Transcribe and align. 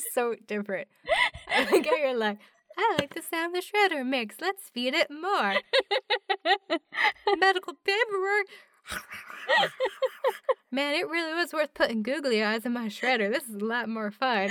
just 0.00 0.14
so 0.14 0.34
different. 0.46 0.88
I 1.48 1.64
like 1.70 1.86
how 1.86 1.96
you're 1.96 2.16
like, 2.16 2.38
I 2.76 2.96
like 2.98 3.14
the 3.14 3.22
sound 3.22 3.54
the 3.54 3.60
shredder 3.62 4.06
makes. 4.06 4.36
Let's 4.40 4.68
feed 4.70 4.94
it 4.94 5.10
more. 5.10 5.54
Medical 7.38 7.74
paperwork. 7.84 8.46
Man, 10.72 10.94
it 10.94 11.08
really 11.08 11.34
was 11.34 11.52
worth 11.52 11.74
putting 11.74 12.02
googly 12.02 12.42
eyes 12.42 12.64
in 12.64 12.72
my 12.72 12.86
shredder. 12.86 13.30
This 13.32 13.44
is 13.44 13.56
a 13.56 13.64
lot 13.64 13.88
more 13.88 14.10
fun. 14.10 14.50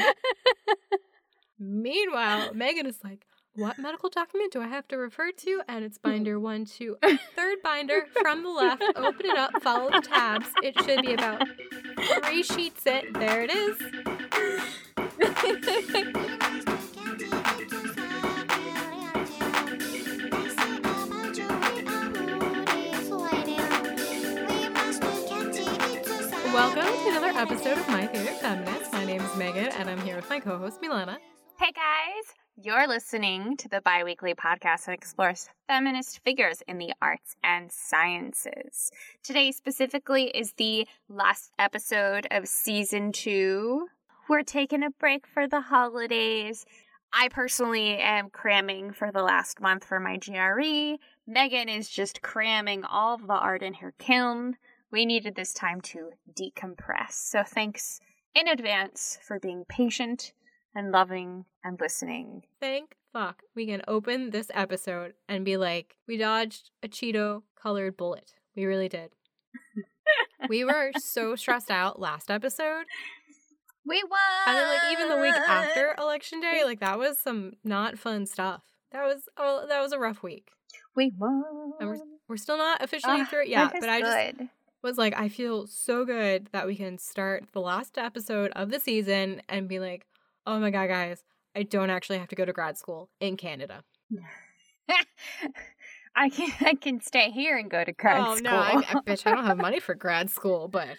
Meanwhile, 1.59 2.53
Megan 2.53 2.85
is 2.85 2.99
like, 3.03 3.25
what 3.55 3.77
medical 3.79 4.09
document 4.09 4.53
do 4.53 4.61
I 4.61 4.67
have 4.67 4.87
to 4.89 4.97
refer 4.97 5.31
to? 5.31 5.61
And 5.67 5.83
it's 5.83 5.97
hmm. 5.97 6.11
binder 6.11 6.39
one, 6.39 6.65
two, 6.65 6.97
third 7.35 7.57
binder 7.63 8.05
from 8.21 8.43
the 8.43 8.49
left. 8.49 8.83
Open 8.95 9.25
it 9.25 9.37
up, 9.37 9.51
follow 9.61 9.89
the 9.89 10.01
tabs. 10.01 10.47
It 10.61 10.79
should 10.83 11.01
be 11.01 11.13
about 11.13 11.47
three 12.23 12.43
sheets 12.43 12.85
in. 12.85 13.11
There 13.13 13.43
it 13.43 13.51
is. 13.51 13.77
Welcome 15.19 15.33
to 26.85 27.09
another 27.09 27.27
episode 27.37 27.77
of 27.77 27.87
My 27.89 28.07
Favorite 28.07 28.37
Feminist. 28.37 28.93
My 28.93 29.03
name 29.03 29.19
is 29.19 29.35
Megan, 29.35 29.67
and 29.67 29.89
I'm 29.89 29.99
here 30.01 30.15
with 30.15 30.29
my 30.29 30.39
co-host 30.39 30.81
Milana. 30.81 31.17
Hey 31.57 31.73
guys, 31.73 32.33
you're 32.55 32.87
listening 32.87 33.57
to 33.57 33.67
the 33.67 33.81
bi 33.81 34.05
weekly 34.05 34.33
podcast 34.33 34.85
that 34.85 34.93
explores 34.93 35.49
feminist 35.67 36.23
figures 36.23 36.63
in 36.65 36.77
the 36.77 36.93
arts 37.01 37.35
and 37.43 37.69
sciences. 37.69 38.89
Today, 39.21 39.51
specifically, 39.51 40.27
is 40.27 40.53
the 40.53 40.87
last 41.09 41.51
episode 41.59 42.25
of 42.31 42.47
season 42.47 43.11
two. 43.11 43.89
We're 44.29 44.43
taking 44.43 44.83
a 44.83 44.91
break 44.91 45.25
for 45.25 45.47
the 45.47 45.59
holidays. 45.59 46.63
I 47.11 47.29
personally 47.29 47.97
am 47.97 48.29
cramming 48.29 48.93
for 48.93 49.11
the 49.11 49.23
last 49.23 49.59
month 49.59 49.83
for 49.83 49.99
my 49.99 50.17
GRE. 50.17 50.97
Megan 51.25 51.67
is 51.67 51.89
just 51.89 52.21
cramming 52.21 52.83
all 52.83 53.15
of 53.15 53.25
the 53.25 53.33
art 53.33 53.63
in 53.63 53.73
her 53.73 53.95
kiln. 53.97 54.57
We 54.91 55.07
needed 55.07 55.33
this 55.35 55.51
time 55.51 55.81
to 55.81 56.11
decompress. 56.39 57.13
So, 57.13 57.41
thanks 57.43 57.99
in 58.35 58.47
advance 58.47 59.17
for 59.27 59.39
being 59.39 59.65
patient 59.67 60.33
and 60.75 60.91
loving 60.91 61.45
and 61.63 61.79
listening. 61.81 62.43
Thank 62.59 62.95
fuck 63.11 63.41
we 63.55 63.65
can 63.65 63.81
open 63.87 64.29
this 64.29 64.51
episode 64.53 65.13
and 65.27 65.43
be 65.43 65.57
like, 65.57 65.95
we 66.07 66.17
dodged 66.17 66.69
a 66.83 66.87
Cheeto 66.87 67.41
colored 67.59 67.97
bullet. 67.97 68.33
We 68.55 68.65
really 68.65 68.89
did. 68.89 69.09
we 70.49 70.63
were 70.63 70.91
so 70.97 71.35
stressed 71.35 71.71
out 71.71 71.99
last 71.99 72.29
episode. 72.29 72.85
We 73.89 74.03
won! 74.03 74.19
And 74.45 74.55
then, 74.55 74.67
like, 74.67 74.91
even 74.91 75.09
the 75.09 75.17
week 75.17 75.33
after 75.33 75.95
election 75.97 76.39
day, 76.39 76.61
like, 76.63 76.79
that 76.79 76.99
was 76.99 77.17
some 77.17 77.53
not 77.63 77.97
fun 77.97 78.27
stuff. 78.27 78.61
That 78.91 79.03
was, 79.03 79.27
oh, 79.35 79.65
that 79.67 79.81
was 79.81 79.91
a 79.93 79.99
rough 79.99 80.21
week. 80.21 80.49
We 80.95 81.11
won. 81.17 81.73
And 81.79 81.89
we're, 81.89 81.97
we're 82.27 82.37
still 82.37 82.57
not 82.57 82.83
officially 82.83 83.21
Ah, 83.21 83.25
through 83.25 83.41
it 83.43 83.47
yet, 83.49 83.73
but 83.79 83.89
I 83.89 83.99
just 83.99 84.37
good. 84.37 84.49
was 84.83 84.99
like, 84.99 85.19
I 85.19 85.27
feel 85.27 85.65
so 85.65 86.05
good 86.05 86.49
that 86.51 86.67
we 86.67 86.75
can 86.75 86.99
start 86.99 87.45
the 87.51 87.61
last 87.61 87.97
episode 87.97 88.51
of 88.51 88.69
the 88.69 88.79
season 88.79 89.41
and 89.49 89.67
be 89.67 89.79
like, 89.79 90.05
oh 90.45 90.59
my 90.59 90.69
God, 90.69 90.87
guys, 90.87 91.23
I 91.55 91.63
don't 91.63 91.89
actually 91.89 92.19
have 92.19 92.29
to 92.29 92.35
go 92.35 92.45
to 92.45 92.53
grad 92.53 92.77
school 92.77 93.09
in 93.19 93.37
Canada. 93.37 93.83
I 96.15 96.29
can 96.29 96.51
I 96.61 96.73
can 96.73 97.01
stay 97.01 97.31
here 97.31 97.57
and 97.57 97.69
go 97.69 97.83
to 97.83 97.91
grad 97.91 98.19
oh, 98.19 98.35
school. 98.35 98.51
no, 98.51 98.57
I, 98.57 98.83
I, 98.89 98.93
bitch, 99.05 99.25
I 99.25 99.35
don't 99.35 99.45
have 99.45 99.57
money 99.57 99.79
for 99.79 99.93
grad 99.95 100.29
school, 100.29 100.67
but 100.67 100.89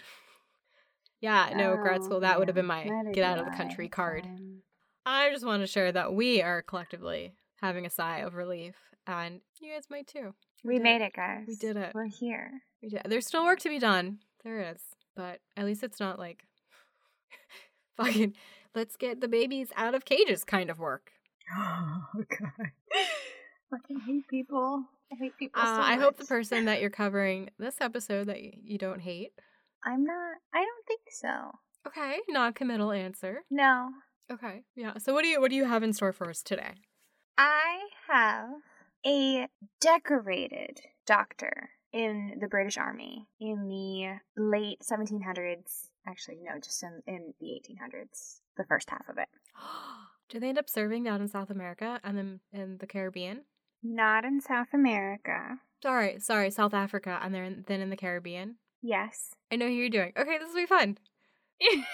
yeah, 1.21 1.51
no, 1.55 1.77
grad 1.77 2.03
school, 2.05 2.21
that 2.21 2.39
would 2.39 2.49
have 2.49 2.55
been 2.55 2.67
my 2.67 2.89
get 3.13 3.25
out 3.25 3.39
of 3.39 3.45
the 3.45 3.57
country 3.57 3.89
card. 3.89 4.27
I 5.07 5.31
just 5.31 5.45
want 5.47 5.63
to 5.63 5.67
share 5.67 5.93
that 5.93 6.15
we 6.15 6.43
are 6.43 6.63
collectively 6.63 7.35
having 7.61 7.87
a 7.87 7.91
sigh 7.91 8.19
of 8.19 8.35
relief, 8.35 8.75
and 9.07 9.41
you 9.61 9.73
guys 9.73 9.85
might 9.91 10.07
too. 10.07 10.35
We 10.65 10.75
did 10.75 10.83
made 10.83 11.03
it, 11.03 11.13
guys. 11.15 11.45
We 11.49 11.57
did 11.57 11.77
it. 11.77 11.93
We're 11.95 12.07
here. 12.07 12.51
We 12.83 12.89
did. 12.91 13.03
There's 13.07 13.27
still 13.27 13.45
work 13.45 13.61
to 13.61 13.69
be 13.69 13.79
done. 13.79 14.19
There 14.45 14.73
is, 14.73 14.81
but 15.17 15.41
at 15.57 15.65
least 15.67 15.83
it's 15.83 16.01
not 16.01 16.19
like 16.19 16.45
fucking 17.97 18.35
let's 18.75 18.97
get 18.97 19.21
the 19.21 19.29
babies 19.29 19.69
out 19.77 19.95
of 19.95 20.05
cages 20.05 20.45
kind 20.45 20.71
of 20.71 20.79
work. 20.79 21.11
Oh 21.57 22.03
god. 22.15 22.71
Fucking 23.71 24.01
hate 24.07 24.29
people. 24.29 24.85
I 25.13 25.17
hate 25.17 25.37
people 25.39 25.61
Uh, 25.61 25.77
so 25.77 25.83
I 25.83 25.97
hope 25.97 26.17
the 26.17 26.25
person 26.25 26.67
that 26.67 26.81
you're 26.81 26.91
covering 26.91 27.51
this 27.59 27.77
episode 27.81 28.29
that 28.29 28.41
you 28.43 28.79
don't 28.79 29.01
hate. 29.01 29.33
I'm 29.85 30.05
not 30.05 30.37
I 30.55 30.59
don't 30.59 30.87
think 30.87 31.01
so. 31.11 31.53
Okay, 31.87 32.19
non-committal 32.29 32.93
answer. 32.93 33.41
No. 33.51 33.91
Okay, 34.31 34.63
yeah. 34.77 34.99
So 34.99 35.13
what 35.15 35.23
do 35.23 35.29
you 35.29 35.41
what 35.41 35.51
do 35.51 35.57
you 35.57 35.65
have 35.65 35.83
in 35.83 35.93
store 35.93 36.13
for 36.13 36.29
us 36.29 36.43
today? 36.43 36.75
I 37.39 37.79
have 38.09 38.51
a 39.07 39.49
decorated 39.81 40.81
doctor 41.07 41.71
in 41.93 42.39
the 42.41 42.49
British 42.49 42.77
Army 42.77 43.27
in 43.41 43.67
the 43.69 44.21
late 44.41 44.81
1700s. 44.83 45.89
Actually, 46.07 46.39
no, 46.43 46.59
just 46.63 46.83
in, 46.83 47.03
in 47.07 47.35
the 47.41 47.47
1800s. 47.47 48.41
The 48.57 48.65
first 48.65 48.91
half 48.91 49.09
of 49.09 49.19
it. 49.19 49.29
do 50.29 50.39
they 50.39 50.49
end 50.49 50.59
up 50.59 50.69
serving 50.69 51.05
down 51.05 51.21
in 51.21 51.29
South 51.29 51.51
America 51.51 52.01
and 52.05 52.17
then 52.17 52.41
in 52.53 52.79
the 52.79 52.87
Caribbean? 52.87 53.43
Not 53.83 54.25
in 54.25 54.41
South 54.41 54.69
America. 54.73 55.59
Sorry, 55.83 56.21
sorry, 56.21 56.51
South 56.51 56.75
Africa 56.75 57.19
and 57.23 57.35
then 57.35 57.65
then 57.67 57.81
in 57.81 57.91
the 57.91 57.97
Caribbean. 57.97 58.57
Yes. 58.83 59.35
I 59.53 59.57
know 59.57 59.67
who 59.67 59.73
you're 59.73 59.91
doing. 59.91 60.13
Okay, 60.17 60.39
this 60.39 60.49
will 60.49 60.63
be 60.63 60.67
fun. 60.67 60.97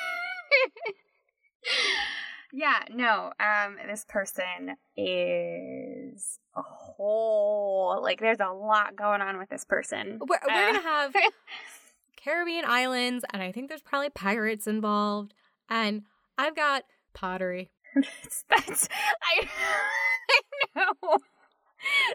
yeah, 2.53 2.83
no. 2.91 3.33
Um 3.41 3.77
this 3.89 4.05
person 4.09 4.77
is 4.97 6.39
a 6.57 6.63
whole 6.63 8.01
like 8.03 8.21
there's 8.21 8.41
a 8.41 8.53
lot 8.53 8.95
going 8.97 9.21
on 9.21 9.39
with 9.39 9.49
this 9.49 9.65
person. 9.65 10.19
We're, 10.21 10.39
we're 10.47 10.53
Uh, 10.53 10.73
gonna 10.73 10.83
have 10.83 11.15
Caribbean 12.17 12.65
islands, 12.67 13.25
and 13.33 13.43
I 13.43 13.53
think 13.53 13.69
there's 13.69 13.83
probably 13.83 14.11
pirates 14.11 14.67
involved. 14.67 15.35
And 15.69 16.03
I've 16.39 16.57
got 16.57 16.85
pottery. 17.15 17.71
that's, 17.95 18.45
that's 18.49 18.89
I 19.23 19.47
I 19.47 20.41
know. 20.77 21.19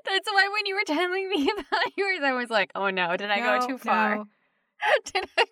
That's 0.05 0.29
why 0.31 0.49
when 0.51 0.65
you 0.65 0.75
were 0.75 0.83
telling 0.85 1.29
me 1.29 1.49
about 1.49 1.97
yours, 1.97 2.19
I 2.23 2.33
was 2.33 2.49
like, 2.49 2.71
"Oh 2.75 2.89
no, 2.89 3.15
did 3.17 3.29
I 3.31 3.39
No, 3.39 3.59
go 3.59 3.67
too 3.67 3.77
far? 3.77 4.15
no. 4.15 4.27
did 5.13 5.25
I?" 5.37 5.45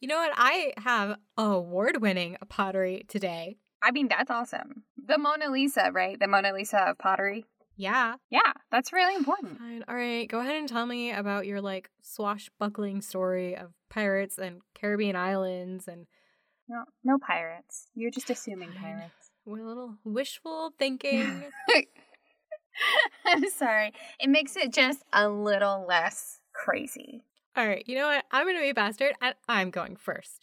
You 0.00 0.08
know 0.08 0.16
what? 0.16 0.32
I 0.36 0.72
have 0.78 1.18
award-winning 1.36 2.36
pottery 2.48 3.04
today. 3.08 3.56
I 3.82 3.90
mean, 3.90 4.08
that's 4.08 4.30
awesome. 4.30 4.84
The 4.96 5.18
Mona 5.18 5.50
Lisa, 5.50 5.90
right? 5.92 6.18
The 6.18 6.26
Mona 6.26 6.52
Lisa 6.52 6.78
of 6.78 6.98
pottery. 6.98 7.44
Yeah. 7.76 8.14
Yeah, 8.30 8.52
that's 8.72 8.90
really 8.92 9.14
important. 9.14 9.58
Fine. 9.58 9.84
All 9.86 9.94
right. 9.94 10.26
Go 10.26 10.40
ahead 10.40 10.56
and 10.56 10.66
tell 10.68 10.86
me 10.86 11.12
about 11.12 11.44
your 11.46 11.60
like 11.60 11.90
swashbuckling 12.00 13.02
story 13.02 13.54
of 13.54 13.72
pirates 13.90 14.38
and 14.38 14.60
Caribbean 14.74 15.14
islands 15.14 15.86
and 15.86 16.06
No, 16.68 16.84
no 17.04 17.18
pirates. 17.18 17.86
You're 17.94 18.10
just 18.10 18.30
assuming 18.30 18.72
pirates. 18.72 19.12
a 19.46 19.50
little 19.50 19.98
wishful 20.04 20.72
thinking. 20.78 21.44
I'm 23.26 23.48
sorry. 23.50 23.92
It 24.20 24.30
makes 24.30 24.56
it 24.56 24.72
just 24.72 25.02
a 25.12 25.28
little 25.28 25.84
less 25.86 26.40
crazy. 26.54 27.24
All 27.56 27.66
right. 27.66 27.82
You 27.86 27.94
know 27.94 28.06
what? 28.06 28.24
I'm 28.30 28.46
gonna 28.46 28.60
be 28.60 28.68
a 28.68 28.74
bastard, 28.74 29.14
and 29.22 29.34
I'm 29.48 29.70
going 29.70 29.96
first. 29.96 30.40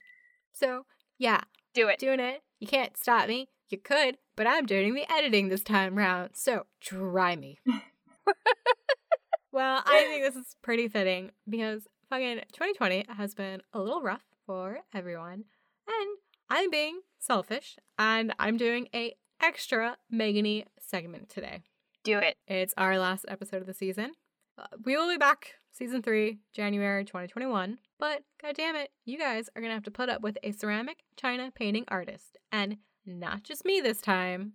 So 0.51 0.85
yeah, 1.17 1.41
Do 1.73 1.87
it. 1.87 1.99
doing 1.99 2.19
it. 2.19 2.41
You 2.59 2.67
can't 2.67 2.97
stop 2.97 3.27
me. 3.27 3.49
You 3.69 3.77
could, 3.77 4.17
but 4.35 4.47
I'm 4.47 4.65
doing 4.65 4.93
the 4.93 5.11
editing 5.11 5.49
this 5.49 5.63
time 5.63 5.95
round. 5.95 6.31
So 6.33 6.65
try 6.81 7.35
me. 7.35 7.59
well, 9.51 9.83
I 9.85 10.03
think 10.03 10.23
this 10.23 10.35
is 10.35 10.55
pretty 10.61 10.87
fitting 10.87 11.31
because 11.47 11.87
fucking 12.09 12.37
2020 12.53 13.05
has 13.17 13.33
been 13.35 13.61
a 13.73 13.79
little 13.79 14.01
rough 14.01 14.23
for 14.45 14.79
everyone. 14.93 15.45
And 15.87 16.17
I'm 16.49 16.69
being 16.69 17.01
selfish 17.19 17.77
and 17.97 18.33
I'm 18.39 18.57
doing 18.57 18.87
a 18.93 19.15
extra 19.41 19.97
Megany 20.13 20.65
segment 20.79 21.29
today. 21.29 21.63
Do 22.03 22.17
it. 22.17 22.37
It's 22.47 22.73
our 22.77 22.97
last 22.99 23.25
episode 23.27 23.61
of 23.61 23.67
the 23.67 23.73
season. 23.73 24.11
Uh, 24.57 24.65
we 24.83 24.95
will 24.95 25.09
be 25.09 25.17
back 25.17 25.55
season 25.73 26.01
3 26.01 26.39
January 26.53 27.03
2021, 27.03 27.79
but 27.99 28.23
god 28.41 28.55
damn 28.55 28.75
it, 28.75 28.91
you 29.05 29.17
guys 29.17 29.49
are 29.55 29.61
going 29.61 29.69
to 29.69 29.75
have 29.75 29.83
to 29.83 29.91
put 29.91 30.07
up 30.09 30.21
with 30.21 30.37
a 30.43 30.51
ceramic 30.51 30.99
china 31.17 31.51
painting 31.53 31.83
artist 31.87 32.37
and 32.51 32.77
not 33.05 33.43
just 33.43 33.65
me 33.65 33.81
this 33.81 34.01
time. 34.01 34.53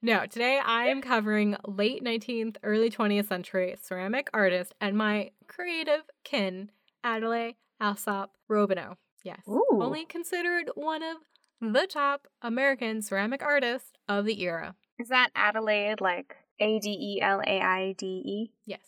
No, 0.00 0.26
today 0.26 0.60
I 0.64 0.84
am 0.84 1.02
covering 1.02 1.56
late 1.66 2.04
19th, 2.04 2.56
early 2.62 2.88
20th 2.88 3.26
century 3.26 3.74
ceramic 3.82 4.30
artist 4.32 4.72
and 4.80 4.96
my 4.96 5.32
creative 5.48 6.02
kin, 6.22 6.70
Adelaide 7.02 7.56
Alsop 7.80 8.30
Robineau. 8.48 8.94
Yes. 9.24 9.40
Ooh. 9.48 9.66
Only 9.72 10.04
considered 10.04 10.70
one 10.76 11.02
of 11.02 11.16
the 11.60 11.88
top 11.88 12.28
American 12.42 13.02
ceramic 13.02 13.42
artists 13.42 13.90
of 14.08 14.24
the 14.24 14.40
era. 14.40 14.76
Is 15.00 15.08
that 15.08 15.30
Adelaide 15.34 16.00
like 16.00 16.36
A 16.60 16.78
D 16.78 16.90
E 16.90 17.20
L 17.20 17.40
A 17.44 17.60
I 17.60 17.94
D 17.98 18.06
E? 18.06 18.52
Yes. 18.66 18.80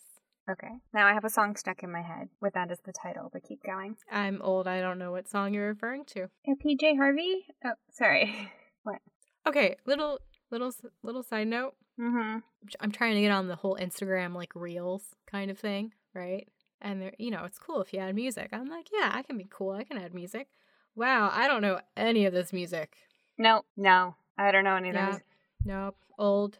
Okay. 0.49 0.71
Now 0.93 1.07
I 1.07 1.13
have 1.13 1.25
a 1.25 1.29
song 1.29 1.55
stuck 1.55 1.83
in 1.83 1.91
my 1.91 2.01
head 2.01 2.29
with 2.41 2.53
that 2.53 2.71
as 2.71 2.79
the 2.79 2.91
title, 2.91 3.29
but 3.31 3.43
keep 3.43 3.63
going. 3.63 3.95
I'm 4.11 4.41
old. 4.41 4.67
I 4.67 4.81
don't 4.81 4.97
know 4.97 5.11
what 5.11 5.29
song 5.29 5.53
you're 5.53 5.67
referring 5.67 6.05
to. 6.05 6.23
Uh, 6.47 6.55
PJ 6.65 6.97
Harvey? 6.97 7.45
Oh, 7.63 7.73
sorry. 7.91 8.51
what? 8.83 8.99
Okay, 9.47 9.75
little 9.85 10.19
little 10.49 10.73
little 11.03 11.23
side 11.23 11.47
note. 11.47 11.75
Mm-hmm. 11.99 12.39
I'm 12.79 12.91
trying 12.91 13.15
to 13.15 13.21
get 13.21 13.31
on 13.31 13.47
the 13.47 13.55
whole 13.55 13.77
Instagram 13.79 14.35
like 14.35 14.55
reels 14.55 15.15
kind 15.29 15.51
of 15.51 15.59
thing, 15.59 15.93
right? 16.13 16.47
And 16.81 17.01
they're, 17.01 17.13
you 17.19 17.29
know, 17.29 17.43
it's 17.45 17.59
cool 17.59 17.81
if 17.81 17.93
you 17.93 17.99
add 17.99 18.15
music. 18.15 18.49
I'm 18.51 18.67
like, 18.67 18.87
yeah, 18.91 19.11
I 19.13 19.21
can 19.21 19.37
be 19.37 19.47
cool. 19.49 19.71
I 19.71 19.83
can 19.83 19.97
add 19.97 20.15
music. 20.15 20.47
Wow, 20.95 21.29
I 21.31 21.47
don't 21.47 21.61
know 21.61 21.79
any 21.95 22.25
of 22.25 22.33
this 22.33 22.51
music. 22.51 22.95
No, 23.37 23.61
no, 23.77 24.15
I 24.37 24.51
don't 24.51 24.63
know 24.63 24.75
any 24.75 24.89
of 24.89 24.95
yeah, 24.95 25.11
those. 25.11 25.21
Nope, 25.63 25.97
old. 26.17 26.59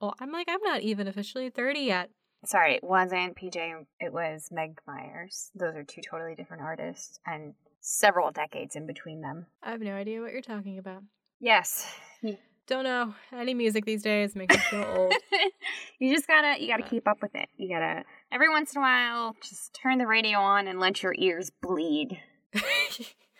Oh, 0.00 0.12
I'm 0.18 0.32
like, 0.32 0.48
I'm 0.48 0.62
not 0.62 0.80
even 0.80 1.06
officially 1.06 1.50
30 1.50 1.80
yet. 1.80 2.10
Sorry, 2.44 2.76
it 2.76 2.84
wasn't 2.84 3.36
PJ. 3.36 3.86
It 4.00 4.12
was 4.12 4.48
Meg 4.50 4.80
Myers. 4.86 5.50
Those 5.54 5.76
are 5.76 5.84
two 5.84 6.00
totally 6.00 6.34
different 6.34 6.62
artists, 6.62 7.20
and 7.26 7.54
several 7.80 8.30
decades 8.30 8.76
in 8.76 8.86
between 8.86 9.20
them. 9.20 9.46
I 9.62 9.70
have 9.72 9.80
no 9.80 9.94
idea 9.94 10.20
what 10.20 10.32
you're 10.32 10.42
talking 10.42 10.78
about. 10.78 11.02
Yes. 11.38 11.92
Hmm. 12.20 12.32
Don't 12.66 12.84
know 12.84 13.14
any 13.32 13.52
music 13.52 13.84
these 13.84 14.02
days 14.02 14.36
makes 14.36 14.54
me 14.54 14.62
feel 14.70 14.86
old. 14.96 15.12
you 15.98 16.14
just 16.14 16.28
gotta 16.28 16.60
you 16.62 16.68
gotta 16.68 16.88
keep 16.88 17.08
up 17.08 17.20
with 17.20 17.34
it. 17.34 17.48
You 17.56 17.68
gotta 17.68 18.04
every 18.30 18.48
once 18.48 18.74
in 18.74 18.78
a 18.78 18.82
while 18.82 19.36
just 19.42 19.74
turn 19.74 19.98
the 19.98 20.06
radio 20.06 20.38
on 20.38 20.68
and 20.68 20.78
let 20.78 21.02
your 21.02 21.14
ears 21.18 21.50
bleed. 21.60 22.20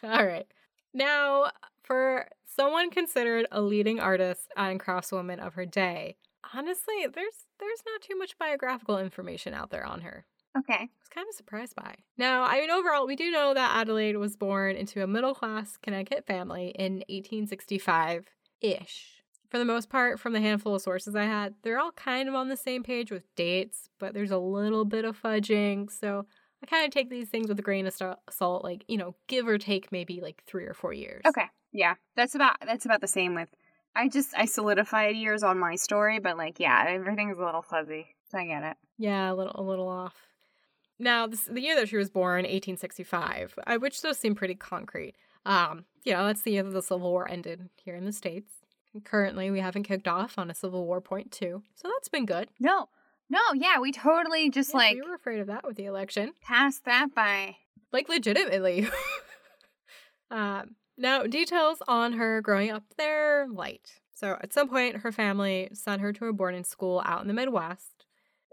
All 0.02 0.26
right. 0.26 0.46
Now, 0.92 1.52
for 1.82 2.26
someone 2.44 2.90
considered 2.90 3.46
a 3.52 3.60
leading 3.60 4.00
artist 4.00 4.48
and 4.56 4.80
craftswoman 4.80 5.38
of 5.38 5.54
her 5.54 5.66
day, 5.66 6.16
honestly, 6.54 7.06
there's 7.12 7.46
there's 7.58 7.82
not 7.86 8.02
too 8.02 8.16
much 8.16 8.38
biographical 8.38 8.98
information 8.98 9.54
out 9.54 9.70
there 9.70 9.84
on 9.84 10.00
her. 10.00 10.24
Okay. 10.58 10.74
I 10.74 10.80
was 10.80 11.08
kind 11.08 11.26
of 11.28 11.34
surprised 11.34 11.76
by. 11.76 11.94
Now, 12.18 12.42
I 12.42 12.60
mean, 12.60 12.70
overall, 12.70 13.06
we 13.06 13.16
do 13.16 13.30
know 13.30 13.54
that 13.54 13.76
Adelaide 13.76 14.16
was 14.16 14.36
born 14.36 14.76
into 14.76 15.02
a 15.02 15.06
middle 15.06 15.34
class 15.34 15.76
Connecticut 15.76 16.26
family 16.26 16.74
in 16.76 16.94
1865 17.08 18.26
ish. 18.60 19.22
For 19.48 19.58
the 19.58 19.64
most 19.64 19.88
part, 19.88 20.20
from 20.20 20.32
the 20.32 20.40
handful 20.40 20.74
of 20.74 20.82
sources 20.82 21.16
I 21.16 21.24
had, 21.24 21.54
they're 21.62 21.78
all 21.78 21.92
kind 21.92 22.28
of 22.28 22.34
on 22.34 22.48
the 22.48 22.56
same 22.56 22.82
page 22.82 23.10
with 23.10 23.24
dates, 23.34 23.88
but 23.98 24.14
there's 24.14 24.30
a 24.30 24.38
little 24.38 24.84
bit 24.84 25.04
of 25.04 25.20
fudging. 25.20 25.90
So 25.90 26.26
I 26.62 26.66
kind 26.66 26.84
of 26.84 26.92
take 26.92 27.10
these 27.10 27.28
things 27.28 27.48
with 27.48 27.58
a 27.58 27.62
grain 27.62 27.86
of 27.86 27.94
salt, 27.94 28.64
like, 28.64 28.84
you 28.86 28.96
know, 28.96 29.16
give 29.26 29.48
or 29.48 29.58
take 29.58 29.90
maybe 29.90 30.20
like 30.20 30.42
three 30.46 30.64
or 30.64 30.74
four 30.74 30.92
years. 30.92 31.22
Okay. 31.26 31.46
Yeah. 31.72 31.94
That's 32.16 32.34
about 32.34 32.56
that's 32.64 32.84
about 32.84 33.00
the 33.00 33.08
same 33.08 33.34
with 33.34 33.48
I 33.94 34.08
just 34.08 34.30
I 34.36 34.44
solidified 34.44 35.16
years 35.16 35.42
on 35.42 35.58
my 35.58 35.76
story, 35.76 36.18
but 36.20 36.36
like 36.36 36.60
yeah, 36.60 36.84
everything's 36.88 37.38
a 37.38 37.44
little 37.44 37.62
fuzzy. 37.62 38.06
So 38.30 38.38
I 38.38 38.46
get 38.46 38.62
it. 38.62 38.76
Yeah, 38.98 39.32
a 39.32 39.34
little 39.34 39.52
a 39.54 39.62
little 39.62 39.88
off. 39.88 40.14
Now, 40.98 41.26
this, 41.26 41.44
the 41.44 41.62
year 41.62 41.74
that 41.76 41.88
she 41.88 41.96
was 41.96 42.10
born, 42.10 42.42
1865, 42.42 43.54
uh, 43.66 43.78
which 43.78 44.02
does 44.02 44.18
seem 44.18 44.34
pretty 44.34 44.54
concrete. 44.54 45.14
Um, 45.46 45.86
you 46.04 46.12
know, 46.12 46.26
that's 46.26 46.42
the 46.42 46.50
year 46.50 46.62
that 46.62 46.72
the 46.72 46.82
Civil 46.82 47.10
War 47.10 47.26
ended 47.26 47.70
here 47.82 47.94
in 47.94 48.04
the 48.04 48.12
States. 48.12 48.52
And 48.92 49.02
currently, 49.02 49.50
we 49.50 49.60
haven't 49.60 49.84
kicked 49.84 50.06
off 50.06 50.38
on 50.38 50.50
a 50.50 50.54
Civil 50.54 50.84
War 50.84 51.00
point 51.00 51.32
two, 51.32 51.62
so 51.74 51.88
that's 51.88 52.08
been 52.08 52.26
good. 52.26 52.50
No, 52.58 52.88
no, 53.30 53.40
yeah, 53.54 53.78
we 53.78 53.92
totally 53.92 54.50
just 54.50 54.70
yeah, 54.70 54.78
like 54.78 54.94
we 54.96 55.02
were 55.02 55.14
afraid 55.14 55.40
of 55.40 55.46
that 55.46 55.64
with 55.64 55.76
the 55.76 55.86
election. 55.86 56.32
Passed 56.42 56.84
that 56.84 57.14
by, 57.14 57.56
like 57.92 58.08
legitimately. 58.08 58.88
um, 60.30 60.74
now, 61.00 61.22
details 61.24 61.78
on 61.88 62.12
her 62.12 62.40
growing 62.42 62.70
up 62.70 62.84
there 62.98 63.46
light. 63.50 64.00
So, 64.14 64.36
at 64.42 64.52
some 64.52 64.68
point, 64.68 64.98
her 64.98 65.10
family 65.10 65.70
sent 65.72 66.02
her 66.02 66.12
to 66.12 66.26
a 66.26 66.32
boarding 66.32 66.64
school 66.64 67.02
out 67.06 67.22
in 67.22 67.28
the 67.28 67.34
Midwest, 67.34 68.04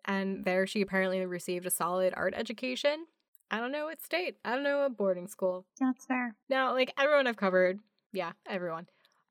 and 0.06 0.46
there 0.46 0.66
she 0.66 0.82
apparently 0.82 1.26
received 1.26 1.66
a 1.66 1.70
solid 1.70 2.14
art 2.16 2.34
education. 2.36 3.06
I 3.52 3.60
don't 3.60 3.72
know 3.72 3.86
what 3.86 4.02
state. 4.02 4.38
I 4.46 4.54
don't 4.54 4.64
know 4.64 4.80
what 4.80 4.98
boarding 4.98 5.28
school. 5.28 5.66
That's 5.80 6.06
fair. 6.06 6.36
Now, 6.50 6.74
like 6.74 6.94
everyone 6.98 7.28
I've 7.28 7.38
covered, 7.38 7.80
yeah, 8.14 8.32
everyone. 8.50 8.88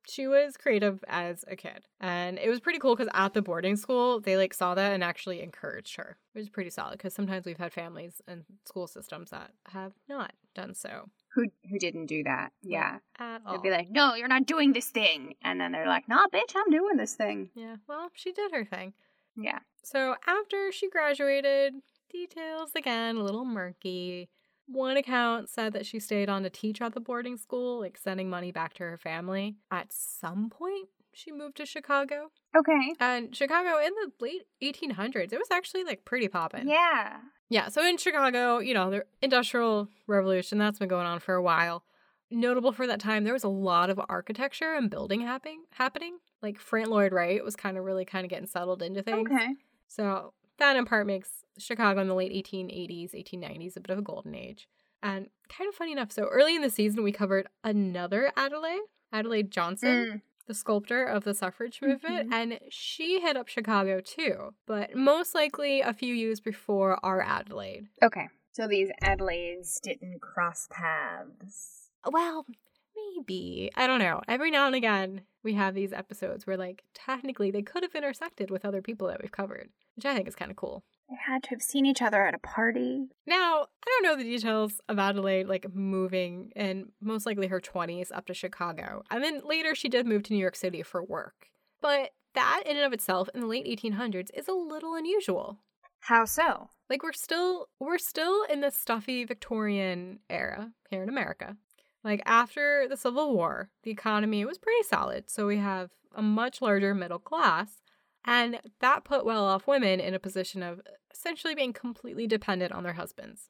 She 0.08 0.26
was 0.26 0.56
creative 0.56 1.02
as 1.08 1.44
a 1.48 1.56
kid. 1.56 1.86
And 2.00 2.38
it 2.38 2.48
was 2.48 2.60
pretty 2.60 2.78
cool 2.78 2.94
because 2.94 3.12
at 3.12 3.34
the 3.34 3.42
boarding 3.42 3.76
school, 3.76 4.20
they 4.20 4.36
like 4.36 4.54
saw 4.54 4.74
that 4.74 4.92
and 4.92 5.02
actually 5.02 5.42
encouraged 5.42 5.96
her, 5.96 6.16
which 6.32 6.42
is 6.42 6.48
pretty 6.48 6.70
solid 6.70 6.92
because 6.92 7.12
sometimes 7.12 7.44
we've 7.44 7.58
had 7.58 7.72
families 7.72 8.22
and 8.28 8.44
school 8.64 8.86
systems 8.86 9.30
that 9.30 9.50
have 9.68 9.92
not 10.08 10.32
done 10.54 10.74
so. 10.74 11.10
Who 11.36 11.48
who 11.68 11.78
didn't 11.78 12.06
do 12.06 12.24
that? 12.24 12.52
Yeah. 12.62 12.98
At 13.18 13.42
all. 13.44 13.52
They'd 13.52 13.62
be 13.62 13.70
like, 13.70 13.90
no, 13.90 14.14
you're 14.14 14.26
not 14.26 14.46
doing 14.46 14.72
this 14.72 14.88
thing. 14.88 15.34
And 15.42 15.60
then 15.60 15.70
they're 15.70 15.86
like, 15.86 16.08
nah, 16.08 16.26
bitch, 16.32 16.54
I'm 16.56 16.70
doing 16.70 16.96
this 16.96 17.12
thing. 17.12 17.50
Yeah, 17.54 17.76
well, 17.86 18.10
she 18.14 18.32
did 18.32 18.52
her 18.52 18.64
thing. 18.64 18.94
Yeah. 19.36 19.58
So 19.84 20.16
after 20.26 20.72
she 20.72 20.88
graduated, 20.88 21.74
details 22.10 22.70
again 22.74 23.16
a 23.16 23.22
little 23.22 23.44
murky. 23.44 24.30
One 24.66 24.96
account 24.96 25.50
said 25.50 25.74
that 25.74 25.84
she 25.84 26.00
stayed 26.00 26.30
on 26.30 26.42
to 26.42 26.50
teach 26.50 26.80
at 26.80 26.94
the 26.94 27.00
boarding 27.00 27.36
school, 27.36 27.80
like 27.80 27.98
sending 27.98 28.30
money 28.30 28.50
back 28.50 28.72
to 28.74 28.84
her 28.84 28.96
family. 28.96 29.56
At 29.70 29.92
some 29.92 30.48
point, 30.48 30.88
she 31.16 31.32
moved 31.32 31.56
to 31.56 31.66
Chicago. 31.66 32.30
Okay. 32.56 32.94
And 33.00 33.34
Chicago 33.34 33.78
in 33.78 33.92
the 33.94 34.12
late 34.20 34.46
1800s, 34.62 35.32
it 35.32 35.38
was 35.38 35.50
actually 35.50 35.84
like 35.84 36.04
pretty 36.04 36.28
poppin'. 36.28 36.68
Yeah. 36.68 37.18
Yeah. 37.48 37.68
So 37.68 37.84
in 37.86 37.96
Chicago, 37.96 38.58
you 38.58 38.74
know, 38.74 38.90
the 38.90 39.04
Industrial 39.22 39.88
Revolution, 40.06 40.58
that's 40.58 40.78
been 40.78 40.88
going 40.88 41.06
on 41.06 41.20
for 41.20 41.34
a 41.34 41.42
while. 41.42 41.84
Notable 42.30 42.72
for 42.72 42.86
that 42.86 43.00
time, 43.00 43.24
there 43.24 43.32
was 43.32 43.44
a 43.44 43.48
lot 43.48 43.88
of 43.88 44.00
architecture 44.08 44.74
and 44.74 44.90
building 44.90 45.20
happening. 45.20 45.62
happening. 45.70 46.18
Like 46.42 46.58
Frank 46.58 46.88
Lloyd 46.88 47.12
Wright 47.12 47.42
was 47.42 47.56
kind 47.56 47.78
of 47.78 47.84
really 47.84 48.04
kind 48.04 48.24
of 48.24 48.30
getting 48.30 48.46
settled 48.48 48.82
into 48.82 49.02
things. 49.02 49.30
Okay. 49.30 49.54
So 49.88 50.32
that 50.58 50.76
in 50.76 50.84
part 50.84 51.06
makes 51.06 51.44
Chicago 51.58 52.00
in 52.00 52.08
the 52.08 52.14
late 52.14 52.32
1880s, 52.32 53.14
1890s 53.14 53.76
a 53.76 53.80
bit 53.80 53.90
of 53.90 53.98
a 53.98 54.02
golden 54.02 54.34
age. 54.34 54.68
And 55.02 55.28
kind 55.48 55.68
of 55.68 55.74
funny 55.74 55.92
enough, 55.92 56.10
so 56.10 56.24
early 56.24 56.56
in 56.56 56.62
the 56.62 56.70
season, 56.70 57.04
we 57.04 57.12
covered 57.12 57.48
another 57.62 58.32
Adelaide, 58.36 58.80
Adelaide 59.12 59.50
Johnson, 59.50 59.88
Mm. 59.88 60.20
The 60.46 60.54
sculptor 60.54 61.04
of 61.04 61.24
the 61.24 61.34
suffrage 61.34 61.80
movement, 61.82 62.30
Mhm. 62.30 62.34
and 62.34 62.60
she 62.70 63.20
hit 63.20 63.36
up 63.36 63.48
Chicago 63.48 64.00
too, 64.00 64.54
but 64.66 64.94
most 64.94 65.34
likely 65.34 65.80
a 65.80 65.92
few 65.92 66.14
years 66.14 66.40
before 66.40 66.98
our 67.04 67.20
Adelaide. 67.20 67.88
Okay. 68.02 68.28
So 68.52 68.66
these 68.66 68.90
Adelaides 69.02 69.80
didn't 69.82 70.20
cross 70.20 70.66
paths. 70.70 71.90
Well, 72.10 72.46
maybe. 72.94 73.70
I 73.76 73.86
don't 73.86 73.98
know. 73.98 74.22
Every 74.28 74.50
now 74.50 74.66
and 74.66 74.74
again, 74.74 75.26
we 75.42 75.54
have 75.54 75.74
these 75.74 75.92
episodes 75.92 76.46
where, 76.46 76.56
like, 76.56 76.84
technically 76.94 77.50
they 77.50 77.62
could 77.62 77.82
have 77.82 77.94
intersected 77.94 78.50
with 78.50 78.64
other 78.64 78.80
people 78.82 79.08
that 79.08 79.20
we've 79.20 79.32
covered, 79.32 79.70
which 79.94 80.06
I 80.06 80.14
think 80.14 80.26
is 80.28 80.34
kind 80.36 80.50
of 80.50 80.56
cool. 80.56 80.84
They 81.08 81.16
had 81.16 81.42
to 81.44 81.50
have 81.50 81.62
seen 81.62 81.86
each 81.86 82.02
other 82.02 82.26
at 82.26 82.34
a 82.34 82.38
party. 82.38 83.06
Now, 83.26 83.62
I 83.62 83.86
don't 83.86 84.02
know 84.02 84.16
the 84.16 84.28
details 84.28 84.80
of 84.88 84.98
Adelaide, 84.98 85.46
like 85.46 85.72
moving 85.72 86.52
in 86.56 86.90
most 87.00 87.26
likely 87.26 87.46
her 87.46 87.60
20s 87.60 88.10
up 88.12 88.26
to 88.26 88.34
Chicago. 88.34 89.02
And 89.10 89.22
then 89.22 89.42
later 89.44 89.74
she 89.74 89.88
did 89.88 90.06
move 90.06 90.24
to 90.24 90.32
New 90.32 90.40
York 90.40 90.56
City 90.56 90.82
for 90.82 91.02
work. 91.02 91.48
But 91.80 92.10
that 92.34 92.62
in 92.66 92.76
and 92.76 92.84
of 92.84 92.92
itself 92.92 93.28
in 93.34 93.40
the 93.40 93.46
late 93.46 93.66
1800s 93.66 94.30
is 94.34 94.48
a 94.48 94.52
little 94.52 94.94
unusual. 94.94 95.58
How 96.00 96.24
so? 96.24 96.70
Like 96.90 97.02
we're 97.02 97.12
still 97.12 97.68
we're 97.80 97.98
still 97.98 98.44
in 98.44 98.60
the 98.60 98.70
stuffy 98.70 99.24
Victorian 99.24 100.20
era 100.30 100.72
here 100.90 101.02
in 101.02 101.08
America. 101.08 101.56
Like 102.04 102.22
after 102.26 102.86
the 102.88 102.96
Civil 102.96 103.34
War, 103.34 103.70
the 103.82 103.90
economy 103.90 104.44
was 104.44 104.58
pretty 104.58 104.82
solid. 104.84 105.28
So 105.28 105.46
we 105.46 105.58
have 105.58 105.90
a 106.14 106.22
much 106.22 106.62
larger 106.62 106.94
middle 106.94 107.18
class, 107.18 107.82
and 108.26 108.60
that 108.80 109.04
put 109.04 109.24
well-off 109.24 109.66
women 109.66 110.00
in 110.00 110.14
a 110.14 110.18
position 110.18 110.62
of 110.62 110.80
essentially 111.12 111.54
being 111.54 111.72
completely 111.72 112.26
dependent 112.26 112.72
on 112.72 112.82
their 112.82 112.94
husbands. 112.94 113.48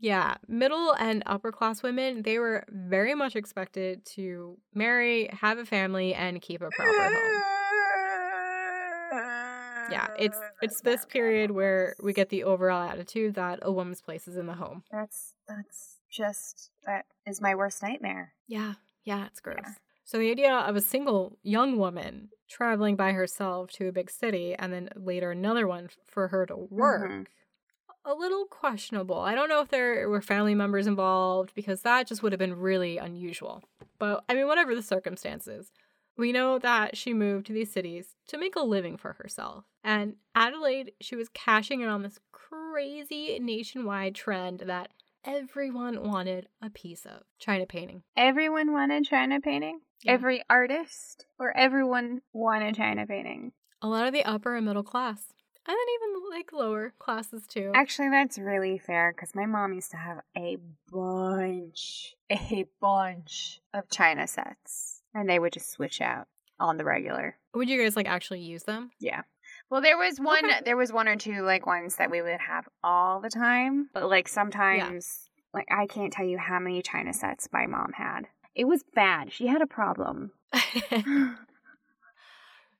Yeah, 0.00 0.36
middle 0.46 0.92
and 0.92 1.22
upper 1.26 1.50
class 1.50 1.82
women, 1.82 2.22
they 2.22 2.38
were 2.38 2.64
very 2.68 3.14
much 3.14 3.34
expected 3.34 4.04
to 4.14 4.56
marry, 4.72 5.28
have 5.32 5.58
a 5.58 5.64
family, 5.64 6.14
and 6.14 6.40
keep 6.40 6.60
a 6.60 6.70
proper 6.70 6.92
home. 6.92 7.42
Yeah, 9.90 10.08
it's 10.18 10.38
it's 10.60 10.80
this 10.82 11.06
period 11.06 11.50
where 11.50 11.96
we 12.02 12.12
get 12.12 12.28
the 12.28 12.44
overall 12.44 12.88
attitude 12.88 13.34
that 13.34 13.60
a 13.62 13.72
woman's 13.72 14.02
place 14.02 14.28
is 14.28 14.36
in 14.36 14.46
the 14.46 14.52
home. 14.52 14.84
That's 14.92 15.34
that's 15.48 15.96
just 16.10 16.70
that 16.84 17.06
is 17.26 17.40
my 17.40 17.54
worst 17.54 17.82
nightmare. 17.82 18.34
Yeah, 18.46 18.74
yeah, 19.04 19.26
it's 19.26 19.40
gross. 19.40 19.56
Yeah. 19.62 19.72
So 20.08 20.16
the 20.18 20.30
idea 20.30 20.54
of 20.54 20.74
a 20.74 20.80
single 20.80 21.36
young 21.42 21.76
woman 21.76 22.30
traveling 22.48 22.96
by 22.96 23.12
herself 23.12 23.70
to 23.72 23.88
a 23.88 23.92
big 23.92 24.10
city 24.10 24.54
and 24.54 24.72
then 24.72 24.88
later 24.96 25.30
another 25.30 25.66
one 25.66 25.90
for 26.06 26.28
her 26.28 26.46
to 26.46 26.56
work 26.56 27.10
Mhm. 27.10 27.26
a 28.06 28.14
little 28.14 28.46
questionable. 28.46 29.20
I 29.20 29.34
don't 29.34 29.50
know 29.50 29.60
if 29.60 29.68
there 29.68 30.08
were 30.08 30.22
family 30.22 30.54
members 30.54 30.86
involved 30.86 31.54
because 31.54 31.82
that 31.82 32.06
just 32.06 32.22
would 32.22 32.32
have 32.32 32.38
been 32.38 32.58
really 32.58 32.96
unusual. 32.96 33.62
But 33.98 34.24
I 34.30 34.34
mean, 34.34 34.46
whatever 34.46 34.74
the 34.74 34.80
circumstances, 34.82 35.72
we 36.16 36.32
know 36.32 36.58
that 36.58 36.96
she 36.96 37.12
moved 37.12 37.44
to 37.48 37.52
these 37.52 37.70
cities 37.70 38.16
to 38.28 38.38
make 38.38 38.56
a 38.56 38.60
living 38.62 38.96
for 38.96 39.12
herself. 39.12 39.66
And 39.84 40.16
Adelaide, 40.34 40.94
she 41.02 41.16
was 41.16 41.28
cashing 41.28 41.82
in 41.82 41.90
on 41.90 42.00
this 42.02 42.18
crazy 42.32 43.38
nationwide 43.38 44.14
trend 44.14 44.60
that 44.60 44.90
everyone 45.28 46.08
wanted 46.08 46.48
a 46.62 46.70
piece 46.70 47.04
of 47.04 47.22
China 47.38 47.66
painting. 47.66 48.02
Everyone 48.16 48.72
wanted 48.72 49.04
China 49.04 49.40
painting. 49.40 49.80
Yeah. 50.02 50.12
Every 50.12 50.42
artist 50.48 51.26
or 51.38 51.54
everyone 51.56 52.22
wanted 52.32 52.76
China 52.76 53.06
painting. 53.06 53.52
A 53.82 53.88
lot 53.88 54.06
of 54.06 54.12
the 54.12 54.24
upper 54.24 54.56
and 54.56 54.66
middle 54.66 54.82
class. 54.82 55.32
And 55.66 55.76
then 55.76 55.94
even 55.94 56.30
like 56.30 56.52
lower 56.52 56.94
classes 56.98 57.46
too. 57.46 57.72
Actually, 57.74 58.08
that's 58.08 58.38
really 58.38 58.78
fair 58.78 59.12
because 59.14 59.34
my 59.34 59.44
mom 59.44 59.74
used 59.74 59.90
to 59.90 59.98
have 59.98 60.20
a 60.36 60.56
bunch, 60.90 62.14
a 62.30 62.64
bunch 62.80 63.60
of 63.74 63.90
china 63.90 64.26
sets, 64.26 65.02
and 65.14 65.28
they 65.28 65.38
would 65.38 65.52
just 65.52 65.70
switch 65.70 66.00
out 66.00 66.26
on 66.58 66.78
the 66.78 66.84
regular. 66.84 67.36
Would 67.54 67.68
you 67.68 67.82
guys 67.82 67.96
like 67.96 68.08
actually 68.08 68.40
use 68.40 68.62
them? 68.62 68.90
Yeah. 68.98 69.22
Well, 69.70 69.80
there 69.82 69.98
was 69.98 70.18
one. 70.18 70.44
Okay. 70.44 70.60
There 70.64 70.76
was 70.76 70.92
one 70.92 71.08
or 71.08 71.16
two 71.16 71.42
like 71.42 71.66
ones 71.66 71.96
that 71.96 72.10
we 72.10 72.22
would 72.22 72.40
have 72.40 72.68
all 72.82 73.20
the 73.20 73.30
time, 73.30 73.90
but 73.92 74.08
like 74.08 74.28
sometimes, 74.28 75.28
like 75.52 75.68
I 75.70 75.86
can't 75.86 76.12
tell 76.12 76.26
you 76.26 76.38
how 76.38 76.58
many 76.58 76.82
china 76.82 77.12
sets 77.12 77.48
my 77.52 77.66
mom 77.66 77.92
had. 77.92 78.22
It 78.54 78.64
was 78.64 78.82
bad. 78.94 79.32
She 79.32 79.46
had 79.46 79.62
a 79.62 79.66
problem. 79.66 80.32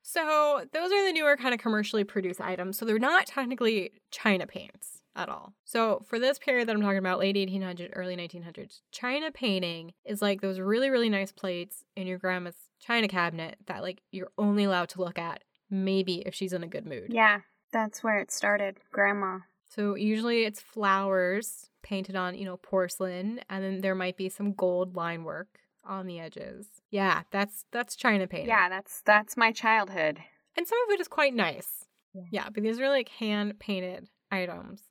so 0.01 0.65
those 0.73 0.91
are 0.91 1.05
the 1.05 1.13
newer 1.13 1.37
kind 1.37 1.53
of 1.53 1.59
commercially 1.59 2.03
produced 2.03 2.41
items. 2.41 2.77
So 2.77 2.85
they're 2.85 2.99
not 2.99 3.27
technically 3.27 3.91
China 4.11 4.47
paints 4.47 5.01
at 5.15 5.29
all. 5.29 5.53
So 5.65 6.03
for 6.07 6.19
this 6.19 6.39
period 6.39 6.67
that 6.67 6.75
I'm 6.75 6.81
talking 6.81 6.97
about, 6.97 7.19
late 7.19 7.35
1800s, 7.35 7.91
early 7.93 8.15
1900s, 8.15 8.81
China 8.91 9.31
painting 9.31 9.93
is 10.05 10.21
like 10.21 10.41
those 10.41 10.59
really, 10.59 10.89
really 10.89 11.09
nice 11.09 11.31
plates 11.31 11.83
in 11.95 12.07
your 12.07 12.17
grandma's 12.17 12.55
china 12.79 13.09
cabinet 13.09 13.57
that 13.67 13.81
like 13.81 14.01
you're 14.09 14.31
only 14.37 14.63
allowed 14.63 14.87
to 14.87 15.01
look 15.01 15.19
at 15.19 15.43
maybe 15.69 16.23
if 16.25 16.33
she's 16.33 16.53
in 16.53 16.63
a 16.63 16.67
good 16.67 16.85
mood. 16.85 17.07
Yeah, 17.09 17.39
that's 17.71 18.03
where 18.03 18.19
it 18.19 18.31
started. 18.31 18.77
Grandma. 18.91 19.39
So 19.69 19.95
usually 19.95 20.45
it's 20.45 20.59
flowers 20.59 21.69
painted 21.83 22.15
on, 22.15 22.35
you 22.35 22.45
know, 22.45 22.57
porcelain, 22.57 23.41
and 23.49 23.63
then 23.63 23.81
there 23.81 23.95
might 23.95 24.17
be 24.17 24.29
some 24.29 24.53
gold 24.53 24.95
line 24.95 25.23
work 25.23 25.59
on 25.85 26.07
the 26.07 26.19
edges. 26.19 26.67
Yeah, 26.89 27.23
that's 27.31 27.65
that's 27.71 27.95
China 27.95 28.27
painting. 28.27 28.49
Yeah, 28.49 28.69
that's 28.69 29.01
that's 29.01 29.37
my 29.37 29.51
childhood. 29.51 30.19
And 30.55 30.67
some 30.67 30.77
of 30.87 30.93
it 30.93 30.99
is 30.99 31.07
quite 31.07 31.33
nice. 31.33 31.85
Yeah. 32.13 32.23
Yeah, 32.31 32.49
but 32.53 32.63
these 32.63 32.79
are 32.79 32.89
like 32.89 33.09
hand 33.09 33.59
painted 33.59 34.07
items. 34.31 34.81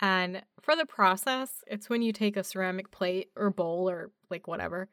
And 0.00 0.42
for 0.62 0.76
the 0.76 0.86
process, 0.86 1.64
it's 1.66 1.90
when 1.90 2.02
you 2.02 2.12
take 2.12 2.36
a 2.36 2.44
ceramic 2.44 2.90
plate 2.92 3.30
or 3.34 3.50
bowl 3.50 3.90
or 3.90 4.12
like 4.30 4.46
whatever 4.46 4.88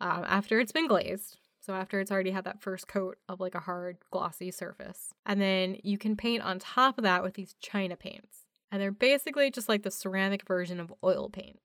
um, 0.00 0.24
after 0.26 0.60
it's 0.60 0.72
been 0.72 0.86
glazed. 0.86 1.38
So 1.60 1.74
after 1.74 2.00
it's 2.00 2.10
already 2.10 2.30
had 2.30 2.44
that 2.44 2.62
first 2.62 2.88
coat 2.88 3.18
of 3.28 3.38
like 3.38 3.54
a 3.54 3.60
hard, 3.60 3.98
glossy 4.10 4.50
surface. 4.50 5.12
And 5.26 5.40
then 5.40 5.76
you 5.82 5.98
can 5.98 6.16
paint 6.16 6.42
on 6.42 6.58
top 6.58 6.96
of 6.98 7.04
that 7.04 7.22
with 7.22 7.34
these 7.34 7.54
China 7.60 7.96
paints. 7.96 8.46
And 8.72 8.80
they're 8.80 8.90
basically 8.92 9.50
just 9.50 9.68
like 9.68 9.82
the 9.82 9.90
ceramic 9.90 10.46
version 10.46 10.80
of 10.80 10.92
oil 11.04 11.28
paints. 11.28 11.60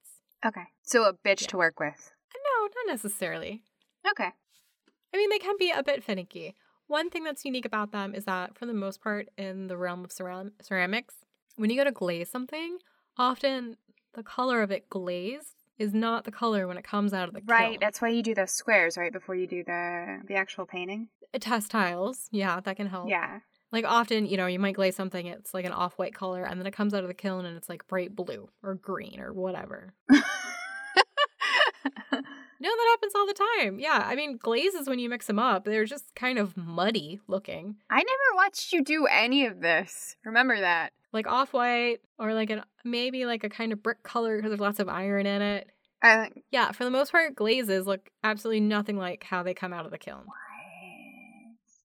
Okay. 0.46 0.66
So 0.84 1.04
a 1.06 1.14
bitch 1.14 1.42
Yeah. 1.44 1.48
to 1.48 1.58
work 1.58 1.80
with. 1.80 2.12
Uh, 2.34 2.38
no, 2.44 2.64
not 2.68 2.92
necessarily. 2.94 3.64
Okay. 4.10 4.32
I 5.14 5.18
mean, 5.18 5.30
they 5.30 5.40
can 5.40 5.56
be 5.58 5.72
a 5.72 5.82
bit 5.84 6.04
finicky. 6.04 6.56
One 6.88 7.10
thing 7.10 7.24
that's 7.24 7.46
unique 7.46 7.66
about 7.66 7.92
them 7.92 8.14
is 8.14 8.25
that, 8.25 8.58
for 8.58 8.66
the 8.66 8.74
most 8.74 9.02
part, 9.02 9.30
in 9.38 9.68
the 9.68 9.78
realm 9.78 10.04
of 10.04 10.12
ceram- 10.12 10.52
ceramics, 10.62 11.16
when 11.56 11.70
you 11.70 11.78
go 11.78 11.84
to 11.86 11.92
glaze 11.92 12.30
something, 12.30 12.78
often 13.18 13.78
the 14.14 14.24
color 14.24 14.62
of 14.62 14.72
it 14.72 14.90
glazed 14.90 15.64
is 15.77 15.94
not 15.94 16.24
the 16.24 16.32
color 16.32 16.67
when 16.67 16.77
it 16.77 16.84
comes 16.84 17.13
out 17.13 17.27
of 17.27 17.34
the 17.34 17.41
kiln. 17.41 17.50
Right. 17.50 17.79
That's 17.79 18.01
why 18.01 18.10
you 18.10 18.24
do 18.24 18.34
those 18.34 18.51
squares 18.51 18.98
right 18.98 19.12
before 19.12 19.36
you 19.36 19.48
do 19.48 19.63
the 19.63 20.22
the 20.27 20.36
actual 20.36 20.65
painting. 20.65 21.10
Uh, 21.34 21.39
Test 21.39 21.72
tiles, 21.72 22.27
yeah, 22.32 22.60
that 22.62 22.77
can 22.77 22.88
help. 22.88 23.10
Yeah. 23.10 23.39
Like 23.72 23.86
often, 23.86 24.25
you 24.25 24.38
know, 24.38 24.48
you 24.48 24.60
might 24.60 24.75
glaze 24.75 24.96
something, 24.96 25.25
it's 25.25 25.53
like 25.53 25.65
an 25.65 25.74
off-white 25.74 26.13
color, 26.13 26.44
and 26.44 26.60
then 26.60 26.67
it 26.67 26.72
comes 26.72 26.94
out 26.94 27.03
of 27.03 27.08
the 27.08 27.13
kiln 27.13 27.46
and 27.46 27.58
it's 27.58 27.67
like 27.67 27.88
bright 27.88 28.15
blue 28.15 28.50
or 28.63 28.75
green 28.75 29.20
or 29.20 29.34
whatever. 29.34 29.94
No, 32.60 32.70
that 32.70 32.88
happens 32.91 33.13
all 33.15 33.27
the 33.27 33.46
time. 33.60 33.79
Yeah, 33.79 34.01
I 34.05 34.15
mean, 34.15 34.38
glazes 34.38 34.88
when 34.88 34.98
you 34.98 35.10
mix 35.10 35.27
them 35.27 35.39
up, 35.39 35.65
they're 35.65 35.86
just 35.86 36.15
kind 36.15 36.39
of 36.39 36.55
muddy 36.55 37.20
looking. 37.27 37.75
I 37.89 37.98
never 37.98 38.36
watched 38.36 38.72
you 38.72 38.84
do 38.84 39.05
any 39.08 39.46
of 39.46 39.60
this. 39.60 40.15
Remember 40.24 40.60
that. 40.60 40.94
Like 41.16 41.26
off 41.28 41.52
white 41.54 41.98
or 42.20 42.34
like 42.36 42.52
an 42.52 42.62
maybe 42.84 43.26
like 43.26 43.44
a 43.44 43.50
kind 43.50 43.74
of 43.74 43.82
brick 43.82 44.04
color 44.04 44.36
because 44.38 44.52
there's 44.52 44.60
lots 44.60 44.80
of 44.80 44.88
iron 44.90 45.26
in 45.26 45.42
it. 45.42 45.70
I 46.04 46.24
think. 46.26 46.44
Yeah, 46.52 46.72
for 46.72 46.84
the 46.84 46.92
most 46.92 47.12
part, 47.12 47.36
glazes 47.36 47.88
look 47.88 48.10
absolutely 48.24 48.60
nothing 48.60 48.98
like 48.98 49.24
how 49.24 49.42
they 49.42 49.54
come 49.56 49.74
out 49.74 49.86
of 49.86 49.92
the 49.92 49.98
kiln. 49.98 50.26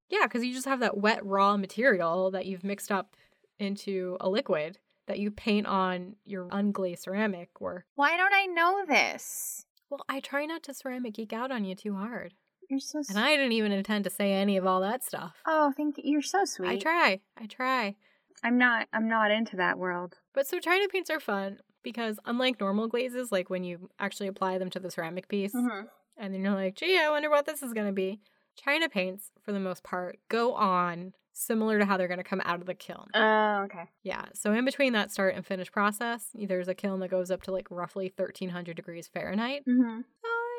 Yeah, 0.09 0.25
because 0.25 0.45
you 0.45 0.53
just 0.53 0.67
have 0.67 0.81
that 0.81 0.97
wet 0.99 1.25
raw 1.25 1.57
material 1.57 2.33
that 2.33 2.45
you've 2.47 2.65
mixed 2.65 2.91
up 2.91 3.15
into 3.59 4.17
a 4.21 4.29
liquid 4.29 4.79
that 5.07 5.19
you 5.21 5.31
paint 5.31 5.67
on 5.67 6.17
your 6.25 6.47
unglazed 6.49 7.01
ceramic. 7.03 7.49
Or 7.61 7.85
Why 7.95 8.17
don't 8.17 8.35
I 8.35 8.47
know 8.47 8.85
this? 8.87 9.65
well, 9.89 10.05
I 10.09 10.21
try 10.21 10.47
not 10.47 10.63
to 10.65 10.75
ceramic 10.75 11.15
geek 11.15 11.33
out 11.33 11.51
on 11.51 11.65
you 11.65 11.75
too 11.75 11.95
hard, 11.95 12.35
You're 12.69 12.79
so 12.81 13.03
sweet. 13.03 13.17
and 13.17 13.25
I 13.25 13.37
didn't 13.37 13.53
even 13.53 13.73
intend 13.73 14.05
to 14.05 14.11
say 14.11 14.33
any 14.33 14.57
of 14.57 14.67
all 14.67 14.81
that 14.83 15.03
stuff. 15.05 15.35
Oh, 15.47 15.73
thank 15.77 15.99
you. 15.99 16.05
You're 16.07 16.23
so 16.23 16.45
sweet. 16.45 16.69
I 16.71 16.77
try, 16.77 17.21
I 17.41 17.47
try. 17.47 17.97
I'm 18.43 18.59
not 18.59 18.89
I'm 18.93 19.09
not 19.09 19.31
into 19.31 19.57
that 19.57 19.79
world. 19.79 20.19
But 20.35 20.47
so 20.47 20.59
China 20.59 20.87
paints 20.89 21.11
are 21.11 21.21
fun 21.21 21.59
because 21.83 22.19
unlike 22.25 22.61
normal 22.61 22.89
glazes, 22.89 23.31
like 23.33 23.51
when 23.51 23.65
you 23.65 23.91
actually 23.99 24.29
apply 24.29 24.59
them 24.59 24.71
to 24.71 24.81
the 24.81 24.91
ceramic 24.91 25.29
piece, 25.29 25.55
Mm-hmm. 25.55 25.87
and 26.17 26.35
then 26.35 26.43
you're 26.43 26.55
like, 26.55 26.77
gee, 26.77 26.99
I 26.99 27.11
wonder 27.11 27.31
what 27.31 27.47
this 27.47 27.63
is 27.63 27.73
going 27.73 27.87
to 27.87 27.93
be. 27.93 28.21
China 28.57 28.89
paints, 28.89 29.31
for 29.43 29.53
the 29.53 29.61
most 29.61 29.83
part, 29.83 30.19
go 30.29 30.55
on 30.55 31.15
similar 31.33 31.79
to 31.79 31.87
how 31.87 31.97
they're 31.97 32.09
going 32.09 32.19
to 32.19 32.25
come 32.25 32.43
out 32.45 32.61
of 32.61 32.67
the 32.67 32.75
kiln. 32.75 33.07
Oh, 33.15 33.63
okay. 33.65 33.85
Yeah. 34.03 34.27
So 34.35 34.53
in 34.53 34.65
between 34.67 34.93
that 34.93 35.11
start 35.11 35.35
and 35.35 35.47
finish 35.47 35.71
process, 35.73 36.29
there's 36.35 36.69
a 36.69 36.75
kiln 36.75 37.01
that 37.01 37.09
goes 37.11 37.31
up 37.31 37.43
to 37.45 37.53
like 37.53 37.69
roughly 37.71 38.13
1300 38.15 38.77
degrees 38.77 39.09
Fahrenheit. 39.09 39.63
Mm-hmm. 39.67 40.01
Uh, 40.01 40.01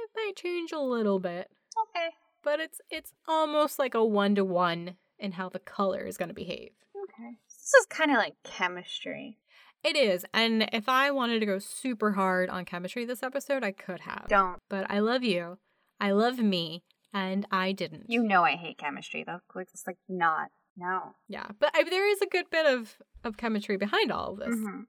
it 0.03 0.09
might 0.15 0.35
change 0.35 0.71
a 0.71 0.79
little 0.79 1.19
bit, 1.19 1.51
Okay. 1.89 2.07
but 2.43 2.59
it's 2.59 2.81
it's 2.89 3.13
almost 3.27 3.77
like 3.77 3.93
a 3.93 4.03
one 4.03 4.33
to 4.35 4.45
one 4.45 4.95
in 5.19 5.33
how 5.33 5.49
the 5.49 5.59
color 5.59 6.01
is 6.01 6.17
going 6.17 6.29
to 6.29 6.35
behave. 6.35 6.71
Okay. 7.03 7.37
This 7.61 7.73
is 7.79 7.85
kind 7.85 8.11
of 8.11 8.17
like 8.17 8.35
chemistry. 8.43 9.37
It 9.83 9.95
is, 9.95 10.25
and 10.33 10.69
if 10.73 10.87
I 10.89 11.09
wanted 11.11 11.39
to 11.39 11.45
go 11.45 11.57
super 11.59 12.11
hard 12.13 12.49
on 12.49 12.65
chemistry 12.65 13.05
this 13.05 13.23
episode, 13.23 13.63
I 13.63 13.71
could 13.71 14.01
have. 14.01 14.27
Don't. 14.27 14.59
But 14.69 14.89
I 14.91 14.99
love 14.99 15.23
you. 15.23 15.57
I 15.99 16.11
love 16.11 16.37
me, 16.39 16.83
and 17.13 17.47
I 17.51 17.71
didn't. 17.71 18.05
You 18.07 18.23
know 18.23 18.43
I 18.43 18.51
hate 18.55 18.77
chemistry 18.77 19.23
though. 19.25 19.39
It's 19.55 19.83
like 19.87 19.97
not. 20.09 20.49
No. 20.77 21.15
Yeah, 21.27 21.47
but 21.59 21.71
I, 21.75 21.83
there 21.83 22.07
is 22.09 22.21
a 22.21 22.27
good 22.27 22.49
bit 22.49 22.65
of 22.65 22.95
of 23.23 23.37
chemistry 23.37 23.77
behind 23.77 24.11
all 24.11 24.33
of 24.33 24.39
this. 24.39 24.55
Mhm. 24.55 24.85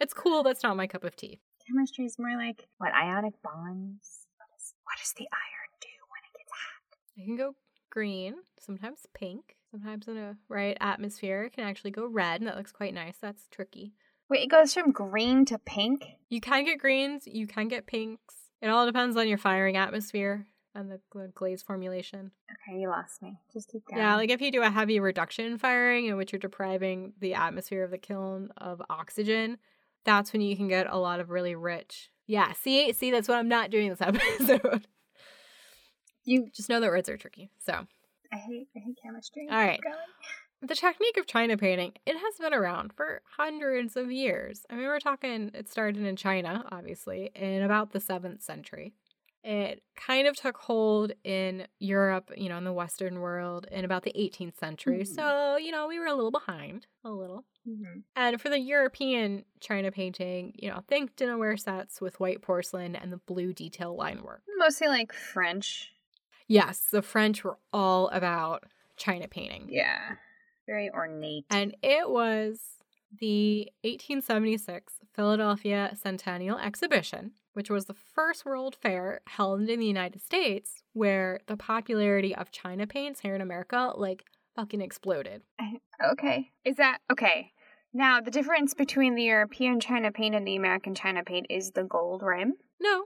It's 0.00 0.14
cool. 0.14 0.42
That's 0.42 0.62
not 0.62 0.76
my 0.76 0.86
cup 0.86 1.04
of 1.04 1.16
tea. 1.16 1.40
Chemistry 1.66 2.04
is 2.04 2.18
more 2.18 2.36
like 2.36 2.66
what 2.78 2.92
ionic 2.92 3.34
bonds. 3.42 4.26
What, 4.36 4.48
is, 4.58 4.74
what 4.84 4.96
does 4.98 5.12
the 5.16 5.28
iron 5.32 5.70
do 5.80 5.88
when 6.10 6.22
it 6.24 6.38
gets 6.38 6.52
hot? 6.52 6.98
It 7.16 7.24
can 7.24 7.36
go 7.36 7.54
green, 7.90 8.34
sometimes 8.60 9.06
pink, 9.14 9.56
sometimes 9.76 10.08
in 10.08 10.16
a 10.16 10.36
right 10.48 10.76
atmosphere. 10.80 11.44
It 11.44 11.52
can 11.52 11.64
actually 11.64 11.90
go 11.90 12.06
red, 12.06 12.40
and 12.40 12.48
that 12.48 12.56
looks 12.56 12.72
quite 12.72 12.94
nice. 12.94 13.16
That's 13.20 13.48
tricky. 13.50 13.92
Wait, 14.28 14.42
it 14.42 14.50
goes 14.50 14.74
from 14.74 14.90
green 14.90 15.44
to 15.46 15.58
pink. 15.58 16.04
You 16.28 16.40
can 16.40 16.64
get 16.64 16.78
greens. 16.78 17.24
You 17.26 17.46
can 17.46 17.68
get 17.68 17.86
pinks. 17.86 18.34
It 18.60 18.68
all 18.68 18.86
depends 18.86 19.16
on 19.16 19.28
your 19.28 19.38
firing 19.38 19.76
atmosphere 19.76 20.46
and 20.74 20.90
the, 20.90 21.00
glaze 21.34 21.62
formulation. 21.62 22.32
Okay, 22.50 22.78
you 22.78 22.88
lost 22.88 23.22
me. 23.22 23.38
Just 23.52 23.68
keep 23.68 23.84
going. 23.86 24.00
Yeah, 24.02 24.16
like 24.16 24.30
if 24.30 24.40
you 24.40 24.50
do 24.50 24.62
a 24.62 24.70
heavy 24.70 24.98
reduction 24.98 25.58
firing 25.58 26.06
in 26.06 26.16
which 26.16 26.32
you're 26.32 26.40
depriving 26.40 27.12
the 27.20 27.34
atmosphere 27.34 27.84
of 27.84 27.90
the 27.90 27.98
kiln 27.98 28.50
of 28.56 28.82
oxygen, 28.90 29.58
that's 30.04 30.32
when 30.32 30.42
you 30.42 30.56
can 30.56 30.68
get 30.68 30.86
a 30.88 30.98
lot 30.98 31.20
of 31.20 31.30
really 31.30 31.54
rich. 31.54 32.10
Yeah, 32.26 32.52
see, 32.54 32.92
see, 32.92 33.10
that's 33.10 33.28
what 33.28 33.38
I'm 33.38 33.48
not 33.48 33.70
doing 33.70 33.90
this 33.90 34.00
episode. 34.00 34.86
you. 36.24 36.48
Just 36.54 36.68
know 36.68 36.80
that 36.80 36.88
words 36.90 37.08
are 37.08 37.16
tricky. 37.16 37.50
So, 37.58 37.86
I 38.32 38.36
hate. 38.36 38.68
I 38.76 38.80
hate 38.80 38.98
chemistry. 39.02 39.48
All 39.50 39.56
right. 39.56 39.80
The 40.62 40.74
technique 40.74 41.18
of 41.18 41.26
China 41.26 41.56
painting, 41.56 41.92
it 42.06 42.16
has 42.16 42.34
been 42.40 42.54
around 42.54 42.92
for 42.94 43.20
hundreds 43.36 43.94
of 43.96 44.10
years. 44.10 44.64
I 44.70 44.74
mean, 44.74 44.86
we're 44.86 45.00
talking, 45.00 45.50
it 45.54 45.68
started 45.68 46.04
in 46.04 46.16
China, 46.16 46.64
obviously, 46.72 47.30
in 47.34 47.62
about 47.62 47.92
the 47.92 48.00
7th 48.00 48.42
century. 48.42 48.94
It 49.44 49.82
kind 49.94 50.26
of 50.26 50.34
took 50.34 50.56
hold 50.56 51.12
in 51.22 51.68
Europe, 51.78 52.32
you 52.36 52.48
know, 52.48 52.56
in 52.58 52.64
the 52.64 52.72
Western 52.72 53.20
world 53.20 53.66
in 53.70 53.84
about 53.84 54.02
the 54.02 54.12
18th 54.16 54.58
century. 54.58 55.02
Mhm. 55.02 55.06
So, 55.14 55.56
you 55.56 55.70
know, 55.70 55.86
we 55.86 56.00
were 56.00 56.06
a 56.06 56.14
little 56.14 56.32
behind, 56.32 56.86
a 57.04 57.10
little. 57.10 57.44
Mhm. 57.68 58.02
And 58.16 58.40
for 58.40 58.48
the 58.48 58.58
European 58.58 59.44
China 59.60 59.92
painting, 59.92 60.54
you 60.58 60.70
know, 60.70 60.82
think 60.88 61.14
dinnerware 61.16 61.60
sets 61.60 62.00
with 62.00 62.18
white 62.18 62.42
porcelain 62.42 62.96
and 62.96 63.12
the 63.12 63.18
blue 63.18 63.52
detail 63.52 63.94
line 63.94 64.22
work. 64.24 64.42
Mostly 64.56 64.88
like 64.88 65.12
French. 65.12 65.92
Yes, 66.48 66.86
the 66.90 67.02
French 67.02 67.44
were 67.44 67.58
all 67.72 68.08
about 68.08 68.64
China 68.96 69.28
painting. 69.28 69.68
Yeah. 69.70 70.16
Very 70.66 70.90
ornate. 70.90 71.44
And 71.50 71.76
it 71.82 72.08
was 72.08 72.60
the 73.18 73.70
1876 73.82 74.94
Philadelphia 75.14 75.96
Centennial 76.00 76.58
Exhibition, 76.58 77.32
which 77.52 77.70
was 77.70 77.86
the 77.86 77.94
first 77.94 78.44
World 78.44 78.76
Fair 78.80 79.20
held 79.26 79.68
in 79.68 79.80
the 79.80 79.86
United 79.86 80.20
States 80.22 80.82
where 80.92 81.40
the 81.46 81.56
popularity 81.56 82.34
of 82.34 82.50
China 82.50 82.86
paints 82.86 83.20
here 83.20 83.34
in 83.34 83.40
America 83.40 83.92
like 83.96 84.24
fucking 84.54 84.80
exploded. 84.80 85.42
Okay. 86.12 86.50
Is 86.64 86.76
that 86.76 86.98
okay? 87.10 87.52
Now, 87.92 88.20
the 88.20 88.30
difference 88.30 88.74
between 88.74 89.14
the 89.14 89.22
European 89.22 89.80
China 89.80 90.12
paint 90.12 90.34
and 90.34 90.46
the 90.46 90.56
American 90.56 90.94
China 90.94 91.22
paint 91.24 91.46
is 91.48 91.70
the 91.70 91.84
gold 91.84 92.22
rim. 92.22 92.54
No, 92.80 93.04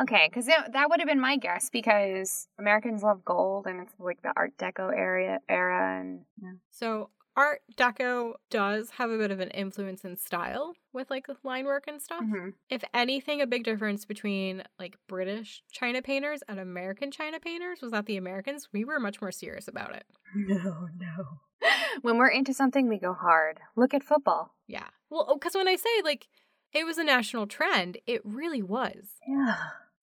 Okay, 0.00 0.28
because 0.28 0.46
that, 0.46 0.90
would 0.90 1.00
have 1.00 1.08
been 1.08 1.20
my 1.20 1.36
guess 1.36 1.70
because 1.70 2.48
Americans 2.58 3.02
love 3.02 3.24
gold 3.24 3.66
and 3.66 3.80
it's 3.80 3.94
like 3.98 4.22
the 4.22 4.32
Art 4.36 4.56
Deco 4.58 4.94
area 4.94 5.40
era 5.48 6.00
and 6.00 6.20
yeah. 6.40 6.52
So 6.70 7.10
Art 7.36 7.60
Deco 7.76 8.34
does 8.50 8.90
have 8.90 9.10
a 9.10 9.18
bit 9.18 9.30
of 9.30 9.40
an 9.40 9.50
influence 9.50 10.04
in 10.04 10.16
style 10.16 10.72
with 10.92 11.10
like 11.10 11.26
line 11.44 11.66
work 11.66 11.84
and 11.86 12.00
stuff. 12.00 12.22
Mm-hmm. 12.22 12.50
If 12.70 12.82
anything, 12.94 13.42
a 13.42 13.46
big 13.46 13.64
difference 13.64 14.06
between 14.06 14.64
like 14.78 14.96
British 15.06 15.62
China 15.70 16.00
painters 16.00 16.42
and 16.48 16.58
American 16.58 17.10
China 17.10 17.38
painters 17.38 17.80
was 17.82 17.92
that 17.92 18.06
the 18.06 18.16
Americans, 18.16 18.68
we 18.72 18.84
were 18.84 18.98
much 18.98 19.20
more 19.20 19.32
serious 19.32 19.68
about 19.68 19.94
it. 19.94 20.04
No, 20.34 20.88
no. 20.98 21.68
when 22.02 22.18
we're 22.18 22.28
into 22.28 22.52
something, 22.52 22.88
we 22.88 22.98
go 22.98 23.14
hard. 23.14 23.58
Look 23.74 23.94
at 23.94 24.02
football. 24.02 24.54
Yeah. 24.66 24.88
Well, 25.08 25.30
because 25.32 25.54
when 25.54 25.68
I 25.68 25.76
say 25.76 26.02
like 26.04 26.26
it 26.72 26.84
was 26.84 26.98
a 26.98 27.04
national 27.04 27.46
trend, 27.46 27.98
it 28.06 28.20
really 28.24 28.62
was. 28.62 29.14
Yeah. 29.26 29.56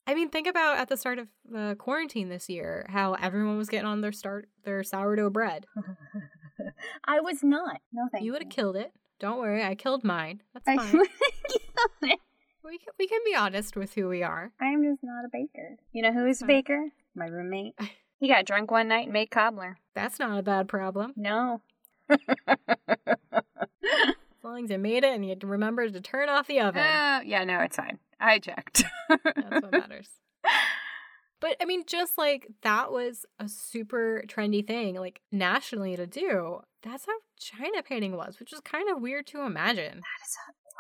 I 0.06 0.14
mean, 0.16 0.30
think 0.30 0.48
about 0.48 0.78
at 0.78 0.90
the 0.90 0.98
start 0.98 1.18
of 1.20 1.28
the 1.50 1.76
quarantine 1.80 2.30
this 2.30 2.50
year, 2.50 2.86
how 2.90 3.14
everyone 3.14 3.58
was 3.58 3.70
getting 3.70 3.88
on 3.88 4.02
their 4.02 4.12
start 4.12 4.50
their 4.64 4.84
sourdough 4.84 5.30
bread. 5.30 5.66
I 7.06 7.20
was 7.22 7.42
not. 7.44 7.80
No, 7.94 8.08
thank 8.12 8.22
you. 8.22 8.28
You 8.28 8.32
would 8.34 8.44
have 8.44 8.52
killed 8.52 8.76
it. 8.76 8.92
Don't 9.20 9.40
worry, 9.40 9.64
I 9.64 9.76
killed 9.76 10.04
mine. 10.04 10.42
That's 10.54 10.68
I 10.68 10.76
fine. 10.78 10.98
would 11.00 11.08
killed 11.48 12.12
it. 12.12 12.20
we 12.66 12.78
can, 12.78 12.94
we 13.00 13.08
can 13.08 13.20
be 13.26 13.36
honest 13.36 13.76
with 13.78 13.94
who 13.94 14.10
we 14.10 14.24
are. 14.24 14.52
I'm 14.60 14.84
just 14.84 15.02
not 15.04 15.24
a 15.26 15.30
baker. 15.32 15.78
You 15.94 16.02
know 16.02 16.12
who 16.12 16.26
is 16.26 16.42
a 16.42 16.46
baker? 16.46 16.90
My 17.16 17.28
roommate. 17.28 17.76
He 18.20 18.30
got 18.30 18.46
drunk 18.46 18.72
one 18.72 18.88
night 18.88 19.06
and 19.08 19.12
made 19.12 19.32
cobbler. 19.32 19.80
That's 19.96 20.18
not 20.18 20.40
a 20.40 20.42
bad 20.42 20.70
problem. 20.70 21.12
No. 21.18 21.60
As 22.10 22.18
long 24.42 24.64
as 24.64 24.70
you 24.72 24.78
made 24.78 25.04
it 25.04 25.14
and 25.14 25.26
you 25.28 25.36
remembered 25.44 25.92
to 25.92 26.00
turn 26.00 26.30
off 26.30 26.48
the 26.48 26.62
oven. 26.62 26.82
Uh, 26.82 27.20
yeah, 27.26 27.44
no, 27.44 27.60
it's 27.60 27.76
fine. 27.76 28.00
I 28.24 28.40
checked. 28.40 28.84
That's 29.10 29.24
what 29.62 29.72
matters. 29.72 30.10
But 31.44 31.58
I 31.62 31.66
mean, 31.66 31.84
just 31.86 32.18
like 32.18 32.48
that 32.62 32.90
was 32.94 33.26
a 33.38 33.50
super 33.50 34.24
trendy 34.28 34.66
thing, 34.66 34.96
like 34.96 35.20
nationally 35.30 35.98
to 35.98 36.08
do. 36.08 36.62
That's 36.84 37.06
how 37.06 37.12
China 37.38 37.84
painting 37.84 38.16
was, 38.16 38.40
which 38.40 38.54
is 38.54 38.62
kind 38.62 38.90
of 38.90 39.02
weird 39.02 39.28
to 39.28 39.42
imagine. 39.42 39.98
That 39.98 40.26
is 40.26 40.38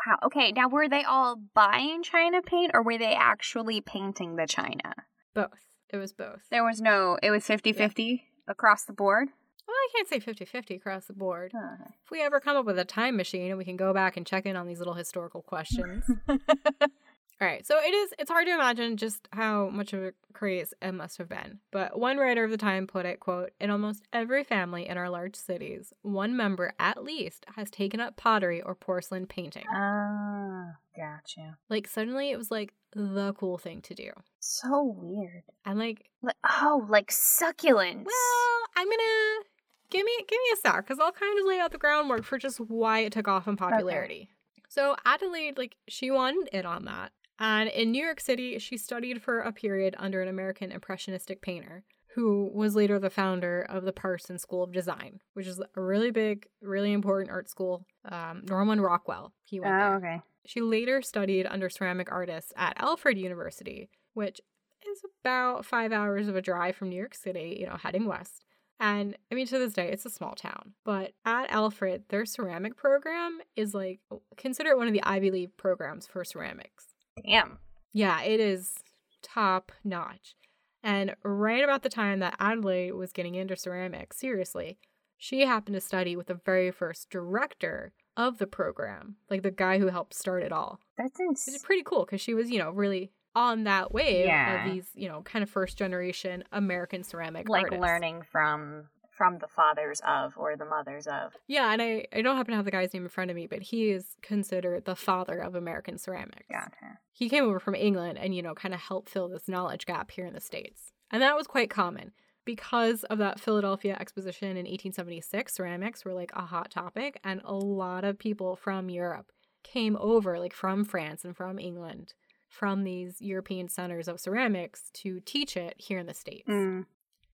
wow. 0.07 0.19
Okay, 0.27 0.53
now 0.53 0.69
were 0.69 0.87
they 0.87 1.03
all 1.03 1.35
buying 1.53 2.01
China 2.01 2.41
paint 2.41 2.71
or 2.73 2.81
were 2.81 2.97
they 2.97 3.13
actually 3.13 3.81
painting 3.81 4.37
the 4.37 4.47
China? 4.47 4.93
Both. 5.33 5.49
It 5.89 5.97
was 5.97 6.13
both. 6.13 6.43
There 6.49 6.63
was 6.63 6.79
no, 6.79 7.17
it 7.21 7.29
was 7.31 7.45
50 7.45 7.73
50 7.73 8.23
across 8.47 8.85
the 8.85 8.93
board. 8.93 9.27
Well, 9.67 9.75
I 9.75 9.87
can't 9.93 10.07
say 10.07 10.21
50 10.21 10.45
50 10.45 10.75
across 10.75 11.07
the 11.07 11.13
board. 11.13 11.51
Oh, 11.53 11.75
If 12.05 12.09
we 12.09 12.21
ever 12.21 12.39
come 12.39 12.55
up 12.55 12.65
with 12.65 12.79
a 12.79 12.85
time 12.85 13.17
machine 13.17 13.49
and 13.49 13.57
we 13.57 13.65
can 13.65 13.75
go 13.75 13.93
back 13.93 14.15
and 14.15 14.25
check 14.25 14.45
in 14.45 14.55
on 14.55 14.67
these 14.67 14.79
little 14.79 14.93
historical 14.93 15.41
questions. 15.41 16.05
All 17.43 17.49
right, 17.49 17.65
so 17.65 17.77
it 17.77 17.93
is 17.93 18.13
it's 18.17 18.31
hard 18.31 18.45
to 18.47 18.53
imagine 18.53 18.95
just 18.95 19.27
how 19.33 19.67
much 19.67 19.91
of 19.91 20.01
a 20.01 20.13
craze 20.31 20.73
it 20.81 20.93
must 20.93 21.17
have 21.17 21.27
been. 21.27 21.59
But 21.71 21.99
one 21.99 22.15
writer 22.17 22.45
of 22.45 22.51
the 22.51 22.57
time 22.57 22.87
put 22.87 23.05
it, 23.05 23.19
quote, 23.19 23.51
in 23.59 23.69
almost 23.69 24.03
every 24.13 24.45
family 24.45 24.87
in 24.87 24.97
our 24.97 25.09
large 25.09 25.35
cities, 25.35 25.91
one 26.03 26.37
member 26.37 26.71
at 26.79 27.03
least 27.03 27.45
has 27.57 27.69
taken 27.69 27.99
up 27.99 28.15
pottery 28.15 28.61
or 28.61 28.75
porcelain 28.75 29.27
painting. 29.27 29.65
Ah, 29.69 30.75
gotcha. 30.95 31.57
Like 31.69 31.85
suddenly 31.85 32.31
it 32.31 32.37
was 32.37 32.49
like 32.49 32.73
the 32.95 33.33
cool 33.33 33.57
thing 33.57 33.81
to 33.81 33.93
do. 33.93 34.11
So 34.39 34.95
weird. 34.97 35.43
And 35.65 35.77
like, 35.77 36.05
Like, 36.21 36.37
oh, 36.49 36.85
like 36.87 37.11
succulents. 37.11 38.05
well, 38.05 38.59
I'm 38.77 38.87
gonna 38.87 39.43
give 39.89 40.05
me 40.05 40.13
give 40.29 40.39
me 40.39 40.53
a 40.53 40.55
sec 40.61 40.77
because 40.77 40.97
I'll 40.97 41.11
kind 41.11 41.37
of 41.37 41.45
lay 41.45 41.59
out 41.59 41.73
the 41.73 41.77
groundwork 41.77 42.23
for 42.23 42.37
just 42.37 42.61
why 42.61 42.99
it 42.99 43.11
took 43.11 43.27
off 43.27 43.49
in 43.49 43.57
popularity. 43.57 44.29
So 44.69 44.95
Adelaide, 45.05 45.57
like, 45.57 45.75
she 45.89 46.09
won 46.09 46.35
it 46.53 46.65
on 46.65 46.85
that. 46.85 47.11
And 47.39 47.69
in 47.69 47.91
New 47.91 48.03
York 48.03 48.19
City, 48.19 48.59
she 48.59 48.77
studied 48.77 49.21
for 49.21 49.39
a 49.39 49.51
period 49.51 49.95
under 49.97 50.21
an 50.21 50.27
American 50.27 50.71
Impressionistic 50.71 51.41
painter 51.41 51.83
who 52.15 52.51
was 52.53 52.75
later 52.75 52.99
the 52.99 53.09
founder 53.09 53.61
of 53.61 53.85
the 53.85 53.91
Parsons 53.91 54.41
School 54.41 54.63
of 54.63 54.71
Design, 54.71 55.19
which 55.33 55.47
is 55.47 55.59
a 55.59 55.81
really 55.81 56.11
big, 56.11 56.47
really 56.61 56.93
important 56.93 57.31
art 57.31 57.49
school. 57.49 57.87
Um, 58.09 58.43
Norman 58.47 58.79
Rockwell, 58.81 59.33
he 59.45 59.59
went 59.59 59.73
there. 59.73 59.93
oh, 59.93 59.97
okay. 59.97 60.21
She 60.45 60.61
later 60.61 61.01
studied 61.01 61.47
under 61.47 61.69
ceramic 61.69 62.11
artists 62.11 62.53
at 62.55 62.73
Alfred 62.77 63.17
University, 63.17 63.89
which 64.13 64.41
is 64.87 65.01
about 65.23 65.65
five 65.65 65.91
hours 65.91 66.27
of 66.27 66.35
a 66.35 66.41
drive 66.41 66.75
from 66.75 66.89
New 66.89 66.97
York 66.97 67.15
City, 67.15 67.57
you 67.59 67.65
know, 67.65 67.77
heading 67.77 68.05
west. 68.05 68.43
And 68.79 69.15
I 69.31 69.35
mean, 69.35 69.47
to 69.47 69.57
this 69.57 69.73
day, 69.73 69.89
it's 69.89 70.05
a 70.05 70.09
small 70.09 70.33
town. 70.33 70.73
But 70.83 71.13
at 71.25 71.49
Alfred, 71.49 72.03
their 72.09 72.25
ceramic 72.25 72.75
program 72.75 73.39
is 73.55 73.73
like, 73.73 74.01
consider 74.35 74.71
it 74.71 74.77
one 74.77 74.87
of 74.87 74.93
the 74.93 75.03
Ivy 75.03 75.31
League 75.31 75.57
programs 75.57 76.05
for 76.05 76.23
ceramics. 76.25 76.92
Damn. 77.25 77.59
Yeah, 77.91 78.21
it 78.21 78.39
is 78.39 78.73
top 79.21 79.71
notch. 79.83 80.35
And 80.83 81.15
right 81.23 81.63
about 81.63 81.83
the 81.83 81.89
time 81.89 82.19
that 82.19 82.35
Adelaide 82.39 82.91
was 82.93 83.13
getting 83.13 83.35
into 83.35 83.55
ceramics, 83.55 84.17
seriously, 84.17 84.77
she 85.17 85.41
happened 85.45 85.75
to 85.75 85.81
study 85.81 86.15
with 86.15 86.27
the 86.27 86.39
very 86.45 86.71
first 86.71 87.09
director 87.09 87.93
of 88.17 88.37
the 88.37 88.47
program, 88.47 89.15
like 89.29 89.43
the 89.43 89.51
guy 89.51 89.79
who 89.79 89.87
helped 89.87 90.13
start 90.13 90.43
it 90.43 90.51
all. 90.51 90.79
That's 90.97 91.17
Which 91.19 91.55
is 91.55 91.63
pretty 91.63 91.83
cool 91.83 92.05
because 92.05 92.19
she 92.21 92.33
was, 92.33 92.49
you 92.51 92.59
know, 92.59 92.69
really 92.71 93.11
on 93.35 93.63
that 93.63 93.93
wave 93.93 94.25
Yeah. 94.25 94.65
of 94.67 94.71
these, 94.73 94.89
you 94.93 95.07
know, 95.07 95.21
kind 95.21 95.41
of 95.41 95.49
first 95.49 95.77
generation 95.77 96.43
American 96.51 97.03
ceramic 97.03 97.47
Like 97.49 97.63
artists. 97.63 97.81
learning 97.81 98.23
from 98.31 98.89
from 99.15 99.37
the 99.39 99.47
fathers 99.47 100.01
of 100.07 100.33
or 100.37 100.55
the 100.55 100.65
mothers 100.65 101.07
of. 101.07 101.33
Yeah, 101.47 101.71
and 101.71 101.81
I, 101.81 102.05
I 102.13 102.21
don't 102.21 102.35
happen 102.35 102.51
to 102.51 102.55
have 102.55 102.65
the 102.65 102.71
guy's 102.71 102.93
name 102.93 103.03
in 103.03 103.09
front 103.09 103.29
of 103.29 103.35
me, 103.35 103.47
but 103.47 103.61
he 103.61 103.91
is 103.91 104.15
considered 104.21 104.85
the 104.85 104.95
father 104.95 105.39
of 105.39 105.55
American 105.55 105.97
ceramics. 105.97 106.47
Gotcha. 106.51 106.99
he 107.11 107.29
came 107.29 107.43
over 107.43 107.59
from 107.59 107.75
England 107.75 108.17
and, 108.17 108.35
you 108.35 108.41
know, 108.41 108.55
kind 108.55 108.73
of 108.73 108.81
helped 108.81 109.09
fill 109.09 109.29
this 109.29 109.47
knowledge 109.47 109.85
gap 109.85 110.11
here 110.11 110.25
in 110.25 110.33
the 110.33 110.41
States. 110.41 110.91
And 111.11 111.21
that 111.21 111.35
was 111.35 111.47
quite 111.47 111.69
common. 111.69 112.11
Because 112.45 113.05
of 113.05 113.19
that 113.19 113.39
Philadelphia 113.39 113.95
exposition 113.97 114.49
in 114.49 114.65
1876, 114.65 115.53
ceramics 115.53 116.03
were 116.03 116.13
like 116.13 116.31
a 116.33 116.41
hot 116.41 116.71
topic, 116.71 117.19
and 117.23 117.39
a 117.45 117.53
lot 117.53 118.03
of 118.03 118.19
people 118.19 118.57
from 118.57 118.89
Europe 118.89 119.31
came 119.63 119.95
over, 119.97 120.37
like 120.39 120.53
from 120.53 120.83
France 120.83 121.23
and 121.23 121.37
from 121.37 121.57
England, 121.57 122.13
from 122.49 122.83
these 122.83 123.21
European 123.21 123.69
centers 123.69 124.09
of 124.09 124.19
ceramics 124.19 124.89
to 124.93 125.21
teach 125.21 125.55
it 125.55 125.75
here 125.77 125.99
in 125.99 126.05
the 126.05 126.13
States. 126.13 126.49
Mm. 126.49 126.85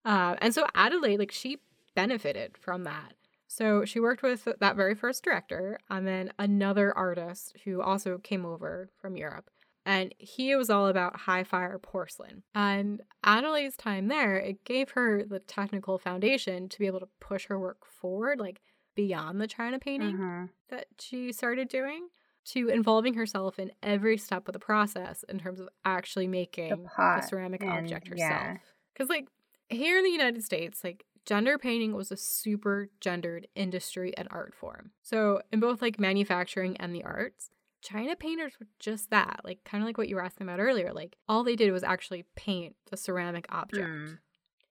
Uh, 0.06 0.36
and 0.40 0.54
so 0.54 0.66
Adelaide, 0.76 1.20
like, 1.20 1.32
she 1.32 1.58
benefited 2.00 2.58
from 2.58 2.84
that. 2.86 3.14
So 3.48 3.84
she 3.86 4.00
worked 4.00 4.22
with 4.24 4.48
that 4.60 4.76
very 4.76 4.94
first 4.96 5.24
director 5.24 5.80
and 5.90 6.06
then 6.08 6.32
another 6.38 6.96
artist 6.96 7.56
who 7.66 7.82
also 7.82 8.18
came 8.20 8.46
over 8.46 8.90
from 9.02 9.16
Europe. 9.18 9.50
And 9.86 10.14
he 10.20 10.56
was 10.56 10.70
all 10.70 10.88
about 10.88 11.16
high 11.22 11.44
fire 11.44 11.80
porcelain. 11.80 12.44
And 12.54 13.02
Adelaide's 13.24 13.76
time 13.76 14.08
there, 14.08 14.36
it 14.38 14.64
gave 14.66 14.92
her 14.92 15.24
the 15.24 15.40
technical 15.40 15.98
foundation 15.98 16.70
to 16.70 16.80
be 16.80 16.86
able 16.86 17.00
to 17.00 17.10
push 17.20 17.48
her 17.48 17.58
work 17.60 17.86
forward, 17.86 18.40
like 18.40 18.62
beyond 18.96 19.42
the 19.42 19.48
China 19.48 19.80
painting 19.80 20.18
Mhm. 20.18 20.50
that 20.70 20.86
she 21.00 21.32
started 21.32 21.70
doing, 21.70 22.10
to 22.46 22.68
involving 22.70 23.16
herself 23.16 23.58
in 23.58 23.72
every 23.82 24.18
step 24.18 24.48
of 24.48 24.54
the 24.54 24.60
process 24.60 25.24
in 25.24 25.40
terms 25.40 25.60
of 25.60 25.70
actually 25.86 26.28
making 26.28 26.70
the, 26.70 26.78
pot 26.90 27.26
ceramic 27.26 27.62
and- 27.64 27.72
object 27.72 28.10
herself. 28.10 28.58
Because, 28.94 29.10
like, 29.10 29.28
here 29.70 29.98
in 29.98 30.04
the 30.04 30.10
United 30.12 30.44
States, 30.44 30.84
like, 30.84 31.06
gender 31.30 31.60
painting 31.60 31.94
was 31.94 32.12
a 32.12 32.18
super 32.18 32.90
gendered 33.00 33.48
industry 33.56 34.18
and 34.18 34.28
art 34.32 34.56
form. 34.56 34.92
So, 35.04 35.42
in 35.54 35.60
both 35.60 35.80
like 35.82 36.00
manufacturing 36.00 36.76
and 36.78 36.94
the 36.96 37.04
arts, 37.04 37.52
China 37.84 38.16
painters 38.16 38.54
were 38.60 38.68
just 38.80 39.12
that, 39.12 39.42
like, 39.44 39.64
kind 39.64 39.84
of 39.84 39.88
like 39.88 39.98
what 40.00 40.10
you 40.10 40.16
were 40.16 40.26
asking 40.26 40.48
about 40.48 40.60
earlier. 40.60 40.92
Like, 40.92 41.18
all 41.28 41.44
they 41.44 41.56
did 41.56 41.72
was 41.72 41.84
actually 41.84 42.26
paint 42.36 42.76
the 42.90 42.98
ceramic 42.98 43.46
object. 43.50 43.90
Mm. 43.90 44.18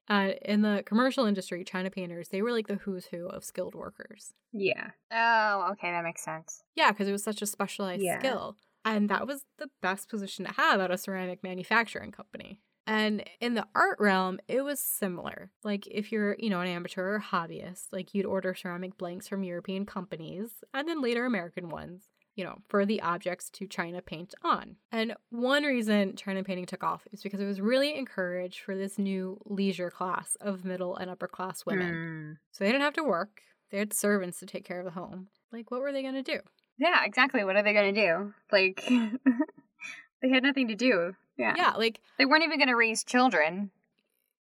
Uh, 0.09 0.33
in 0.43 0.63
the 0.63 0.83
commercial 0.87 1.27
industry, 1.27 1.65
China 1.65 1.91
painters, 1.91 2.31
they 2.31 2.43
were 2.43 2.53
like 2.53 2.67
the 2.67 2.77
who's 2.77 3.07
who 3.07 3.29
of 3.29 3.45
skilled 3.45 3.75
workers. 3.77 4.35
Yeah. 4.53 4.91
Oh, 5.13 5.71
okay, 5.73 5.91
that 5.93 6.05
makes 6.05 6.25
sense. 6.25 6.63
Yeah, 6.75 6.91
because 6.93 7.09
it 7.09 7.13
was 7.13 7.23
such 7.23 7.43
a 7.43 7.47
specialized 7.47 8.03
Yeah. 8.03 8.19
skill. 8.19 8.57
And 8.85 9.09
that 9.11 9.27
was 9.27 9.45
the 9.59 9.71
best 9.83 10.09
position 10.09 10.47
to 10.47 10.53
have 10.53 10.81
at 10.81 10.91
a 10.91 10.99
ceramic 10.99 11.43
manufacturing 11.43 12.13
company. 12.13 12.63
And 12.89 13.23
in 13.41 13.55
the 13.55 13.67
art 13.75 13.99
realm, 14.01 14.41
it 14.49 14.63
was 14.63 14.81
similar. 14.81 15.51
Like 15.63 15.87
if 15.87 16.11
you're, 16.11 16.37
you 16.39 16.51
know, 16.51 16.61
an 16.61 16.69
amateur 16.69 17.15
or 17.15 17.21
hobbyist, 17.21 17.93
like 17.93 18.15
you'd 18.15 18.27
order 18.27 18.55
ceramic 18.55 18.97
blanks 18.97 19.29
from 19.29 19.45
European 19.45 19.87
companies 19.87 20.51
and 20.73 20.89
then 20.89 21.03
later 21.03 21.27
American 21.27 21.69
ones, 21.69 22.09
you 22.35 22.45
know, 22.45 22.59
for 22.69 22.87
the 22.87 23.03
objects 23.03 23.51
to 23.51 23.67
China 23.67 24.01
paint 24.01 24.35
on. 24.43 24.77
And 24.91 25.15
one 25.31 25.65
reason 25.65 26.17
China 26.17 26.43
painting 26.43 26.67
took 26.67 26.83
off 26.83 27.07
is 27.13 27.23
because 27.23 27.41
it 27.41 27.47
was 27.47 27.61
really 27.61 27.95
encouraged 27.95 28.61
for 28.61 28.75
this 28.75 28.99
new 28.99 29.39
leisure 29.45 29.91
class 29.91 30.37
of 30.41 30.65
middle 30.65 30.97
and 30.97 31.11
upper 31.11 31.29
class 31.29 31.67
women. 31.67 31.95
Mm. 31.95 32.37
So 32.53 32.65
they 32.65 32.71
didn't 32.71 32.85
have 32.85 32.95
to 32.95 33.05
work. 33.05 33.43
They 33.71 33.79
had 33.79 33.93
servants 33.93 34.41
to 34.41 34.47
take 34.47 34.65
care 34.65 34.79
of 34.79 34.87
the 34.87 34.93
home. 34.93 35.29
Like 35.53 35.71
what 35.71 35.83
were 35.83 35.93
they 35.93 36.03
going 36.03 36.15
to 36.15 36.23
do? 36.23 36.41
Yeah, 36.79 37.05
exactly. 37.05 37.45
What 37.45 37.57
are 37.57 37.63
they 37.63 37.73
gonna 37.73 37.93
do? 37.93 38.33
Like, 38.53 38.85
they 40.23 40.29
had 40.29 40.45
nothing 40.45 40.69
to 40.69 40.77
do. 40.77 41.15
Yeah. 41.39 41.55
Yeah, 41.57 41.71
like 41.77 42.01
They 42.19 42.27
weren't 42.27 42.45
even 42.45 42.59
gonna 42.59 42.77
raise 42.77 43.05
children. 43.05 43.71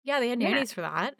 Yeah, 0.04 0.20
they 0.20 0.28
had 0.28 0.40
Yeah. 0.42 0.50
nannies 0.50 0.72
for 0.72 0.80
that. 0.82 1.14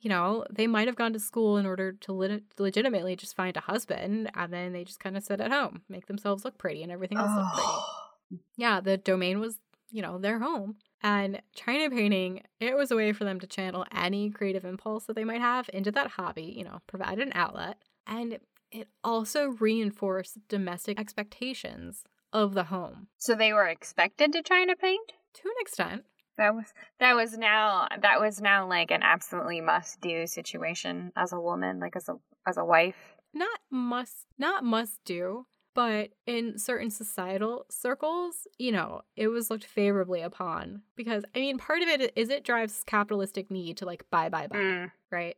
You 0.00 0.10
know, 0.10 0.44
they 0.50 0.66
might 0.66 0.86
have 0.86 0.96
gone 0.96 1.12
to 1.14 1.18
school 1.18 1.56
in 1.56 1.64
order 1.66 1.92
to 1.92 2.12
lit- 2.12 2.44
legitimately 2.58 3.16
just 3.16 3.34
find 3.34 3.56
a 3.56 3.60
husband, 3.60 4.30
and 4.34 4.52
then 4.52 4.72
they 4.72 4.84
just 4.84 5.00
kind 5.00 5.16
of 5.16 5.24
sit 5.24 5.40
at 5.40 5.50
home, 5.50 5.82
make 5.88 6.06
themselves 6.06 6.44
look 6.44 6.58
pretty, 6.58 6.82
and 6.82 6.92
everything 6.92 7.16
else 7.18 7.30
look 7.34 7.52
pretty. 7.54 7.68
Oh. 7.68 8.38
Yeah, 8.56 8.80
the 8.80 8.96
domain 8.98 9.40
was, 9.40 9.58
you 9.90 10.02
know, 10.02 10.18
their 10.18 10.38
home. 10.40 10.76
And 11.02 11.40
China 11.54 11.88
painting, 11.90 12.42
it 12.60 12.76
was 12.76 12.90
a 12.90 12.96
way 12.96 13.12
for 13.12 13.24
them 13.24 13.40
to 13.40 13.46
channel 13.46 13.86
any 13.92 14.30
creative 14.30 14.64
impulse 14.64 15.04
that 15.04 15.14
they 15.16 15.24
might 15.24 15.40
have 15.40 15.70
into 15.72 15.90
that 15.92 16.10
hobby, 16.12 16.54
you 16.56 16.64
know, 16.64 16.80
provide 16.86 17.18
an 17.18 17.32
outlet. 17.34 17.78
And 18.06 18.38
it 18.70 18.88
also 19.02 19.48
reinforced 19.60 20.36
domestic 20.48 20.98
expectations 21.00 22.04
of 22.32 22.54
the 22.54 22.64
home. 22.64 23.08
So 23.18 23.34
they 23.34 23.52
were 23.52 23.68
expected 23.68 24.32
to 24.32 24.42
China 24.42 24.74
paint? 24.76 25.12
To 25.34 25.48
an 25.48 25.54
extent. 25.60 26.04
That 26.36 26.54
was 26.54 26.64
that 26.98 27.14
was 27.14 27.38
now 27.38 27.86
that 28.00 28.20
was 28.20 28.40
now 28.40 28.68
like 28.68 28.90
an 28.90 29.02
absolutely 29.02 29.60
must 29.60 30.00
do 30.00 30.26
situation 30.26 31.12
as 31.16 31.32
a 31.32 31.40
woman, 31.40 31.78
like 31.78 31.94
as 31.96 32.08
a 32.08 32.14
as 32.46 32.56
a 32.56 32.64
wife. 32.64 32.96
Not 33.32 33.60
must 33.70 34.26
not 34.36 34.64
must 34.64 35.04
do, 35.04 35.46
but 35.74 36.10
in 36.26 36.58
certain 36.58 36.90
societal 36.90 37.66
circles, 37.70 38.46
you 38.58 38.72
know, 38.72 39.02
it 39.16 39.28
was 39.28 39.50
looked 39.50 39.64
favorably 39.64 40.22
upon 40.22 40.82
because 40.96 41.24
I 41.34 41.40
mean, 41.40 41.58
part 41.58 41.82
of 41.82 41.88
it 41.88 42.12
is 42.16 42.30
it 42.30 42.44
drives 42.44 42.82
capitalistic 42.84 43.50
need 43.50 43.76
to 43.78 43.86
like 43.86 44.04
buy, 44.10 44.28
buy, 44.28 44.46
buy, 44.46 44.56
mm. 44.56 44.90
right? 45.10 45.36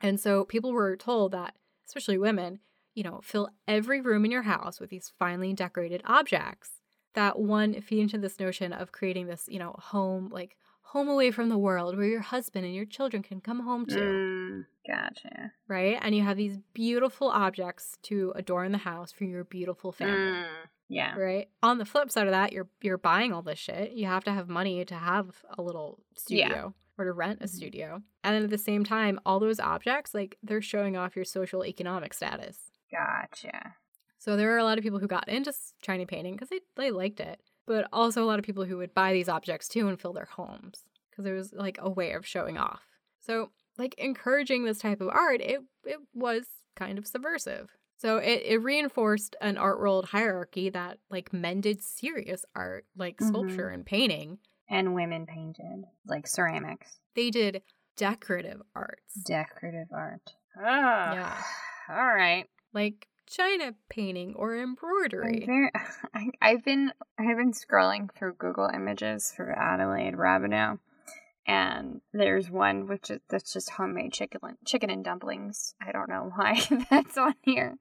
And 0.00 0.20
so 0.20 0.44
people 0.44 0.72
were 0.72 0.96
told 0.96 1.32
that, 1.32 1.54
especially 1.88 2.18
women, 2.18 2.60
you 2.94 3.02
know, 3.02 3.20
fill 3.22 3.48
every 3.66 4.00
room 4.00 4.24
in 4.24 4.30
your 4.30 4.42
house 4.42 4.80
with 4.80 4.90
these 4.90 5.12
finely 5.18 5.52
decorated 5.52 6.02
objects 6.04 6.70
that 7.16 7.38
one 7.38 7.80
feed 7.80 8.00
into 8.00 8.18
this 8.18 8.38
notion 8.38 8.72
of 8.72 8.92
creating 8.92 9.26
this, 9.26 9.48
you 9.50 9.58
know, 9.58 9.74
home 9.78 10.28
like 10.30 10.56
home 10.82 11.08
away 11.08 11.32
from 11.32 11.48
the 11.48 11.58
world 11.58 11.96
where 11.96 12.06
your 12.06 12.20
husband 12.20 12.64
and 12.64 12.74
your 12.74 12.84
children 12.84 13.22
can 13.22 13.40
come 13.40 13.60
home 13.60 13.84
to. 13.86 13.98
Mm, 13.98 14.64
gotcha. 14.86 15.52
Right? 15.66 15.98
And 16.00 16.14
you 16.14 16.22
have 16.22 16.36
these 16.36 16.58
beautiful 16.72 17.28
objects 17.28 17.98
to 18.04 18.32
adorn 18.36 18.70
the 18.70 18.78
house 18.78 19.10
for 19.10 19.24
your 19.24 19.44
beautiful 19.44 19.90
family. 19.90 20.14
Mm, 20.14 20.46
yeah. 20.88 21.16
Right? 21.16 21.48
On 21.62 21.78
the 21.78 21.84
flip 21.84 22.10
side 22.10 22.28
of 22.28 22.32
that, 22.32 22.52
you're 22.52 22.68
you're 22.80 22.98
buying 22.98 23.32
all 23.32 23.42
this 23.42 23.58
shit. 23.58 23.92
You 23.92 24.06
have 24.06 24.24
to 24.24 24.32
have 24.32 24.48
money 24.48 24.84
to 24.84 24.94
have 24.94 25.44
a 25.58 25.62
little 25.62 25.98
studio. 26.16 26.46
Yeah. 26.48 26.68
Or 26.98 27.04
to 27.04 27.12
rent 27.12 27.40
a 27.42 27.44
mm-hmm. 27.44 27.54
studio. 27.54 28.02
And 28.24 28.34
then 28.34 28.44
at 28.44 28.48
the 28.48 28.56
same 28.56 28.82
time, 28.82 29.20
all 29.26 29.38
those 29.38 29.60
objects, 29.60 30.14
like 30.14 30.38
they're 30.42 30.62
showing 30.62 30.96
off 30.96 31.14
your 31.14 31.26
social 31.26 31.62
economic 31.62 32.14
status. 32.14 32.70
Gotcha. 32.90 33.74
So 34.18 34.36
there 34.36 34.54
are 34.54 34.58
a 34.58 34.64
lot 34.64 34.78
of 34.78 34.84
people 34.84 34.98
who 34.98 35.06
got 35.06 35.28
into 35.28 35.52
China 35.82 36.06
painting 36.06 36.34
because 36.34 36.48
they, 36.48 36.60
they 36.76 36.90
liked 36.90 37.20
it 37.20 37.40
but 37.66 37.88
also 37.92 38.22
a 38.22 38.26
lot 38.26 38.38
of 38.38 38.44
people 38.44 38.64
who 38.64 38.78
would 38.78 38.94
buy 38.94 39.12
these 39.12 39.28
objects 39.28 39.68
too 39.68 39.88
and 39.88 40.00
fill 40.00 40.12
their 40.12 40.28
homes 40.36 40.84
because 41.10 41.26
it 41.26 41.32
was 41.32 41.52
like 41.52 41.78
a 41.80 41.90
way 41.90 42.12
of 42.12 42.26
showing 42.26 42.56
off. 42.56 42.82
So, 43.20 43.50
like 43.76 43.94
encouraging 43.98 44.64
this 44.64 44.78
type 44.78 45.00
of 45.00 45.08
art, 45.08 45.40
it 45.40 45.60
it 45.84 45.98
was 46.14 46.46
kind 46.76 46.98
of 46.98 47.06
subversive. 47.06 47.70
So 47.98 48.18
it, 48.18 48.42
it 48.44 48.62
reinforced 48.62 49.36
an 49.40 49.56
art 49.56 49.80
world 49.80 50.06
hierarchy 50.06 50.68
that 50.70 50.98
like 51.10 51.32
men 51.32 51.60
did 51.60 51.82
serious 51.82 52.44
art, 52.54 52.84
like 52.96 53.16
mm-hmm. 53.16 53.28
sculpture 53.28 53.68
and 53.68 53.84
painting. 53.84 54.38
And 54.68 54.94
women 54.94 55.26
painted, 55.26 55.84
like 56.06 56.26
ceramics. 56.26 56.98
They 57.14 57.30
did 57.30 57.62
decorative 57.96 58.60
arts. 58.74 59.14
Decorative 59.24 59.88
art. 59.92 60.34
Oh. 60.58 60.62
Yeah. 60.62 61.42
All 61.88 62.14
right. 62.14 62.46
Like 62.74 63.08
china 63.26 63.74
painting 63.88 64.34
or 64.36 64.56
embroidery. 64.56 65.44
Very, 65.44 65.70
I, 66.40 66.50
have 66.50 66.64
been 66.64 66.92
I've 67.18 67.36
been 67.36 67.52
scrolling 67.52 68.08
through 68.16 68.34
Google 68.34 68.70
Images 68.72 69.32
for 69.36 69.50
Adelaide 69.52 70.14
Robineau, 70.14 70.78
and 71.46 72.00
there's 72.12 72.50
one 72.50 72.86
which 72.86 73.10
is 73.10 73.20
that's 73.28 73.52
just 73.52 73.70
homemade 73.70 74.12
chicken 74.12 74.40
chicken 74.64 74.90
and 74.90 75.04
dumplings. 75.04 75.74
I 75.80 75.92
don't 75.92 76.08
know 76.08 76.32
why 76.34 76.60
that's 76.90 77.18
on 77.18 77.34
here. 77.42 77.76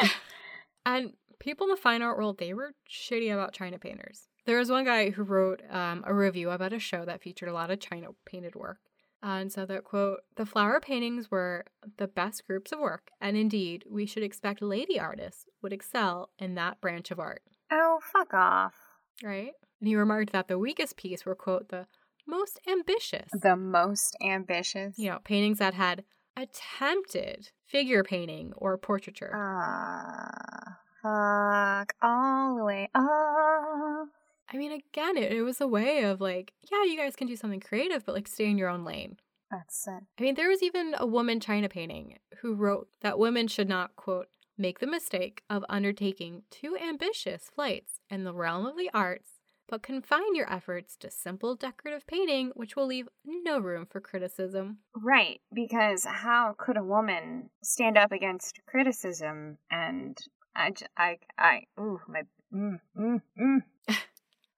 and 0.86 1.12
people 1.38 1.66
in 1.66 1.70
the 1.70 1.76
fine 1.76 2.02
art 2.02 2.16
world 2.16 2.38
they 2.38 2.52
were 2.52 2.72
shitty 2.90 3.32
about 3.32 3.52
china 3.52 3.78
painters. 3.78 4.28
There 4.46 4.58
was 4.58 4.70
one 4.70 4.86
guy 4.86 5.10
who 5.10 5.24
wrote 5.24 5.60
um, 5.70 6.04
a 6.06 6.14
review 6.14 6.50
about 6.50 6.72
a 6.72 6.78
show 6.78 7.04
that 7.04 7.22
featured 7.22 7.50
a 7.50 7.52
lot 7.52 7.70
of 7.70 7.80
china 7.80 8.08
painted 8.24 8.54
work 8.54 8.78
and 9.22 9.52
so 9.52 9.66
that 9.66 9.84
quote, 9.84 10.20
the 10.36 10.46
flower 10.46 10.80
paintings 10.80 11.30
were 11.30 11.64
the 11.96 12.08
best 12.08 12.46
groups 12.46 12.72
of 12.72 12.78
work, 12.78 13.10
and 13.20 13.36
indeed, 13.36 13.84
we 13.88 14.06
should 14.06 14.22
expect 14.22 14.62
lady 14.62 14.98
artists 14.98 15.46
would 15.62 15.72
excel 15.72 16.30
in 16.38 16.54
that 16.54 16.80
branch 16.80 17.10
of 17.10 17.18
art. 17.18 17.42
Oh, 17.70 18.00
fuck 18.12 18.32
off. 18.34 18.74
Right? 19.22 19.52
And 19.80 19.88
he 19.88 19.96
remarked 19.96 20.32
that 20.32 20.48
the 20.48 20.58
weakest 20.58 20.96
piece 20.96 21.24
were, 21.24 21.34
quote, 21.34 21.68
the 21.68 21.86
most 22.26 22.60
ambitious. 22.68 23.30
The 23.32 23.56
most 23.56 24.16
ambitious? 24.22 24.98
You 24.98 25.10
know, 25.10 25.18
paintings 25.24 25.58
that 25.58 25.74
had 25.74 26.04
attempted 26.36 27.50
figure 27.66 28.04
painting 28.04 28.52
or 28.56 28.78
portraiture. 28.78 29.32
Ah, 29.34 30.78
uh, 31.04 31.80
fuck 31.80 31.94
all 32.02 32.56
the 32.56 32.64
way 32.64 32.88
off. 32.94 34.08
I 34.52 34.56
mean, 34.56 34.72
again, 34.72 35.16
it, 35.16 35.32
it 35.32 35.42
was 35.42 35.60
a 35.60 35.68
way 35.68 36.04
of 36.04 36.20
like, 36.20 36.52
yeah, 36.70 36.84
you 36.84 36.96
guys 36.96 37.16
can 37.16 37.26
do 37.26 37.36
something 37.36 37.60
creative, 37.60 38.04
but 38.04 38.14
like 38.14 38.28
stay 38.28 38.46
in 38.46 38.58
your 38.58 38.68
own 38.68 38.84
lane. 38.84 39.18
That's 39.50 39.86
it. 39.86 40.02
I 40.18 40.22
mean, 40.22 40.34
there 40.34 40.48
was 40.48 40.62
even 40.62 40.94
a 40.98 41.06
woman 41.06 41.40
China 41.40 41.68
painting 41.68 42.18
who 42.40 42.54
wrote 42.54 42.88
that 43.00 43.18
women 43.18 43.48
should 43.48 43.68
not, 43.68 43.96
quote, 43.96 44.28
make 44.56 44.80
the 44.80 44.86
mistake 44.86 45.42
of 45.48 45.64
undertaking 45.68 46.42
too 46.50 46.76
ambitious 46.76 47.50
flights 47.54 48.00
in 48.10 48.24
the 48.24 48.34
realm 48.34 48.66
of 48.66 48.76
the 48.76 48.90
arts, 48.92 49.30
but 49.68 49.82
confine 49.82 50.34
your 50.34 50.50
efforts 50.52 50.96
to 50.96 51.10
simple 51.10 51.54
decorative 51.54 52.06
painting, 52.06 52.50
which 52.54 52.74
will 52.74 52.86
leave 52.86 53.08
no 53.24 53.58
room 53.58 53.86
for 53.86 54.00
criticism. 54.00 54.78
Right, 54.94 55.40
because 55.52 56.04
how 56.04 56.54
could 56.58 56.76
a 56.76 56.82
woman 56.82 57.50
stand 57.62 57.96
up 57.96 58.12
against 58.12 58.60
criticism 58.66 59.58
and 59.70 60.18
I, 60.56 60.72
I, 60.96 61.18
I, 61.38 61.62
ooh, 61.78 62.00
my, 62.08 62.22
mm, 62.52 62.80
mm, 62.98 63.20
mm. 63.38 63.62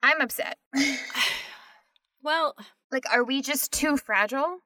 I'm 0.02 0.20
upset. 0.20 0.58
well, 2.22 2.56
like, 2.90 3.04
are 3.12 3.24
we 3.24 3.42
just 3.42 3.72
too 3.72 3.96
fragile? 3.96 4.58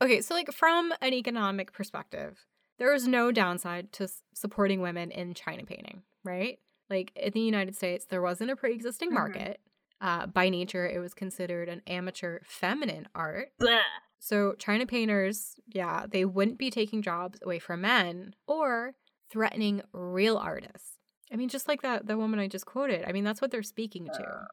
Okay, 0.00 0.20
so, 0.20 0.34
like, 0.34 0.52
from 0.52 0.92
an 1.00 1.12
economic 1.12 1.72
perspective, 1.72 2.44
there 2.78 2.92
is 2.92 3.06
no 3.06 3.32
downside 3.32 3.92
to 3.92 4.08
supporting 4.34 4.80
women 4.80 5.10
in 5.10 5.34
China 5.34 5.64
painting, 5.64 6.02
right? 6.24 6.58
Like, 6.90 7.12
in 7.16 7.32
the 7.32 7.40
United 7.40 7.76
States, 7.76 8.06
there 8.06 8.22
wasn't 8.22 8.50
a 8.50 8.56
pre 8.56 8.74
existing 8.74 9.08
mm-hmm. 9.08 9.18
market. 9.18 9.60
Uh, 10.00 10.26
by 10.26 10.48
nature, 10.48 10.88
it 10.88 10.98
was 10.98 11.14
considered 11.14 11.68
an 11.68 11.80
amateur 11.86 12.40
feminine 12.44 13.06
art. 13.14 13.52
Blah. 13.60 13.78
So, 14.18 14.54
China 14.58 14.86
painters, 14.86 15.56
yeah, 15.68 16.06
they 16.08 16.24
wouldn't 16.24 16.58
be 16.58 16.70
taking 16.70 17.02
jobs 17.02 17.38
away 17.42 17.60
from 17.60 17.82
men 17.82 18.34
or 18.46 18.94
threatening 19.30 19.82
real 19.92 20.36
artists. 20.36 20.98
I 21.32 21.36
mean, 21.36 21.48
just 21.48 21.66
like 21.66 21.82
that, 21.82 22.06
the 22.06 22.18
woman 22.18 22.38
I 22.38 22.48
just 22.48 22.66
quoted. 22.66 23.04
I 23.06 23.12
mean, 23.12 23.24
that's 23.24 23.40
what 23.40 23.50
they're 23.50 23.62
speaking 23.62 24.06
to. 24.06 24.46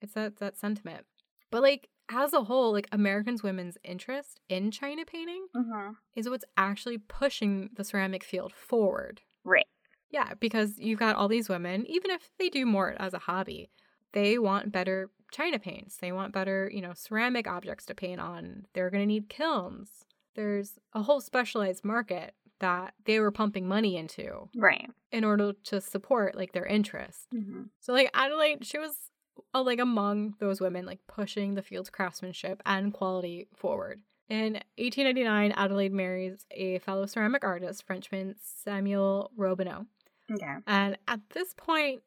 It's 0.00 0.14
that 0.14 0.38
that 0.38 0.56
sentiment. 0.56 1.06
But 1.50 1.62
like 1.62 1.88
as 2.10 2.32
a 2.32 2.44
whole, 2.44 2.72
like 2.72 2.88
Americans' 2.92 3.42
women's 3.42 3.78
interest 3.84 4.40
in 4.48 4.70
China 4.70 5.04
painting 5.04 5.46
mm-hmm. 5.56 5.92
is 6.16 6.28
what's 6.28 6.44
actually 6.56 6.98
pushing 6.98 7.70
the 7.76 7.84
ceramic 7.84 8.24
field 8.24 8.52
forward. 8.52 9.22
Right. 9.44 9.66
Yeah, 10.10 10.34
because 10.40 10.78
you've 10.78 10.98
got 10.98 11.14
all 11.14 11.28
these 11.28 11.48
women, 11.48 11.86
even 11.86 12.10
if 12.10 12.30
they 12.38 12.48
do 12.48 12.66
more 12.66 12.96
as 12.98 13.14
a 13.14 13.18
hobby, 13.18 13.70
they 14.12 14.38
want 14.38 14.72
better 14.72 15.10
China 15.30 15.60
paints. 15.60 15.98
They 15.98 16.10
want 16.10 16.32
better, 16.32 16.68
you 16.72 16.80
know, 16.80 16.94
ceramic 16.94 17.46
objects 17.46 17.86
to 17.86 17.94
paint 17.94 18.20
on. 18.20 18.66
They're 18.72 18.90
going 18.90 19.02
to 19.02 19.06
need 19.06 19.28
kilns. 19.28 20.04
There's 20.34 20.78
a 20.92 21.02
whole 21.02 21.20
specialized 21.20 21.84
market 21.84 22.34
that 22.58 22.94
they 23.04 23.20
were 23.20 23.30
pumping 23.30 23.68
money 23.68 23.96
into. 23.96 24.48
Right. 24.56 24.90
In 25.12 25.24
order 25.24 25.52
to 25.64 25.80
support 25.80 26.36
like 26.36 26.52
their 26.52 26.66
interest. 26.66 27.28
Mm-hmm. 27.32 27.62
So 27.78 27.92
like 27.92 28.10
Adelaide, 28.12 28.66
she 28.66 28.78
was 28.78 29.10
like 29.54 29.78
among 29.78 30.34
those 30.38 30.60
women 30.60 30.86
like 30.86 31.00
pushing 31.06 31.54
the 31.54 31.62
field's 31.62 31.90
craftsmanship 31.90 32.62
and 32.66 32.92
quality 32.92 33.48
forward. 33.54 34.00
In 34.28 34.54
1899, 34.78 35.52
Adelaide 35.56 35.92
marries 35.92 36.46
a 36.52 36.78
fellow 36.78 37.06
ceramic 37.06 37.42
artist, 37.44 37.84
Frenchman 37.84 38.36
Samuel 38.40 39.32
Robineau. 39.36 39.86
Okay. 40.32 40.54
And 40.68 40.96
at 41.08 41.20
this 41.30 41.52
point, 41.54 42.02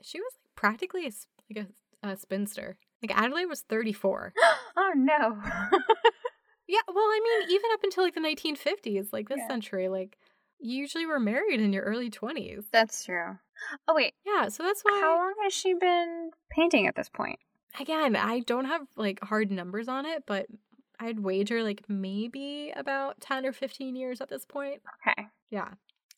she 0.00 0.20
was 0.20 0.32
like 0.36 0.54
practically 0.54 1.06
a, 1.06 1.10
like 1.52 1.66
a, 1.66 2.08
a 2.08 2.16
spinster. 2.16 2.76
Like 3.02 3.18
Adelaide 3.18 3.46
was 3.46 3.62
34. 3.62 4.32
oh 4.76 4.92
no. 4.94 5.12
yeah, 6.68 6.80
well, 6.88 7.04
I 7.04 7.20
mean, 7.24 7.50
even 7.50 7.70
up 7.72 7.82
until 7.82 8.04
like 8.04 8.14
the 8.14 8.20
1950s, 8.20 9.12
like 9.12 9.28
this 9.28 9.38
yeah. 9.38 9.48
century, 9.48 9.88
like 9.88 10.18
you 10.62 10.78
usually 10.78 11.06
were 11.06 11.20
married 11.20 11.60
in 11.60 11.72
your 11.72 11.82
early 11.84 12.10
20s. 12.10 12.64
That's 12.72 13.04
true. 13.04 13.38
Oh 13.88 13.94
wait. 13.94 14.14
Yeah, 14.26 14.48
so 14.48 14.62
that's 14.62 14.82
why 14.82 14.98
How 15.00 15.16
long 15.16 15.34
has 15.42 15.52
she 15.52 15.74
been 15.74 16.30
painting 16.50 16.86
at 16.86 16.94
this 16.96 17.08
point? 17.08 17.38
Again, 17.78 18.16
I 18.16 18.40
don't 18.40 18.66
have 18.66 18.82
like 18.96 19.20
hard 19.22 19.50
numbers 19.50 19.88
on 19.88 20.06
it, 20.06 20.24
but 20.26 20.46
I'd 20.98 21.20
wager 21.20 21.62
like 21.62 21.82
maybe 21.88 22.72
about 22.76 23.20
10 23.20 23.46
or 23.46 23.52
15 23.52 23.96
years 23.96 24.20
at 24.20 24.28
this 24.28 24.44
point. 24.44 24.82
Okay. 25.06 25.26
Yeah. 25.50 25.68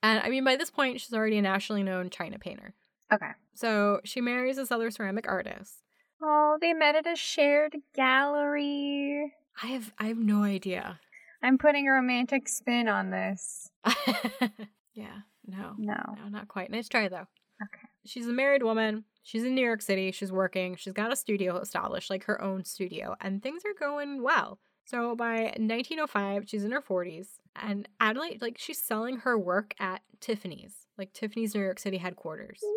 And 0.02 0.20
I 0.20 0.28
mean 0.28 0.44
by 0.44 0.56
this 0.56 0.70
point 0.70 1.00
she's 1.00 1.14
already 1.14 1.38
a 1.38 1.42
nationally 1.42 1.82
known 1.82 2.10
China 2.10 2.38
painter. 2.38 2.74
Okay. 3.12 3.30
So 3.54 4.00
she 4.04 4.20
marries 4.20 4.56
this 4.56 4.72
other 4.72 4.90
ceramic 4.90 5.28
artist. 5.28 5.82
Oh, 6.22 6.58
they 6.60 6.72
met 6.72 6.96
at 6.96 7.06
a 7.06 7.16
shared 7.16 7.76
gallery. 7.94 9.32
I 9.62 9.66
have 9.68 9.92
I 9.98 10.06
have 10.06 10.18
no 10.18 10.42
idea. 10.42 11.00
I'm 11.42 11.58
putting 11.58 11.86
a 11.88 11.92
romantic 11.92 12.48
spin 12.48 12.88
on 12.88 13.10
this. 13.10 13.70
yeah. 14.94 15.18
No. 15.46 15.74
No. 15.78 15.94
No, 16.16 16.28
not 16.30 16.48
quite. 16.48 16.70
Nice 16.70 16.88
try 16.88 17.08
though. 17.08 17.26
Okay. 17.62 17.88
She's 18.04 18.26
a 18.26 18.32
married 18.32 18.62
woman. 18.62 19.04
She's 19.22 19.44
in 19.44 19.54
New 19.54 19.64
York 19.64 19.80
City. 19.82 20.10
She's 20.12 20.32
working. 20.32 20.76
She's 20.76 20.92
got 20.92 21.12
a 21.12 21.16
studio 21.16 21.58
established, 21.58 22.10
like 22.10 22.24
her 22.24 22.40
own 22.42 22.64
studio, 22.64 23.14
and 23.20 23.42
things 23.42 23.62
are 23.64 23.74
going 23.78 24.22
well. 24.22 24.58
So 24.86 25.16
by 25.16 25.54
1905, 25.56 26.44
she's 26.46 26.62
in 26.64 26.72
her 26.72 26.82
40s, 26.82 27.38
and 27.56 27.88
Adelaide, 28.00 28.42
like, 28.42 28.58
she's 28.58 28.82
selling 28.82 29.16
her 29.18 29.38
work 29.38 29.74
at 29.80 30.02
Tiffany's, 30.20 30.86
like 30.98 31.14
Tiffany's 31.14 31.54
New 31.54 31.62
York 31.62 31.78
City 31.78 31.96
headquarters. 31.96 32.58
What? 32.60 32.74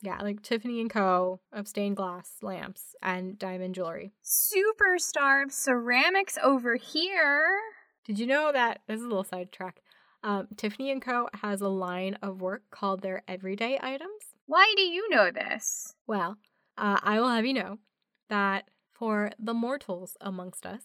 Yeah, 0.00 0.18
like 0.22 0.42
Tiffany 0.42 0.80
and 0.80 0.88
Co. 0.88 1.40
of 1.52 1.68
stained 1.68 1.96
glass 1.96 2.36
lamps 2.40 2.94
and 3.02 3.38
diamond 3.38 3.74
jewelry. 3.74 4.12
Superstar 4.24 5.44
of 5.44 5.52
ceramics 5.52 6.38
over 6.42 6.76
here. 6.76 7.44
Did 8.08 8.18
you 8.18 8.26
know 8.26 8.50
that? 8.52 8.80
This 8.88 9.00
is 9.00 9.04
a 9.04 9.08
little 9.08 9.22
sidetrack. 9.22 9.82
Um, 10.24 10.48
Tiffany 10.56 10.90
and 10.90 11.02
Co. 11.02 11.28
has 11.42 11.60
a 11.60 11.68
line 11.68 12.14
of 12.22 12.40
work 12.40 12.62
called 12.70 13.02
their 13.02 13.22
everyday 13.28 13.78
items. 13.82 14.32
Why 14.46 14.72
do 14.78 14.82
you 14.82 15.10
know 15.10 15.30
this? 15.30 15.94
Well, 16.06 16.38
uh, 16.78 16.98
I 17.02 17.20
will 17.20 17.28
have 17.28 17.44
you 17.44 17.52
know 17.52 17.78
that 18.30 18.70
for 18.94 19.30
the 19.38 19.52
mortals 19.52 20.16
amongst 20.22 20.64
us, 20.64 20.84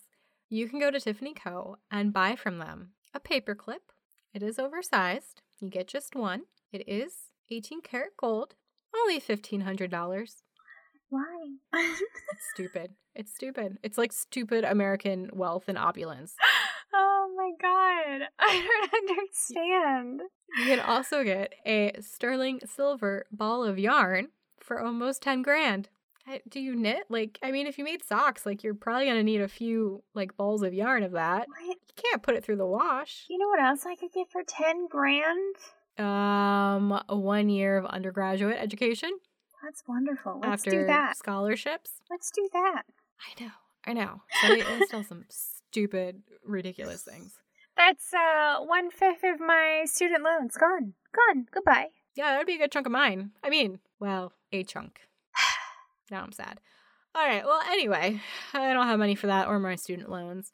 you 0.50 0.68
can 0.68 0.80
go 0.80 0.92
to 0.92 1.00
Tiffany 1.00 1.34
Co. 1.34 1.78
and 1.90 2.12
buy 2.12 2.36
from 2.36 2.58
them 2.58 2.90
a 3.14 3.22
paperclip. 3.22 3.94
It 4.34 4.44
is 4.44 4.60
oversized. 4.60 5.42
You 5.62 5.70
get 5.70 5.88
just 5.88 6.16
one. 6.16 6.42
It 6.74 6.84
is 6.90 7.14
18 7.50 7.84
karat 7.84 8.18
gold, 8.18 8.56
only 8.94 9.22
$1,500. 9.22 10.34
Why? 11.10 11.24
It's 11.74 12.50
stupid. 12.54 12.96
It's 13.16 13.34
stupid. 13.34 13.78
It's 13.82 13.98
like 13.98 14.12
stupid 14.12 14.66
American 14.66 15.30
wealth 15.32 15.66
and 15.70 15.78
opulence. 15.78 16.36
oh 17.44 17.50
my 17.50 18.20
god. 18.20 18.28
I 18.40 18.88
don't 18.92 19.10
understand. 19.20 20.22
You 20.58 20.66
can 20.66 20.80
also 20.80 21.24
get 21.24 21.54
a 21.66 21.94
sterling 22.02 22.62
silver 22.66 23.26
ball 23.32 23.64
of 23.64 23.80
yarn 23.80 24.30
for 24.60 24.80
almost 24.82 25.22
10 25.22 25.42
grand. 25.42 25.90
Do 26.50 26.62
you 26.62 26.74
knit? 26.76 27.04
Like, 27.10 27.38
I 27.44 27.52
mean, 27.52 27.68
if 27.68 27.78
you 27.78 27.84
made 27.84 28.04
socks, 28.04 28.46
like, 28.46 28.64
you're 28.64 28.74
probably 28.74 29.06
going 29.06 29.18
to 29.18 29.24
need 29.24 29.42
a 29.42 29.48
few, 29.50 30.04
like, 30.14 30.38
balls 30.38 30.64
of 30.64 30.74
yarn 30.74 31.04
of 31.04 31.12
that. 31.12 31.48
What? 31.50 31.66
You 31.66 31.76
can't 31.98 32.24
put 32.24 32.36
it 32.36 32.46
through 32.46 32.56
the 32.56 32.66
wash. 32.66 33.26
You 33.30 33.38
know 33.38 33.50
what 33.50 33.62
else 33.62 33.86
I 33.86 33.96
could 33.96 34.14
get 34.14 34.30
for 34.32 34.42
10 34.48 34.88
grand? 34.88 35.56
Um, 36.00 36.98
one 37.10 37.50
year 37.50 37.78
of 37.78 37.86
undergraduate 37.86 38.58
education 38.58 39.12
That's 39.62 39.84
wonderful. 39.88 40.40
Let's 40.42 40.66
after 40.66 40.72
do 40.72 40.86
that. 40.88 41.18
scholarships. 41.18 41.92
Let's 42.10 42.32
do 42.32 42.50
that. 42.54 42.84
I 43.20 43.44
know. 43.44 43.52
I 43.86 43.94
know. 43.94 44.22
So 44.42 44.86
still 44.86 45.04
some 45.04 45.26
stupid, 45.74 46.22
ridiculous 46.46 47.02
things. 47.02 47.40
That's 47.76 48.14
uh 48.14 48.60
one 48.60 48.92
fifth 48.92 49.24
of 49.24 49.40
my 49.40 49.86
student 49.86 50.24
loans 50.24 50.56
gone. 50.56 50.94
Gone. 51.16 51.48
Goodbye. 51.52 51.88
Yeah, 52.16 52.32
that'd 52.32 52.46
be 52.46 52.56
a 52.56 52.60
good 52.60 52.72
chunk 52.72 52.86
of 52.86 52.92
mine. 52.92 53.32
I 53.44 53.50
mean, 53.50 53.80
well, 54.00 54.34
a 54.52 54.64
chunk. 54.64 55.00
now 56.12 56.22
I'm 56.22 56.32
sad. 56.32 56.60
All 57.16 57.28
right. 57.28 57.44
Well, 57.44 57.60
anyway, 57.72 58.22
I 58.54 58.72
don't 58.74 58.86
have 58.86 59.00
money 59.00 59.16
for 59.16 59.26
that 59.26 59.48
or 59.48 59.58
my 59.58 59.76
student 59.76 60.12
loans. 60.12 60.54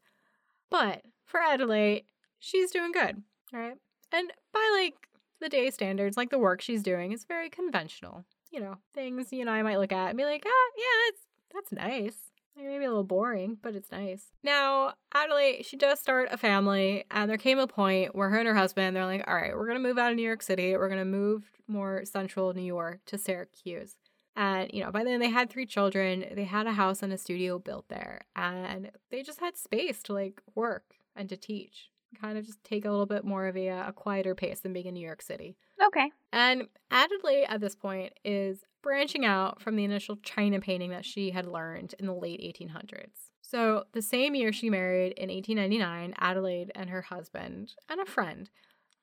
But 0.70 1.02
for 1.26 1.42
Adelaide, 1.42 2.06
she's 2.40 2.72
doing 2.72 2.94
good. 2.94 3.22
All 3.54 3.60
right. 3.60 3.78
And 4.14 4.32
by 4.54 4.80
like 4.80 5.10
the 5.42 5.50
day 5.50 5.70
standards, 5.70 6.16
like 6.16 6.30
the 6.30 6.40
work 6.40 6.62
she's 6.62 6.82
doing 6.82 7.12
is 7.12 7.26
very 7.26 7.50
conventional. 7.50 8.24
You 8.52 8.62
know, 8.62 8.76
things 8.94 9.34
you 9.34 9.44
know 9.44 9.52
I 9.52 9.64
might 9.64 9.80
look 9.80 9.92
at 9.92 10.10
and 10.10 10.18
be 10.18 10.24
like, 10.24 10.46
ah, 10.48 10.72
yeah, 10.78 11.12
that's 11.12 11.28
that's 11.54 11.72
nice. 11.74 12.29
Maybe 12.56 12.86
a 12.86 12.90
little 12.90 13.04
boring, 13.04 13.58
but 13.62 13.76
it's 13.76 13.92
nice. 13.92 14.26
Now, 14.44 14.94
Adelaide, 15.14 15.66
she 15.66 15.78
does 15.78 16.00
start 16.00 16.30
a 16.32 16.38
family, 16.38 17.06
and 17.10 17.30
there 17.30 17.38
came 17.38 17.58
a 17.58 17.68
point 17.68 18.16
where 18.16 18.30
her 18.30 18.38
and 18.38 18.48
her 18.48 18.56
husband, 18.56 18.96
they're 18.96 19.06
like, 19.06 19.24
all 19.28 19.36
right, 19.36 19.56
we're 19.56 19.66
going 19.66 19.82
to 19.82 19.88
move 19.88 19.98
out 19.98 20.12
of 20.12 20.18
New 20.18 20.24
York 20.24 20.42
City. 20.42 20.76
We're 20.76 20.90
going 20.90 21.00
to 21.00 21.06
move 21.06 21.50
more 21.68 22.04
central 22.06 22.54
New 22.54 22.62
York 22.62 23.00
to 23.08 23.18
Syracuse. 23.18 23.96
And, 24.36 24.70
you 24.74 24.84
know, 24.84 24.92
by 24.92 25.04
then 25.04 25.20
they 25.20 25.30
had 25.30 25.50
three 25.50 25.66
children. 25.66 26.26
They 26.34 26.44
had 26.44 26.68
a 26.68 26.74
house 26.74 27.02
and 27.02 27.12
a 27.12 27.18
studio 27.18 27.60
built 27.60 27.90
there, 27.90 28.22
and 28.36 28.92
they 29.10 29.24
just 29.24 29.40
had 29.40 29.58
space 29.58 30.04
to 30.04 30.14
like 30.14 30.42
work 30.56 30.96
and 31.16 31.28
to 31.30 31.38
teach. 31.38 31.90
Kind 32.20 32.38
of 32.38 32.46
just 32.46 32.64
take 32.64 32.86
a 32.86 32.90
little 32.90 33.06
bit 33.06 33.24
more 33.24 33.48
of 33.48 33.56
a, 33.56 33.70
uh, 33.70 33.90
a 33.90 33.94
quieter 33.94 34.36
pace 34.36 34.60
than 34.60 34.74
being 34.74 34.88
in 34.88 34.94
New 34.94 35.06
York 35.06 35.22
City. 35.22 35.56
Okay. 35.86 36.12
And 36.34 36.68
Adelaide 36.92 37.46
at 37.48 37.62
this 37.62 37.76
point 37.76 38.14
is 38.24 38.66
branching 38.82 39.26
out 39.26 39.62
from 39.62 39.76
the 39.76 39.84
initial 39.84 40.18
China 40.18 40.60
painting 40.60 40.92
that 40.92 41.06
she 41.06 41.32
had 41.32 41.46
learned 41.46 41.96
in 42.00 42.06
the 42.06 42.14
late 42.14 42.42
1800s. 42.42 43.30
So, 43.42 43.86
the 43.94 44.02
same 44.02 44.36
year 44.36 44.54
she 44.54 44.70
married 44.70 45.14
in 45.14 45.30
1899, 45.30 46.14
Adelaide 46.20 46.72
and 46.76 46.90
her 46.92 47.02
husband 47.02 47.74
and 47.90 48.00
a 48.00 48.06
friend, 48.06 48.48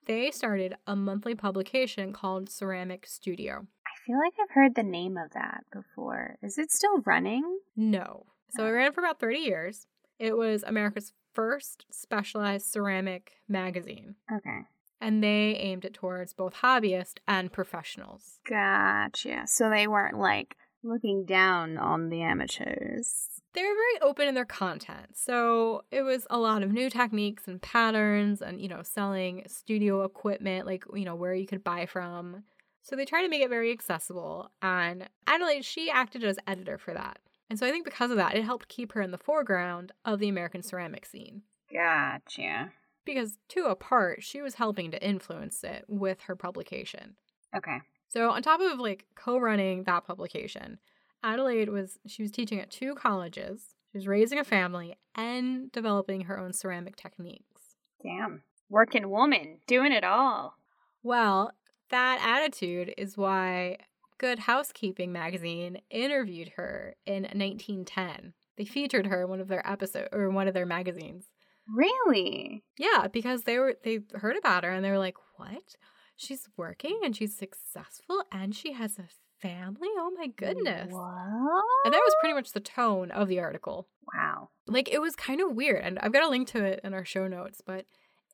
they 0.06 0.30
started 0.30 0.76
a 0.86 0.94
monthly 0.94 1.34
publication 1.34 2.12
called 2.12 2.48
Ceramic 2.48 3.06
Studio. 3.08 3.66
I 3.84 4.06
feel 4.06 4.18
like 4.18 4.34
I've 4.40 4.54
heard 4.54 4.76
the 4.76 4.84
name 4.84 5.16
of 5.16 5.32
that 5.32 5.64
before. 5.72 6.36
Is 6.42 6.58
it 6.58 6.70
still 6.70 7.00
running? 7.00 7.58
No. 7.74 8.26
So, 8.50 8.66
it 8.66 8.70
oh. 8.70 8.72
ran 8.72 8.92
for 8.92 9.00
about 9.00 9.18
30 9.18 9.38
years. 9.38 9.88
It 10.20 10.36
was 10.36 10.62
America's 10.64 11.12
first 11.36 11.84
specialized 11.90 12.66
ceramic 12.66 13.32
magazine, 13.48 14.16
Okay. 14.32 14.60
and 15.00 15.22
they 15.22 15.54
aimed 15.68 15.84
it 15.84 15.94
towards 15.94 16.32
both 16.32 16.54
hobbyists 16.54 17.18
and 17.28 17.52
professionals. 17.52 18.40
Gotcha. 18.48 19.42
So 19.46 19.68
they 19.70 19.86
weren't 19.86 20.18
like 20.18 20.56
looking 20.82 21.24
down 21.26 21.76
on 21.78 22.08
the 22.08 22.22
amateurs. 22.22 23.28
they 23.54 23.62
were 23.62 23.74
very 23.74 24.00
open 24.10 24.28
in 24.28 24.34
their 24.34 24.44
content. 24.44 25.16
So 25.16 25.82
it 25.90 26.02
was 26.02 26.26
a 26.30 26.38
lot 26.38 26.62
of 26.62 26.70
new 26.72 26.90
techniques 26.90 27.48
and 27.48 27.60
patterns 27.62 28.42
and, 28.42 28.60
you 28.60 28.68
know, 28.68 28.82
selling 28.82 29.44
studio 29.46 30.04
equipment, 30.04 30.66
like, 30.66 30.84
you 30.94 31.04
know, 31.06 31.14
where 31.14 31.34
you 31.34 31.46
could 31.46 31.64
buy 31.64 31.86
from. 31.86 32.44
So 32.82 32.94
they 32.96 33.04
tried 33.06 33.22
to 33.22 33.28
make 33.28 33.42
it 33.42 33.48
very 33.50 33.72
accessible. 33.72 34.50
And 34.62 35.08
Adelaide, 35.26 35.64
she 35.64 35.90
acted 35.90 36.22
as 36.22 36.38
editor 36.46 36.76
for 36.78 36.92
that. 36.94 37.18
And 37.48 37.58
so 37.58 37.66
I 37.66 37.70
think 37.70 37.84
because 37.84 38.10
of 38.10 38.16
that, 38.16 38.34
it 38.36 38.44
helped 38.44 38.68
keep 38.68 38.92
her 38.92 39.00
in 39.00 39.10
the 39.10 39.18
foreground 39.18 39.92
of 40.04 40.18
the 40.18 40.28
American 40.28 40.62
ceramic 40.62 41.06
scene. 41.06 41.42
Gotcha. 41.72 42.72
Because 43.04 43.38
to 43.50 43.66
a 43.66 43.76
part, 43.76 44.22
she 44.22 44.42
was 44.42 44.54
helping 44.54 44.90
to 44.90 45.06
influence 45.06 45.62
it 45.62 45.84
with 45.88 46.22
her 46.22 46.34
publication. 46.34 47.14
Okay. 47.56 47.78
So 48.08 48.30
on 48.30 48.42
top 48.42 48.60
of 48.60 48.78
like 48.78 49.06
co-running 49.14 49.84
that 49.84 50.04
publication, 50.04 50.78
Adelaide 51.22 51.68
was 51.68 51.98
she 52.06 52.22
was 52.22 52.30
teaching 52.30 52.60
at 52.60 52.70
two 52.70 52.94
colleges. 52.94 53.74
She 53.92 53.98
was 53.98 54.08
raising 54.08 54.38
a 54.38 54.44
family 54.44 54.96
and 55.14 55.70
developing 55.72 56.22
her 56.22 56.38
own 56.38 56.52
ceramic 56.52 56.96
techniques. 56.96 57.76
Damn. 58.02 58.42
Working 58.68 59.08
woman, 59.10 59.58
doing 59.66 59.92
it 59.92 60.04
all. 60.04 60.54
Well, 61.02 61.52
that 61.90 62.20
attitude 62.20 62.92
is 62.98 63.16
why 63.16 63.78
Good 64.18 64.40
Housekeeping 64.40 65.12
magazine 65.12 65.80
interviewed 65.90 66.52
her 66.56 66.94
in 67.04 67.22
1910. 67.24 68.32
They 68.56 68.64
featured 68.64 69.06
her 69.06 69.22
in 69.22 69.28
one 69.28 69.40
of 69.40 69.48
their 69.48 69.66
episode 69.68 70.08
or 70.12 70.30
one 70.30 70.48
of 70.48 70.54
their 70.54 70.66
magazines. 70.66 71.26
Really? 71.68 72.64
Yeah, 72.78 73.08
because 73.12 73.42
they 73.42 73.58
were 73.58 73.74
they 73.82 74.00
heard 74.14 74.36
about 74.36 74.64
her 74.64 74.70
and 74.70 74.84
they 74.84 74.90
were 74.90 74.98
like, 74.98 75.16
"What? 75.36 75.74
She's 76.16 76.48
working 76.56 77.00
and 77.04 77.14
she's 77.14 77.36
successful 77.36 78.22
and 78.32 78.54
she 78.54 78.72
has 78.72 78.98
a 78.98 79.08
family? 79.40 79.88
Oh 79.96 80.12
my 80.16 80.28
goodness." 80.28 80.92
What? 80.92 81.64
And 81.84 81.92
that 81.92 82.02
was 82.04 82.16
pretty 82.20 82.34
much 82.34 82.52
the 82.52 82.60
tone 82.60 83.10
of 83.10 83.28
the 83.28 83.40
article. 83.40 83.88
Wow. 84.14 84.50
Like 84.66 84.88
it 84.88 85.00
was 85.00 85.16
kind 85.16 85.40
of 85.40 85.54
weird, 85.54 85.84
and 85.84 85.98
I've 85.98 86.12
got 86.12 86.22
a 86.22 86.28
link 86.28 86.48
to 86.48 86.64
it 86.64 86.80
in 86.84 86.94
our 86.94 87.04
show 87.04 87.26
notes, 87.26 87.60
but 87.64 87.84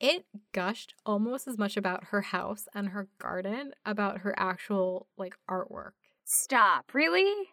it 0.01 0.25
gushed 0.53 0.95
almost 1.07 1.47
as 1.47 1.59
much 1.59 1.77
about 1.77 2.05
her 2.05 2.23
house 2.23 2.67
and 2.75 2.89
her 2.89 3.09
garden 3.19 3.73
about 3.85 4.19
her 4.19 4.35
actual 4.37 5.07
like 5.17 5.35
artwork. 5.49 5.93
Stop. 6.25 6.93
Really? 6.95 7.49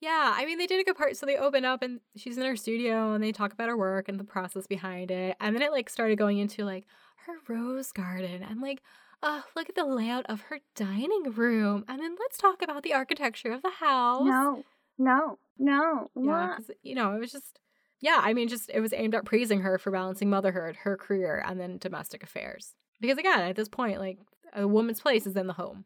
Yeah, 0.00 0.34
I 0.34 0.46
mean 0.46 0.58
they 0.58 0.66
did 0.66 0.80
a 0.80 0.84
good 0.84 0.96
part. 0.96 1.16
So 1.16 1.26
they 1.26 1.36
open 1.36 1.64
up 1.64 1.82
and 1.82 2.00
she's 2.16 2.38
in 2.38 2.44
her 2.44 2.56
studio 2.56 3.12
and 3.12 3.22
they 3.22 3.32
talk 3.32 3.52
about 3.52 3.68
her 3.68 3.76
work 3.76 4.08
and 4.08 4.18
the 4.18 4.24
process 4.24 4.66
behind 4.66 5.10
it. 5.10 5.36
And 5.40 5.54
then 5.54 5.62
it 5.62 5.72
like 5.72 5.90
started 5.90 6.16
going 6.16 6.38
into 6.38 6.64
like 6.64 6.86
her 7.26 7.34
rose 7.48 7.92
garden 7.92 8.42
and 8.42 8.60
like, 8.60 8.82
oh, 9.22 9.44
look 9.54 9.68
at 9.68 9.74
the 9.74 9.84
layout 9.84 10.24
of 10.26 10.42
her 10.42 10.60
dining 10.74 11.32
room. 11.34 11.84
And 11.86 12.00
then 12.00 12.16
let's 12.18 12.38
talk 12.38 12.62
about 12.62 12.82
the 12.82 12.94
architecture 12.94 13.52
of 13.52 13.62
the 13.62 13.70
house. 13.70 14.26
No. 14.26 14.64
No. 14.96 15.38
No. 15.58 16.08
Yeah, 16.16 16.56
you 16.82 16.94
know, 16.94 17.14
it 17.14 17.20
was 17.20 17.32
just, 17.32 17.60
yeah, 18.00 18.20
I 18.22 18.32
mean, 18.34 18.48
just 18.48 18.70
it 18.72 18.80
was 18.80 18.92
aimed 18.92 19.14
at 19.14 19.24
praising 19.24 19.60
her 19.60 19.78
for 19.78 19.90
balancing 19.90 20.30
motherhood, 20.30 20.76
her 20.84 20.96
career, 20.96 21.42
and 21.46 21.60
then 21.60 21.78
domestic 21.78 22.22
affairs. 22.22 22.74
Because 23.00 23.18
again, 23.18 23.40
at 23.40 23.56
this 23.56 23.68
point, 23.68 23.98
like 23.98 24.18
a 24.54 24.66
woman's 24.66 25.00
place 25.00 25.26
is 25.26 25.36
in 25.36 25.46
the 25.46 25.52
home. 25.54 25.84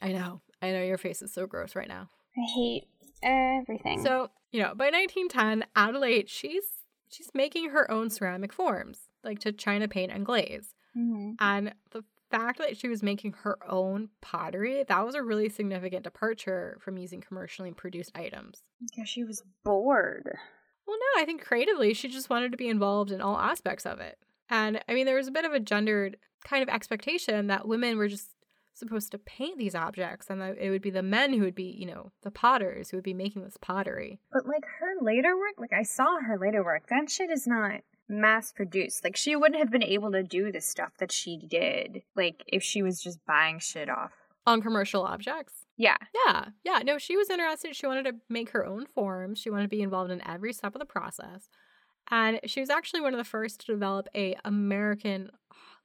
I 0.00 0.12
know, 0.12 0.40
I 0.62 0.70
know 0.70 0.82
your 0.82 0.98
face 0.98 1.22
is 1.22 1.32
so 1.32 1.46
gross 1.46 1.74
right 1.76 1.88
now. 1.88 2.08
I 2.36 2.40
hate 2.54 2.84
everything. 3.22 4.02
So, 4.02 4.30
you 4.52 4.60
know, 4.62 4.74
by 4.74 4.90
1910, 4.90 5.64
Adelaide, 5.76 6.28
she's 6.28 6.64
she's 7.10 7.30
making 7.34 7.70
her 7.70 7.90
own 7.90 8.10
ceramic 8.10 8.52
forms, 8.52 9.08
like 9.24 9.38
to 9.40 9.52
china 9.52 9.88
paint 9.88 10.12
and 10.12 10.24
glaze. 10.26 10.74
Mhm. 10.96 11.36
And 11.40 11.74
the 11.90 12.04
fact 12.30 12.58
that 12.58 12.76
she 12.76 12.88
was 12.88 13.02
making 13.02 13.32
her 13.44 13.56
own 13.68 14.10
pottery, 14.20 14.84
that 14.86 15.06
was 15.06 15.14
a 15.14 15.22
really 15.22 15.48
significant 15.48 16.04
departure 16.04 16.76
from 16.80 16.98
using 16.98 17.20
commercially 17.20 17.72
produced 17.72 18.12
items. 18.14 18.62
because 18.80 19.08
she 19.08 19.24
was 19.24 19.42
bored. 19.64 20.36
Well, 20.88 20.96
no, 20.96 21.22
I 21.22 21.26
think 21.26 21.44
creatively 21.44 21.92
she 21.92 22.08
just 22.08 22.30
wanted 22.30 22.50
to 22.50 22.56
be 22.56 22.68
involved 22.68 23.12
in 23.12 23.20
all 23.20 23.36
aspects 23.38 23.84
of 23.84 24.00
it. 24.00 24.18
And 24.48 24.82
I 24.88 24.94
mean, 24.94 25.04
there 25.04 25.16
was 25.16 25.28
a 25.28 25.32
bit 25.32 25.44
of 25.44 25.52
a 25.52 25.60
gendered 25.60 26.16
kind 26.44 26.62
of 26.62 26.70
expectation 26.70 27.48
that 27.48 27.68
women 27.68 27.98
were 27.98 28.08
just 28.08 28.30
supposed 28.72 29.10
to 29.10 29.18
paint 29.18 29.58
these 29.58 29.74
objects 29.74 30.30
and 30.30 30.40
that 30.40 30.56
it 30.56 30.70
would 30.70 30.80
be 30.80 30.88
the 30.88 31.02
men 31.02 31.34
who 31.34 31.40
would 31.40 31.54
be, 31.54 31.76
you 31.78 31.84
know, 31.84 32.10
the 32.22 32.30
potters 32.30 32.88
who 32.88 32.96
would 32.96 33.04
be 33.04 33.12
making 33.12 33.42
this 33.42 33.58
pottery. 33.60 34.18
But 34.32 34.46
like 34.46 34.64
her 34.78 34.94
later 35.02 35.36
work, 35.36 35.54
like 35.58 35.74
I 35.78 35.82
saw 35.82 36.20
her 36.20 36.38
later 36.38 36.64
work, 36.64 36.88
that 36.88 37.10
shit 37.10 37.30
is 37.30 37.46
not 37.46 37.82
mass 38.08 38.50
produced. 38.52 39.04
Like 39.04 39.16
she 39.16 39.36
wouldn't 39.36 39.60
have 39.60 39.70
been 39.70 39.82
able 39.82 40.12
to 40.12 40.22
do 40.22 40.50
the 40.50 40.62
stuff 40.62 40.92
that 41.00 41.12
she 41.12 41.36
did, 41.36 42.02
like 42.16 42.42
if 42.46 42.62
she 42.62 42.82
was 42.82 43.02
just 43.02 43.18
buying 43.26 43.58
shit 43.58 43.90
off 43.90 44.12
on 44.46 44.62
commercial 44.62 45.02
objects. 45.02 45.66
Yeah. 45.78 45.96
Yeah. 46.26 46.46
Yeah. 46.64 46.80
No, 46.84 46.98
she 46.98 47.16
was 47.16 47.30
interested. 47.30 47.74
She 47.74 47.86
wanted 47.86 48.04
to 48.04 48.16
make 48.28 48.50
her 48.50 48.66
own 48.66 48.84
forms. 48.86 49.38
She 49.38 49.48
wanted 49.48 49.62
to 49.64 49.68
be 49.68 49.80
involved 49.80 50.10
in 50.10 50.26
every 50.26 50.52
step 50.52 50.74
of 50.74 50.80
the 50.80 50.84
process. 50.86 51.48
And 52.10 52.40
she 52.44 52.60
was 52.60 52.70
actually 52.70 53.00
one 53.00 53.14
of 53.14 53.18
the 53.18 53.24
first 53.24 53.60
to 53.60 53.66
develop 53.72 54.08
a 54.14 54.36
American 54.44 55.30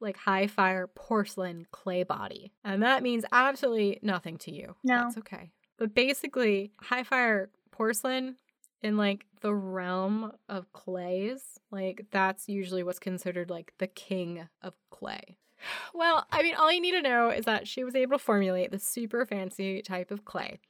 like 0.00 0.16
high 0.16 0.46
fire 0.46 0.86
porcelain 0.86 1.66
clay 1.70 2.02
body. 2.02 2.52
And 2.64 2.82
that 2.82 3.02
means 3.02 3.24
absolutely 3.32 4.00
nothing 4.02 4.36
to 4.38 4.52
you. 4.52 4.74
No. 4.82 5.04
That's 5.04 5.18
okay. 5.18 5.52
But 5.78 5.94
basically, 5.94 6.72
high 6.80 7.04
fire 7.04 7.50
porcelain 7.70 8.36
in 8.82 8.96
like 8.96 9.26
the 9.40 9.54
realm 9.54 10.32
of 10.48 10.72
clays, 10.72 11.58
like 11.70 12.06
that's 12.10 12.48
usually 12.48 12.82
what's 12.82 12.98
considered 12.98 13.50
like 13.50 13.72
the 13.78 13.86
king 13.86 14.48
of 14.62 14.74
clay. 14.90 15.36
Well, 15.92 16.26
I 16.30 16.42
mean, 16.42 16.54
all 16.54 16.72
you 16.72 16.80
need 16.80 16.92
to 16.92 17.02
know 17.02 17.30
is 17.30 17.44
that 17.44 17.68
she 17.68 17.84
was 17.84 17.94
able 17.94 18.18
to 18.18 18.24
formulate 18.24 18.70
the 18.70 18.78
super 18.78 19.24
fancy 19.24 19.82
type 19.82 20.10
of 20.10 20.24
clay, 20.24 20.60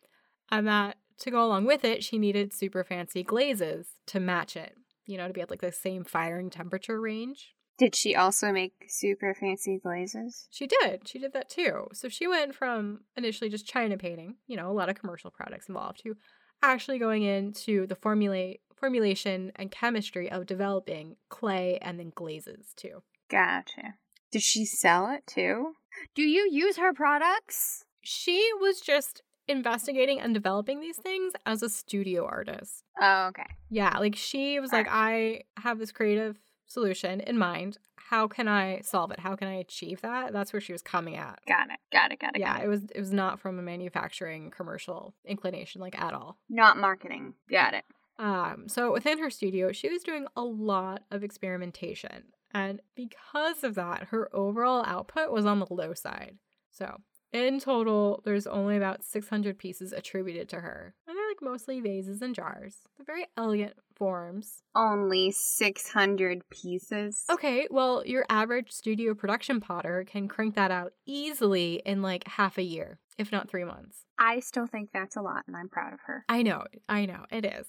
and 0.50 0.66
that 0.66 0.96
to 1.18 1.30
go 1.30 1.44
along 1.44 1.64
with 1.64 1.84
it, 1.84 2.02
she 2.02 2.18
needed 2.18 2.52
super 2.52 2.84
fancy 2.84 3.22
glazes 3.22 3.86
to 4.06 4.20
match 4.20 4.56
it, 4.56 4.76
you 5.06 5.16
know, 5.16 5.28
to 5.28 5.32
be 5.32 5.40
at 5.40 5.50
like 5.50 5.60
the 5.60 5.72
same 5.72 6.04
firing 6.04 6.50
temperature 6.50 7.00
range. 7.00 7.54
Did 7.76 7.96
she 7.96 8.14
also 8.14 8.52
make 8.52 8.84
super 8.88 9.34
fancy 9.34 9.80
glazes? 9.82 10.46
She 10.50 10.66
did. 10.66 11.08
She 11.08 11.18
did 11.18 11.32
that 11.32 11.48
too. 11.48 11.88
So 11.92 12.08
she 12.08 12.26
went 12.26 12.54
from 12.54 13.00
initially 13.16 13.50
just 13.50 13.66
china 13.66 13.96
painting, 13.96 14.36
you 14.46 14.56
know, 14.56 14.70
a 14.70 14.72
lot 14.72 14.88
of 14.88 14.94
commercial 14.94 15.30
products 15.30 15.68
involved, 15.68 16.00
to 16.04 16.16
actually 16.62 16.98
going 16.98 17.22
into 17.22 17.86
the 17.86 17.96
formulate 17.96 18.60
formulation 18.76 19.50
and 19.56 19.70
chemistry 19.70 20.30
of 20.30 20.46
developing 20.46 21.16
clay 21.28 21.78
and 21.82 21.98
then 21.98 22.12
glazes 22.14 22.72
too. 22.76 23.02
Gotcha. 23.28 23.94
Did 24.34 24.42
she 24.42 24.64
sell 24.64 25.10
it 25.10 25.24
too? 25.28 25.74
Do 26.16 26.22
you 26.22 26.48
use 26.50 26.76
her 26.76 26.92
products? 26.92 27.84
She 28.00 28.50
was 28.60 28.80
just 28.80 29.22
investigating 29.46 30.18
and 30.20 30.34
developing 30.34 30.80
these 30.80 30.96
things 30.96 31.34
as 31.46 31.62
a 31.62 31.68
studio 31.68 32.26
artist. 32.26 32.82
Oh, 33.00 33.26
okay. 33.28 33.46
Yeah, 33.70 33.96
like 34.00 34.16
she 34.16 34.58
was 34.58 34.72
All 34.72 34.80
like, 34.80 34.88
right. 34.90 35.44
I 35.56 35.60
have 35.60 35.78
this 35.78 35.92
creative 35.92 36.36
solution 36.66 37.20
in 37.20 37.38
mind. 37.38 37.78
How 37.94 38.26
can 38.26 38.48
I 38.48 38.80
solve 38.80 39.12
it? 39.12 39.20
How 39.20 39.36
can 39.36 39.46
I 39.46 39.54
achieve 39.54 40.00
that? 40.00 40.32
That's 40.32 40.52
where 40.52 40.60
she 40.60 40.72
was 40.72 40.82
coming 40.82 41.14
at. 41.14 41.38
Got 41.46 41.70
it. 41.70 41.78
Got 41.92 42.10
it. 42.10 42.18
Got 42.18 42.34
it. 42.34 42.40
Yeah, 42.40 42.54
got 42.54 42.62
it. 42.62 42.64
it 42.64 42.68
was 42.68 42.82
it 42.92 42.98
was 42.98 43.12
not 43.12 43.38
from 43.38 43.60
a 43.60 43.62
manufacturing 43.62 44.50
commercial 44.50 45.14
inclination 45.24 45.80
like 45.80 45.96
at 45.96 46.12
all. 46.12 46.38
Not 46.48 46.76
marketing. 46.76 47.34
Got 47.48 47.74
it. 47.74 47.84
Um, 48.18 48.64
so 48.66 48.92
within 48.92 49.20
her 49.20 49.30
studio, 49.30 49.70
she 49.70 49.88
was 49.88 50.02
doing 50.02 50.26
a 50.34 50.42
lot 50.42 51.04
of 51.12 51.22
experimentation. 51.22 52.24
And 52.54 52.80
because 52.94 53.64
of 53.64 53.74
that, 53.74 54.04
her 54.04 54.34
overall 54.34 54.84
output 54.86 55.30
was 55.32 55.44
on 55.44 55.58
the 55.58 55.66
low 55.68 55.92
side. 55.92 56.38
So 56.70 56.98
in 57.34 57.58
total, 57.58 58.22
there's 58.24 58.46
only 58.46 58.76
about 58.76 59.04
600 59.04 59.58
pieces 59.58 59.92
attributed 59.92 60.48
to 60.50 60.60
her. 60.60 60.94
And 61.08 61.16
they're 61.16 61.28
like 61.28 61.42
mostly 61.42 61.80
vases 61.80 62.22
and 62.22 62.32
jars. 62.32 62.76
They're 62.96 63.04
very 63.04 63.26
elegant 63.36 63.74
forms. 63.96 64.62
Only 64.74 65.32
600 65.32 66.48
pieces? 66.48 67.24
Okay, 67.28 67.66
well, 67.70 68.04
your 68.06 68.24
average 68.28 68.70
studio 68.70 69.14
production 69.14 69.60
potter 69.60 70.04
can 70.06 70.28
crank 70.28 70.54
that 70.54 70.70
out 70.70 70.92
easily 71.06 71.82
in 71.84 72.02
like 72.02 72.26
half 72.28 72.56
a 72.56 72.62
year, 72.62 73.00
if 73.18 73.32
not 73.32 73.50
three 73.50 73.64
months. 73.64 74.04
I 74.16 74.38
still 74.38 74.68
think 74.68 74.90
that's 74.92 75.16
a 75.16 75.22
lot, 75.22 75.42
and 75.48 75.56
I'm 75.56 75.68
proud 75.68 75.92
of 75.92 76.00
her. 76.06 76.24
I 76.28 76.42
know, 76.42 76.64
I 76.88 77.06
know, 77.06 77.24
it 77.32 77.44
is. 77.44 77.66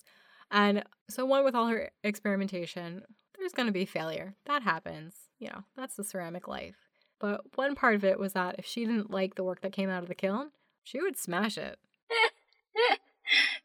And 0.51 0.83
so, 1.09 1.25
one 1.25 1.43
with 1.43 1.55
all 1.55 1.67
her 1.67 1.91
experimentation, 2.03 3.03
there's 3.37 3.53
going 3.53 3.67
to 3.67 3.73
be 3.73 3.85
failure. 3.85 4.35
That 4.45 4.63
happens. 4.63 5.15
You 5.39 5.49
know, 5.49 5.63
that's 5.75 5.95
the 5.95 6.03
ceramic 6.03 6.47
life. 6.47 6.75
But 7.19 7.41
one 7.55 7.75
part 7.75 7.95
of 7.95 8.03
it 8.03 8.19
was 8.19 8.33
that 8.33 8.55
if 8.57 8.65
she 8.65 8.85
didn't 8.85 9.11
like 9.11 9.35
the 9.35 9.43
work 9.43 9.61
that 9.61 9.71
came 9.71 9.89
out 9.89 10.03
of 10.03 10.09
the 10.09 10.15
kiln, 10.15 10.51
she 10.83 11.01
would 11.01 11.17
smash 11.17 11.57
it. 11.57 11.77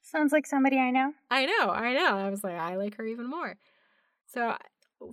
Sounds 0.03 0.33
like 0.33 0.47
somebody 0.47 0.79
I 0.79 0.90
know. 0.90 1.12
I 1.31 1.47
know, 1.47 1.71
I 1.71 1.93
know. 1.93 2.16
I 2.16 2.31
was 2.31 2.43
like, 2.43 2.57
I 2.57 2.77
like 2.77 2.97
her 2.97 3.05
even 3.05 3.29
more. 3.29 3.57
So 4.27 4.57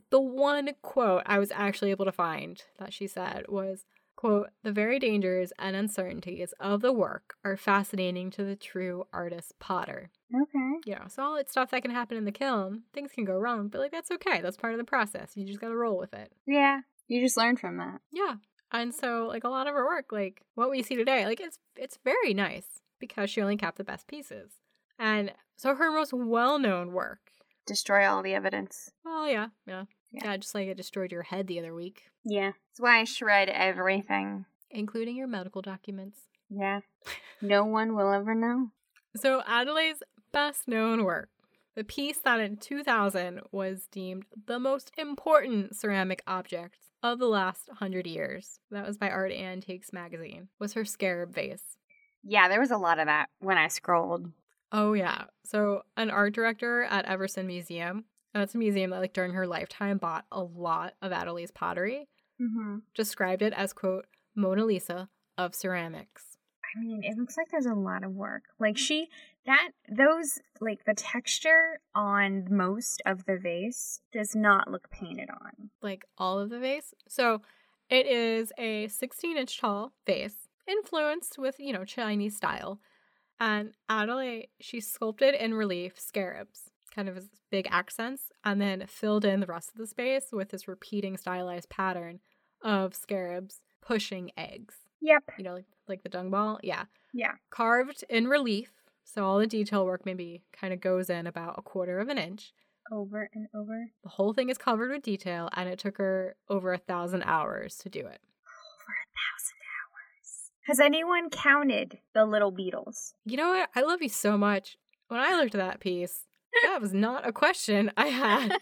the 0.10 0.20
one 0.20 0.70
quote 0.82 1.24
I 1.26 1.40
was 1.40 1.52
actually 1.52 1.92
able 1.92 2.06
to 2.06 2.12
find 2.12 2.62
that 2.80 2.94
she 2.94 3.08
said 3.08 3.46
was, 3.48 3.86
quote, 4.18 4.50
the 4.64 4.72
very 4.74 5.00
dangers 5.00 5.54
and 5.58 5.76
uncertainties 5.76 6.54
of 6.60 6.82
the 6.82 6.92
work 6.92 7.36
are 7.46 7.56
fascinating 7.56 8.30
to 8.32 8.44
the 8.44 8.58
true 8.58 9.06
artist 9.14 9.54
potter. 9.60 10.10
Okay. 10.36 10.80
You 10.86 10.96
know, 10.96 11.06
so 11.08 11.24
all 11.24 11.36
that 11.36 11.50
stuff 11.50 11.72
that 11.72 11.84
can 11.84 11.92
happen 11.92 12.18
in 12.18 12.26
the 12.26 12.32
kiln, 12.32 12.82
things 12.94 13.12
can 13.14 13.24
go 13.24 13.38
wrong, 13.38 13.70
but 13.70 13.80
like 13.80 13.92
that's 13.92 14.12
okay. 14.12 14.42
That's 14.42 14.58
part 14.58 14.74
of 14.74 14.80
the 14.80 14.84
process. 14.84 15.32
You 15.36 15.46
just 15.46 15.62
gotta 15.62 15.78
roll 15.78 15.98
with 15.98 16.14
it. 16.14 16.34
Yeah. 16.46 16.82
You 17.08 17.22
just 17.22 17.38
learn 17.38 17.56
from 17.56 17.78
that. 17.78 18.02
Yeah. 18.12 18.36
And 18.72 18.94
so 18.94 19.28
like 19.28 19.46
a 19.46 19.50
lot 19.50 19.68
of 19.68 19.74
her 19.74 19.86
work, 19.86 20.12
like 20.12 20.42
what 20.56 20.70
we 20.70 20.84
see 20.84 20.96
today, 20.96 21.26
like 21.26 21.40
it's 21.40 21.60
it's 21.78 22.00
very 22.04 22.34
nice 22.34 22.82
because 23.00 23.30
she 23.30 23.42
only 23.42 23.56
kept 23.56 23.78
the 23.78 23.84
best 23.84 24.08
pieces. 24.08 24.52
And 25.00 25.32
so 25.56 25.76
her 25.76 25.92
most 25.92 26.12
well 26.12 26.60
known 26.60 26.92
work. 26.92 27.20
Destroy 27.66 28.08
all 28.08 28.24
the 28.24 28.34
evidence. 28.34 28.92
Oh 29.06 29.28
yeah, 29.28 29.48
yeah. 29.66 29.84
Yeah, 30.12 30.26
yeah 30.26 30.38
just 30.38 30.56
like 30.56 30.68
it 30.68 30.78
destroyed 30.78 31.12
your 31.12 31.24
head 31.24 31.48
the 31.48 31.60
other 31.60 31.74
week. 31.74 32.04
Yeah. 32.24 32.52
That's 32.70 32.80
why 32.80 33.00
I 33.00 33.04
shred 33.04 33.50
everything. 33.50 34.46
Including 34.70 35.16
your 35.16 35.28
medical 35.28 35.62
documents. 35.62 36.20
Yeah. 36.50 36.82
no 37.42 37.66
one 37.66 37.96
will 37.96 38.12
ever 38.12 38.36
know. 38.36 38.72
So 39.16 39.42
Adelaide's 39.48 40.04
best 40.32 40.68
known 40.68 41.04
work 41.04 41.30
the 41.78 41.84
piece 41.84 42.18
that 42.18 42.40
in 42.40 42.58
2000 42.58 43.40
was 43.52 43.88
deemed 43.92 44.26
the 44.48 44.58
most 44.58 44.92
important 44.98 45.76
ceramic 45.76 46.24
object 46.26 46.80
of 47.04 47.20
the 47.20 47.28
last 47.28 47.68
100 47.68 48.08
years. 48.08 48.60
That 48.72 48.88
was 48.88 48.98
by 48.98 49.12
Art 49.12 49.32
Antiques 49.32 49.94
magazine. 49.94 50.48
Was 50.58 50.74
her 50.74 50.84
scarab 50.84 51.36
vase. 51.36 51.78
Yeah, 52.24 52.50
there 52.50 52.60
was 52.60 52.72
a 52.72 52.78
lot 52.78 52.98
of 52.98 53.06
that 53.06 53.30
when 53.42 53.60
I 53.60 53.68
scrolled. 53.68 54.32
Oh 54.72 54.94
yeah. 54.94 55.26
So 55.46 55.84
an 55.96 56.10
art 56.10 56.34
director 56.34 56.84
at 56.84 57.06
Everson 57.06 57.46
Museum, 57.46 58.06
and 58.34 58.44
it's 58.44 58.56
a 58.56 58.58
museum 58.58 58.92
that 58.92 59.00
like 59.00 59.14
during 59.14 59.34
her 59.34 59.48
lifetime 59.48 59.98
bought 59.98 60.26
a 60.32 60.42
lot 60.42 60.94
of 61.02 61.12
Adelaide's 61.12 61.52
pottery, 61.52 62.08
mm-hmm. 62.42 62.78
described 62.96 63.42
it 63.42 63.54
as 63.54 63.74
quote 63.74 64.06
Mona 64.36 64.66
Lisa 64.66 65.10
of 65.38 65.56
ceramics. 65.56 66.38
I 66.76 66.80
mean, 66.80 67.02
it 67.04 67.18
looks 67.18 67.38
like 67.38 67.50
there's 67.50 67.66
a 67.66 67.74
lot 67.74 68.04
of 68.04 68.12
work. 68.12 68.44
Like 68.60 68.78
she 68.78 69.08
that 69.46 69.70
those 69.90 70.40
like 70.60 70.84
the 70.86 70.94
texture 70.94 71.80
on 71.96 72.48
most 72.50 73.02
of 73.06 73.26
the 73.26 73.38
vase 73.38 74.02
does 74.12 74.36
not 74.36 74.70
look 74.70 74.90
painted 74.90 75.30
on. 75.30 75.70
Like 75.82 76.06
all 76.18 76.40
of 76.40 76.50
the 76.50 76.60
vase. 76.60 76.94
So 77.08 77.42
it 77.90 78.06
is 78.06 78.52
a 78.58 78.88
16 78.90 79.38
inch 79.38 79.60
tall 79.60 79.94
vase, 80.06 80.50
influenced 80.68 81.38
with, 81.38 81.60
you 81.60 81.72
know, 81.72 81.86
Chinese 81.86 82.36
style. 82.36 82.80
And 83.40 83.74
Adelaide, 83.88 84.50
she 84.60 84.82
sculpted 84.82 85.36
in 85.36 85.54
relief 85.54 86.00
scarabs, 86.00 86.72
kind 86.98 87.08
of 87.08 87.16
as 87.16 87.30
big 87.52 87.68
accents, 87.70 88.32
and 88.44 88.60
then 88.60 88.84
filled 88.88 89.24
in 89.24 89.40
the 89.40 89.46
rest 89.46 89.72
of 89.72 89.78
the 89.78 89.88
space 89.88 90.26
with 90.34 90.50
this 90.50 90.68
repeating 90.68 91.16
stylized 91.16 91.70
pattern 91.70 92.20
of 92.64 92.96
scarabs 92.96 93.62
pushing 93.82 94.32
eggs. 94.36 94.76
Yep. 95.02 95.24
You 95.38 95.44
know, 95.44 95.54
like, 95.54 95.66
like 95.88 96.04
the 96.04 96.10
dung 96.10 96.32
ball? 96.32 96.60
Yeah. 96.64 96.86
Yeah. 97.14 97.34
Carved 97.52 98.04
in 98.10 98.28
relief 98.28 98.72
so 99.08 99.24
all 99.24 99.40
the 99.40 99.48
detail 99.48 99.86
work 99.86 100.06
maybe 100.06 100.44
kind 100.52 100.74
of 100.74 100.82
goes 100.82 101.10
in 101.10 101.28
about 101.28 101.58
a 101.58 101.62
quarter 101.62 102.00
of 102.00 102.10
an 102.10 102.18
inch. 102.18 102.52
Over 102.92 103.30
and 103.34 103.48
over. 103.56 103.92
The 104.04 104.10
whole 104.10 104.34
thing 104.34 104.50
is 104.50 104.58
covered 104.58 104.92
with 104.92 105.02
detail, 105.02 105.50
and 105.54 105.70
it 105.70 105.80
took 105.80 105.98
her 105.98 106.36
over 106.50 106.74
a 106.74 106.78
thousand 106.78 107.24
hours 107.24 107.78
to 107.78 107.90
do 107.90 108.00
it. 108.02 108.20
Over 108.20 108.94
a 108.94 109.08
thousand 109.16 109.60
hours. 109.80 110.52
Has 110.66 110.80
anyone 110.82 111.30
counted 111.30 112.00
the 112.14 112.26
little 112.26 112.52
beetles? 112.52 113.14
You 113.26 113.38
know 113.38 113.50
what? 113.50 113.70
I 113.76 113.82
love 113.82 114.02
you 114.02 114.10
so 114.10 114.38
much. 114.38 114.78
When 115.08 115.22
I 115.22 115.38
looked 115.38 115.56
at 115.56 115.66
that 115.66 115.80
piece, 115.80 116.27
that 116.64 116.82
was 116.82 116.94
not 116.94 117.28
a 117.28 117.32
question 117.32 117.92
I 117.98 118.08
had. 118.08 118.58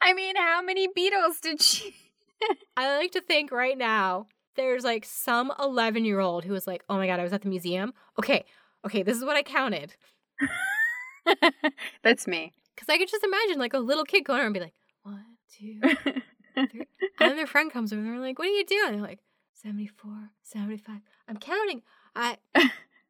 I 0.00 0.12
mean, 0.12 0.36
how 0.36 0.62
many 0.62 0.88
beetles 0.94 1.40
did 1.40 1.60
she? 1.62 1.94
I 2.76 2.96
like 2.96 3.12
to 3.12 3.20
think 3.20 3.50
right 3.50 3.76
now 3.76 4.26
there's 4.56 4.84
like 4.84 5.04
some 5.04 5.52
11 5.58 6.04
year 6.04 6.20
old 6.20 6.44
who 6.44 6.52
was 6.52 6.66
like, 6.66 6.84
oh 6.88 6.96
my 6.96 7.06
God, 7.06 7.20
I 7.20 7.22
was 7.22 7.32
at 7.32 7.42
the 7.42 7.48
museum. 7.48 7.92
Okay, 8.18 8.44
okay, 8.84 9.02
this 9.02 9.16
is 9.16 9.24
what 9.24 9.36
I 9.36 9.42
counted. 9.42 9.94
That's 12.02 12.26
me. 12.26 12.52
Because 12.74 12.88
I 12.88 12.98
could 12.98 13.08
just 13.08 13.24
imagine 13.24 13.58
like 13.58 13.74
a 13.74 13.78
little 13.78 14.04
kid 14.04 14.24
going 14.24 14.38
around 14.40 14.46
and 14.46 14.54
be 14.54 14.60
like, 14.60 14.74
one, 15.02 15.24
two, 15.56 15.80
three. 16.04 16.22
and 16.56 16.86
then 17.18 17.36
their 17.36 17.46
friend 17.46 17.72
comes 17.72 17.92
over 17.92 18.00
and 18.00 18.10
they're 18.10 18.20
like, 18.20 18.38
what 18.38 18.48
are 18.48 18.52
you 18.52 18.64
doing? 18.64 18.92
They're 18.92 19.00
like, 19.00 19.20
74, 19.54 20.30
75. 20.42 21.00
I'm 21.28 21.36
counting. 21.36 21.82
I. 22.14 22.38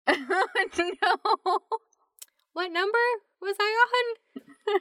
oh, 0.08 0.46
no. 0.78 1.58
What 2.52 2.72
number 2.72 2.98
was 3.40 3.56
I 3.60 3.84
on? 3.86 4.76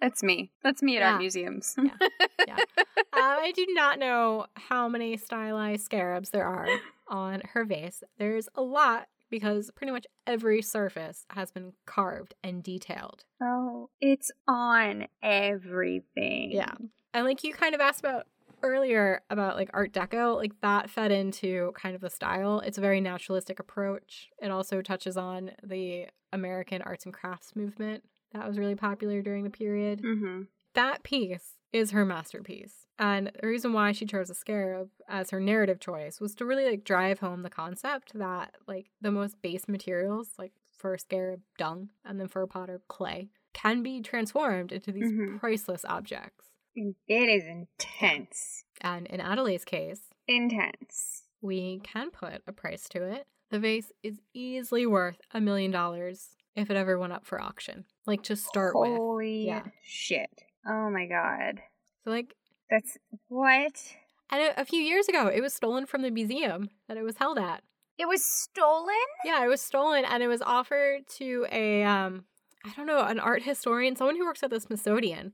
That's 0.00 0.22
me. 0.22 0.50
That's 0.62 0.82
me 0.82 0.96
at 0.96 1.00
Yeah. 1.00 1.10
art 1.12 1.20
museums. 1.20 1.74
Yeah. 1.78 1.90
Yeah. 2.46 2.56
uh, 2.56 3.02
I 3.12 3.52
do 3.54 3.66
not 3.70 3.98
know 3.98 4.46
how 4.54 4.88
many 4.88 5.16
stylized 5.18 5.84
scarabs 5.84 6.30
there 6.30 6.46
are 6.46 6.66
on 7.08 7.42
her 7.52 7.64
vase. 7.64 8.02
There's 8.18 8.48
a 8.54 8.62
lot 8.62 9.08
because 9.28 9.70
pretty 9.76 9.92
much 9.92 10.06
every 10.26 10.62
surface 10.62 11.26
has 11.30 11.52
been 11.52 11.74
carved 11.86 12.34
and 12.42 12.62
detailed. 12.62 13.24
Oh, 13.40 13.90
it's 14.00 14.32
on 14.48 15.06
everything. 15.22 16.50
Yeah. 16.50 16.72
And 17.12 17.26
like 17.26 17.44
you 17.44 17.52
kind 17.52 17.74
of 17.74 17.80
asked 17.80 18.00
about 18.00 18.26
earlier 18.62 19.22
about 19.30 19.56
like 19.56 19.70
art 19.72 19.92
deco, 19.92 20.36
like 20.36 20.52
that 20.62 20.90
fed 20.90 21.10
into 21.12 21.72
kind 21.74 21.94
of 21.94 22.00
the 22.00 22.10
style. 22.10 22.60
It's 22.60 22.78
a 22.78 22.80
very 22.82 23.00
naturalistic 23.00 23.58
approach. 23.60 24.28
It 24.40 24.50
also 24.50 24.82
touches 24.82 25.16
on 25.16 25.52
the 25.62 26.06
American 26.32 26.82
arts 26.82 27.04
and 27.04 27.14
crafts 27.14 27.54
movement 27.56 28.04
that 28.32 28.46
was 28.46 28.58
really 28.58 28.74
popular 28.76 29.22
during 29.22 29.44
the 29.44 29.50
period. 29.50 30.02
Mm-hmm. 30.02 30.42
That 30.74 31.02
piece 31.02 31.56
is 31.72 31.90
her 31.90 32.04
masterpiece. 32.04 32.86
And 32.98 33.30
the 33.40 33.46
reason 33.48 33.72
why 33.72 33.92
she 33.92 34.06
chose 34.06 34.30
a 34.30 34.34
scarab 34.34 34.88
as 35.08 35.30
her 35.30 35.40
narrative 35.40 35.80
choice 35.80 36.20
was 36.20 36.34
to 36.36 36.44
really 36.44 36.64
like 36.68 36.84
drive 36.84 37.20
home 37.20 37.42
the 37.42 37.50
concept 37.50 38.12
that 38.14 38.54
like 38.68 38.86
the 39.00 39.10
most 39.10 39.40
base 39.42 39.68
materials, 39.68 40.32
like 40.38 40.52
for 40.76 40.94
a 40.94 40.98
scarab 40.98 41.40
dung 41.58 41.88
and 42.04 42.20
then 42.20 42.28
for 42.28 42.42
a 42.42 42.48
potter 42.48 42.80
clay, 42.88 43.30
can 43.52 43.82
be 43.82 44.00
transformed 44.00 44.70
into 44.70 44.92
these 44.92 45.10
Mhm. 45.12 45.40
priceless 45.40 45.84
objects. 45.84 46.49
It 46.74 46.94
is 47.08 47.44
intense. 47.44 48.64
And 48.80 49.06
in 49.08 49.20
Adelaide's 49.20 49.64
case, 49.64 50.00
Intense. 50.28 51.24
we 51.42 51.80
can 51.82 52.10
put 52.10 52.42
a 52.46 52.52
price 52.52 52.88
to 52.90 53.02
it. 53.02 53.26
The 53.50 53.58
vase 53.58 53.92
is 54.02 54.18
easily 54.32 54.86
worth 54.86 55.20
a 55.32 55.40
million 55.40 55.70
dollars 55.70 56.28
if 56.54 56.70
it 56.70 56.76
ever 56.76 56.98
went 56.98 57.12
up 57.12 57.26
for 57.26 57.40
auction. 57.40 57.84
Like 58.06 58.22
to 58.24 58.36
start 58.36 58.74
with. 58.78 58.90
Holy 58.96 59.46
Yeah. 59.46 59.64
shit. 59.82 60.30
Oh 60.66 60.90
my 60.90 61.06
god. 61.06 61.60
So 62.04 62.10
like 62.10 62.34
That's 62.70 62.96
what? 63.28 63.94
and 64.30 64.42
a, 64.42 64.60
a 64.60 64.64
few 64.64 64.80
years 64.80 65.08
ago 65.08 65.26
it 65.26 65.40
was 65.40 65.52
stolen 65.52 65.86
from 65.86 66.02
the 66.02 66.10
museum 66.10 66.70
that 66.88 66.96
it 66.96 67.02
was 67.02 67.16
held 67.16 67.38
at. 67.38 67.62
It 67.98 68.06
was 68.08 68.24
stolen? 68.24 68.94
Yeah, 69.24 69.44
it 69.44 69.48
was 69.48 69.60
stolen 69.60 70.04
and 70.04 70.22
it 70.22 70.28
was 70.28 70.40
offered 70.42 71.06
to 71.18 71.46
a 71.50 71.82
um 71.82 72.24
I 72.64 72.70
don't 72.76 72.86
know, 72.86 73.02
an 73.04 73.18
art 73.18 73.42
historian, 73.42 73.96
someone 73.96 74.16
who 74.16 74.24
works 74.26 74.42
at 74.42 74.50
the 74.50 74.60
Smithsonian. 74.60 75.32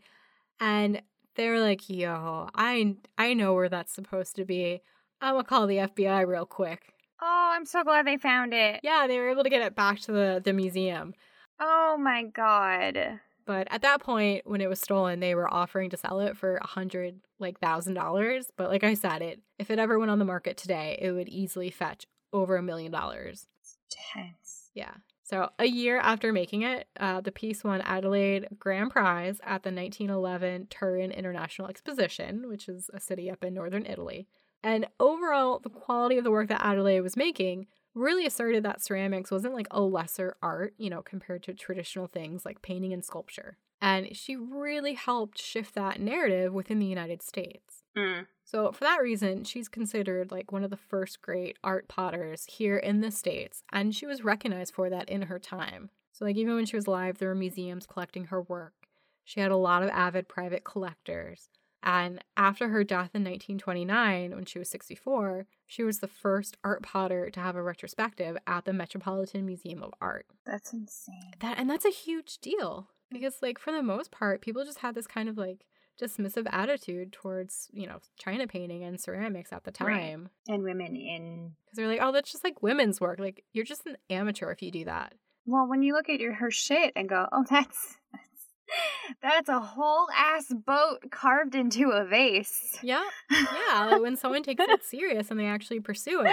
And 0.61 1.03
they 1.37 1.49
were 1.49 1.61
like, 1.61 1.89
"Yo, 1.89 2.49
I 2.55 2.97
I 3.19 3.35
know 3.35 3.55
where 3.55 3.69
that's 3.69 3.93
supposed 3.93 4.37
to 4.37 4.45
be. 4.45 4.83
I'm 5.21 5.35
gonna 5.35 5.45
call 5.45 5.67
the 5.67 5.79
FBI 5.79 6.27
real 6.27 6.47
quick." 6.47 6.95
Oh, 7.21 7.51
I'm 7.53 7.65
so 7.65 7.83
glad 7.83 8.07
they 8.07 8.19
found 8.19 8.53
it. 8.53 8.81
Yeah, 8.83 9.07
they 9.07 9.19
were 9.19 9.31
able 9.31 9.45
to 9.45 9.51
get 9.51 9.63
it 9.63 9.75
back 9.75 10.01
to 10.01 10.13
the 10.13 10.41
the 10.45 10.53
museum. 10.53 11.15
Oh 11.61 11.97
my 11.99 12.25
god. 12.25 13.21
But 13.47 13.69
at 13.71 13.83
that 13.83 14.01
point, 14.01 14.45
when 14.45 14.61
it 14.61 14.69
was 14.69 14.81
stolen, 14.81 15.21
they 15.21 15.37
were 15.37 15.53
offering 15.53 15.89
to 15.91 15.97
sell 15.97 16.19
it 16.21 16.37
for 16.37 16.57
a 16.57 16.67
hundred 16.67 17.21
like 17.39 17.61
thousand 17.61 17.95
dollars. 17.95 18.51
But 18.57 18.71
like 18.71 18.85
I 18.85 18.95
said, 18.95 19.23
it 19.23 19.41
if 19.59 19.71
it 19.71 19.79
ever 19.79 19.99
went 19.99 20.11
on 20.11 20.19
the 20.19 20.25
market 20.25 20.57
today, 20.57 20.99
it 21.01 21.13
would 21.13 21.29
easily 21.29 21.71
fetch 21.71 22.07
over 22.33 22.57
a 22.57 22.63
million 22.63 22.93
dollars. 22.93 23.47
Tense. 23.89 24.71
Yeah. 24.75 24.95
So 25.27 25.51
a 25.59 25.67
year 25.67 25.99
after 25.99 26.33
making 26.33 26.63
it, 26.63 26.87
uh, 27.01 27.21
the 27.21 27.33
piece 27.33 27.65
won 27.65 27.81
Adelaide 27.81 28.47
Grand 28.61 28.93
Prize 28.93 29.41
at 29.43 29.65
the 29.65 29.73
1911 29.73 30.69
Turin 30.71 31.11
International 31.11 31.67
Exposition, 31.67 32.49
which 32.49 32.69
is 32.69 32.89
a 32.95 33.01
city 33.01 33.29
up 33.29 33.43
in 33.43 33.53
northern 33.53 33.85
Italy. 33.87 34.29
And 34.63 34.87
overall, 35.01 35.59
the 35.59 35.69
quality 35.69 36.17
of 36.17 36.23
the 36.23 36.31
work 36.31 36.49
that 36.49 36.65
Adelaide 36.65 37.01
was 37.01 37.17
making 37.17 37.67
really 37.93 38.25
asserted 38.25 38.63
that 38.63 38.81
ceramics 38.81 39.33
wasn't 39.33 39.55
like 39.55 39.67
a 39.73 39.81
lesser 39.81 40.37
art, 40.43 40.75
you 40.79 40.91
know, 40.91 41.03
compared 41.03 41.43
to 41.43 41.55
traditional 41.55 42.07
things 42.07 42.47
like 42.47 42.63
painting 42.63 42.93
and 42.93 43.05
sculpture. 43.05 43.59
And 43.81 44.17
she 44.17 44.37
really 44.37 44.95
helped 44.95 45.43
shift 45.43 45.75
that 45.75 46.01
narrative 46.01 46.53
within 46.53 46.79
the 46.79 46.87
United 46.87 47.21
States. 47.21 47.83
Mm. 47.97 48.27
So, 48.47 48.71
for 48.71 48.85
that 48.85 49.03
reason, 49.03 49.43
she's 49.43 49.69
considered 49.69 50.31
like 50.31 50.53
one 50.53 50.63
of 50.63 50.71
the 50.71 50.77
first 50.77 51.21
great 51.21 51.59
art 51.65 51.89
potters 51.89 52.47
here 52.49 52.77
in 52.77 53.01
the 53.01 53.11
States, 53.11 53.65
and 53.73 53.93
she 53.93 54.07
was 54.07 54.23
recognized 54.23 54.73
for 54.73 54.89
that 54.89 55.09
in 55.09 55.23
her 55.23 55.41
time. 55.41 55.91
So, 56.13 56.25
like, 56.25 56.37
even 56.37 56.55
when 56.55 56.65
she 56.65 56.77
was 56.77 56.87
alive, 56.87 57.19
there 57.19 57.29
were 57.29 57.35
museums 57.35 57.87
collecting 57.87 58.27
her 58.27 58.41
work. 58.41 58.87
She 59.25 59.41
had 59.41 59.51
a 59.51 59.57
lot 59.57 59.83
of 59.83 59.91
avid 59.91 60.29
private 60.29 60.63
collectors. 60.63 61.51
And 61.83 62.23
after 62.37 62.69
her 62.69 62.85
death 62.85 63.11
in 63.15 63.25
1929, 63.25 64.35
when 64.35 64.45
she 64.45 64.61
was 64.61 64.71
64, 64.71 65.47
she 65.67 65.83
was 65.83 65.99
the 65.99 66.09
first 66.09 66.57
art 66.63 66.83
potter 66.83 67.31
to 67.31 67.41
have 67.41 67.57
a 67.57 67.63
retrospective 67.63 68.37
at 68.47 68.65
the 68.65 68.73
Metropolitan 68.73 69.45
Museum 69.45 69.83
of 69.83 69.93
Art. 70.01 70.27
That's 70.45 70.73
insane. 70.73 71.33
That 71.41 71.59
and 71.59 71.69
that's 71.69 71.85
a 71.85 71.91
huge 71.91 72.39
deal 72.39 72.89
because 73.11 73.37
like 73.43 73.59
for 73.59 73.73
the 73.73 73.83
most 73.83 74.11
part, 74.13 74.41
people 74.41 74.65
just 74.65 74.79
had 74.79 74.95
this 74.95 75.07
kind 75.07 75.29
of 75.29 75.37
like 75.37 75.67
dismissive 76.01 76.47
attitude 76.53 77.13
towards, 77.13 77.69
you 77.73 77.87
know, 77.87 77.99
china 78.19 78.47
painting 78.47 78.85
and 78.85 79.01
ceramics 79.01 79.53
at 79.53 79.65
the 79.65 79.73
Right. 79.85 80.11
time. 80.11 80.29
And 80.49 80.63
women 80.63 80.95
in 80.97 81.53
Because 81.65 81.77
they're 81.77 81.89
like, 81.89 82.01
oh, 82.03 82.13
that's 82.13 82.31
just 82.33 82.45
like 82.45 82.63
women's 82.63 83.01
work. 83.01 83.19
Like, 83.19 83.45
you're 83.53 83.65
just 83.65 83.87
an 83.87 83.97
amateur 84.11 84.51
if 84.51 84.63
you 84.63 84.71
do 84.71 84.85
that. 84.87 85.15
well, 85.47 85.67
when 85.69 85.83
you 85.83 85.93
look 85.95 86.09
at 86.09 86.21
your 86.21 86.35
her 86.35 86.51
shit 86.51 86.93
and 86.97 87.09
go, 87.09 87.27
oh, 87.33 87.45
that's 87.49 87.97
that's, 88.13 89.17
that's 89.23 89.49
a 89.49 89.61
whole 89.61 90.09
ass 90.17 90.53
boat 90.53 90.99
carved 91.11 91.55
into 91.55 91.91
a 91.91 92.05
vase. 92.05 92.79
Yeah. 92.83 93.03
Yeah. 93.31 93.87
like 93.91 94.03
when 94.03 94.17
someone 94.17 94.43
takes 94.43 94.63
it 94.67 94.85
serious 94.85 95.31
and 95.31 95.39
they 95.39 95.47
actually 95.47 95.81
pursue 95.81 96.23
it. 96.23 96.33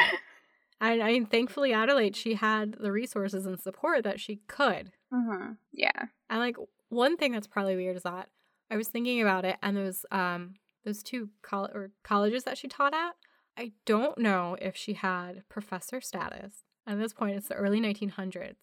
And 0.81 1.01
I 1.01 1.11
mean, 1.13 1.25
thankfully, 1.27 1.71
Adelaide, 1.71 2.15
she 2.15 2.33
had 2.33 2.75
the 2.79 2.91
resources 2.91 3.45
and 3.45 3.59
support 3.59 4.03
that 4.03 4.19
she 4.19 4.37
could. 4.47 4.91
Mm-hmm. 5.13 5.53
Yeah. 5.71 6.05
And 6.29 6.39
like 6.39 6.57
one 6.89 7.15
thing 7.17 7.31
that's 7.31 7.47
probably 7.47 7.75
weird 7.75 7.95
is 7.95 8.03
that 8.03 8.29
I 8.73 8.77
was 8.77 8.87
thinking 8.87 9.21
about 9.21 9.45
it, 9.45 9.57
and 9.61 9.77
those 9.77 10.05
um 10.11 10.55
those 10.83 11.03
two 11.03 11.29
col- 11.43 11.69
or 11.73 11.91
colleges 12.03 12.43
that 12.43 12.57
she 12.57 12.67
taught 12.67 12.93
at. 12.93 13.13
I 13.57 13.73
don't 13.85 14.17
know 14.17 14.57
if 14.59 14.75
she 14.75 14.93
had 14.93 15.43
professor 15.47 16.01
status. 16.01 16.63
At 16.87 16.97
this 16.97 17.13
point, 17.13 17.35
it's 17.37 17.47
the 17.47 17.53
early 17.55 17.79
1900s. 17.79 18.55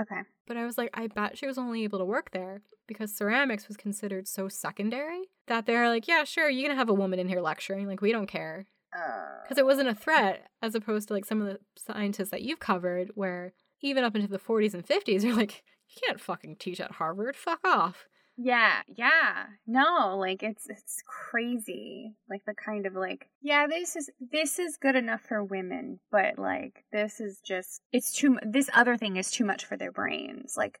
Okay. 0.00 0.22
But 0.46 0.56
I 0.56 0.64
was 0.64 0.78
like, 0.78 0.90
I 0.94 1.06
bet 1.08 1.36
she 1.36 1.46
was 1.46 1.58
only 1.58 1.84
able 1.84 1.98
to 1.98 2.04
work 2.04 2.30
there 2.32 2.62
because 2.86 3.14
ceramics 3.14 3.68
was 3.68 3.76
considered 3.76 4.26
so 4.26 4.48
secondary 4.48 5.22
that 5.48 5.66
they're 5.66 5.88
like, 5.88 6.08
yeah, 6.08 6.24
sure, 6.24 6.48
you're 6.48 6.62
going 6.66 6.74
to 6.74 6.78
have 6.78 6.88
a 6.88 6.94
woman 6.94 7.18
in 7.18 7.28
here 7.28 7.40
lecturing. 7.40 7.86
Like, 7.86 8.00
we 8.00 8.10
don't 8.12 8.26
care. 8.26 8.66
Uh, 8.96 9.42
Because 9.42 9.58
it 9.58 9.66
wasn't 9.66 9.88
a 9.90 9.94
threat, 9.94 10.46
as 10.62 10.74
opposed 10.74 11.08
to 11.08 11.14
like 11.14 11.26
some 11.26 11.42
of 11.42 11.46
the 11.48 11.58
scientists 11.76 12.30
that 12.30 12.42
you've 12.42 12.60
covered, 12.60 13.10
where 13.14 13.52
even 13.82 14.02
up 14.02 14.16
into 14.16 14.28
the 14.28 14.38
40s 14.38 14.72
and 14.74 14.86
50s, 14.86 15.22
you're 15.24 15.36
like, 15.36 15.62
you 15.88 16.00
can't 16.06 16.20
fucking 16.20 16.56
teach 16.56 16.80
at 16.80 16.92
Harvard. 16.92 17.36
Fuck 17.36 17.60
off. 17.66 18.06
Yeah, 18.40 18.82
yeah. 18.86 19.46
No, 19.66 20.16
like 20.16 20.44
it's 20.44 20.68
it's 20.68 21.02
crazy. 21.04 22.14
Like 22.30 22.44
the 22.46 22.54
kind 22.54 22.86
of 22.86 22.94
like, 22.94 23.28
yeah, 23.42 23.66
this 23.66 23.96
is 23.96 24.10
this 24.20 24.60
is 24.60 24.76
good 24.76 24.94
enough 24.94 25.22
for 25.22 25.42
women, 25.42 25.98
but 26.12 26.38
like 26.38 26.84
this 26.92 27.18
is 27.18 27.40
just 27.44 27.82
it's 27.92 28.12
too 28.12 28.38
this 28.46 28.70
other 28.72 28.96
thing 28.96 29.16
is 29.16 29.32
too 29.32 29.44
much 29.44 29.64
for 29.64 29.76
their 29.76 29.90
brains. 29.90 30.54
Like 30.56 30.78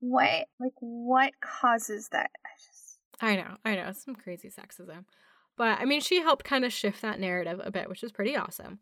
what 0.00 0.48
like 0.60 0.74
what 0.80 1.32
causes 1.40 2.10
that? 2.12 2.30
I 2.44 2.50
just 2.58 2.98
I 3.22 3.36
know, 3.36 3.56
I 3.64 3.74
know, 3.76 3.92
some 3.92 4.14
crazy 4.14 4.50
sexism. 4.50 5.06
But 5.56 5.80
I 5.80 5.86
mean, 5.86 6.02
she 6.02 6.20
helped 6.20 6.44
kind 6.44 6.66
of 6.66 6.74
shift 6.74 7.00
that 7.00 7.18
narrative 7.18 7.58
a 7.64 7.70
bit, 7.70 7.88
which 7.88 8.02
is 8.02 8.12
pretty 8.12 8.36
awesome. 8.36 8.80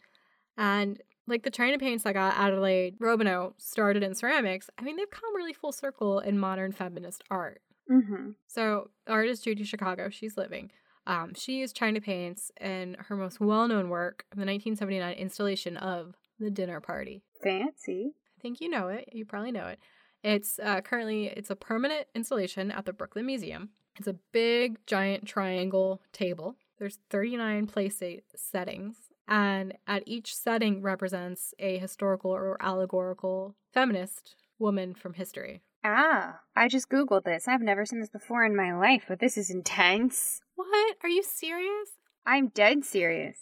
And 0.58 1.00
like 1.28 1.44
the 1.44 1.50
China 1.50 1.78
paints 1.78 2.02
that 2.02 2.14
got 2.14 2.36
Adelaide 2.36 2.98
Robineau 2.98 3.52
started 3.56 4.02
in 4.02 4.16
ceramics, 4.16 4.68
I 4.78 4.82
mean, 4.82 4.96
they've 4.96 5.10
come 5.10 5.34
really 5.36 5.52
full 5.52 5.72
circle 5.72 6.18
in 6.18 6.40
modern 6.40 6.72
feminist 6.72 7.22
art. 7.30 7.60
Mm-hmm. 7.90 8.30
So, 8.46 8.90
artist 9.06 9.44
Judy 9.44 9.64
Chicago, 9.64 10.08
she's 10.10 10.36
living. 10.36 10.70
Um, 11.06 11.34
she 11.34 11.58
used 11.58 11.76
China 11.76 12.00
paints 12.00 12.50
in 12.60 12.96
her 13.08 13.16
most 13.16 13.40
well 13.40 13.68
known 13.68 13.88
work, 13.88 14.24
the 14.30 14.40
1979 14.40 15.14
installation 15.14 15.76
of 15.76 16.14
The 16.40 16.50
Dinner 16.50 16.80
Party. 16.80 17.22
fancy. 17.42 18.12
I 18.38 18.42
think 18.42 18.60
you 18.60 18.68
know 18.68 18.88
it. 18.88 19.08
You 19.12 19.24
probably 19.24 19.52
know 19.52 19.66
it. 19.66 19.78
It's 20.22 20.58
uh, 20.58 20.80
currently 20.80 21.26
it's 21.26 21.50
a 21.50 21.56
permanent 21.56 22.06
installation 22.14 22.70
at 22.70 22.84
the 22.84 22.92
Brooklyn 22.92 23.26
Museum. 23.26 23.70
It's 23.98 24.08
a 24.08 24.16
big, 24.32 24.78
giant 24.86 25.26
triangle 25.26 26.02
table. 26.12 26.56
There's 26.78 26.98
39 27.10 27.66
place 27.66 27.98
se- 27.98 28.22
settings, 28.34 28.96
and 29.26 29.74
at 29.86 30.02
each 30.06 30.36
setting 30.36 30.82
represents 30.82 31.54
a 31.58 31.78
historical 31.78 32.30
or 32.32 32.56
allegorical 32.60 33.54
feminist 33.72 34.36
woman 34.58 34.94
from 34.94 35.14
history. 35.14 35.62
Ah, 35.88 36.40
I 36.56 36.66
just 36.66 36.88
googled 36.88 37.22
this. 37.22 37.46
I've 37.46 37.62
never 37.62 37.86
seen 37.86 38.00
this 38.00 38.08
before 38.08 38.44
in 38.44 38.56
my 38.56 38.76
life, 38.76 39.04
but 39.06 39.20
this 39.20 39.38
is 39.38 39.50
intense. 39.50 40.40
What? 40.56 40.96
Are 41.04 41.08
you 41.08 41.22
serious? 41.22 41.90
I'm 42.26 42.48
dead 42.48 42.84
serious. 42.84 43.38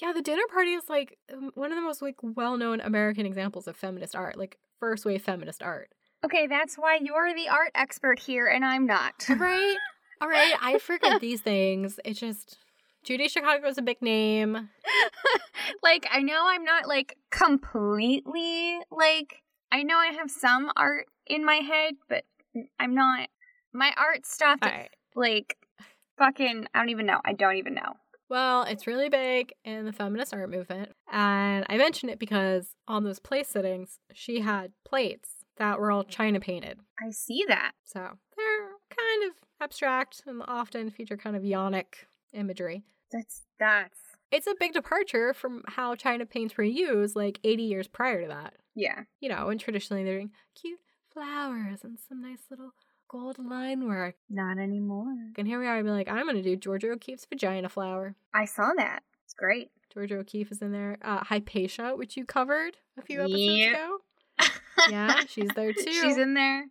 Yeah, 0.00 0.12
the 0.12 0.22
dinner 0.22 0.44
party 0.52 0.74
is 0.74 0.84
like 0.88 1.18
um, 1.32 1.50
one 1.54 1.72
of 1.72 1.76
the 1.76 1.82
most 1.82 2.00
like 2.00 2.14
well-known 2.22 2.80
American 2.80 3.26
examples 3.26 3.66
of 3.66 3.76
feminist 3.76 4.14
art, 4.14 4.38
like 4.38 4.58
first 4.78 5.04
wave 5.04 5.22
feminist 5.22 5.60
art. 5.60 5.88
Okay, 6.24 6.46
that's 6.46 6.76
why 6.76 7.00
you're 7.02 7.34
the 7.34 7.48
art 7.48 7.72
expert 7.74 8.20
here 8.20 8.46
and 8.46 8.64
I'm 8.64 8.86
not. 8.86 9.14
Right? 9.28 9.76
All 10.20 10.28
right, 10.28 10.54
I 10.62 10.78
forget 10.78 11.20
these 11.20 11.40
things. 11.40 11.98
It's 12.04 12.20
just 12.20 12.58
Judy 13.02 13.26
Chicago 13.26 13.66
is 13.66 13.76
a 13.76 13.82
big 13.82 14.00
name. 14.00 14.68
like 15.82 16.06
I 16.12 16.22
know 16.22 16.44
I'm 16.46 16.62
not 16.62 16.86
like 16.86 17.16
completely 17.30 18.78
like 18.92 19.42
I 19.72 19.82
know 19.82 19.96
I 19.96 20.12
have 20.12 20.30
some 20.30 20.70
art 20.76 21.06
in 21.26 21.44
my 21.44 21.56
head, 21.56 21.94
but 22.08 22.24
I'm 22.78 22.94
not 22.94 23.28
My 23.72 23.92
art 23.96 24.26
stopped 24.26 24.64
right. 24.64 24.90
like 25.16 25.56
fucking 26.18 26.66
I 26.74 26.78
don't 26.78 26.90
even 26.90 27.06
know. 27.06 27.20
I 27.24 27.32
don't 27.32 27.56
even 27.56 27.74
know. 27.74 27.94
Well, 28.28 28.62
it's 28.62 28.86
really 28.86 29.08
big 29.08 29.52
in 29.64 29.84
the 29.84 29.92
feminist 29.92 30.32
art 30.32 30.50
movement. 30.50 30.92
And 31.10 31.66
I 31.68 31.76
mention 31.76 32.08
it 32.08 32.18
because 32.18 32.74
on 32.86 33.04
those 33.04 33.18
place 33.18 33.48
sittings, 33.48 33.98
she 34.12 34.40
had 34.40 34.72
plates 34.84 35.30
that 35.56 35.78
were 35.78 35.90
all 35.90 36.04
China 36.04 36.40
painted. 36.40 36.78
I 37.02 37.10
see 37.10 37.44
that. 37.48 37.72
So 37.84 38.00
they're 38.00 38.68
kind 38.88 39.30
of 39.30 39.36
abstract 39.60 40.22
and 40.26 40.42
often 40.46 40.90
feature 40.90 41.16
kind 41.16 41.36
of 41.36 41.42
yonic 41.42 42.06
imagery. 42.32 42.84
That's 43.10 43.42
that's 43.58 43.98
it's 44.32 44.46
a 44.46 44.54
big 44.58 44.72
departure 44.72 45.34
from 45.34 45.62
how 45.68 45.94
China 45.94 46.26
paints 46.26 46.56
were 46.56 46.64
used 46.64 47.14
like 47.14 47.38
80 47.44 47.62
years 47.62 47.86
prior 47.86 48.22
to 48.22 48.28
that. 48.28 48.54
Yeah. 48.74 49.02
You 49.20 49.28
know, 49.28 49.48
and 49.48 49.60
traditionally 49.60 50.04
they're 50.04 50.16
doing 50.16 50.30
cute 50.54 50.80
flowers 51.12 51.80
and 51.84 51.98
some 52.08 52.22
nice 52.22 52.44
little 52.50 52.72
gold 53.08 53.38
line 53.38 53.86
work. 53.86 54.16
Not 54.30 54.58
anymore. 54.58 55.14
And 55.36 55.46
here 55.46 55.60
we 55.60 55.66
are, 55.66 55.76
I'd 55.76 55.84
be 55.84 55.90
like, 55.90 56.08
I'm 56.08 56.24
going 56.24 56.36
to 56.36 56.42
do 56.42 56.56
Georgia 56.56 56.90
O'Keeffe's 56.90 57.26
vagina 57.26 57.68
flower. 57.68 58.16
I 58.34 58.46
saw 58.46 58.70
that. 58.78 59.02
It's 59.24 59.34
great. 59.34 59.70
Georgia 59.92 60.16
O'Keeffe 60.16 60.50
is 60.50 60.62
in 60.62 60.72
there. 60.72 60.98
Uh, 61.02 61.22
Hypatia, 61.22 61.94
which 61.94 62.16
you 62.16 62.24
covered 62.24 62.78
a 62.98 63.02
few 63.02 63.20
episodes 63.20 63.42
yep. 63.42 63.74
ago. 63.74 63.98
yeah, 64.90 65.20
she's 65.28 65.50
there 65.54 65.74
too. 65.74 65.92
She's 65.92 66.16
in 66.16 66.32
there. 66.32 66.66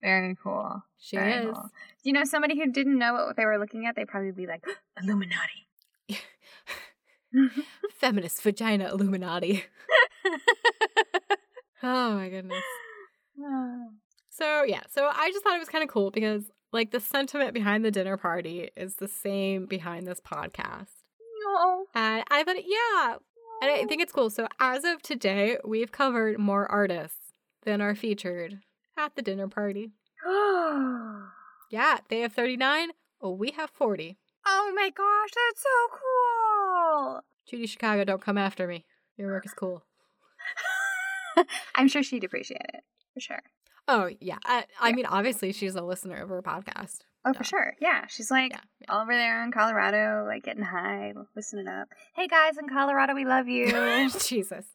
Very 0.00 0.36
cool. 0.42 0.82
She 0.98 1.16
Very 1.16 1.46
is. 1.46 1.54
Cool. 1.54 1.70
You 2.04 2.12
know, 2.12 2.24
somebody 2.24 2.56
who 2.56 2.70
didn't 2.70 2.98
know 2.98 3.12
what 3.12 3.36
they 3.36 3.44
were 3.44 3.58
looking 3.58 3.86
at, 3.86 3.96
they'd 3.96 4.08
probably 4.08 4.30
be 4.30 4.46
like, 4.46 4.64
Illuminati. 5.02 5.66
Feminist 7.94 8.42
vagina 8.42 8.88
Illuminati. 8.90 9.64
oh 11.82 12.14
my 12.14 12.28
goodness. 12.28 12.62
So 14.30 14.62
yeah, 14.62 14.82
so 14.88 15.10
I 15.12 15.30
just 15.30 15.44
thought 15.44 15.56
it 15.56 15.60
was 15.60 15.68
kind 15.68 15.84
of 15.84 15.90
cool 15.90 16.10
because 16.10 16.44
like 16.72 16.90
the 16.92 17.00
sentiment 17.00 17.52
behind 17.52 17.84
the 17.84 17.90
dinner 17.90 18.16
party 18.16 18.70
is 18.76 18.94
the 18.96 19.08
same 19.08 19.66
behind 19.66 20.06
this 20.06 20.20
podcast. 20.20 20.88
No. 21.44 21.86
And 21.94 22.24
I 22.30 22.44
thought, 22.44 22.56
yeah. 22.64 23.16
And 23.62 23.70
I 23.70 23.84
think 23.86 24.00
it's 24.00 24.12
cool. 24.12 24.30
So 24.30 24.46
as 24.58 24.84
of 24.84 25.02
today, 25.02 25.58
we've 25.64 25.92
covered 25.92 26.38
more 26.38 26.70
artists 26.70 27.32
than 27.64 27.80
are 27.80 27.94
featured 27.94 28.60
at 28.96 29.14
the 29.16 29.22
dinner 29.22 29.48
party. 29.48 29.90
yeah, 31.70 31.98
they 32.08 32.20
have 32.20 32.32
39. 32.32 32.90
Oh, 33.20 33.32
we 33.32 33.50
have 33.50 33.70
40. 33.70 34.16
Oh 34.46 34.72
my 34.74 34.90
gosh, 34.90 35.30
that's 35.34 35.62
so 35.62 35.68
cool. 35.90 36.29
Judy 37.48 37.66
Chicago, 37.66 38.04
don't 38.04 38.22
come 38.22 38.38
after 38.38 38.66
me. 38.66 38.84
Your 39.16 39.28
work 39.28 39.46
is 39.46 39.54
cool. 39.54 39.84
I'm 41.74 41.88
sure 41.88 42.02
she'd 42.02 42.24
appreciate 42.24 42.60
it. 42.74 42.82
For 43.14 43.20
sure. 43.20 43.42
Oh 43.88 44.08
yeah, 44.20 44.38
I, 44.44 44.64
I 44.80 44.92
mean, 44.92 45.06
obviously 45.06 45.52
she's 45.52 45.74
a 45.74 45.82
listener 45.82 46.22
of 46.22 46.30
our 46.30 46.42
podcast. 46.42 46.98
Oh, 47.24 47.32
for 47.32 47.44
sure. 47.44 47.74
Yeah, 47.80 48.06
she's 48.08 48.30
like 48.30 48.52
yeah, 48.52 48.60
yeah. 48.80 49.00
over 49.00 49.12
there 49.12 49.42
in 49.42 49.52
Colorado, 49.52 50.24
like 50.26 50.44
getting 50.44 50.62
high, 50.62 51.12
listening 51.36 51.68
up. 51.68 51.88
Hey 52.14 52.28
guys 52.28 52.56
in 52.56 52.68
Colorado, 52.68 53.14
we 53.14 53.24
love 53.24 53.48
you. 53.48 53.66
Jesus. 54.20 54.66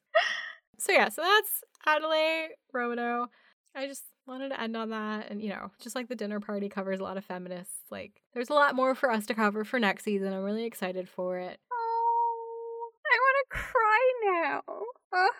So 0.77 0.91
yeah, 0.91 1.07
so 1.07 1.21
that's 1.21 1.63
Adelaide 1.85 2.49
Robineau. 2.75 3.27
I 3.73 3.87
just 3.87 4.03
wanted 4.27 4.49
to 4.49 4.61
end 4.61 4.75
on 4.75 4.89
that, 4.89 5.29
and 5.29 5.41
you 5.41 5.49
know, 5.49 5.71
just 5.79 5.95
like 5.95 6.09
the 6.09 6.15
dinner 6.15 6.39
party 6.39 6.69
covers 6.69 6.99
a 6.99 7.03
lot 7.03 7.17
of 7.17 7.25
feminists. 7.25 7.75
Like, 7.89 8.21
there's 8.33 8.49
a 8.49 8.53
lot 8.53 8.75
more 8.75 8.93
for 8.93 9.09
us 9.09 9.25
to 9.27 9.33
cover 9.33 9.63
for 9.63 9.79
next 9.79 10.03
season. 10.03 10.33
I'm 10.33 10.43
really 10.43 10.65
excited 10.65 11.07
for 11.09 11.37
it. 11.37 11.59
Oh, 11.71 12.91
I 13.05 13.17
want 13.17 13.47
to 13.49 13.57
cry 13.57 14.13
now. 14.25 14.61
Oh. 14.67 15.29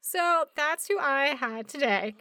So 0.00 0.46
that's 0.56 0.88
who 0.88 0.98
I 0.98 1.34
had 1.38 1.68
today 1.68 2.14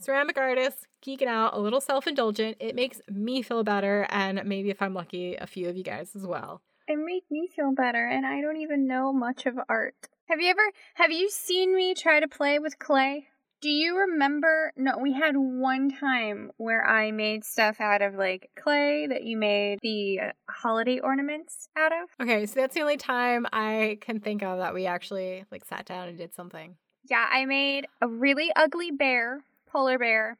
ceramic 0.00 0.38
artist, 0.38 0.86
geeking 1.04 1.26
out, 1.26 1.54
a 1.54 1.58
little 1.58 1.80
self 1.80 2.06
indulgent. 2.06 2.56
It 2.60 2.74
makes 2.74 3.00
me 3.10 3.42
feel 3.42 3.64
better, 3.64 4.06
and 4.10 4.42
maybe 4.44 4.70
if 4.70 4.82
I'm 4.82 4.94
lucky, 4.94 5.36
a 5.36 5.46
few 5.46 5.68
of 5.68 5.76
you 5.76 5.84
guys 5.84 6.14
as 6.14 6.26
well. 6.26 6.62
It 6.88 6.96
made 6.96 7.24
me 7.30 7.48
feel 7.54 7.72
better, 7.72 8.06
and 8.06 8.24
I 8.24 8.40
don't 8.40 8.58
even 8.58 8.86
know 8.86 9.12
much 9.12 9.46
of 9.46 9.58
art. 9.68 9.96
Have 10.28 10.40
you 10.40 10.50
ever 10.50 10.70
have 10.94 11.10
you 11.12 11.30
seen 11.30 11.74
me 11.74 11.94
try 11.94 12.20
to 12.20 12.28
play 12.28 12.58
with 12.58 12.78
clay? 12.78 13.28
Do 13.60 13.70
you 13.70 13.98
remember? 13.98 14.72
No, 14.76 14.98
we 14.98 15.12
had 15.12 15.34
one 15.36 15.90
time 15.90 16.50
where 16.56 16.86
I 16.86 17.10
made 17.10 17.44
stuff 17.44 17.80
out 17.80 18.02
of 18.02 18.14
like 18.14 18.50
clay 18.56 19.06
that 19.06 19.24
you 19.24 19.36
made 19.36 19.78
the 19.82 20.20
uh, 20.20 20.30
holiday 20.48 21.00
ornaments 21.00 21.68
out 21.76 21.92
of. 21.92 22.10
Okay, 22.20 22.46
so 22.46 22.60
that's 22.60 22.74
the 22.74 22.82
only 22.82 22.98
time 22.98 23.46
I 23.52 23.98
can 24.00 24.20
think 24.20 24.42
of 24.42 24.58
that 24.58 24.74
we 24.74 24.86
actually 24.86 25.44
like 25.50 25.64
sat 25.64 25.86
down 25.86 26.08
and 26.08 26.18
did 26.18 26.34
something. 26.34 26.76
Yeah, 27.08 27.26
I 27.30 27.46
made 27.46 27.86
a 28.02 28.08
really 28.08 28.50
ugly 28.54 28.90
bear 28.90 29.42
polar 29.76 29.98
bear, 29.98 30.38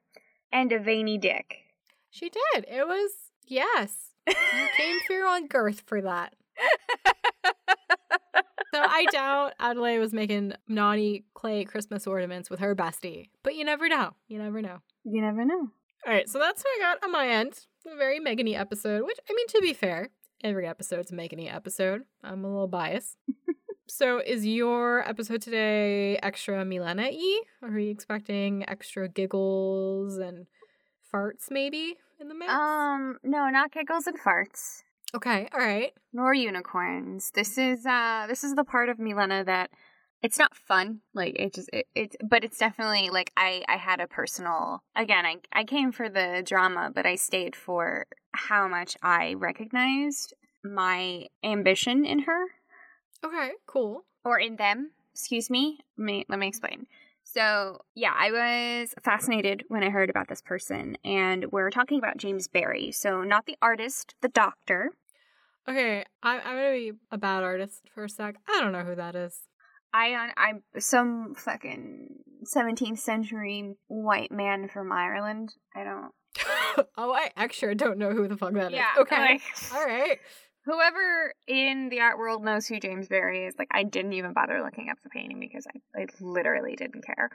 and 0.51 0.73
a 0.73 0.79
veiny 0.79 1.19
dick. 1.19 1.59
She 2.11 2.31
did. 2.31 2.65
It 2.67 2.87
was, 2.87 3.11
yes. 3.47 4.15
You 4.27 4.67
came 4.79 4.97
through 5.07 5.27
on 5.27 5.47
girth 5.47 5.83
for 5.85 6.01
that. 6.01 6.35
so 8.75 8.81
I 8.83 9.07
doubt 9.13 9.55
Adelaide 9.59 9.99
was 9.99 10.13
making 10.13 10.53
naughty 10.69 11.25
clay 11.35 11.65
Christmas 11.65 12.07
ornaments 12.07 12.51
with 12.51 12.61
her 12.61 12.75
bestie. 12.75 13.31
But 13.43 13.57
you 13.57 13.65
never 13.65 13.89
know. 13.89 14.13
You 14.29 14.39
never 14.39 14.63
know. 14.63 14.79
You 15.05 15.23
never 15.23 15.45
know. 15.45 15.71
All 16.07 16.13
right, 16.13 16.29
so 16.29 16.39
that's 16.39 16.63
what 16.63 16.71
I 16.77 16.81
got 16.81 17.05
on 17.05 17.13
my 17.13 17.29
end. 17.29 17.67
A 17.93 17.97
very 17.97 18.21
Megany 18.21 18.59
episode, 18.59 19.05
which, 19.05 19.19
I 19.29 19.33
mean, 19.33 19.47
to 19.49 19.61
be 19.61 19.73
fair, 19.73 20.11
every 20.43 20.67
episode's 20.67 21.11
a 21.11 21.15
Megany 21.15 21.53
episode. 21.53 22.03
I'm 22.23 22.45
a 22.45 22.49
little 22.49 22.69
biased. 22.69 23.17
So, 23.89 24.19
is 24.19 24.45
your 24.45 25.09
episode 25.09 25.43
today 25.43 26.17
extra 26.17 26.65
Milena 26.65 27.09
y? 27.09 27.41
Are 27.63 27.79
you 27.79 27.91
expecting 27.93 28.69
extra 28.69 29.09
giggles 29.09 30.19
and 30.19 30.47
farts 31.15 31.53
maybe 31.53 31.97
in 32.21 32.27
the 32.27 32.35
mix? 32.35 32.53
Um, 32.53 33.19
no, 33.23 33.49
not 33.49 33.71
giggles 33.71 34.09
and 34.09 34.19
farts. 34.21 34.83
Okay, 35.15 35.49
all 35.53 35.61
right. 35.61 35.93
Nor 36.13 36.35
unicorns. 36.35 37.31
This 37.33 37.59
is 37.59 37.87
uh 37.87 38.27
this 38.29 38.45
is 38.45 38.55
the 38.55 38.65
part 38.65 38.89
of 38.89 38.99
Milena 38.99 39.45
that 39.45 39.71
it's 40.23 40.39
not 40.39 40.57
fun. 40.57 41.01
Like 41.15 41.37
it 41.39 41.55
just 41.55 41.71
it, 41.73 41.87
it's 41.95 42.17
but 42.23 42.45
it's 42.45 42.59
definitely 42.59 43.11
like 43.11 43.33
I 43.37 43.63
I 43.69 43.77
had 43.77 44.01
a 44.01 44.07
personal 44.09 44.83
again, 44.95 45.25
I 45.27 45.37
I 45.53 45.65
came 45.65 45.93
for 45.93 46.09
the 46.09 46.43
drama, 46.45 46.91
but 46.95 47.07
I 47.07 47.15
stayed 47.15 47.57
for 47.57 48.07
how 48.33 48.69
much 48.69 48.97
I 49.03 49.35
recognized 49.35 50.35
my 50.65 51.27
ambition 51.45 52.05
in 52.05 52.21
her 52.21 52.47
Okay, 53.25 53.51
cool. 53.67 54.05
Or 54.25 54.39
in 54.39 54.57
them, 54.57 54.93
excuse 55.13 55.51
me. 55.51 55.79
Let 55.97 56.05
me, 56.05 56.27
let 56.29 56.39
me 56.39 56.49
explain. 56.49 56.87
So, 57.37 57.83
yeah, 57.95 58.15
I 58.19 58.31
was 58.31 58.95
fascinated 59.05 59.65
when 59.69 59.83
I 59.83 59.91
heard 59.91 60.09
about 60.09 60.27
this 60.27 60.41
person, 60.41 60.97
and 61.05 61.45
we're 61.53 61.69
talking 61.69 61.99
about 61.99 62.17
James 62.17 62.49
Barry. 62.49 62.93
So, 62.93 63.25
not 63.25 63.45
the 63.45 63.59
artist, 63.61 64.15
the 64.23 64.29
doctor. 64.29 64.93
Okay, 65.69 66.03
I, 66.23 66.39
I'm 66.39 66.57
gonna 66.57 66.73
be 66.73 66.93
a 67.11 67.19
bad 67.19 67.43
artist 67.43 67.83
for 67.95 68.05
a 68.05 68.09
sec. 68.09 68.37
I 68.49 68.63
don't 68.63 68.73
know 68.73 68.85
who 68.85 68.95
that 68.95 69.15
is. 69.15 69.39
I 69.93 70.31
I'm 70.39 70.63
some 70.79 71.35
fucking 71.37 72.09
17th 72.57 73.01
century 73.01 73.75
white 73.89 74.33
man 74.33 74.69
from 74.69 74.91
Ireland. 74.91 75.53
I 75.75 75.85
don't. 75.85 76.13
oh, 76.97 77.13
I 77.13 77.33
actually 77.37 77.75
don't 77.75 77.99
know 77.99 78.13
who 78.13 78.29
the 78.29 78.39
fuck 78.39 78.55
that 78.55 78.73
yeah, 78.73 78.93
is. 78.95 79.01
Okay, 79.01 79.21
like... 79.21 79.43
all 79.75 79.85
right 79.85 80.19
whoever 80.67 81.33
in 81.47 81.89
the 81.89 82.01
art 82.01 82.19
world 82.19 82.45
knows 82.45 82.67
who 82.67 82.81
James 82.81 83.09
Barry 83.09 83.47
is, 83.47 83.55
like 83.59 83.69
I 83.71 83.85
didn't 83.85 84.13
even 84.13 84.33
bother 84.33 84.63
looking 84.63 84.91
up 84.91 84.99
the 85.03 85.09
painting 85.09 85.41
because 85.41 85.67
I, 85.67 86.03
I 86.03 86.07
literally 86.21 86.77
didn't 86.77 87.07
care. 87.07 87.31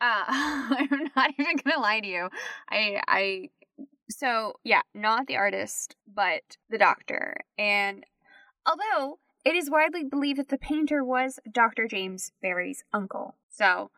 Uh, 0.00 0.24
I'm 0.28 1.10
not 1.14 1.32
even 1.38 1.56
gonna 1.64 1.80
lie 1.80 2.00
to 2.00 2.06
you. 2.06 2.28
I 2.70 3.00
I 3.06 3.50
so 4.08 4.54
yeah, 4.64 4.82
not 4.94 5.26
the 5.26 5.36
artist, 5.36 5.96
but 6.12 6.42
the 6.70 6.78
doctor. 6.78 7.36
And 7.58 8.04
although 8.64 9.18
it 9.44 9.54
is 9.54 9.70
widely 9.70 10.04
believed 10.04 10.38
that 10.38 10.48
the 10.48 10.58
painter 10.58 11.04
was 11.04 11.38
Dr. 11.50 11.86
James 11.86 12.32
Barry's 12.40 12.84
uncle. 12.92 13.36
So 13.48 13.90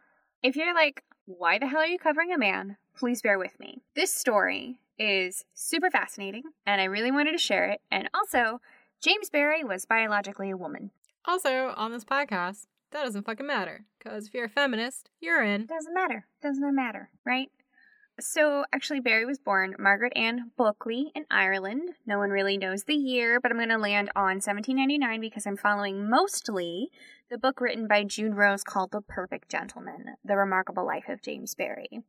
if 0.42 0.56
you're 0.56 0.74
like, 0.74 1.04
why 1.26 1.58
the 1.58 1.66
hell 1.66 1.80
are 1.80 1.86
you 1.86 1.98
covering 1.98 2.32
a 2.32 2.38
man? 2.38 2.78
Please 2.96 3.22
bear 3.22 3.38
with 3.38 3.58
me. 3.60 3.82
This 3.94 4.12
story 4.12 4.80
is 4.98 5.44
super 5.54 5.90
fascinating, 5.90 6.42
and 6.66 6.80
I 6.80 6.84
really 6.84 7.10
wanted 7.10 7.32
to 7.32 7.38
share 7.38 7.66
it. 7.70 7.80
And 7.90 8.08
also, 8.14 8.60
James 9.00 9.30
Barry 9.30 9.62
was 9.62 9.86
biologically 9.86 10.50
a 10.50 10.56
woman. 10.56 10.90
Also, 11.24 11.72
on 11.76 11.92
this 11.92 12.04
podcast, 12.04 12.66
that 12.90 13.04
doesn't 13.04 13.26
fucking 13.26 13.46
matter. 13.46 13.84
Because 13.98 14.26
if 14.26 14.34
you're 14.34 14.46
a 14.46 14.48
feminist, 14.48 15.10
you're 15.20 15.42
in. 15.42 15.66
Doesn't 15.66 15.94
matter. 15.94 16.26
Doesn't 16.42 16.74
matter, 16.74 17.10
right? 17.24 17.48
So, 18.18 18.64
actually, 18.72 18.98
Barry 18.98 19.24
was 19.24 19.38
born 19.38 19.76
Margaret 19.78 20.12
Ann 20.16 20.50
Bulkley 20.56 21.12
in 21.14 21.26
Ireland. 21.30 21.90
No 22.06 22.18
one 22.18 22.30
really 22.30 22.58
knows 22.58 22.84
the 22.84 22.96
year, 22.96 23.38
but 23.40 23.52
I'm 23.52 23.58
going 23.58 23.68
to 23.68 23.78
land 23.78 24.10
on 24.16 24.40
1799 24.40 25.20
because 25.20 25.46
I'm 25.46 25.56
following 25.56 26.10
mostly 26.10 26.88
the 27.30 27.38
book 27.38 27.60
written 27.60 27.86
by 27.86 28.02
June 28.02 28.34
Rose 28.34 28.64
called 28.64 28.90
The 28.90 29.02
Perfect 29.02 29.48
Gentleman 29.48 30.16
The 30.24 30.36
Remarkable 30.36 30.84
Life 30.84 31.08
of 31.08 31.22
James 31.22 31.54
Barry 31.54 32.02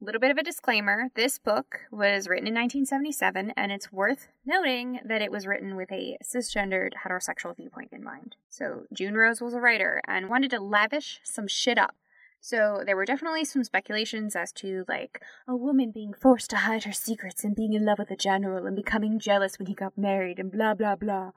little 0.00 0.20
bit 0.20 0.30
of 0.30 0.38
a 0.38 0.42
disclaimer. 0.42 1.08
This 1.14 1.38
book 1.38 1.80
was 1.90 2.26
written 2.26 2.46
in 2.46 2.54
1977 2.54 3.52
and 3.56 3.70
it's 3.70 3.92
worth 3.92 4.28
noting 4.46 5.00
that 5.04 5.22
it 5.22 5.30
was 5.30 5.46
written 5.46 5.76
with 5.76 5.92
a 5.92 6.16
cisgendered 6.24 6.92
heterosexual 7.04 7.56
viewpoint 7.56 7.90
in 7.92 8.02
mind. 8.02 8.36
So 8.48 8.84
june 8.92 9.14
rose 9.14 9.40
was 9.40 9.54
a 9.54 9.60
writer 9.60 10.00
and 10.06 10.30
wanted 10.30 10.50
to 10.52 10.60
lavish 10.60 11.20
some 11.24 11.46
shit 11.46 11.78
up. 11.78 11.94
So 12.40 12.82
there 12.86 12.96
were 12.96 13.04
definitely 13.04 13.44
some 13.44 13.64
speculations 13.64 14.34
as 14.34 14.52
to 14.52 14.84
like 14.88 15.20
a 15.46 15.54
woman 15.54 15.90
being 15.92 16.14
forced 16.14 16.48
to 16.50 16.56
hide 16.56 16.84
her 16.84 16.92
secrets 16.92 17.44
and 17.44 17.54
being 17.54 17.74
in 17.74 17.84
love 17.84 17.98
with 17.98 18.10
a 18.10 18.16
general 18.16 18.66
and 18.66 18.74
becoming 18.74 19.18
jealous 19.18 19.58
when 19.58 19.66
he 19.66 19.74
got 19.74 19.98
married 19.98 20.38
and 20.38 20.50
blah 20.50 20.74
blah 20.74 20.96
blah. 20.96 21.32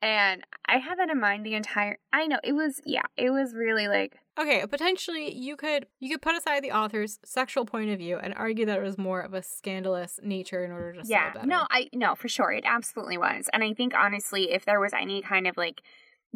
And 0.00 0.44
I 0.66 0.78
had 0.78 0.98
that 0.98 1.10
in 1.10 1.20
mind 1.20 1.44
the 1.44 1.54
entire 1.54 1.98
I 2.12 2.26
know 2.26 2.38
it 2.44 2.52
was 2.52 2.80
yeah, 2.84 3.06
it 3.16 3.30
was 3.30 3.54
really 3.54 3.88
like 3.88 4.18
Okay, 4.38 4.64
potentially 4.66 5.34
you 5.34 5.56
could 5.56 5.86
you 5.98 6.10
could 6.10 6.22
put 6.22 6.36
aside 6.36 6.62
the 6.62 6.70
author's 6.70 7.18
sexual 7.24 7.64
point 7.64 7.90
of 7.90 7.98
view 7.98 8.18
and 8.18 8.32
argue 8.34 8.66
that 8.66 8.78
it 8.78 8.82
was 8.82 8.96
more 8.96 9.20
of 9.20 9.34
a 9.34 9.42
scandalous 9.42 10.20
nature 10.22 10.64
in 10.64 10.70
order 10.70 11.00
to 11.00 11.08
yeah, 11.08 11.32
no, 11.44 11.66
I 11.70 11.88
no 11.92 12.14
for 12.14 12.28
sure 12.28 12.52
it 12.52 12.64
absolutely 12.64 13.18
was, 13.18 13.48
and 13.52 13.64
I 13.64 13.74
think 13.74 13.94
honestly, 13.94 14.52
if 14.52 14.64
there 14.64 14.78
was 14.78 14.92
any 14.92 15.22
kind 15.22 15.48
of 15.48 15.56
like 15.56 15.82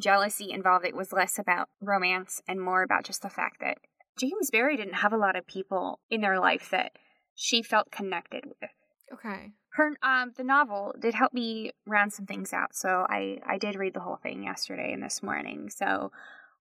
jealousy 0.00 0.50
involved, 0.50 0.84
it 0.84 0.96
was 0.96 1.12
less 1.12 1.38
about 1.38 1.68
romance 1.80 2.42
and 2.48 2.60
more 2.60 2.82
about 2.82 3.04
just 3.04 3.22
the 3.22 3.30
fact 3.30 3.60
that 3.60 3.78
James 4.18 4.50
Barry 4.50 4.76
didn't 4.76 4.94
have 4.94 5.12
a 5.12 5.18
lot 5.18 5.36
of 5.36 5.46
people 5.46 6.00
in 6.10 6.20
their 6.20 6.40
life 6.40 6.70
that 6.70 6.92
she 7.36 7.62
felt 7.62 7.92
connected 7.92 8.46
with. 8.46 8.70
Okay. 9.12 9.52
Her 9.72 9.92
um 10.02 10.32
the 10.36 10.44
novel 10.44 10.94
did 10.98 11.14
help 11.14 11.32
me 11.32 11.72
round 11.86 12.12
some 12.12 12.26
things 12.26 12.52
out, 12.52 12.74
so 12.74 13.06
I 13.08 13.40
I 13.46 13.58
did 13.58 13.76
read 13.76 13.94
the 13.94 14.00
whole 14.00 14.16
thing 14.16 14.44
yesterday 14.44 14.92
and 14.92 15.02
this 15.02 15.22
morning. 15.22 15.70
So 15.70 16.12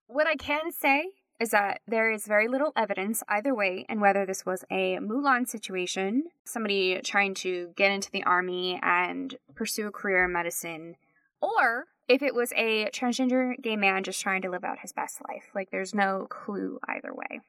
what 0.08 0.28
I 0.28 0.36
can 0.36 0.72
say 0.72 1.12
is 1.40 1.50
that 1.50 1.82
there 1.88 2.12
is 2.12 2.28
very 2.28 2.48
little 2.48 2.72
evidence 2.76 3.24
either 3.28 3.54
way 3.56 3.86
and 3.90 4.00
whether 4.00 4.26
this 4.26 4.46
was 4.46 4.64
a 4.70 4.98
Mulan 4.98 5.48
situation, 5.48 6.26
somebody 6.46 7.02
trying 7.04 7.34
to 7.34 7.74
get 7.76 7.92
into 7.92 8.12
the 8.12 8.24
army 8.24 8.80
and 8.84 9.36
pursue 9.56 9.88
a 9.88 9.92
career 9.92 10.26
in 10.26 10.32
medicine, 10.32 10.96
or 11.42 11.88
if 12.08 12.22
it 12.22 12.36
was 12.36 12.54
a 12.56 12.90
transgender 12.92 13.60
gay 13.60 13.76
man 13.76 14.04
just 14.04 14.22
trying 14.22 14.44
to 14.44 14.52
live 14.52 14.64
out 14.64 14.80
his 14.80 14.94
best 14.94 15.20
life. 15.28 15.46
Like, 15.56 15.72
there's 15.72 15.96
no 15.96 16.28
clue 16.30 16.78
either 16.88 17.14
way. 17.14 17.40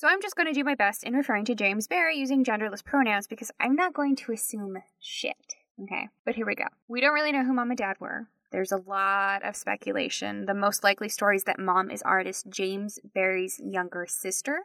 So 0.00 0.08
I'm 0.08 0.22
just 0.22 0.34
going 0.34 0.46
to 0.46 0.54
do 0.54 0.64
my 0.64 0.76
best 0.76 1.04
in 1.04 1.12
referring 1.12 1.44
to 1.44 1.54
James 1.54 1.86
Barry 1.86 2.16
using 2.16 2.42
genderless 2.42 2.82
pronouns 2.82 3.26
because 3.26 3.50
I'm 3.60 3.74
not 3.74 3.92
going 3.92 4.16
to 4.16 4.32
assume 4.32 4.78
shit. 4.98 5.56
Okay, 5.82 6.08
but 6.24 6.34
here 6.34 6.46
we 6.46 6.54
go. 6.54 6.64
We 6.88 7.02
don't 7.02 7.12
really 7.12 7.32
know 7.32 7.44
who 7.44 7.52
mom 7.52 7.70
and 7.70 7.76
dad 7.76 7.96
were. 8.00 8.26
There's 8.50 8.72
a 8.72 8.78
lot 8.78 9.44
of 9.44 9.56
speculation. 9.56 10.46
The 10.46 10.54
most 10.54 10.82
likely 10.82 11.10
story 11.10 11.36
is 11.36 11.44
that 11.44 11.58
mom 11.58 11.90
is 11.90 12.00
artist 12.00 12.46
James 12.48 12.98
Barry's 13.14 13.60
younger 13.62 14.06
sister. 14.08 14.60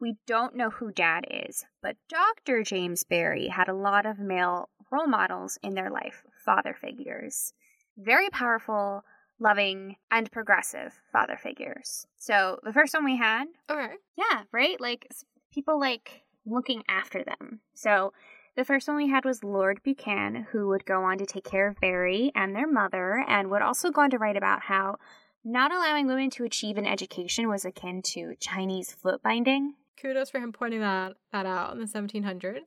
We 0.00 0.14
don't 0.28 0.54
know 0.54 0.70
who 0.70 0.92
dad 0.92 1.26
is, 1.28 1.64
but 1.82 1.96
Dr. 2.08 2.62
James 2.62 3.02
Barry 3.02 3.48
had 3.48 3.68
a 3.68 3.74
lot 3.74 4.06
of 4.06 4.20
male 4.20 4.68
role 4.92 5.08
models 5.08 5.58
in 5.60 5.74
their 5.74 5.90
life, 5.90 6.22
father 6.44 6.72
figures 6.72 7.52
very 7.98 8.30
powerful, 8.30 9.04
loving, 9.40 9.96
and 10.10 10.30
progressive 10.30 11.00
father 11.12 11.36
figures. 11.36 12.06
So 12.16 12.58
the 12.64 12.72
first 12.72 12.94
one 12.94 13.04
we 13.04 13.16
had. 13.16 13.44
Okay. 13.70 13.94
Yeah, 14.16 14.42
right? 14.52 14.80
Like 14.80 15.08
people 15.52 15.78
like 15.78 16.22
looking 16.44 16.82
after 16.88 17.24
them. 17.24 17.60
So 17.74 18.12
the 18.56 18.64
first 18.64 18.88
one 18.88 18.96
we 18.96 19.08
had 19.08 19.24
was 19.24 19.44
Lord 19.44 19.82
Buchan, 19.84 20.48
who 20.50 20.68
would 20.68 20.84
go 20.84 21.04
on 21.04 21.18
to 21.18 21.26
take 21.26 21.44
care 21.44 21.68
of 21.68 21.80
Barry 21.80 22.32
and 22.34 22.54
their 22.54 22.66
mother, 22.66 23.24
and 23.28 23.50
would 23.50 23.62
also 23.62 23.90
go 23.90 24.02
on 24.02 24.10
to 24.10 24.18
write 24.18 24.36
about 24.36 24.62
how 24.62 24.96
not 25.44 25.72
allowing 25.72 26.06
women 26.06 26.30
to 26.30 26.44
achieve 26.44 26.76
an 26.76 26.86
education 26.86 27.48
was 27.48 27.64
akin 27.64 28.02
to 28.02 28.34
Chinese 28.40 28.92
foot 28.92 29.22
binding. 29.22 29.74
Kudos 30.00 30.30
for 30.30 30.40
him 30.40 30.52
pointing 30.52 30.80
that, 30.80 31.14
that 31.32 31.46
out 31.46 31.72
in 31.72 31.78
the 31.78 31.86
1700s. 31.86 32.56
I 32.56 32.60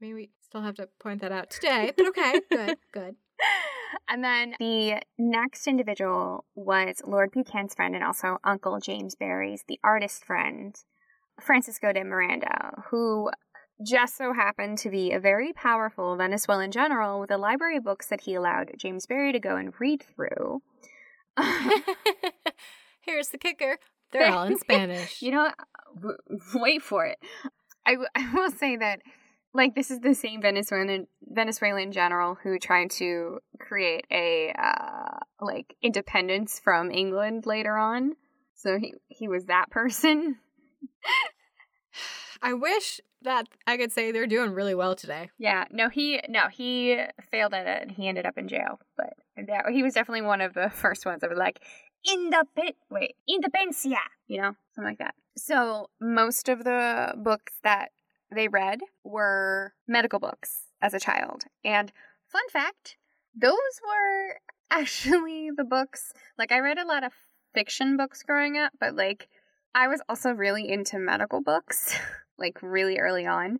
mean, 0.00 0.14
we 0.14 0.30
still 0.42 0.62
have 0.62 0.76
to 0.76 0.88
point 1.00 1.20
that 1.22 1.32
out 1.32 1.50
today, 1.50 1.92
but 1.96 2.08
okay, 2.08 2.40
good, 2.50 2.78
good. 2.92 3.16
And 4.08 4.22
then 4.24 4.54
the 4.58 5.00
next 5.18 5.66
individual 5.66 6.44
was 6.54 7.02
Lord 7.06 7.30
Buchan's 7.32 7.74
friend 7.74 7.94
and 7.94 8.04
also 8.04 8.38
Uncle 8.44 8.80
James 8.80 9.14
Barry's, 9.14 9.64
the 9.68 9.78
artist 9.82 10.24
friend, 10.24 10.74
Francisco 11.40 11.92
de 11.92 12.04
Miranda, 12.04 12.82
who 12.90 13.30
just 13.86 14.16
so 14.16 14.32
happened 14.32 14.78
to 14.78 14.90
be 14.90 15.12
a 15.12 15.20
very 15.20 15.52
powerful 15.52 16.16
Venezuelan 16.16 16.72
general 16.72 17.20
with 17.20 17.30
a 17.30 17.38
library 17.38 17.76
of 17.76 17.84
books 17.84 18.08
that 18.08 18.22
he 18.22 18.34
allowed 18.34 18.72
James 18.76 19.06
Barry 19.06 19.32
to 19.32 19.38
go 19.38 19.56
and 19.56 19.72
read 19.78 20.02
through. 20.02 20.62
Here's 23.00 23.28
the 23.28 23.38
kicker 23.38 23.78
they're 24.12 24.32
all 24.32 24.44
in 24.44 24.58
Spanish. 24.60 25.22
you 25.22 25.30
know, 25.30 25.50
wait 26.54 26.82
for 26.82 27.06
it. 27.06 27.18
I, 27.86 27.92
w- 27.92 28.08
I 28.14 28.34
will 28.34 28.50
say 28.50 28.76
that 28.76 29.00
like 29.54 29.74
this 29.74 29.90
is 29.90 30.00
the 30.00 30.14
same 30.14 30.42
Venezuelan 30.42 31.06
Venezuelan 31.22 31.92
general 31.92 32.36
who 32.42 32.58
tried 32.58 32.90
to 32.92 33.38
create 33.58 34.06
a 34.10 34.54
uh, 34.58 35.18
like 35.40 35.74
independence 35.82 36.60
from 36.62 36.90
England 36.90 37.46
later 37.46 37.76
on. 37.76 38.16
So 38.54 38.78
he 38.78 38.94
he 39.08 39.28
was 39.28 39.46
that 39.46 39.70
person. 39.70 40.38
I 42.42 42.52
wish 42.52 43.00
that 43.22 43.48
I 43.66 43.76
could 43.76 43.90
say 43.90 44.12
they're 44.12 44.26
doing 44.26 44.52
really 44.52 44.74
well 44.74 44.94
today. 44.94 45.30
Yeah, 45.38 45.64
no, 45.70 45.88
he 45.88 46.20
no 46.28 46.48
he 46.48 47.00
failed 47.30 47.54
at 47.54 47.66
it 47.66 47.82
and 47.82 47.90
he 47.90 48.08
ended 48.08 48.26
up 48.26 48.38
in 48.38 48.48
jail. 48.48 48.80
But 48.96 49.14
that, 49.46 49.68
he 49.70 49.82
was 49.82 49.94
definitely 49.94 50.22
one 50.22 50.40
of 50.40 50.54
the 50.54 50.70
first 50.70 51.06
ones 51.06 51.20
that 51.20 51.30
were 51.30 51.36
like 51.36 51.60
independent, 52.08 52.76
wait, 52.90 53.16
independencia, 53.28 53.98
you 54.26 54.40
know, 54.40 54.54
something 54.74 54.90
like 54.90 54.98
that. 54.98 55.14
So 55.36 55.88
most 56.00 56.48
of 56.48 56.64
the 56.64 57.14
books 57.16 57.54
that 57.62 57.90
they 58.34 58.48
read 58.48 58.80
were 59.04 59.72
medical 59.86 60.18
books 60.18 60.62
as 60.80 60.94
a 60.94 61.00
child. 61.00 61.44
And 61.64 61.92
fun 62.26 62.48
fact, 62.50 62.96
those 63.34 63.52
were 63.82 64.40
actually 64.70 65.50
the 65.56 65.64
books. 65.64 66.12
Like, 66.36 66.52
I 66.52 66.60
read 66.60 66.78
a 66.78 66.86
lot 66.86 67.04
of 67.04 67.12
fiction 67.54 67.96
books 67.96 68.22
growing 68.22 68.56
up, 68.56 68.72
but 68.78 68.94
like, 68.94 69.28
I 69.74 69.88
was 69.88 70.00
also 70.08 70.30
really 70.30 70.70
into 70.70 70.98
medical 70.98 71.42
books, 71.42 71.94
like, 72.38 72.58
really 72.62 72.98
early 72.98 73.26
on. 73.26 73.58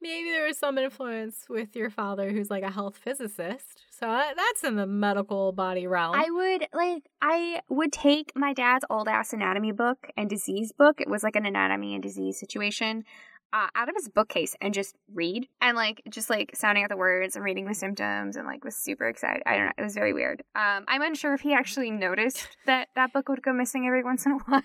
Maybe 0.00 0.30
there 0.30 0.46
was 0.46 0.58
some 0.58 0.78
influence 0.78 1.44
with 1.48 1.76
your 1.76 1.88
father, 1.88 2.30
who's 2.30 2.50
like 2.50 2.64
a 2.64 2.72
health 2.72 2.96
physicist. 2.96 3.84
So 3.90 4.08
uh, 4.08 4.34
that's 4.34 4.64
in 4.64 4.74
the 4.74 4.86
medical 4.86 5.52
body 5.52 5.86
realm. 5.86 6.16
I 6.16 6.28
would 6.28 6.66
like, 6.74 7.04
I 7.20 7.60
would 7.68 7.92
take 7.92 8.32
my 8.34 8.52
dad's 8.52 8.84
old 8.90 9.06
ass 9.06 9.32
anatomy 9.32 9.70
book 9.70 10.08
and 10.16 10.28
disease 10.28 10.72
book. 10.72 11.00
It 11.00 11.08
was 11.08 11.22
like 11.22 11.36
an 11.36 11.46
anatomy 11.46 11.94
and 11.94 12.02
disease 12.02 12.40
situation 12.40 13.04
uh, 13.52 13.68
out 13.74 13.88
of 13.88 13.94
his 13.94 14.08
bookcase 14.08 14.56
and 14.60 14.72
just 14.72 14.96
read 15.12 15.46
and 15.60 15.76
like 15.76 16.02
just 16.08 16.30
like 16.30 16.52
sounding 16.54 16.84
out 16.84 16.90
the 16.90 16.96
words 16.96 17.36
and 17.36 17.44
reading 17.44 17.66
the 17.66 17.74
symptoms 17.74 18.36
and 18.36 18.46
like 18.46 18.64
was 18.64 18.74
super 18.74 19.08
excited. 19.08 19.42
I 19.46 19.56
don't 19.56 19.66
know. 19.66 19.72
It 19.78 19.82
was 19.82 19.94
very 19.94 20.12
weird. 20.12 20.42
Um, 20.54 20.84
I'm 20.88 21.02
unsure 21.02 21.34
if 21.34 21.42
he 21.42 21.52
actually 21.52 21.90
noticed 21.90 22.48
that 22.66 22.88
that 22.96 23.12
book 23.12 23.28
would 23.28 23.42
go 23.42 23.52
missing 23.52 23.86
every 23.86 24.02
once 24.02 24.24
in 24.24 24.32
a 24.32 24.38
while. 24.38 24.62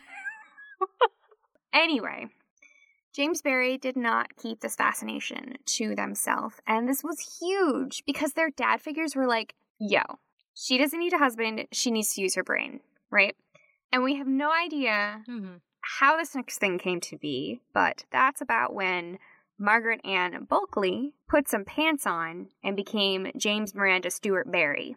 anyway, 1.73 2.27
James 3.13 3.41
Barry 3.41 3.77
did 3.77 3.97
not 3.97 4.35
keep 4.37 4.61
this 4.61 4.75
fascination 4.75 5.55
to 5.65 5.95
themselves, 5.95 6.55
and 6.67 6.87
this 6.87 7.03
was 7.03 7.39
huge 7.41 8.03
because 8.05 8.33
their 8.33 8.49
dad 8.49 8.81
figures 8.81 9.15
were 9.15 9.27
like, 9.27 9.55
"Yo, 9.79 10.01
she 10.53 10.77
doesn't 10.77 10.99
need 10.99 11.13
a 11.13 11.17
husband. 11.17 11.65
She 11.71 11.91
needs 11.91 12.13
to 12.13 12.21
use 12.21 12.35
her 12.35 12.43
brain, 12.43 12.79
right?" 13.09 13.35
And 13.91 14.03
we 14.03 14.15
have 14.15 14.27
no 14.27 14.51
idea 14.51 15.23
mm-hmm 15.27 15.55
how 15.87 16.17
this 16.17 16.35
next 16.35 16.59
thing 16.59 16.77
came 16.77 16.99
to 17.01 17.17
be, 17.17 17.61
but 17.73 18.05
that's 18.11 18.41
about 18.41 18.73
when 18.73 19.19
Margaret 19.57 20.01
Ann 20.05 20.45
Bulkley 20.49 21.13
put 21.27 21.47
some 21.47 21.65
pants 21.65 22.05
on 22.05 22.49
and 22.63 22.75
became 22.75 23.31
James 23.37 23.73
Miranda 23.73 24.11
Stewart 24.11 24.51
Barry, 24.51 24.95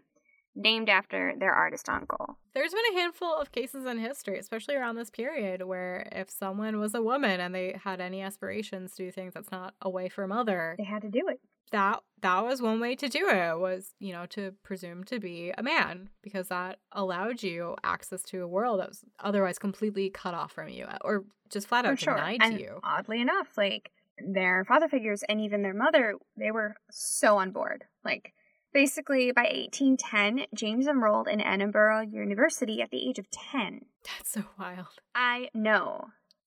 named 0.54 0.88
after 0.88 1.32
their 1.38 1.52
artist 1.52 1.88
uncle. 1.88 2.38
There's 2.54 2.72
been 2.72 2.94
a 2.94 3.00
handful 3.00 3.34
of 3.34 3.52
cases 3.52 3.86
in 3.86 3.98
history, 3.98 4.38
especially 4.38 4.74
around 4.74 4.96
this 4.96 5.10
period, 5.10 5.62
where 5.62 6.08
if 6.12 6.28
someone 6.28 6.80
was 6.80 6.94
a 6.94 7.02
woman 7.02 7.40
and 7.40 7.54
they 7.54 7.78
had 7.82 8.00
any 8.00 8.20
aspirations 8.20 8.94
to 8.96 9.04
do 9.04 9.12
things 9.12 9.34
that's 9.34 9.52
not 9.52 9.74
a 9.80 9.88
wife 9.88 10.18
or 10.18 10.26
mother, 10.26 10.74
they 10.76 10.84
had 10.84 11.02
to 11.02 11.08
do 11.08 11.22
it 11.28 11.40
that 11.70 12.00
that 12.22 12.44
was 12.44 12.60
one 12.60 12.80
way 12.80 12.94
to 12.94 13.08
do 13.08 13.28
it 13.28 13.58
was 13.58 13.94
you 13.98 14.12
know 14.12 14.26
to 14.26 14.52
presume 14.62 15.04
to 15.04 15.18
be 15.18 15.52
a 15.56 15.62
man 15.62 16.10
because 16.22 16.48
that 16.48 16.78
allowed 16.92 17.42
you 17.42 17.76
access 17.82 18.22
to 18.22 18.42
a 18.42 18.48
world 18.48 18.80
that 18.80 18.88
was 18.88 19.04
otherwise 19.20 19.58
completely 19.58 20.10
cut 20.10 20.34
off 20.34 20.52
from 20.52 20.68
you 20.68 20.86
or 21.02 21.24
just 21.50 21.66
flat 21.68 21.86
out 21.86 21.98
sure. 21.98 22.14
denied 22.14 22.40
and 22.42 22.56
to 22.56 22.62
you. 22.62 22.80
oddly 22.82 23.20
enough 23.20 23.48
like 23.56 23.90
their 24.26 24.64
father 24.64 24.88
figures 24.88 25.22
and 25.28 25.40
even 25.40 25.62
their 25.62 25.74
mother 25.74 26.14
they 26.36 26.50
were 26.50 26.74
so 26.90 27.38
on 27.38 27.50
board. 27.52 27.84
Like 28.04 28.32
basically 28.72 29.32
by 29.32 29.42
1810 29.42 30.46
james 30.54 30.86
enrolled 30.86 31.26
in 31.26 31.40
edinburgh 31.40 32.02
university 32.02 32.80
at 32.80 32.90
the 32.90 33.08
age 33.08 33.18
of 33.18 33.28
10 33.30 33.80
that's 34.04 34.30
so 34.32 34.44
wild. 34.58 34.86
I 35.14 35.48
know. 35.54 36.06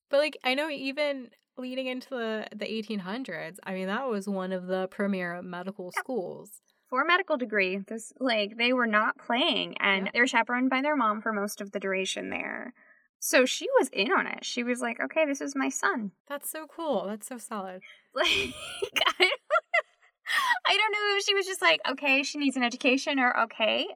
But 0.10 0.20
like 0.20 0.38
i 0.44 0.54
know 0.54 0.70
even 0.70 1.30
leading 1.58 1.88
into 1.88 2.10
the, 2.10 2.48
the 2.56 2.66
1800s, 2.66 3.58
I 3.64 3.74
mean, 3.74 3.88
that 3.88 4.08
was 4.08 4.28
one 4.28 4.52
of 4.52 4.68
the 4.68 4.88
premier 4.88 5.42
medical 5.42 5.92
schools. 5.92 6.62
For 6.90 7.02
a 7.02 7.08
medical 7.08 7.38
degree, 7.38 7.78
this 7.78 8.14
like 8.20 8.58
they 8.58 8.72
were 8.72 8.88
not 8.88 9.18
playing, 9.18 9.76
and 9.80 10.12
they 10.14 10.20
were 10.20 10.28
chaperoned 10.28 10.70
by 10.70 10.82
their 10.82 10.96
mom 10.96 11.22
for 11.22 11.34
most 11.34 11.60
of 11.60 11.72
the 11.72 11.80
duration 11.80 12.30
there. 12.30 12.74
So 13.20 13.46
she 13.46 13.68
was 13.80 13.90
in 13.90 14.12
on 14.12 14.28
it. 14.28 14.46
She 14.46 14.64
was 14.64 14.80
like, 14.80 15.00
"Okay, 15.00 15.26
this 15.26 15.42
is 15.42 15.56
my 15.56 15.70
son." 15.70 16.12
That's 16.28 16.52
so 16.52 16.68
cool. 16.68 17.06
That's 17.08 17.28
so 17.28 17.38
solid. 17.38 17.82
Like, 18.16 18.28
I 18.28 19.14
don't, 19.18 19.42
I 20.68 20.78
don't 20.78 20.92
know 20.92 21.18
if 21.18 21.24
she 21.24 21.34
was 21.34 21.48
just 21.48 21.64
like, 21.64 21.80
"Okay, 21.90 22.22
she 22.22 22.38
needs 22.38 22.56
an 22.56 22.64
education," 22.64 23.18
or 23.18 23.36
"Okay, 23.46 23.88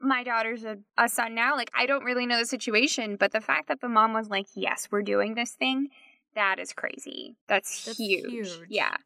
my 0.00 0.22
daughter's 0.22 0.64
a, 0.64 0.78
a 0.96 1.08
son 1.08 1.34
now. 1.34 1.56
Like, 1.56 1.70
I 1.76 1.86
don't 1.86 2.04
really 2.04 2.26
know 2.26 2.38
the 2.38 2.46
situation, 2.46 3.16
but 3.16 3.32
the 3.32 3.40
fact 3.40 3.68
that 3.68 3.80
the 3.80 3.88
mom 3.88 4.12
was 4.12 4.28
like, 4.28 4.46
yes, 4.54 4.88
we're 4.90 5.02
doing 5.02 5.34
this 5.34 5.52
thing, 5.52 5.88
that 6.34 6.58
is 6.58 6.72
crazy. 6.72 7.36
That's, 7.48 7.84
That's 7.84 7.98
huge. 7.98 8.30
huge. 8.30 8.58
Yeah. 8.68 8.96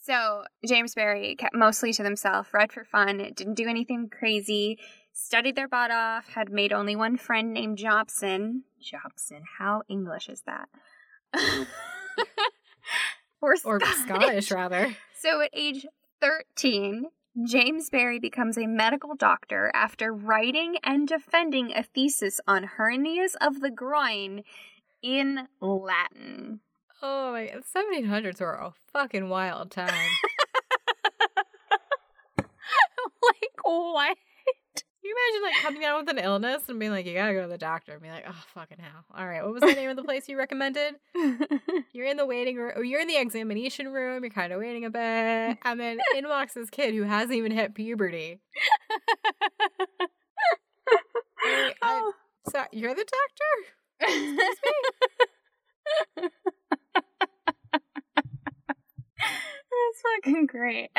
So 0.00 0.44
James 0.66 0.94
Barry 0.94 1.34
kept 1.36 1.54
mostly 1.54 1.92
to 1.94 2.02
himself, 2.02 2.54
read 2.54 2.72
for 2.72 2.84
fun, 2.84 3.18
didn't 3.34 3.54
do 3.54 3.68
anything 3.68 4.08
crazy, 4.08 4.78
studied 5.12 5.56
their 5.56 5.68
butt 5.68 5.90
off, 5.90 6.28
had 6.28 6.50
made 6.50 6.72
only 6.72 6.96
one 6.96 7.16
friend 7.18 7.52
named 7.52 7.78
Jobson. 7.78 8.64
Jobson, 8.80 9.42
how 9.58 9.82
English 9.88 10.28
is 10.28 10.42
that? 10.46 10.68
or 13.40 13.54
Or 13.64 13.80
Scottish, 13.80 14.50
rather. 14.50 14.96
So 15.18 15.40
at 15.40 15.50
age 15.52 15.86
13, 16.20 17.06
James 17.46 17.90
Barry 17.90 18.18
becomes 18.18 18.58
a 18.58 18.66
medical 18.66 19.14
doctor 19.14 19.70
after 19.74 20.12
writing 20.12 20.76
and 20.82 21.06
defending 21.08 21.72
a 21.72 21.82
thesis 21.82 22.40
on 22.46 22.70
hernias 22.78 23.34
of 23.40 23.60
the 23.60 23.70
groin 23.70 24.42
in 25.02 25.48
Latin. 25.60 26.60
Oh 27.02 27.32
my 27.32 27.46
god, 27.46 27.62
1700s 27.74 28.40
were 28.40 28.52
a 28.52 28.72
fucking 28.92 29.28
wild 29.28 29.70
time. 29.70 29.88
like, 32.38 32.46
what? 33.64 34.16
Can 34.76 34.84
you 35.10 35.16
imagine 35.16 35.42
like 35.42 35.62
coming 35.62 35.80
down 35.80 36.00
with 36.04 36.16
an 36.16 36.22
illness 36.24 36.62
and 36.68 36.78
being 36.78 36.92
like, 36.92 37.06
you 37.06 37.14
gotta 37.14 37.32
go 37.34 37.42
to 37.42 37.48
the 37.48 37.58
doctor 37.58 37.92
and 37.94 38.02
be 38.02 38.08
like, 38.08 38.24
oh 38.28 38.44
fucking 38.54 38.78
hell. 38.78 39.04
All 39.16 39.26
right, 39.26 39.42
what 39.42 39.52
was 39.52 39.62
the 39.62 39.72
name 39.74 39.90
of 39.90 39.96
the 39.96 40.04
place 40.04 40.28
you 40.28 40.38
recommended? 40.38 40.94
You're 41.92 42.06
in 42.06 42.16
the 42.16 42.26
waiting 42.26 42.56
room, 42.56 42.72
or 42.76 42.84
you're 42.84 43.00
in 43.00 43.08
the 43.08 43.16
examination 43.20 43.92
room. 43.92 44.22
You're 44.22 44.30
kind 44.30 44.52
of 44.52 44.60
waiting 44.60 44.84
a 44.84 44.90
bit, 44.90 45.58
and 45.64 45.80
then 45.80 45.98
in 46.16 46.28
walks 46.28 46.54
this 46.54 46.70
kid 46.70 46.94
who 46.94 47.02
hasn't 47.02 47.32
even 47.34 47.50
hit 47.52 47.74
puberty. 47.74 48.40
I- 51.44 51.74
Oh. 51.82 52.12
so 52.50 52.62
you're 52.72 52.94
the 52.94 53.04
doctor? 53.04 53.72
That's 59.72 60.02
fucking 60.24 60.46
great. 60.46 60.90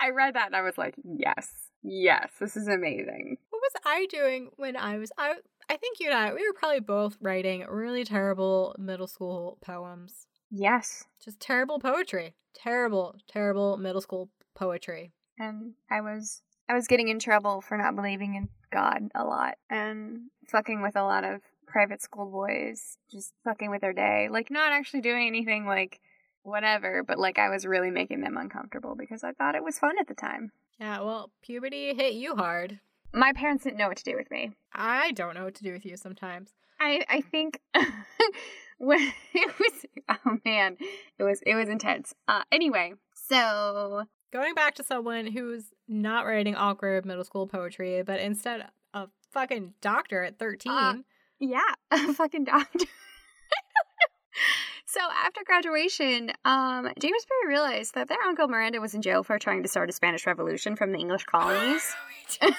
I 0.00 0.10
read 0.10 0.34
that 0.34 0.46
and 0.46 0.56
I 0.56 0.62
was 0.62 0.78
like, 0.78 0.94
yes, 1.04 1.48
yes, 1.82 2.30
this 2.40 2.56
is 2.56 2.68
amazing. 2.68 3.38
What 3.50 3.60
was 3.60 3.72
I 3.84 4.06
doing 4.10 4.50
when 4.56 4.76
I 4.76 4.98
was 4.98 5.12
I? 5.18 5.34
I 5.68 5.76
think 5.76 6.00
you 6.00 6.08
and 6.08 6.18
I 6.18 6.32
we 6.32 6.46
were 6.46 6.54
probably 6.54 6.80
both 6.80 7.16
writing 7.20 7.64
really 7.68 8.04
terrible 8.04 8.74
middle 8.78 9.06
school 9.06 9.58
poems. 9.60 10.26
Yes. 10.50 11.04
Just 11.24 11.40
terrible 11.40 11.78
poetry. 11.78 12.34
Terrible, 12.54 13.14
terrible 13.26 13.76
middle 13.78 14.02
school 14.02 14.28
poetry. 14.54 15.12
And 15.38 15.72
I 15.90 16.00
was 16.02 16.42
I 16.68 16.74
was 16.74 16.86
getting 16.86 17.08
in 17.08 17.18
trouble 17.18 17.60
for 17.60 17.76
not 17.78 17.96
believing 17.96 18.34
in 18.34 18.48
God 18.70 19.10
a 19.14 19.24
lot 19.24 19.54
and 19.70 20.30
fucking 20.48 20.82
with 20.82 20.96
a 20.96 21.02
lot 21.02 21.24
of 21.24 21.40
private 21.72 22.02
school 22.02 22.30
boys, 22.30 22.98
just 23.10 23.32
fucking 23.44 23.70
with 23.70 23.80
their 23.80 23.92
day. 23.92 24.28
Like 24.30 24.50
not 24.50 24.72
actually 24.72 25.00
doing 25.00 25.26
anything 25.26 25.66
like 25.66 26.00
whatever, 26.42 27.02
but 27.02 27.18
like 27.18 27.38
I 27.38 27.48
was 27.48 27.66
really 27.66 27.90
making 27.90 28.20
them 28.20 28.36
uncomfortable 28.36 28.94
because 28.94 29.24
I 29.24 29.32
thought 29.32 29.54
it 29.54 29.64
was 29.64 29.78
fun 29.78 29.98
at 29.98 30.06
the 30.06 30.14
time. 30.14 30.52
Yeah, 30.78 31.00
well, 31.00 31.30
puberty 31.42 31.94
hit 31.94 32.14
you 32.14 32.36
hard. 32.36 32.80
My 33.14 33.32
parents 33.32 33.64
didn't 33.64 33.78
know 33.78 33.88
what 33.88 33.98
to 33.98 34.04
do 34.04 34.16
with 34.16 34.30
me. 34.30 34.52
I 34.72 35.12
don't 35.12 35.34
know 35.34 35.44
what 35.44 35.54
to 35.56 35.64
do 35.64 35.72
with 35.72 35.84
you 35.84 35.96
sometimes. 35.96 36.50
I 36.80 37.04
I 37.08 37.20
think 37.20 37.60
when 38.78 39.12
it 39.34 39.52
was 39.58 39.86
oh 40.08 40.38
man, 40.44 40.76
it 41.18 41.22
was 41.22 41.42
it 41.46 41.54
was 41.54 41.68
intense. 41.68 42.14
Uh 42.28 42.42
anyway, 42.50 42.94
so 43.14 44.06
Going 44.32 44.54
back 44.54 44.74
to 44.76 44.82
someone 44.82 45.26
who's 45.26 45.74
not 45.86 46.24
writing 46.24 46.56
awkward 46.56 47.04
middle 47.04 47.22
school 47.22 47.46
poetry, 47.46 48.02
but 48.02 48.18
instead 48.18 48.66
a 48.94 49.08
fucking 49.30 49.74
doctor 49.82 50.22
at 50.22 50.38
13. 50.38 50.72
Uh, 50.72 50.94
yeah, 51.42 51.60
a 51.90 52.14
fucking 52.14 52.44
doctor. 52.44 52.86
so 54.86 55.00
after 55.24 55.40
graduation, 55.44 56.30
um, 56.44 56.88
James 56.98 57.26
Barry 57.26 57.48
realized 57.48 57.94
that 57.94 58.08
their 58.08 58.22
uncle 58.26 58.46
Miranda 58.48 58.80
was 58.80 58.94
in 58.94 59.02
jail 59.02 59.22
for 59.24 59.38
trying 59.38 59.62
to 59.62 59.68
start 59.68 59.90
a 59.90 59.92
Spanish 59.92 60.26
Revolution 60.26 60.76
from 60.76 60.92
the 60.92 60.98
English 60.98 61.24
colonies. 61.24 61.94
oh 62.42 62.50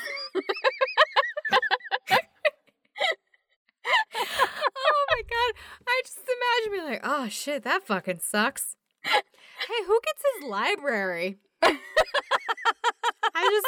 my 5.09 5.21
god. 5.29 5.53
I 5.87 6.01
just 6.05 6.19
imagine 6.19 6.71
being 6.71 6.85
like, 6.91 7.01
oh 7.03 7.29
shit, 7.29 7.63
that 7.63 7.87
fucking 7.87 8.19
sucks. 8.21 8.75
hey, 9.05 9.83
who 9.87 9.99
gets 10.03 10.21
his 10.39 10.49
library? 10.49 11.37
I 11.61 13.49
just, 13.49 13.67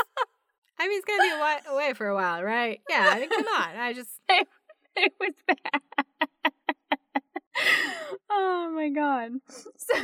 I 0.79 0.87
mean, 0.87 0.91
he's 0.91 1.05
gonna 1.05 1.23
be 1.23 1.31
awa- 1.35 1.73
away 1.73 1.93
for 1.93 2.07
a 2.07 2.13
while, 2.15 2.43
right? 2.43 2.81
Yeah, 2.89 3.09
I 3.13 3.19
mean, 3.21 3.29
come 3.29 3.45
on. 3.47 3.75
I 3.77 3.93
just, 3.93 4.09
it 4.97 5.13
was 5.19 5.33
bad. 5.47 5.81
oh 8.29 8.71
my 8.75 8.89
god. 8.89 9.31
So, 9.77 9.95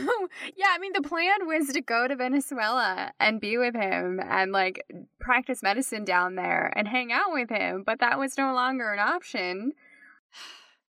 yeah, 0.55 0.67
I 0.69 0.77
mean, 0.77 0.91
the 0.93 1.01
plan 1.01 1.47
was 1.47 1.69
to 1.69 1.81
go 1.81 2.07
to 2.07 2.15
Venezuela 2.15 3.11
and 3.19 3.41
be 3.41 3.57
with 3.57 3.73
him 3.75 4.19
and 4.23 4.51
like 4.51 4.85
practice 5.19 5.63
medicine 5.63 6.05
down 6.05 6.35
there 6.35 6.71
and 6.75 6.87
hang 6.87 7.11
out 7.11 7.31
with 7.33 7.49
him, 7.49 7.81
but 7.83 7.99
that 7.99 8.19
was 8.19 8.37
no 8.37 8.53
longer 8.53 8.93
an 8.93 8.99
option. 8.99 9.71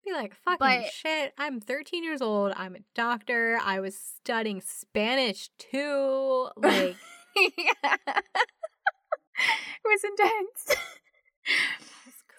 be 0.05 0.13
like, 0.13 0.35
fucking 0.45 0.59
But- 0.83 0.93
shit. 0.93 1.33
I'm 1.39 1.59
13 1.59 2.05
years 2.05 2.21
old. 2.21 2.53
I'm 2.55 2.75
a 2.77 2.81
doctor. 2.95 3.59
I 3.65 3.81
was 3.81 3.97
studying 3.97 4.61
Spanish 4.61 5.49
too. 5.59 6.49
Like, 6.59 6.97
yeah. 7.35 7.97
it 8.05 9.85
was 9.87 10.05
intense. 10.05 10.83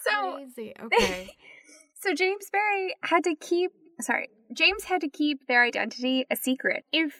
So- 0.06 0.34
crazy. 0.36 0.74
Okay. 0.84 1.32
So 2.04 2.14
James 2.14 2.50
Barry 2.52 2.96
had 3.04 3.24
to 3.24 3.36
keep 3.36 3.72
sorry, 4.02 4.30
James 4.54 4.84
had 4.84 5.02
to 5.02 5.10
keep 5.10 5.48
their 5.48 5.64
identity 5.64 6.26
a 6.30 6.36
secret. 6.36 6.84
If 6.92 7.14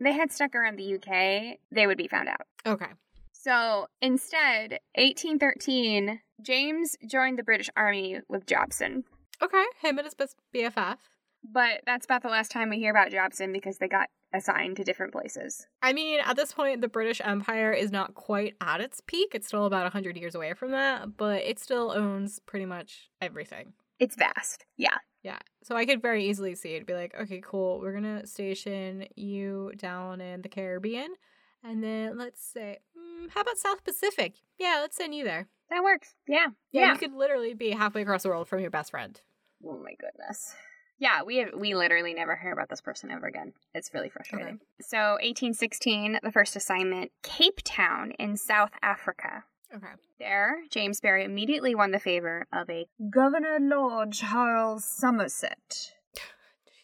they 0.00 0.12
had 0.12 0.32
stuck 0.32 0.54
around 0.54 0.76
the 0.76 0.94
UK, 0.94 1.58
they 1.70 1.86
would 1.86 1.98
be 1.98 2.08
found 2.08 2.28
out. 2.28 2.42
Okay. 2.66 2.92
So 3.32 3.86
instead, 4.00 4.80
1813, 4.96 6.20
James 6.42 6.96
joined 7.06 7.38
the 7.38 7.42
British 7.42 7.70
Army 7.76 8.20
with 8.28 8.46
Jobson. 8.46 9.04
Okay. 9.42 9.64
Him 9.82 9.98
and 9.98 10.06
his 10.06 10.14
best 10.14 10.36
BFF. 10.54 10.96
But 11.44 11.82
that's 11.84 12.06
about 12.06 12.22
the 12.22 12.28
last 12.28 12.50
time 12.50 12.70
we 12.70 12.78
hear 12.78 12.90
about 12.90 13.10
Jobson 13.10 13.52
because 13.52 13.76
they 13.76 13.88
got 13.88 14.08
assigned 14.32 14.76
to 14.76 14.84
different 14.84 15.12
places. 15.12 15.66
I 15.82 15.92
mean, 15.92 16.20
at 16.24 16.36
this 16.36 16.52
point, 16.52 16.80
the 16.80 16.88
British 16.88 17.20
Empire 17.22 17.70
is 17.70 17.92
not 17.92 18.14
quite 18.14 18.54
at 18.62 18.80
its 18.80 19.00
peak. 19.06 19.32
It's 19.34 19.46
still 19.46 19.66
about 19.66 19.82
100 19.82 20.16
years 20.16 20.34
away 20.34 20.54
from 20.54 20.70
that, 20.70 21.16
but 21.18 21.42
it 21.42 21.58
still 21.58 21.92
owns 21.92 22.40
pretty 22.40 22.64
much 22.64 23.10
everything. 23.20 23.74
It's 23.98 24.16
vast. 24.16 24.64
Yeah. 24.76 24.96
Yeah. 25.22 25.38
So 25.62 25.76
I 25.76 25.86
could 25.86 26.02
very 26.02 26.26
easily 26.26 26.54
see 26.54 26.70
it 26.74 26.86
be 26.86 26.94
like, 26.94 27.14
okay, 27.18 27.40
cool. 27.42 27.80
We're 27.80 27.92
going 27.98 28.20
to 28.20 28.26
station 28.26 29.06
you 29.16 29.72
down 29.76 30.20
in 30.20 30.42
the 30.42 30.48
Caribbean. 30.48 31.14
And 31.62 31.82
then 31.82 32.18
let's 32.18 32.44
say, 32.44 32.78
mm, 32.96 33.30
how 33.30 33.40
about 33.40 33.56
South 33.56 33.82
Pacific? 33.84 34.34
Yeah, 34.58 34.78
let's 34.82 34.96
send 34.96 35.14
you 35.14 35.24
there. 35.24 35.48
That 35.70 35.82
works. 35.82 36.14
Yeah. 36.28 36.48
Yeah, 36.72 36.80
Yeah. 36.82 36.92
you 36.92 36.98
could 36.98 37.14
literally 37.14 37.54
be 37.54 37.70
halfway 37.70 38.02
across 38.02 38.22
the 38.24 38.28
world 38.28 38.48
from 38.48 38.60
your 38.60 38.70
best 38.70 38.90
friend. 38.90 39.18
Oh 39.66 39.78
my 39.82 39.94
goodness. 39.98 40.54
Yeah, 40.98 41.22
we 41.22 41.38
have, 41.38 41.50
we 41.56 41.74
literally 41.74 42.12
never 42.14 42.36
hear 42.36 42.52
about 42.52 42.68
this 42.68 42.80
person 42.82 43.10
ever 43.10 43.26
again. 43.26 43.52
It's 43.74 43.92
really 43.94 44.10
frustrating. 44.10 44.60
So, 44.80 45.12
1816, 45.22 46.20
the 46.22 46.30
first 46.30 46.54
assignment, 46.54 47.10
Cape 47.22 47.60
Town 47.64 48.12
in 48.18 48.36
South 48.36 48.70
Africa. 48.82 49.44
Okay. 49.74 49.86
There, 50.20 50.62
James 50.70 51.00
Barry 51.00 51.24
immediately 51.24 51.74
won 51.74 51.90
the 51.90 51.98
favor 51.98 52.46
of 52.52 52.70
a 52.70 52.86
Governor 53.10 53.58
Lord 53.60 54.12
Charles 54.12 54.84
Somerset. 54.84 55.94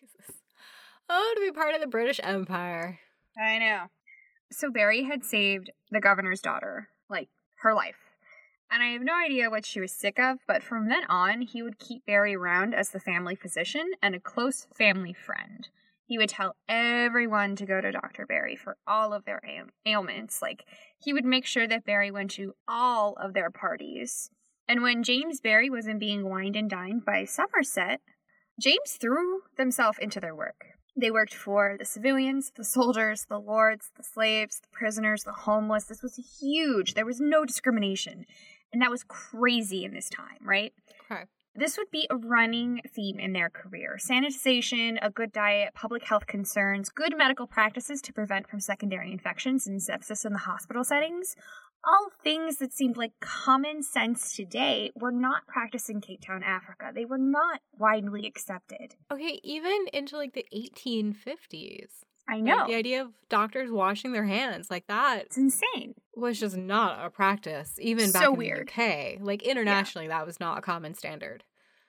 Jesus. 0.01 0.37
Oh, 1.09 1.33
to 1.37 1.41
be 1.41 1.53
part 1.53 1.75
of 1.77 1.81
the 1.81 1.87
British 1.87 2.19
Empire. 2.23 2.99
I 3.41 3.59
know. 3.59 3.85
So 4.51 4.73
Barry 4.73 5.05
had 5.05 5.25
saved 5.25 5.71
the 5.93 6.01
governor's 6.01 6.41
daughter, 6.41 6.89
like 7.09 7.29
her 7.63 7.75
life. 7.75 8.11
And 8.73 8.83
I 8.83 8.89
have 8.89 9.03
no 9.03 9.15
idea 9.15 9.51
what 9.51 9.67
she 9.67 9.81
was 9.81 9.93
sick 9.93 10.19
of, 10.19 10.39
but 10.49 10.63
from 10.63 10.89
then 10.89 11.05
on, 11.09 11.43
he 11.43 11.63
would 11.63 11.79
keep 11.79 12.05
Barry 12.07 12.35
around 12.35 12.75
as 12.75 12.91
the 12.91 13.01
family 13.01 13.37
physician 13.37 13.93
and 14.03 14.17
a 14.17 14.21
close 14.21 14.67
family 14.77 15.13
friend. 15.13 15.69
He 16.11 16.19
would 16.19 16.31
tell 16.31 16.57
everyone 16.69 17.55
to 17.55 17.65
go 17.65 17.81
to 17.81 17.93
Dr. 17.93 18.27
Barry 18.27 18.57
for 18.57 18.77
all 18.85 19.13
of 19.13 19.25
their 19.27 19.41
ailments. 19.87 20.43
Like, 20.43 20.65
he 20.99 21.13
would 21.13 21.25
make 21.25 21.47
sure 21.47 21.69
that 21.69 21.85
Barry 21.85 22.11
went 22.11 22.33
to 22.33 22.55
all 22.67 23.15
of 23.23 23.33
their 23.33 23.49
parties. 23.49 24.29
And 24.67 24.83
when 24.83 25.05
James 25.05 25.41
Barry 25.41 25.71
wasn't 25.71 26.01
being 26.01 26.29
wined 26.29 26.57
and 26.57 26.69
dined 26.69 27.05
by 27.05 27.27
Somerset, 27.27 28.01
James 28.61 28.99
threw 29.01 29.43
themselves 29.57 29.99
into 30.01 30.19
their 30.19 30.35
work. 30.35 30.61
They 31.01 31.13
worked 31.13 31.33
for 31.33 31.77
the 31.79 31.85
civilians, 31.85 32.51
the 32.57 32.65
soldiers, 32.65 33.27
the 33.29 33.39
lords, 33.39 33.93
the 33.97 34.03
slaves, 34.03 34.59
the 34.59 34.77
prisoners, 34.77 35.23
the 35.23 35.31
homeless. 35.31 35.85
This 35.85 36.03
was 36.03 36.41
huge. 36.41 36.95
There 36.95 37.07
was 37.07 37.21
no 37.21 37.45
discrimination. 37.45 38.25
And 38.73 38.83
that 38.83 38.91
was 38.91 39.05
crazy 39.05 39.85
in 39.85 39.95
this 39.95 40.09
time, 40.09 40.39
right? 40.43 40.73
Okay. 41.09 41.23
This 41.55 41.77
would 41.77 41.91
be 41.91 42.07
a 42.09 42.17
running 42.17 42.81
theme 42.95 43.19
in 43.19 43.33
their 43.33 43.51
career 43.51 43.99
sanitization, 44.01 44.99
a 45.03 45.11
good 45.11 45.33
diet, 45.33 45.75
public 45.75 46.05
health 46.05 46.27
concerns, 46.27 46.89
good 46.89 47.17
medical 47.17 47.47
practices 47.47 48.01
to 48.03 48.13
prevent 48.13 48.49
from 48.49 48.61
secondary 48.61 49.11
infections 49.13 49.67
and 49.67 49.81
sepsis 49.81 50.25
in 50.25 50.33
the 50.33 50.39
hospital 50.39 50.85
settings. 50.85 51.35
all 51.85 52.11
things 52.23 52.57
that 52.59 52.73
seemed 52.73 52.97
like 52.97 53.13
common 53.21 53.83
sense 53.83 54.35
today 54.37 54.91
were 54.95 55.13
not 55.13 55.47
practiced 55.47 55.89
in 55.89 56.01
Cape 56.01 56.21
Town, 56.21 56.43
Africa. 56.43 56.91
They 56.95 57.05
were 57.05 57.19
not 57.19 57.61
widely 57.79 58.27
accepted. 58.27 58.97
Okay, 59.11 59.41
even 59.43 59.87
into 59.93 60.17
like 60.17 60.35
the 60.35 60.47
1850s. 60.55 62.05
I 62.31 62.41
know. 62.41 62.57
Like, 62.57 62.67
the 62.69 62.75
idea 62.77 63.03
of 63.03 63.09
doctors 63.29 63.71
washing 63.71 64.13
their 64.13 64.25
hands 64.25 64.71
like 64.71 64.87
that. 64.87 65.23
It's 65.27 65.37
insane. 65.37 65.95
Was 66.15 66.39
just 66.39 66.57
not 66.57 67.05
a 67.05 67.11
practice, 67.11 67.75
even 67.81 68.13
back 68.13 68.23
so 68.23 68.33
in 68.33 68.39
weird. 68.39 68.69
the 68.69 68.83
UK. 68.83 69.19
Like 69.21 69.43
internationally, 69.43 70.07
yeah. 70.07 70.19
that 70.19 70.27
was 70.27 70.39
not 70.39 70.59
a 70.59 70.61
common 70.61 70.95
standard. 70.95 71.43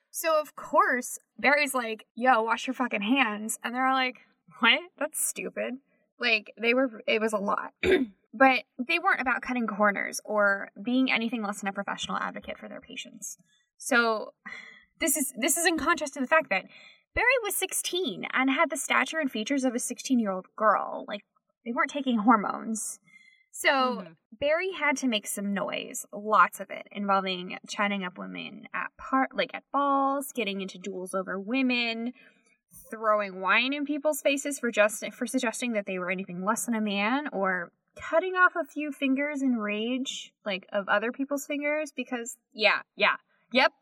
So 0.09 0.41
of 0.41 0.55
course, 0.55 1.19
Barry's 1.37 1.75
like, 1.75 2.05
yo, 2.15 2.41
wash 2.41 2.65
your 2.65 2.73
fucking 2.73 3.01
hands. 3.01 3.59
And 3.63 3.75
they're 3.75 3.93
like, 3.93 4.21
what? 4.59 4.79
That's 4.97 5.23
stupid. 5.23 5.75
Like, 6.19 6.53
they 6.59 6.73
were, 6.73 7.01
it 7.07 7.21
was 7.21 7.33
a 7.33 7.37
lot. 7.37 7.73
but 8.33 8.63
they 8.79 8.99
weren't 8.99 9.21
about 9.21 9.41
cutting 9.41 9.67
corners 9.67 10.21
or 10.25 10.71
being 10.81 11.11
anything 11.11 11.43
less 11.43 11.61
than 11.61 11.69
a 11.69 11.73
professional 11.73 12.17
advocate 12.17 12.57
for 12.57 12.67
their 12.67 12.81
patients. 12.81 13.37
So 13.77 14.33
this 14.99 15.17
is, 15.17 15.33
this 15.37 15.57
is 15.57 15.65
in 15.65 15.77
contrast 15.77 16.13
to 16.15 16.19
the 16.19 16.27
fact 16.27 16.49
that 16.49 16.65
Barry 17.13 17.27
was 17.43 17.55
16 17.55 18.25
and 18.33 18.49
had 18.49 18.69
the 18.69 18.77
stature 18.77 19.19
and 19.19 19.31
features 19.31 19.63
of 19.63 19.75
a 19.75 19.79
16 19.79 20.19
year 20.19 20.31
old 20.31 20.47
girl. 20.55 21.05
Like, 21.07 21.23
they 21.65 21.73
weren't 21.73 21.91
taking 21.91 22.19
hormones. 22.19 22.99
So 23.51 23.69
mm-hmm. 23.69 24.13
Barry 24.39 24.71
had 24.71 24.97
to 24.97 25.07
make 25.07 25.27
some 25.27 25.53
noise, 25.53 26.05
lots 26.13 26.59
of 26.59 26.69
it, 26.69 26.87
involving 26.91 27.57
chatting 27.67 28.03
up 28.03 28.17
women 28.17 28.67
at 28.73 28.95
part 28.97 29.35
like 29.35 29.51
at 29.53 29.63
balls, 29.73 30.31
getting 30.33 30.61
into 30.61 30.79
duels 30.79 31.13
over 31.13 31.39
women, 31.39 32.13
throwing 32.89 33.41
wine 33.41 33.73
in 33.73 33.85
people's 33.85 34.21
faces 34.21 34.57
for 34.57 34.71
just 34.71 35.03
for 35.13 35.27
suggesting 35.27 35.73
that 35.73 35.85
they 35.85 35.99
were 35.99 36.09
anything 36.09 36.43
less 36.43 36.65
than 36.65 36.75
a 36.75 36.81
man, 36.81 37.27
or 37.33 37.71
cutting 37.95 38.35
off 38.35 38.53
a 38.55 38.63
few 38.65 38.91
fingers 38.91 39.41
in 39.41 39.57
rage, 39.57 40.33
like 40.45 40.65
of 40.71 40.87
other 40.87 41.11
people's 41.11 41.45
fingers, 41.45 41.91
because 41.91 42.37
yeah, 42.53 42.79
yeah, 42.95 43.17
yep, 43.51 43.73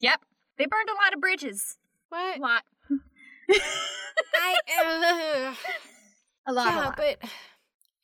yep, 0.00 0.20
they 0.58 0.66
burned 0.66 0.88
a 0.88 1.04
lot 1.04 1.12
of 1.12 1.20
bridges. 1.20 1.76
What? 2.08 2.36
A 2.38 2.40
lot. 2.40 2.62
I 4.34 4.56
uh, 4.84 5.54
a 6.46 6.52
lot. 6.52 6.66
Yeah, 6.66 6.78
a 6.78 6.84
lot. 6.86 6.96
but 6.96 7.18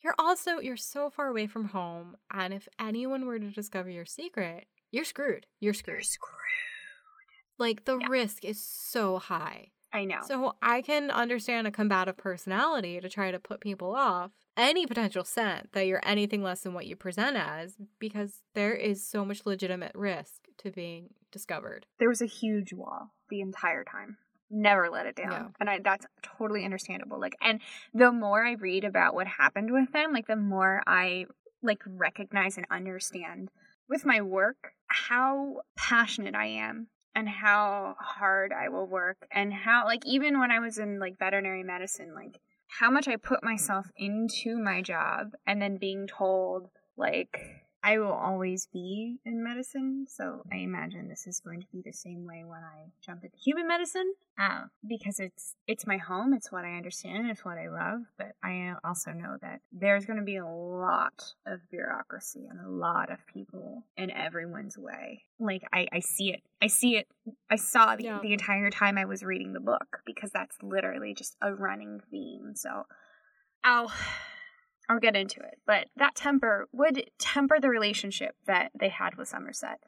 you're 0.03 0.15
also 0.19 0.59
you're 0.59 0.77
so 0.77 1.09
far 1.09 1.27
away 1.27 1.47
from 1.47 1.65
home, 1.65 2.15
and 2.33 2.53
if 2.53 2.67
anyone 2.79 3.25
were 3.25 3.39
to 3.39 3.51
discover 3.51 3.89
your 3.89 4.05
secret, 4.05 4.65
you're 4.91 5.03
screwed. 5.05 5.45
You're 5.59 5.73
screwed. 5.73 5.95
You're 5.95 6.03
screwed. 6.03 6.31
Like 7.57 7.85
the 7.85 7.97
Yeah. 7.97 8.07
risk 8.09 8.43
is 8.45 8.63
so 8.63 9.17
high. 9.17 9.71
I 9.93 10.03
know. 10.05 10.19
So 10.27 10.55
I 10.61 10.81
can 10.81 11.09
understand 11.09 11.67
a 11.67 11.71
combative 11.71 12.17
personality 12.17 12.99
to 12.99 13.07
try 13.09 13.31
to 13.31 13.39
put 13.39 13.61
people 13.61 13.95
off 13.95 14.31
any 14.57 14.85
potential 14.85 15.23
scent 15.23 15.71
that 15.73 15.85
you're 15.87 16.01
anything 16.03 16.43
less 16.43 16.61
than 16.61 16.73
what 16.73 16.85
you 16.85 16.95
present 16.95 17.37
as 17.37 17.75
because 17.99 18.41
there 18.55 18.73
is 18.73 19.07
so 19.07 19.23
much 19.25 19.45
legitimate 19.45 19.93
risk 19.95 20.41
to 20.59 20.71
being 20.71 21.09
discovered. 21.35 21.85
there 21.99 22.07
was 22.09 22.21
a 22.21 22.25
huge 22.41 22.71
wall 22.71 23.11
the 23.29 23.41
entire 23.41 23.83
time. 23.83 24.17
Never 24.49 24.89
let 24.89 25.05
it 25.05 25.15
down. 25.15 25.31
Yeah. 25.31 25.47
And 25.59 25.69
I 25.69 25.79
that's 25.83 26.05
totally 26.37 26.63
understandable. 26.63 27.19
Like 27.19 27.35
and 27.41 27.59
the 27.93 28.11
more 28.11 28.45
I 28.45 28.53
read 28.53 28.85
about 28.85 29.13
what 29.13 29.27
happened 29.27 29.69
with 29.71 29.91
them, 29.91 30.13
like 30.13 30.27
the 30.27 30.35
more 30.35 30.81
I 30.87 31.25
like 31.61 31.81
recognize 31.85 32.55
and 32.55 32.65
understand 32.71 33.49
with 33.89 34.05
my 34.05 34.21
work 34.21 34.73
how 34.87 35.61
passionate 35.75 36.35
I 36.35 36.45
am 36.45 36.87
and 37.15 37.27
how 37.27 37.95
hard 37.99 38.53
I 38.53 38.69
will 38.69 38.87
work 38.87 39.17
and 39.31 39.53
how 39.53 39.83
like 39.85 40.05
even 40.05 40.39
when 40.39 40.51
I 40.51 40.59
was 40.59 40.77
in 40.77 40.99
like 40.99 41.19
veterinary 41.19 41.63
medicine, 41.63 42.13
like 42.15 42.39
how 42.79 42.89
much 42.91 43.07
I 43.07 43.17
put 43.17 43.43
myself 43.43 43.87
into 43.97 44.57
my 44.57 44.81
job 44.81 45.31
and 45.45 45.61
then 45.61 45.77
being 45.77 46.07
told 46.07 46.69
like 46.97 47.64
I 47.85 47.99
will 47.99 48.11
always 48.13 48.67
be 48.73 49.17
in 49.25 49.43
medicine, 49.43 50.07
so 50.09 50.41
I 50.51 50.55
imagine 50.57 51.07
this 51.07 51.27
is 51.27 51.39
going 51.39 51.61
to 51.61 51.67
be 51.71 51.83
the 51.85 51.93
same 51.93 52.25
way 52.25 52.43
when 52.43 52.61
I 52.61 52.89
jump 53.05 53.23
into 53.23 53.37
human 53.37 53.67
medicine. 53.67 54.11
Uh, 54.39 54.63
because 54.85 55.19
it's 55.19 55.53
it's 55.67 55.85
my 55.85 55.97
home, 55.97 56.33
it's 56.33 56.51
what 56.51 56.65
I 56.65 56.77
understand, 56.77 57.29
it's 57.29 57.45
what 57.45 57.59
I 57.59 57.69
love. 57.69 58.01
But 58.17 58.31
I 58.43 58.73
also 58.83 59.11
know 59.11 59.37
that 59.43 59.61
there's 59.71 60.05
going 60.07 60.17
to 60.17 60.25
be 60.25 60.37
a 60.37 60.45
lot 60.47 61.33
of 61.45 61.59
bureaucracy 61.69 62.47
and 62.49 62.59
a 62.59 62.67
lot 62.69 63.11
of 63.11 63.19
people 63.31 63.83
in 63.95 64.09
everyone's 64.09 64.79
way. 64.79 65.21
Like 65.39 65.61
I, 65.71 65.87
I 65.93 65.99
see 65.99 66.33
it, 66.33 66.41
I 66.63 66.67
see 66.67 66.97
it, 66.97 67.07
I 67.51 67.55
saw 67.55 67.95
the 67.95 68.05
Yeah. 68.05 68.19
the 68.19 68.33
entire 68.33 68.71
time 68.71 68.97
I 68.97 69.05
was 69.05 69.21
reading 69.23 69.53
the 69.53 69.59
book 69.59 69.99
because 70.07 70.31
that's 70.31 70.57
literally 70.63 71.13
just 71.13 71.37
a 71.39 71.53
running 71.53 71.99
theme. 72.09 72.53
So, 72.55 72.87
I'll 73.63 73.91
I'll 74.89 74.99
get 74.99 75.15
into 75.15 75.39
it. 75.39 75.59
But 75.65 75.87
that 75.95 76.15
temper 76.15 76.67
would 76.71 77.09
temper 77.17 77.59
the 77.59 77.69
relationship 77.69 78.35
that 78.45 78.71
they 78.79 78.89
had 78.89 79.15
with 79.15 79.27
Somerset. 79.27 79.79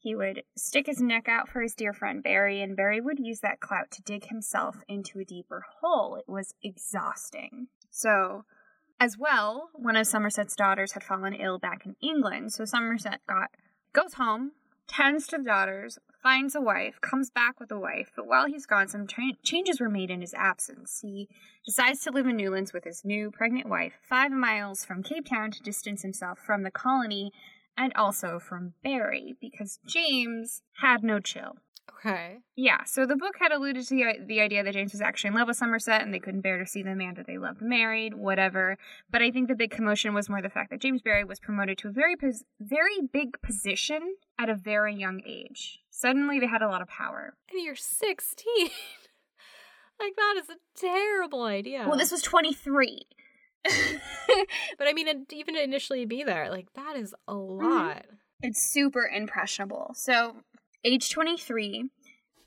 He 0.00 0.14
would 0.14 0.44
stick 0.56 0.86
his 0.86 1.00
neck 1.00 1.28
out 1.28 1.48
for 1.48 1.60
his 1.60 1.74
dear 1.74 1.92
friend 1.92 2.22
Barry, 2.22 2.62
and 2.62 2.76
Barry 2.76 3.00
would 3.00 3.18
use 3.18 3.40
that 3.40 3.60
clout 3.60 3.90
to 3.92 4.02
dig 4.02 4.26
himself 4.26 4.76
into 4.88 5.18
a 5.18 5.24
deeper 5.24 5.64
hole. 5.80 6.16
It 6.16 6.30
was 6.30 6.54
exhausting. 6.62 7.66
So, 7.90 8.44
as 9.00 9.18
well, 9.18 9.70
one 9.74 9.96
of 9.96 10.06
Somerset's 10.06 10.54
daughters 10.54 10.92
had 10.92 11.02
fallen 11.02 11.34
ill 11.34 11.58
back 11.58 11.84
in 11.84 11.96
England, 12.00 12.52
so 12.52 12.64
Somerset 12.64 13.20
got 13.28 13.50
goes 13.92 14.14
home, 14.14 14.52
tends 14.88 15.26
to 15.28 15.38
the 15.38 15.44
daughters, 15.44 15.98
finds 16.22 16.54
a 16.54 16.60
wife, 16.60 17.00
comes 17.00 17.30
back 17.30 17.60
with 17.60 17.70
a 17.70 17.78
wife, 17.78 18.10
but 18.16 18.26
while 18.26 18.46
he's 18.46 18.66
gone, 18.66 18.88
some 18.88 19.06
tra- 19.06 19.36
changes 19.42 19.80
were 19.80 19.88
made 19.88 20.10
in 20.10 20.20
his 20.20 20.34
absence. 20.34 21.00
He 21.02 21.28
decides 21.64 22.00
to 22.00 22.10
live 22.10 22.26
in 22.26 22.36
Newlands 22.36 22.72
with 22.72 22.84
his 22.84 23.04
new 23.04 23.30
pregnant 23.30 23.68
wife, 23.68 23.94
five 24.02 24.32
miles 24.32 24.84
from 24.84 25.02
Cape 25.02 25.26
Town 25.26 25.50
to 25.52 25.62
distance 25.62 26.02
himself 26.02 26.38
from 26.38 26.62
the 26.62 26.70
colony 26.70 27.32
and 27.76 27.92
also 27.94 28.40
from 28.40 28.74
Barry, 28.82 29.36
because 29.40 29.78
James 29.86 30.62
had 30.80 31.04
no 31.04 31.20
chill. 31.20 31.58
Okay. 31.90 32.38
Yeah, 32.56 32.84
so 32.84 33.06
the 33.06 33.16
book 33.16 33.34
had 33.38 33.52
alluded 33.52 33.86
to 33.86 33.94
the, 33.94 34.24
the 34.26 34.40
idea 34.40 34.62
that 34.62 34.72
James 34.72 34.92
was 34.92 35.00
actually 35.00 35.28
in 35.28 35.34
love 35.34 35.48
with 35.48 35.56
Somerset 35.56 36.02
and 36.02 36.12
they 36.12 36.18
couldn't 36.18 36.42
bear 36.42 36.58
to 36.58 36.66
see 36.66 36.82
the 36.82 36.94
man 36.94 37.14
that 37.14 37.26
they 37.26 37.38
loved 37.38 37.60
married, 37.60 38.14
whatever. 38.14 38.76
But 39.10 39.22
I 39.22 39.30
think 39.30 39.48
the 39.48 39.54
big 39.54 39.70
commotion 39.70 40.14
was 40.14 40.28
more 40.28 40.42
the 40.42 40.48
fact 40.48 40.70
that 40.70 40.80
James 40.80 41.02
Barry 41.02 41.24
was 41.24 41.40
promoted 41.40 41.78
to 41.78 41.88
a 41.88 41.92
very, 41.92 42.16
pos- 42.16 42.44
very 42.60 43.00
big 43.12 43.40
position 43.42 44.16
at 44.38 44.48
a 44.48 44.54
very 44.54 44.94
young 44.94 45.22
age. 45.26 45.80
Suddenly 45.90 46.38
they 46.38 46.46
had 46.46 46.62
a 46.62 46.68
lot 46.68 46.82
of 46.82 46.88
power. 46.88 47.34
And 47.50 47.64
you're 47.64 47.74
16. 47.74 48.46
like 50.00 50.16
that 50.16 50.34
is 50.38 50.48
a 50.48 50.56
terrible 50.78 51.44
idea. 51.44 51.84
Well, 51.88 51.98
this 51.98 52.12
was 52.12 52.22
23. 52.22 53.06
but 53.64 54.86
I 54.86 54.92
mean, 54.92 55.26
even 55.32 55.54
to 55.54 55.62
initially 55.62 56.06
be 56.06 56.22
there, 56.22 56.50
like 56.50 56.72
that 56.74 56.96
is 56.96 57.14
a 57.26 57.32
mm-hmm. 57.32 57.64
lot. 57.64 58.04
It's 58.40 58.62
super 58.62 59.10
impressionable. 59.12 59.92
So, 59.94 60.36
age 60.84 61.10
23, 61.10 61.90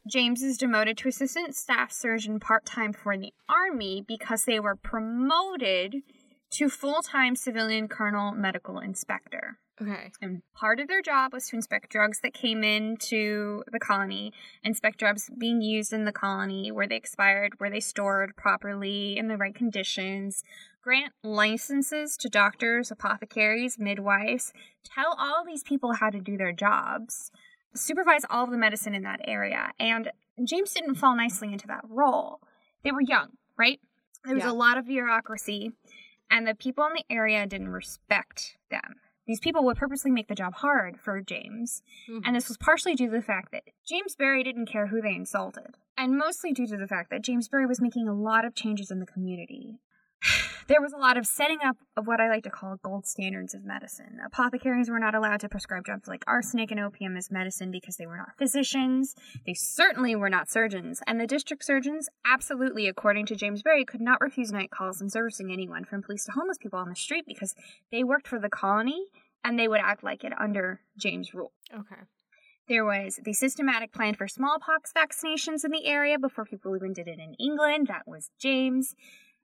James 0.10 0.42
is 0.42 0.58
demoted 0.58 0.98
to 0.98 1.10
assistant 1.10 1.56
staff 1.56 1.92
surgeon 1.92 2.40
part 2.40 2.66
time 2.66 2.94
for 2.94 3.18
the 3.18 3.34
Army 3.48 4.04
because 4.08 4.46
they 4.46 4.60
were 4.60 4.76
promoted 4.76 5.98
to 6.52 6.70
full 6.70 7.02
time 7.02 7.36
civilian 7.36 7.88
colonel 7.88 8.32
medical 8.32 8.80
inspector. 8.80 9.58
Okay. 9.82 10.12
And 10.22 10.44
part 10.54 10.80
of 10.80 10.88
their 10.88 11.02
job 11.02 11.34
was 11.34 11.48
to 11.48 11.56
inspect 11.56 11.90
drugs 11.90 12.20
that 12.22 12.34
came 12.34 12.64
into 12.64 13.64
the 13.72 13.80
colony, 13.80 14.32
inspect 14.64 15.00
drugs 15.00 15.30
being 15.40 15.62
used 15.62 15.92
in 15.92 16.06
the 16.06 16.12
colony, 16.12 16.72
where 16.72 16.88
they 16.88 16.98
expired, 16.98 17.54
where 17.58 17.70
they 17.70 17.80
stored 17.80 18.36
properly, 18.36 19.18
in 19.18 19.28
the 19.28 19.38
right 19.38 19.56
conditions, 19.56 20.44
grant 20.84 21.14
licenses 21.24 22.16
to 22.18 22.30
doctors, 22.30 22.92
apothecaries, 22.92 23.80
midwives, 23.80 24.54
tell 24.84 25.16
all 25.18 25.44
these 25.46 25.64
people 25.64 25.94
how 25.94 26.12
to 26.12 26.20
do 26.20 26.38
their 26.38 26.52
jobs, 26.52 27.32
supervise 27.74 28.26
all 28.30 28.43
of 28.43 28.51
the 28.51 28.57
medicine 28.57 28.93
in 28.95 29.03
that 29.03 29.22
area. 29.26 29.72
And 29.80 30.11
James 30.43 30.74
didn't 30.74 30.95
fall 30.95 31.15
nicely 31.15 31.51
into 31.51 31.67
that 31.67 31.84
role. 31.88 32.41
They 32.84 32.91
were 32.91 33.01
young, 33.01 33.38
right? 33.57 33.80
There 34.26 34.36
was 34.36 34.43
Yeah. 34.43 34.51
a 34.51 34.53
lot 34.53 34.78
of 34.78 34.86
bureaucracy, 34.88 35.72
and 36.30 36.47
the 36.47 36.55
people 36.55 36.86
in 36.86 36.93
the 36.93 37.05
area 37.09 37.45
didn't 37.47 37.69
respect 37.69 38.57
them. 38.69 38.95
These 39.28 39.39
people 39.39 39.63
would 39.65 39.78
purposely 39.78 40.11
make 40.11 40.28
the 40.28 40.36
job 40.36 40.55
hard 40.55 40.99
for 40.99 41.22
James, 41.22 41.84
Mhm. 42.09 42.24
and 42.26 42.36
this 42.36 42.47
was 42.47 42.57
partially 42.57 42.95
due 42.95 43.05
to 43.05 43.11
the 43.11 43.22
fact 43.22 43.51
that 43.51 43.63
James 43.86 44.15
Barry 44.15 44.43
didn't 44.43 44.65
care 44.65 44.88
who 44.88 45.01
they 45.01 45.15
insulted, 45.15 45.76
and 45.97 46.17
mostly 46.17 46.51
due 46.51 46.67
to 46.67 46.76
the 46.78 46.88
fact 46.88 47.09
that 47.11 47.22
James 47.22 47.47
Barry 47.47 47.65
was 47.65 47.80
making 47.82 48.07
a 48.07 48.13
lot 48.13 48.45
of 48.45 48.55
changes 48.55 48.89
in 48.91 48.99
the 48.99 49.05
community. 49.05 49.80
There 50.67 50.82
was 50.82 50.93
a 50.93 50.97
lot 50.97 51.17
of 51.17 51.28
setting 51.28 51.57
up 51.65 51.76
of 51.97 52.07
what 52.07 52.22
I 52.22 52.30
like 52.30 52.43
to 52.43 52.49
call 52.49 52.78
gold 52.78 53.05
standards 53.05 53.53
of 53.53 53.65
medicine. 53.65 54.19
Apothecaries 54.26 54.89
were 54.89 54.99
not 54.99 55.15
allowed 55.15 55.41
to 55.41 55.49
prescribe 55.49 55.84
drugs 55.84 56.07
like 56.07 56.24
arsenic 56.28 56.72
and 56.72 56.80
opium 56.80 57.17
as 57.17 57.30
medicine 57.30 57.72
because 57.72 57.97
they 57.97 58.05
were 58.05 58.15
not 58.15 58.38
physicians. 58.38 59.15
They 59.45 59.53
certainly 59.53 60.15
were 60.15 60.30
not 60.30 60.49
surgeons. 60.49 61.01
And 61.05 61.19
the 61.19 61.28
district 61.28 61.65
surgeons, 61.65 62.07
absolutely, 62.26 62.88
according 62.88 63.26
to 63.26 63.36
James 63.36 63.63
Barry, 63.63 63.84
could 63.84 63.99
not 63.99 64.22
refuse 64.22 64.51
night 64.51 64.72
calls 64.72 65.01
and 65.01 65.11
servicing 65.11 65.51
anyone 65.51 65.84
from 65.84 66.03
police 66.03 66.24
to 66.26 66.32
homeless 66.32 66.57
people 66.57 66.80
on 66.80 66.89
the 66.89 66.95
street 66.95 67.26
because 67.28 67.53
they 67.91 68.03
worked 68.03 68.28
for 68.28 68.39
the 68.39 68.49
colony 68.49 69.07
and 69.43 69.59
they 69.59 69.67
would 69.67 69.82
act 69.82 70.03
like 70.03 70.24
it 70.24 70.34
under 70.39 70.82
James' 70.97 71.34
rule. 71.34 71.51
Okay. 71.74 72.01
There 72.67 72.86
was 72.86 73.19
the 73.24 73.34
systematic 73.34 73.91
plan 73.91 74.13
for 74.13 74.28
smallpox 74.28 74.93
vaccinations 74.95 75.65
in 75.65 75.72
the 75.72 75.86
area 75.86 76.17
before 76.17 76.45
people 76.45 76.76
even 76.76 76.93
did 76.93 77.07
it 77.09 77.19
in 77.19 77.34
England. 77.34 77.88
That 77.88 78.07
was 78.07 78.30
James. 78.39 78.95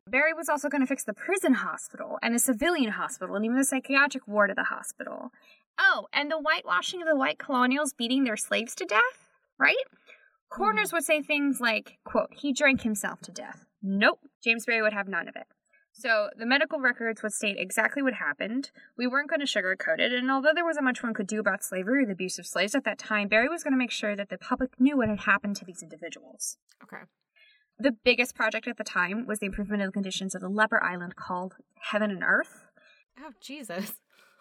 Barry 0.10 0.34
was 0.34 0.50
also 0.50 0.70
going 0.70 0.82
to 0.82 0.88
fix 0.88 1.04
the 1.04 1.14
prison 1.14 1.54
hospital 1.56 2.18
and 2.22 2.34
the 2.34 2.40
civilian 2.40 2.92
hospital 2.92 3.36
and 3.36 3.46
even 3.46 3.58
the 3.58 3.64
psychiatric 3.64 4.28
ward 4.28 4.50
of 4.50 4.56
the 4.56 4.66
hospital. 4.66 5.32
Oh, 5.80 6.08
and 6.12 6.32
the 6.32 6.40
whitewashing 6.40 7.02
of 7.02 7.08
the 7.08 7.16
white 7.16 7.38
colonials 7.38 7.94
beating 7.94 8.24
their 8.24 8.38
slaves 8.38 8.74
to 8.76 8.86
death, 8.86 9.28
right? 9.60 9.76
Coroners 10.50 10.88
mm-hmm. 10.88 10.98
would 10.98 11.06
say 11.06 11.22
things 11.22 11.60
like, 11.60 11.98
quote, 12.04 12.30
he 12.34 12.54
drank 12.54 12.82
himself 12.82 13.22
to 13.22 13.32
death. 13.32 13.66
Nope, 13.82 14.20
James 14.44 14.66
Barry 14.66 14.82
would 14.82 14.94
have 14.94 15.08
none 15.08 15.28
of 15.28 15.36
it. 15.36 15.46
So 16.00 16.30
the 16.38 16.46
medical 16.46 16.80
records 16.80 17.24
would 17.24 17.34
state 17.34 17.58
exactly 17.58 18.04
what 18.04 18.14
happened. 18.14 18.70
We 18.98 19.08
weren't 19.08 19.30
going 19.30 19.40
to 19.40 19.48
sugarcoat 19.48 20.00
it, 20.00 20.14
and 20.14 20.30
although 20.30 20.52
there 20.54 20.66
wasn't 20.66 20.86
much 20.86 21.02
one 21.02 21.16
could 21.16 21.26
do 21.26 21.40
about 21.40 21.64
slavery 21.64 22.04
or 22.04 22.06
the 22.06 22.12
abuse 22.12 22.38
of 22.38 22.46
slaves 22.46 22.76
at 22.76 22.84
that 22.84 23.00
time, 23.00 23.28
Barry 23.28 23.50
was 23.50 23.64
going 23.64 23.74
to 23.74 23.80
make 23.80 23.90
sure 23.90 24.16
that 24.16 24.30
the 24.30 24.38
public 24.38 24.80
knew 24.80 24.98
what 24.98 25.10
had 25.10 25.22
happened 25.22 25.56
to 25.56 25.66
these 25.66 25.82
individuals. 25.82 26.58
Okay. 26.84 27.04
The 27.80 27.92
biggest 27.92 28.36
project 28.36 28.68
at 28.68 28.78
the 28.78 28.84
time 28.84 29.28
was 29.28 29.40
the 29.40 29.46
improvement 29.46 29.82
of 29.84 29.90
the 29.90 29.94
conditions 29.94 30.34
of 30.34 30.42
the 30.42 30.50
leper 30.50 30.84
island 30.84 31.16
called 31.16 31.56
Heaven 31.80 32.10
and 32.10 32.24
Earth. 32.24 32.66
Oh, 33.20 33.32
Jesus. 33.40 33.94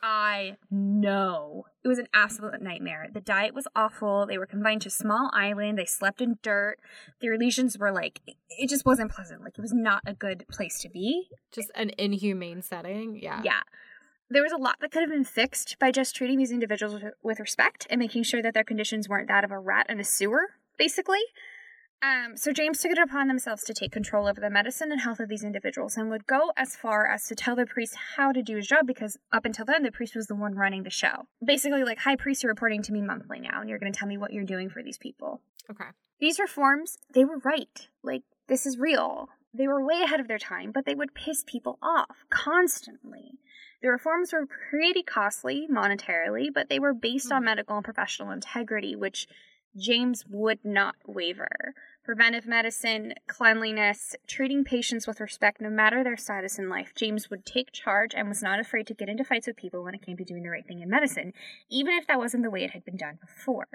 I 0.03 0.57
know. 0.70 1.64
It 1.82 1.89
was 1.89 1.99
an 1.99 2.09
absolute 2.14 2.62
nightmare. 2.62 3.09
The 3.12 3.20
diet 3.20 3.55
was 3.55 3.66
awful. 3.74 4.26
They 4.26 4.39
were 4.39 4.47
confined 4.47 4.82
to 4.82 4.89
a 4.89 4.91
small 4.91 5.30
island. 5.32 5.78
They 5.78 5.84
slept 5.84 6.20
in 6.20 6.39
dirt. 6.43 6.78
Their 7.20 7.37
lesions 7.37 7.76
were 7.76 7.91
like, 7.91 8.20
it 8.49 8.68
just 8.68 8.87
wasn't 8.87 9.11
pleasant. 9.11 9.43
Like, 9.43 9.59
it 9.59 9.62
was 9.62 9.72
not 9.72 10.03
a 10.07 10.14
good 10.14 10.45
place 10.51 10.80
to 10.82 10.89
be. 10.89 11.28
Just 11.53 11.70
an 11.74 11.91
inhumane 11.99 12.62
setting. 12.62 13.18
Yeah. 13.20 13.43
Yeah. 13.45 13.62
There 14.28 14.43
was 14.43 14.53
a 14.53 14.59
lot 14.59 14.76
that 14.80 14.93
could 14.93 15.03
have 15.03 15.11
been 15.11 15.24
fixed 15.24 15.78
by 15.78 15.91
just 15.91 16.14
treating 16.14 16.39
these 16.39 16.53
individuals 16.53 17.01
with 17.22 17.41
respect 17.41 17.87
and 17.91 17.99
making 17.99 18.24
sure 18.24 18.43
that 18.43 18.55
their 18.55 18.64
conditions 18.64 19.09
weren't 19.09 19.28
that 19.28 19.45
of 19.45 19.51
a 19.51 19.59
rat 19.59 19.87
in 19.89 20.01
a 20.01 20.05
sewer, 20.05 20.51
basically. 20.76 21.20
Um, 22.03 22.37
so 22.37 22.53
James 22.53 22.81
took 22.81 22.93
it 22.93 22.99
upon 22.99 23.27
themselves 23.27 23.65
to 23.65 23.75
take 23.75 23.91
control 23.91 24.29
over 24.29 24.41
the 24.41 24.51
medicine 24.51 24.93
and 24.93 25.01
health 25.01 25.19
of 25.19 25.29
these 25.29 25.43
individuals 25.43 25.97
and 25.97 26.11
would 26.11 26.27
go 26.27 26.53
as 26.57 26.77
far 26.77 27.07
as 27.07 27.27
to 27.27 27.35
tell 27.35 27.57
the 27.57 27.67
priest 27.67 27.97
how 28.17 28.33
to 28.33 28.43
do 28.43 28.57
his 28.57 28.67
job 28.67 28.87
because 28.87 29.17
up 29.33 29.45
until 29.45 29.65
then 29.65 29.83
the 29.83 29.91
priest 29.91 30.15
was 30.15 30.27
the 30.27 30.35
one 30.35 30.55
running 30.55 30.83
the 30.83 30.91
show. 30.91 31.27
Basically, 31.45 31.85
like, 31.85 31.99
high 31.99 32.17
priest, 32.17 32.43
you're 32.43 32.53
reporting 32.53 32.83
to 32.83 32.93
me 32.93 33.01
monthly 33.01 33.41
now 33.41 33.61
and 33.61 33.69
you're 33.69 33.79
going 33.79 33.93
to 33.93 33.99
tell 33.99 34.09
me 34.09 34.19
what 34.19 34.33
you're 34.33 34.45
doing 34.45 34.69
for 34.69 34.83
these 34.83 34.99
people. 34.99 35.41
Okay. 35.71 35.91
These 36.21 36.39
reforms, 36.39 36.99
they 37.15 37.25
were 37.25 37.39
right. 37.39 37.89
Like, 38.03 38.23
this 38.47 38.67
is 38.67 38.79
real. 38.79 39.29
They 39.55 39.67
were 39.67 39.85
way 39.85 40.03
ahead 40.03 40.21
of 40.21 40.29
their 40.29 40.39
time, 40.39 40.73
but 40.73 40.85
they 40.85 40.95
would 40.95 41.15
piss 41.15 41.45
people 41.47 41.79
off 41.83 42.25
constantly. 42.31 43.39
The 43.83 43.89
reforms 43.89 44.33
were 44.33 44.47
pretty 44.47 45.03
costly 45.03 45.67
monetarily, 45.71 46.49
but 46.53 46.69
they 46.69 46.79
were 46.79 46.95
based 46.95 47.33
on 47.33 47.43
hmm. 47.43 47.47
medical 47.47 47.77
and 47.77 47.85
professional 47.85 48.31
integrity, 48.31 48.95
which 48.97 49.27
James 49.77 50.24
would 50.29 50.64
not 50.64 50.97
waver. 51.07 51.74
Preventive 52.05 52.47
medicine, 52.47 53.14
cleanliness, 53.27 54.14
treating 54.27 54.64
patients 54.64 55.07
with 55.07 55.20
respect 55.20 55.61
no 55.61 55.68
matter 55.68 56.05
their 56.05 56.16
status 56.16 56.59
in 56.59 56.68
life. 56.68 56.93
James 56.95 57.31
would 57.31 57.45
take 57.45 57.72
charge 57.72 58.14
and 58.14 58.29
was 58.29 58.43
not 58.43 58.61
afraid 58.61 58.87
to 58.87 58.95
get 58.95 59.09
into 59.09 59.24
fights 59.24 59.47
with 59.47 59.57
people 59.57 59.83
when 59.83 59.95
it 59.95 60.03
came 60.03 60.16
to 60.16 60.24
doing 60.24 60.43
the 60.43 60.51
right 60.51 60.66
thing 60.66 60.81
in 60.81 60.89
medicine, 60.89 61.33
even 61.68 61.95
if 61.95 62.07
that 62.07 62.18
wasn't 62.18 62.43
the 62.43 62.51
way 62.51 62.62
it 62.62 62.70
had 62.70 62.85
been 62.85 62.97
done 62.97 63.18
before. 63.20 63.68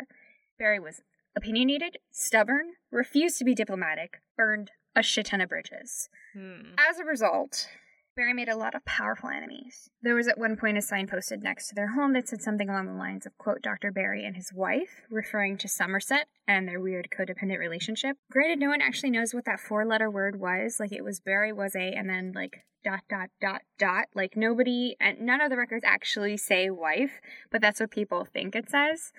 Barry 0.57 0.79
was 0.79 1.01
opinionated, 1.35 1.97
stubborn, 2.11 2.73
refused 2.89 3.37
to 3.39 3.45
be 3.45 3.53
diplomatic, 3.53 4.21
burned 4.37 4.71
a 4.95 5.03
shit 5.03 5.27
ton 5.27 5.41
of 5.41 5.49
bridges. 5.49 6.09
Hmm. 6.33 6.73
As 6.77 6.99
a 6.99 7.05
result, 7.05 7.67
Barry 8.13 8.33
made 8.33 8.49
a 8.49 8.57
lot 8.57 8.75
of 8.75 8.83
powerful 8.83 9.29
enemies. 9.29 9.89
There 10.01 10.15
was 10.15 10.27
at 10.27 10.37
one 10.37 10.57
point 10.57 10.77
a 10.77 10.81
sign 10.81 11.07
posted 11.07 11.41
next 11.41 11.69
to 11.69 11.75
their 11.75 11.93
home 11.93 12.11
that 12.11 12.27
said 12.27 12.41
something 12.41 12.69
along 12.69 12.87
the 12.87 12.93
lines 12.93 13.25
of, 13.25 13.37
quote, 13.37 13.61
Dr. 13.61 13.89
Barry 13.89 14.25
and 14.25 14.35
his 14.35 14.51
wife, 14.53 15.03
referring 15.09 15.57
to 15.59 15.69
Somerset 15.69 16.27
and 16.45 16.67
their 16.67 16.81
weird 16.81 17.07
codependent 17.17 17.59
relationship. 17.59 18.17
Granted, 18.29 18.59
no 18.59 18.67
one 18.67 18.81
actually 18.81 19.11
knows 19.11 19.33
what 19.33 19.45
that 19.45 19.61
four 19.61 19.85
letter 19.85 20.11
word 20.11 20.39
was. 20.39 20.77
Like, 20.77 20.91
it 20.91 21.05
was 21.05 21.21
Barry 21.21 21.53
was 21.53 21.73
a, 21.73 21.93
and 21.93 22.09
then, 22.09 22.33
like, 22.35 22.65
dot, 22.83 23.03
dot, 23.09 23.29
dot, 23.39 23.61
dot. 23.79 24.07
Like, 24.13 24.35
nobody, 24.35 24.97
and 24.99 25.21
none 25.21 25.39
of 25.39 25.49
the 25.49 25.57
records 25.57 25.85
actually 25.85 26.35
say 26.35 26.69
wife, 26.69 27.21
but 27.49 27.61
that's 27.61 27.79
what 27.79 27.91
people 27.91 28.25
think 28.25 28.55
it 28.55 28.69
says 28.69 29.13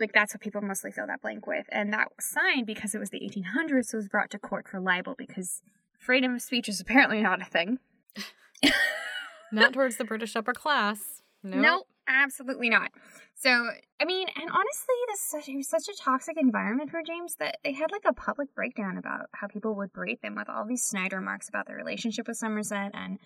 like 0.00 0.12
that's 0.12 0.34
what 0.34 0.40
people 0.40 0.60
mostly 0.60 0.90
fill 0.90 1.06
that 1.06 1.22
blank 1.22 1.46
with. 1.46 1.66
And 1.70 1.92
that 1.92 2.08
signed 2.18 2.66
because 2.66 2.96
it 2.96 2.98
was 2.98 3.10
the 3.10 3.20
1800s, 3.20 3.94
was 3.94 4.08
brought 4.08 4.28
to 4.30 4.40
court 4.40 4.66
for 4.68 4.80
libel 4.80 5.14
because 5.16 5.62
freedom 6.00 6.34
of 6.34 6.42
speech 6.42 6.68
is 6.68 6.80
apparently 6.80 7.22
not 7.22 7.40
a 7.40 7.44
thing. 7.44 7.78
not 9.52 9.72
towards 9.72 9.96
the 9.96 10.04
British 10.04 10.36
upper 10.36 10.52
class. 10.52 11.22
No, 11.42 11.60
nope. 11.60 11.86
absolutely 12.08 12.70
not. 12.70 12.90
So, 13.34 13.50
I 14.00 14.04
mean, 14.04 14.28
and 14.34 14.50
honestly, 14.50 14.94
this 15.08 15.20
such, 15.20 15.48
it 15.48 15.56
was 15.56 15.68
such 15.68 15.88
a 15.88 16.02
toxic 16.02 16.36
environment 16.38 16.90
for 16.90 17.02
James 17.02 17.36
that 17.36 17.58
they 17.62 17.72
had 17.72 17.92
like 17.92 18.04
a 18.06 18.14
public 18.14 18.54
breakdown 18.54 18.96
about 18.96 19.26
how 19.32 19.48
people 19.48 19.74
would 19.74 19.92
berate 19.92 20.22
them 20.22 20.36
with 20.36 20.48
all 20.48 20.64
these 20.64 20.82
snide 20.82 21.12
remarks 21.12 21.48
about 21.48 21.66
their 21.66 21.76
relationship 21.76 22.26
with 22.26 22.36
Somerset 22.36 22.92
and 22.94 23.18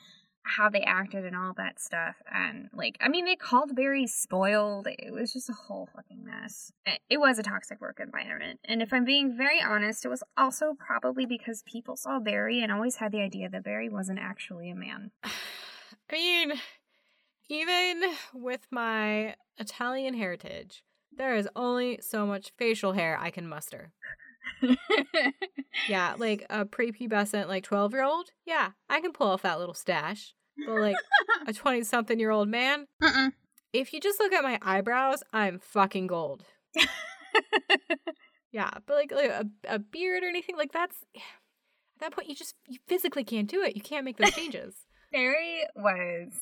how 0.43 0.69
they 0.69 0.81
acted 0.81 1.25
and 1.25 1.37
all 1.37 1.53
that 1.57 1.81
stuff. 1.81 2.17
And 2.33 2.69
like, 2.73 2.97
I 3.01 3.09
mean, 3.09 3.25
they 3.25 3.37
called 3.37 3.77
Barry 3.77 4.07
spoiled. 4.07 4.87
It 4.87 5.13
was 5.13 5.33
just 5.33 5.51
a 5.51 5.55
whole 5.55 5.89
fucking 5.95 6.25
mess. 6.25 6.73
It 7.09 7.19
was 7.19 7.39
a 7.39 7.43
toxic 7.43 7.81
work 7.81 8.01
environment. 8.01 8.61
And 8.65 8.83
if 8.83 8.93
I'm 8.93 9.05
being 9.05 9.37
very 9.37 9.61
honest, 9.63 10.05
it 10.05 10.09
was 10.09 10.23
also 10.37 10.75
probably 10.79 11.27
because 11.27 11.63
people 11.63 11.97
saw 11.97 12.19
Barry 12.19 12.63
and 12.63 12.73
always 12.73 12.97
had 12.97 13.13
the 13.13 13.21
idea 13.21 13.49
that 13.49 13.65
Barry 13.65 13.89
wasn't 13.89 14.19
actually 14.19 14.71
a 14.71 14.75
man. 14.75 15.11
I 15.25 16.13
mean, 16.13 16.53
even 17.49 18.03
with 18.33 18.67
my 18.71 19.35
Italian 19.59 20.15
heritage, 20.15 20.83
there 21.15 21.35
is 21.35 21.49
only 21.57 21.99
so 22.01 22.27
much 22.27 22.53
facial 22.57 22.93
hair 22.93 23.19
I 23.21 23.31
can 23.31 23.49
muster. 23.49 23.93
Yeah, 25.89 26.15
like 26.19 26.45
a 26.51 26.65
prepubescent, 26.65 27.49
like 27.49 27.65
12 27.65 27.93
year 27.93 28.05
old. 28.05 28.31
Yeah, 28.47 28.71
I 28.89 29.01
can 29.01 29.13
pull 29.13 29.29
off 29.29 29.43
that 29.43 29.59
little 29.59 29.75
stash. 29.75 30.35
But 30.67 30.81
like 30.81 30.97
a 31.47 31.53
20 31.55 31.85
something 31.85 32.19
year 32.19 32.31
old 32.31 32.49
man, 32.49 32.87
uh-uh. 33.03 33.31
if 33.73 33.93
you 33.93 34.01
just 34.01 34.19
look 34.19 34.33
at 34.33 34.43
my 34.43 34.59
eyebrows, 34.63 35.23
I'm 35.33 35.59
fucking 35.61 36.09
gold. 36.09 36.45
yeah, 38.53 38.71
but 38.87 38.95
like, 38.95 39.13
like 39.13 39.31
a, 39.31 39.47
a 39.69 39.79
beard 39.79 40.25
or 40.25 40.29
anything 40.29 40.57
like 40.57 40.73
that's 40.73 40.97
at 41.15 41.23
that 42.01 42.13
point 42.13 42.29
you 42.29 42.35
just 42.35 42.55
you 42.67 42.79
physically 42.87 43.25
can't 43.25 43.49
do 43.49 43.63
it. 43.63 43.77
You 43.77 43.83
can't 43.83 44.05
make 44.05 44.17
those 44.17 44.33
changes. 44.33 44.75
Barry 45.13 45.63
was 45.75 46.33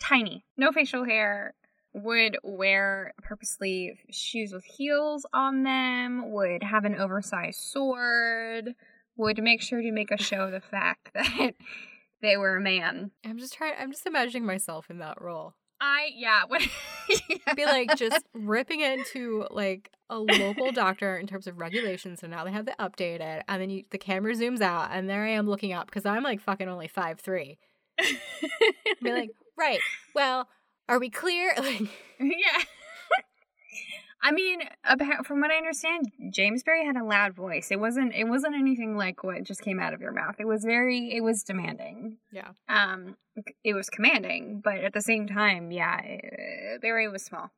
tiny, 0.00 0.44
no 0.56 0.70
facial 0.70 1.04
hair, 1.04 1.54
would 1.94 2.36
wear 2.42 3.14
purposely 3.22 3.98
shoes 4.10 4.52
with 4.52 4.64
heels 4.64 5.24
on 5.32 5.62
them, 5.62 6.32
would 6.32 6.62
have 6.62 6.84
an 6.84 6.96
oversized 6.96 7.60
sword, 7.60 8.74
would 9.16 9.42
make 9.42 9.62
sure 9.62 9.80
to 9.80 9.92
make 9.92 10.10
a 10.10 10.22
show 10.22 10.42
of 10.42 10.52
the 10.52 10.60
fact 10.70 11.10
that 11.14 11.54
they 12.20 12.36
were 12.36 12.56
a 12.56 12.60
man. 12.60 13.12
I'm 13.24 13.38
just 13.38 13.54
trying 13.54 13.74
I'm 13.78 13.92
just 13.92 14.06
imagining 14.06 14.44
myself 14.44 14.90
in 14.90 14.98
that 14.98 15.20
role. 15.20 15.54
I 15.80 16.10
yeah, 16.16 16.42
would 16.50 16.62
yeah. 17.28 17.54
be 17.54 17.64
like 17.64 17.96
just 17.96 18.24
ripping 18.34 18.80
into 18.80 19.46
like 19.50 19.90
a 20.10 20.18
local 20.18 20.72
doctor 20.72 21.16
in 21.16 21.26
terms 21.26 21.46
of 21.46 21.58
regulations 21.58 22.20
So 22.20 22.26
now 22.26 22.44
they 22.44 22.52
have 22.52 22.66
to 22.66 22.74
update 22.78 23.20
it 23.20 23.44
and 23.48 23.62
then 23.62 23.70
you, 23.70 23.84
the 23.90 23.98
camera 23.98 24.34
zooms 24.34 24.60
out 24.60 24.90
and 24.92 25.08
there 25.08 25.24
I 25.24 25.30
am 25.30 25.48
looking 25.48 25.72
up 25.72 25.86
because 25.86 26.04
I'm 26.04 26.22
like 26.22 26.40
fucking 26.40 26.68
only 26.68 26.88
five 26.88 27.20
three. 27.20 27.58
be 29.02 29.12
like, 29.12 29.30
right, 29.56 29.78
well, 30.14 30.48
are 30.88 30.98
we 30.98 31.10
clear? 31.10 31.54
Yeah. 32.20 32.62
I 34.22 34.30
mean, 34.30 34.60
from 35.24 35.40
what 35.40 35.50
I 35.50 35.56
understand, 35.56 36.10
James 36.30 36.62
Barry 36.62 36.86
had 36.86 36.96
a 36.96 37.04
loud 37.04 37.34
voice. 37.34 37.70
It 37.70 37.78
wasn't. 37.78 38.14
It 38.14 38.24
wasn't 38.24 38.54
anything 38.54 38.96
like 38.96 39.22
what 39.22 39.42
just 39.42 39.60
came 39.60 39.78
out 39.78 39.92
of 39.92 40.00
your 40.00 40.12
mouth. 40.12 40.36
It 40.38 40.46
was 40.46 40.64
very. 40.64 41.14
It 41.14 41.22
was 41.22 41.42
demanding. 41.42 42.16
Yeah. 42.32 42.52
Um. 42.68 43.16
It 43.64 43.74
was 43.74 43.90
commanding, 43.90 44.62
but 44.64 44.78
at 44.78 44.94
the 44.94 45.02
same 45.02 45.26
time, 45.26 45.72
yeah, 45.72 46.00
it, 46.02 46.80
Barry 46.80 47.08
was 47.08 47.24
small. 47.24 47.50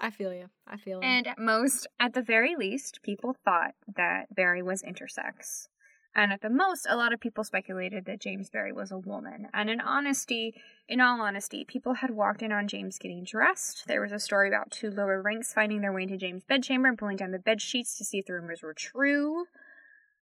I 0.00 0.10
feel 0.10 0.34
you. 0.34 0.46
I 0.66 0.76
feel 0.76 0.98
you. 0.98 1.08
And 1.08 1.26
at 1.26 1.38
most, 1.38 1.86
at 1.98 2.12
the 2.12 2.22
very 2.22 2.56
least, 2.56 3.00
people 3.02 3.36
thought 3.44 3.74
that 3.96 4.34
Barry 4.34 4.62
was 4.62 4.82
intersex. 4.82 5.68
And 6.14 6.32
at 6.32 6.40
the 6.40 6.50
most, 6.50 6.86
a 6.88 6.96
lot 6.96 7.12
of 7.12 7.20
people 7.20 7.44
speculated 7.44 8.04
that 8.06 8.20
James 8.20 8.50
Barry 8.50 8.72
was 8.72 8.90
a 8.90 8.98
woman. 8.98 9.46
And 9.54 9.70
in 9.70 9.80
honesty, 9.80 10.54
in 10.88 11.00
all 11.00 11.20
honesty, 11.20 11.64
people 11.64 11.94
had 11.94 12.10
walked 12.10 12.42
in 12.42 12.50
on 12.50 12.66
James 12.66 12.98
getting 12.98 13.22
dressed. 13.22 13.86
There 13.86 14.00
was 14.00 14.10
a 14.10 14.18
story 14.18 14.48
about 14.48 14.72
two 14.72 14.90
lower 14.90 15.22
ranks 15.22 15.52
finding 15.52 15.80
their 15.80 15.92
way 15.92 16.02
into 16.02 16.16
James' 16.16 16.44
bedchamber 16.44 16.88
and 16.88 16.98
pulling 16.98 17.16
down 17.16 17.30
the 17.30 17.38
bed 17.38 17.62
sheets 17.62 17.96
to 17.98 18.04
see 18.04 18.18
if 18.18 18.26
the 18.26 18.32
rumors 18.32 18.62
were 18.62 18.74
true. 18.74 19.44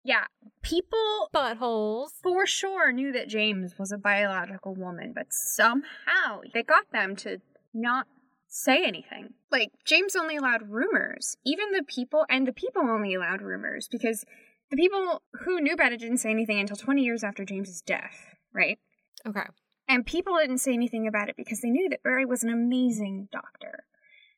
Yeah, 0.04 0.24
people 0.62 1.30
buttholes 1.34 2.10
for 2.22 2.46
sure 2.46 2.92
knew 2.92 3.10
that 3.12 3.28
James 3.28 3.78
was 3.78 3.90
a 3.90 3.98
biological 3.98 4.74
woman, 4.74 5.12
but 5.14 5.32
somehow 5.32 6.42
they 6.52 6.62
got 6.62 6.90
them 6.92 7.16
to 7.16 7.38
not 7.74 8.06
say 8.46 8.84
anything. 8.84 9.34
Like 9.50 9.70
James 9.84 10.16
only 10.16 10.36
allowed 10.36 10.70
rumors. 10.70 11.36
Even 11.44 11.72
the 11.72 11.82
people 11.82 12.24
and 12.28 12.46
the 12.46 12.52
people 12.52 12.82
only 12.82 13.14
allowed 13.14 13.42
rumors 13.42 13.88
because 13.88 14.24
the 14.70 14.76
people 14.76 15.22
who 15.44 15.60
knew 15.60 15.72
about 15.72 15.92
it 15.92 16.00
didn't 16.00 16.18
say 16.18 16.30
anything 16.30 16.58
until 16.58 16.76
20 16.76 17.02
years 17.02 17.24
after 17.24 17.44
James's 17.44 17.80
death, 17.80 18.34
right? 18.52 18.78
Okay. 19.26 19.46
And 19.88 20.04
people 20.04 20.36
didn't 20.36 20.58
say 20.58 20.74
anything 20.74 21.06
about 21.06 21.28
it 21.28 21.36
because 21.36 21.60
they 21.60 21.70
knew 21.70 21.88
that 21.88 22.02
Barry 22.02 22.26
was 22.26 22.42
an 22.42 22.50
amazing 22.50 23.28
doctor. 23.32 23.84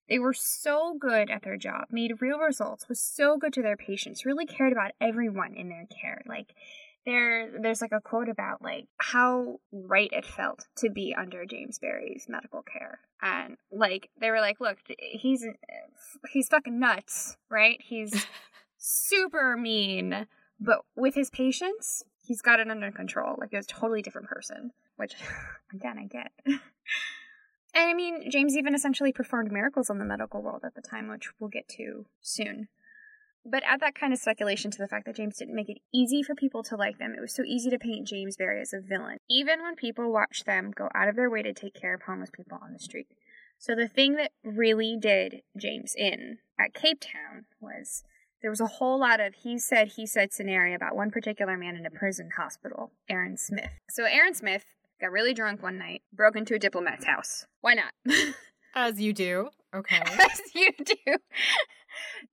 They 0.09 0.19
were 0.19 0.33
so 0.33 0.97
good 0.99 1.31
at 1.31 1.43
their 1.43 1.57
job, 1.57 1.87
made 1.91 2.21
real 2.21 2.39
results, 2.39 2.89
was 2.89 3.01
so 3.01 3.37
good 3.37 3.53
to 3.55 3.63
their 3.63 3.77
patients, 3.77 4.25
really 4.25 4.47
cared 4.47 4.73
about 4.73 4.93
everyone 5.01 5.55
in 5.55 5.69
their 5.69 5.87
care. 5.87 6.23
Like, 6.27 6.55
there 7.07 7.51
there's 7.61 7.81
like 7.81 7.93
a 7.93 8.01
quote 8.01 8.29
about 8.29 8.61
like 8.61 8.87
how 8.99 9.59
right 9.73 10.11
it 10.13 10.25
felt 10.25 10.67
to 10.77 10.91
be 10.91 11.15
under 11.19 11.47
James 11.47 11.79
Barry's 11.79 12.27
medical 12.29 12.63
care. 12.63 13.01
And 13.23 13.57
like 13.73 14.11
they 14.21 14.31
were 14.31 14.41
like, 14.41 14.61
look, 14.61 14.79
he's 14.99 15.47
he's 16.31 16.49
fucking 16.49 16.79
nuts, 16.79 17.37
right? 17.49 17.79
He's 17.83 18.27
super 18.81 19.57
mean, 19.57 20.27
but 20.59 20.81
with 20.97 21.15
his 21.15 21.31
patience, 21.31 22.03
he's 22.23 22.43
got 22.43 22.61
it 22.61 22.71
under 22.71 22.91
control. 22.91 23.37
Like 23.39 23.51
he's 23.53 23.65
a 23.65 23.69
totally 23.69 24.03
different 24.03 24.29
person, 24.29 24.73
which 24.97 25.15
again 25.75 25.99
I 25.99 26.07
get. 26.07 26.33
And 27.75 27.89
I 27.89 27.95
mean, 27.95 28.31
James 28.31 28.57
even 28.57 28.75
essentially 28.75 29.13
performed 29.13 29.53
miracles 29.53 29.91
on 29.91 29.99
the 29.99 30.05
medical 30.05 30.43
world 30.43 30.63
at 30.65 30.75
the 30.75 30.83
time, 30.83 31.09
which 31.09 31.31
we'll 31.39 31.51
get 31.51 31.69
to 31.69 32.07
soon. 32.21 32.69
But 33.45 33.63
add 33.65 33.81
that 33.81 33.95
kind 33.95 34.13
of 34.13 34.19
speculation 34.19 34.71
to 34.73 34.79
the 34.79 34.89
fact 34.89 35.07
that 35.07 35.17
James 35.17 35.37
didn't 35.37 35.55
make 35.55 35.71
it 35.71 35.79
easy 35.95 36.23
for 36.23 36.35
people 36.35 36.63
to 36.65 36.77
like 36.77 36.99
them. 36.99 37.15
It 37.17 37.21
was 37.21 37.35
so 37.35 37.43
easy 37.47 37.71
to 37.71 37.79
paint 37.79 38.09
James 38.09 38.37
Barry 38.37 38.61
as 38.61 38.73
a 38.73 38.81
villain, 38.81 39.19
even 39.31 39.63
when 39.63 39.77
people 39.77 40.13
watched 40.13 40.47
them 40.47 40.73
go 40.73 40.89
out 40.95 41.09
of 41.09 41.17
their 41.17 41.31
way 41.31 41.43
to 41.43 41.55
take 41.55 41.75
care 41.75 41.95
of 41.95 42.03
homeless 42.03 42.31
people 42.31 42.59
on 42.61 42.73
the 42.73 42.79
street. 42.79 43.07
So 43.59 43.75
the 43.75 43.89
thing 43.89 44.17
that 44.17 44.33
really 44.43 44.99
did 45.01 45.43
James 45.57 45.95
in 45.97 46.39
at 46.59 46.75
Cape 46.75 47.01
Town 47.01 47.45
was 47.61 48.03
there 48.43 48.51
was 48.51 48.61
a 48.61 48.67
whole 48.67 48.99
lot 48.99 49.21
of 49.21 49.35
he 49.35 49.59
said, 49.59 49.89
he 49.89 50.07
said 50.07 50.33
scenario 50.33 50.75
about 50.75 50.97
one 50.97 51.11
particular 51.11 51.57
man 51.57 51.77
in 51.77 51.87
a 51.87 51.91
prison 51.91 52.31
hospital, 52.37 52.93
Aaron 53.09 53.37
Smith. 53.37 53.71
So 53.89 54.05
Aaron 54.05 54.35
Smith 54.35 54.65
got 55.01 55.13
really 55.13 55.35
drunk 55.35 55.63
one 55.63 55.79
night, 55.79 56.03
broke 56.13 56.37
into 56.37 56.55
a 56.55 56.59
diplomat's 56.59 57.05
house. 57.05 57.47
Why 57.61 57.75
not? 57.75 57.93
As 58.75 59.01
you 59.01 59.13
do. 59.13 59.51
Okay. 59.75 60.01
As 60.05 60.41
you 60.55 60.71
do. 60.85 61.17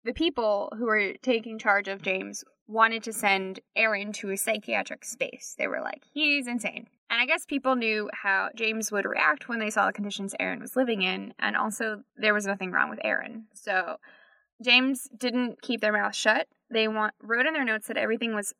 the 0.03 0.13
people 0.13 0.71
who 0.77 0.85
were 0.85 1.13
taking 1.21 1.59
charge 1.59 1.87
of 1.87 2.01
James 2.01 2.43
wanted 2.67 3.03
to 3.03 3.13
send 3.13 3.59
Aaron 3.75 4.11
to 4.11 4.29
a 4.29 4.37
psychiatric 4.37 5.05
space. 5.05 5.55
They 5.57 5.67
were 5.67 5.81
like, 5.81 6.03
he's 6.13 6.47
insane. 6.47 6.87
And 7.09 7.21
I 7.21 7.25
guess 7.25 7.45
people 7.45 7.75
knew 7.75 8.09
how 8.13 8.49
James 8.55 8.91
would 8.91 9.05
react 9.05 9.47
when 9.47 9.59
they 9.59 9.69
saw 9.69 9.87
the 9.87 9.93
conditions 9.93 10.35
Aaron 10.39 10.59
was 10.59 10.75
living 10.75 11.01
in, 11.01 11.33
and 11.39 11.55
also 11.55 12.03
there 12.17 12.33
was 12.33 12.45
nothing 12.45 12.71
wrong 12.71 12.89
with 12.89 12.99
Aaron. 13.01 13.45
So 13.53 13.97
James 14.63 15.07
didn't 15.15 15.61
keep 15.61 15.81
their 15.81 15.93
mouth 15.93 16.15
shut. 16.15 16.47
They 16.69 16.87
want, 16.87 17.13
wrote 17.21 17.45
in 17.45 17.53
their 17.53 17.63
notes 17.63 17.87
that 17.87 17.97
everything 17.97 18.33
was 18.33 18.53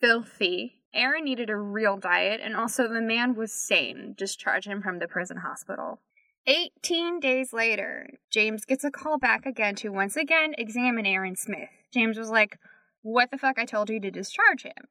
filthy 0.00 0.80
Aaron 0.94 1.24
needed 1.24 1.50
a 1.50 1.56
real 1.56 1.96
diet, 1.96 2.40
and 2.42 2.54
also 2.54 2.86
the 2.86 3.00
man 3.00 3.34
was 3.34 3.52
sane. 3.52 4.14
Discharge 4.16 4.66
him 4.66 4.80
from 4.80 5.00
the 5.00 5.08
prison 5.08 5.38
hospital. 5.38 6.00
18 6.46 7.20
days 7.20 7.52
later, 7.52 8.10
James 8.30 8.64
gets 8.64 8.84
a 8.84 8.90
call 8.90 9.18
back 9.18 9.44
again 9.44 9.74
to 9.76 9.88
once 9.88 10.16
again 10.16 10.54
examine 10.56 11.06
Aaron 11.06 11.36
Smith. 11.36 11.70
James 11.92 12.16
was 12.16 12.30
like, 12.30 12.58
What 13.02 13.30
the 13.30 13.38
fuck? 13.38 13.58
I 13.58 13.64
told 13.64 13.90
you 13.90 13.98
to 14.00 14.10
discharge 14.10 14.62
him. 14.62 14.88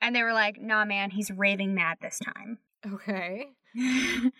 And 0.00 0.14
they 0.14 0.22
were 0.22 0.34
like, 0.34 0.60
Nah, 0.60 0.84
man, 0.84 1.10
he's 1.10 1.30
raving 1.30 1.74
mad 1.74 1.98
this 2.02 2.18
time. 2.18 2.58
Okay. 2.86 3.46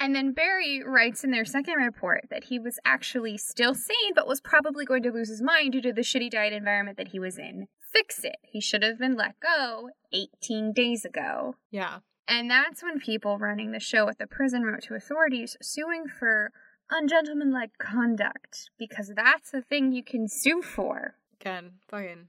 and 0.00 0.14
then 0.14 0.32
Barry 0.32 0.82
writes 0.84 1.22
in 1.24 1.30
their 1.30 1.44
second 1.44 1.74
report 1.74 2.26
that 2.30 2.44
he 2.44 2.58
was 2.58 2.78
actually 2.84 3.36
still 3.38 3.74
sane, 3.74 4.12
but 4.14 4.26
was 4.26 4.40
probably 4.40 4.84
going 4.84 5.02
to 5.04 5.10
lose 5.12 5.28
his 5.28 5.42
mind 5.42 5.72
due 5.72 5.82
to 5.82 5.92
the 5.92 6.02
shitty 6.02 6.30
diet 6.30 6.52
environment 6.52 6.96
that 6.96 7.08
he 7.08 7.18
was 7.18 7.38
in 7.38 7.68
fix 7.92 8.24
it. 8.24 8.36
He 8.42 8.60
should 8.60 8.82
have 8.82 8.98
been 8.98 9.16
let 9.16 9.38
go 9.40 9.90
18 10.12 10.72
days 10.72 11.04
ago. 11.04 11.56
Yeah. 11.70 11.98
And 12.26 12.50
that's 12.50 12.82
when 12.82 12.98
people 12.98 13.38
running 13.38 13.72
the 13.72 13.80
show 13.80 14.08
at 14.08 14.18
the 14.18 14.26
prison 14.26 14.62
wrote 14.62 14.82
to 14.84 14.94
authorities 14.94 15.56
suing 15.60 16.04
for 16.06 16.50
ungentlemanlike 16.90 17.78
conduct 17.78 18.70
because 18.78 19.12
that's 19.14 19.50
the 19.50 19.62
thing 19.62 19.92
you 19.92 20.02
can 20.02 20.28
sue 20.28 20.62
for. 20.62 21.16
Again, 21.40 21.72
fucking 21.88 22.28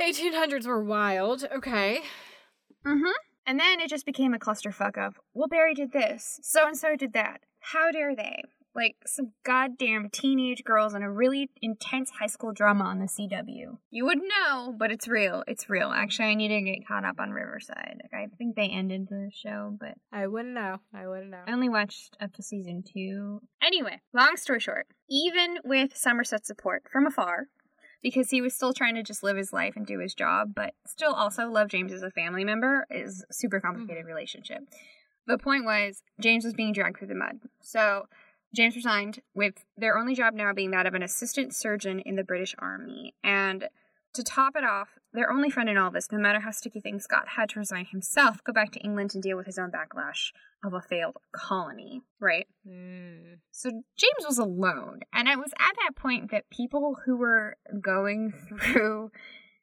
1800s 0.00 0.66
were 0.66 0.82
wild. 0.82 1.46
Okay. 1.54 2.02
Mm 2.84 3.00
Mhm. 3.00 3.12
And 3.46 3.58
then 3.58 3.80
it 3.80 3.90
just 3.90 4.06
became 4.06 4.34
a 4.34 4.38
clusterfuck 4.38 4.96
of, 4.96 5.18
well, 5.34 5.48
Barry 5.48 5.74
did 5.74 5.92
this, 5.92 6.38
so 6.42 6.66
and 6.66 6.76
so 6.76 6.96
did 6.96 7.12
that. 7.12 7.40
How 7.60 7.90
dare 7.90 8.14
they? 8.14 8.42
like 8.74 8.96
some 9.06 9.32
goddamn 9.44 10.08
teenage 10.10 10.64
girls 10.64 10.94
in 10.94 11.02
a 11.02 11.10
really 11.10 11.50
intense 11.60 12.10
high 12.10 12.26
school 12.26 12.52
drama 12.52 12.84
on 12.84 12.98
the 12.98 13.06
CW. 13.06 13.78
You 13.90 14.04
wouldn't 14.04 14.28
know, 14.28 14.74
but 14.76 14.90
it's 14.90 15.08
real. 15.08 15.44
It's 15.46 15.68
real. 15.68 15.90
Actually, 15.90 16.28
I 16.28 16.34
need 16.34 16.48
to 16.48 16.60
get 16.60 16.86
caught 16.86 17.04
up 17.04 17.16
on 17.18 17.30
Riverdale. 17.30 17.52
Like, 17.76 18.14
I 18.14 18.26
think 18.36 18.56
they 18.56 18.68
ended 18.68 19.08
the 19.08 19.30
show, 19.32 19.76
but 19.78 19.94
I 20.12 20.26
wouldn't 20.26 20.54
know. 20.54 20.78
I 20.94 21.06
wouldn't 21.06 21.30
know. 21.30 21.42
I 21.46 21.52
only 21.52 21.68
watched 21.68 22.16
up 22.20 22.32
to 22.34 22.42
season 22.42 22.82
two. 22.82 23.40
Anyway, 23.62 24.00
long 24.12 24.36
story 24.36 24.60
short, 24.60 24.86
even 25.08 25.58
with 25.64 25.96
Somerset's 25.96 26.46
support 26.46 26.84
from 26.90 27.06
afar, 27.06 27.46
because 28.02 28.30
he 28.30 28.40
was 28.40 28.54
still 28.54 28.72
trying 28.72 28.94
to 28.96 29.02
just 29.02 29.22
live 29.22 29.36
his 29.36 29.52
life 29.52 29.74
and 29.76 29.86
do 29.86 30.00
his 30.00 30.14
job, 30.14 30.52
but 30.54 30.74
still 30.86 31.12
also 31.12 31.48
love 31.48 31.68
James 31.68 31.92
as 31.92 32.02
a 32.02 32.10
family 32.10 32.44
member, 32.44 32.86
is 32.90 33.24
super 33.30 33.60
complicated 33.60 34.04
mm. 34.04 34.08
relationship. 34.08 34.62
The 35.26 35.38
point 35.38 35.64
was 35.64 36.02
James 36.20 36.44
was 36.44 36.54
being 36.54 36.72
dragged 36.72 36.98
through 36.98 37.08
the 37.08 37.14
mud. 37.14 37.38
So 37.60 38.06
James 38.54 38.76
resigned, 38.76 39.20
with 39.34 39.64
their 39.76 39.96
only 39.96 40.14
job 40.14 40.34
now 40.34 40.52
being 40.52 40.72
that 40.72 40.86
of 40.86 40.94
an 40.94 41.02
assistant 41.02 41.54
surgeon 41.54 42.00
in 42.00 42.16
the 42.16 42.24
British 42.24 42.54
Army. 42.58 43.14
And 43.22 43.68
to 44.14 44.22
top 44.22 44.56
it 44.56 44.64
off, 44.64 44.98
their 45.12 45.30
only 45.30 45.48
friend 45.48 45.68
in 45.68 45.78
all 45.78 45.90
this, 45.90 46.12
no 46.12 46.18
matter 46.18 46.40
how 46.40 46.50
sticky 46.50 46.80
things 46.80 47.06
got, 47.06 47.28
had 47.28 47.48
to 47.50 47.60
resign 47.60 47.86
himself, 47.86 48.44
go 48.44 48.52
back 48.52 48.72
to 48.72 48.80
England 48.80 49.12
and 49.14 49.22
deal 49.22 49.36
with 49.36 49.46
his 49.46 49.58
own 49.58 49.70
backlash 49.70 50.32
of 50.64 50.74
a 50.74 50.80
failed 50.80 51.16
colony, 51.32 52.02
right? 52.20 52.46
Mm. 52.66 53.38
So 53.50 53.70
James 53.70 54.26
was 54.26 54.38
alone. 54.38 55.00
And 55.12 55.28
it 55.28 55.38
was 55.38 55.52
at 55.58 55.74
that 55.84 55.96
point 55.96 56.30
that 56.30 56.50
people 56.50 56.96
who 57.04 57.16
were 57.16 57.56
going 57.80 58.32
through 58.48 59.10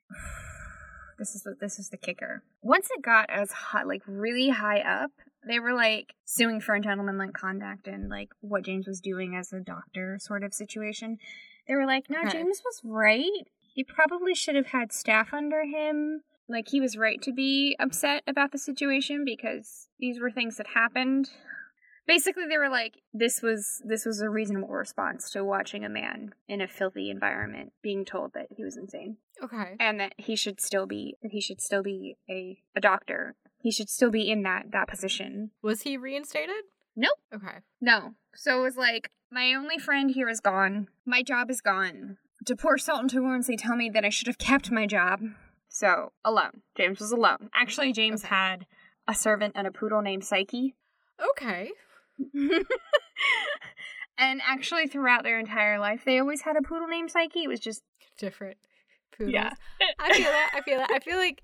this 1.20 1.36
is 1.36 1.44
the, 1.44 1.56
this 1.60 1.80
is 1.80 1.90
the 1.90 1.98
kicker. 1.98 2.44
Once 2.62 2.90
it 2.92 3.02
got 3.02 3.30
as 3.30 3.52
hot, 3.52 3.88
like 3.88 4.02
really 4.08 4.50
high 4.50 4.80
up, 4.80 5.12
they 5.48 5.60
were 5.60 5.74
like 5.74 6.14
suing 6.26 6.60
for 6.60 6.76
ungentlemanlike 6.76 7.34
conduct 7.34 7.88
and 7.88 8.10
like 8.10 8.30
what 8.42 8.64
James 8.64 8.88
was 8.88 9.00
doing 9.00 9.36
as 9.36 9.54
a 9.54 9.60
doctor 9.60 10.18
sort 10.20 10.44
of 10.44 10.54
situation. 10.54 11.18
They 11.68 11.76
were 11.76 11.86
like, 11.86 12.10
no. 12.10 12.28
James 12.30 12.62
was 12.66 12.82
right. 12.84 13.48
He 13.60 13.84
probably 13.84 14.34
should 14.34 14.56
have 14.56 14.68
had 14.68 14.92
staff 14.92 15.34
under 15.34 15.64
him. 15.64 16.24
Like 16.50 16.70
he 16.70 16.82
was 16.82 16.98
right 16.98 17.22
to 17.22 17.32
be 17.32 17.76
upset 17.80 18.24
about 18.28 18.52
the 18.52 18.58
situation 18.58 19.24
because 19.24 19.88
these 20.00 20.20
were 20.20 20.32
things 20.32 20.58
that 20.58 20.68
happened. 20.74 21.30
Basically, 22.08 22.46
they 22.50 22.58
were 22.58 22.70
like, 22.70 22.96
this 23.14 23.44
was 23.44 23.84
this 23.86 24.04
was 24.04 24.20
a 24.20 24.30
reasonable 24.30 24.70
response 24.70 25.30
to 25.32 25.46
watching 25.46 25.86
a 25.86 25.90
man 25.90 26.34
in 26.48 26.60
a 26.60 26.68
filthy 26.68 27.12
environment 27.12 27.72
being 27.84 28.04
told 28.04 28.34
that 28.34 28.48
he 28.50 28.64
was 28.64 28.76
insane. 28.76 29.18
Okay. 29.44 29.76
And 29.80 30.00
that 30.00 30.14
he 30.18 30.36
should 30.36 30.60
still 30.60 30.88
be 30.88 31.18
that 31.22 31.32
he 31.32 31.40
should 31.40 31.62
still 31.62 31.84
be 31.84 32.18
a, 32.28 32.58
a 32.76 32.82
doctor 32.82 33.36
he 33.60 33.72
should 33.72 33.90
still 33.90 34.10
be 34.10 34.30
in 34.30 34.44
that 34.44 34.72
that 34.72 34.88
position. 34.88 35.52
Was 35.62 35.82
he 35.82 35.98
reinstated? 35.98 36.64
Nope. 36.96 37.20
Okay. 37.34 37.60
No. 37.80 38.16
So 38.36 38.60
it 38.60 38.64
was 38.64 38.78
like 38.78 39.12
my 39.32 39.54
only 39.54 39.78
friend 39.78 40.12
here 40.12 40.30
is 40.30 40.40
gone. 40.40 40.88
My 41.06 41.22
job 41.22 41.52
is 41.52 41.62
gone. 41.62 42.18
To 42.46 42.56
pour 42.56 42.78
salt 42.78 43.04
into 43.04 43.22
wounds, 43.22 43.48
they 43.48 43.58
tell 43.58 43.76
me 43.76 43.90
that 43.90 44.06
I 44.06 44.10
should 44.10 44.28
have 44.28 44.38
kept 44.38 44.72
my 44.72 44.88
job. 44.88 45.22
So 45.80 46.12
alone. 46.26 46.62
James 46.76 47.00
was 47.00 47.14
alone. 47.14 47.50
Actually, 47.54 47.94
James 47.94 48.26
okay. 48.26 48.36
had 48.36 48.66
a 49.08 49.16
servant 49.16 49.54
and 49.56 49.66
a 49.66 49.72
poodle 49.72 50.02
named 50.02 50.26
Psyche. 50.26 50.76
Okay. 51.32 51.72
and 54.18 54.42
actually, 54.46 54.88
throughout 54.88 55.24
their 55.24 55.40
entire 55.40 55.80
life, 55.80 56.04
they 56.06 56.20
always 56.20 56.42
had 56.42 56.58
a 56.58 56.62
poodle 56.62 56.90
named 56.90 57.12
Psyche. 57.12 57.46
It 57.46 57.48
was 57.48 57.62
just 57.62 57.82
different 58.18 58.58
poodles. 59.18 59.34
Yeah. 59.34 59.54
I 60.00 60.14
feel 60.14 60.26
that. 60.26 60.52
I 60.54 60.62
feel 60.62 60.78
that. 60.80 60.92
I 60.92 61.00
feel 61.00 61.18
like 61.18 61.42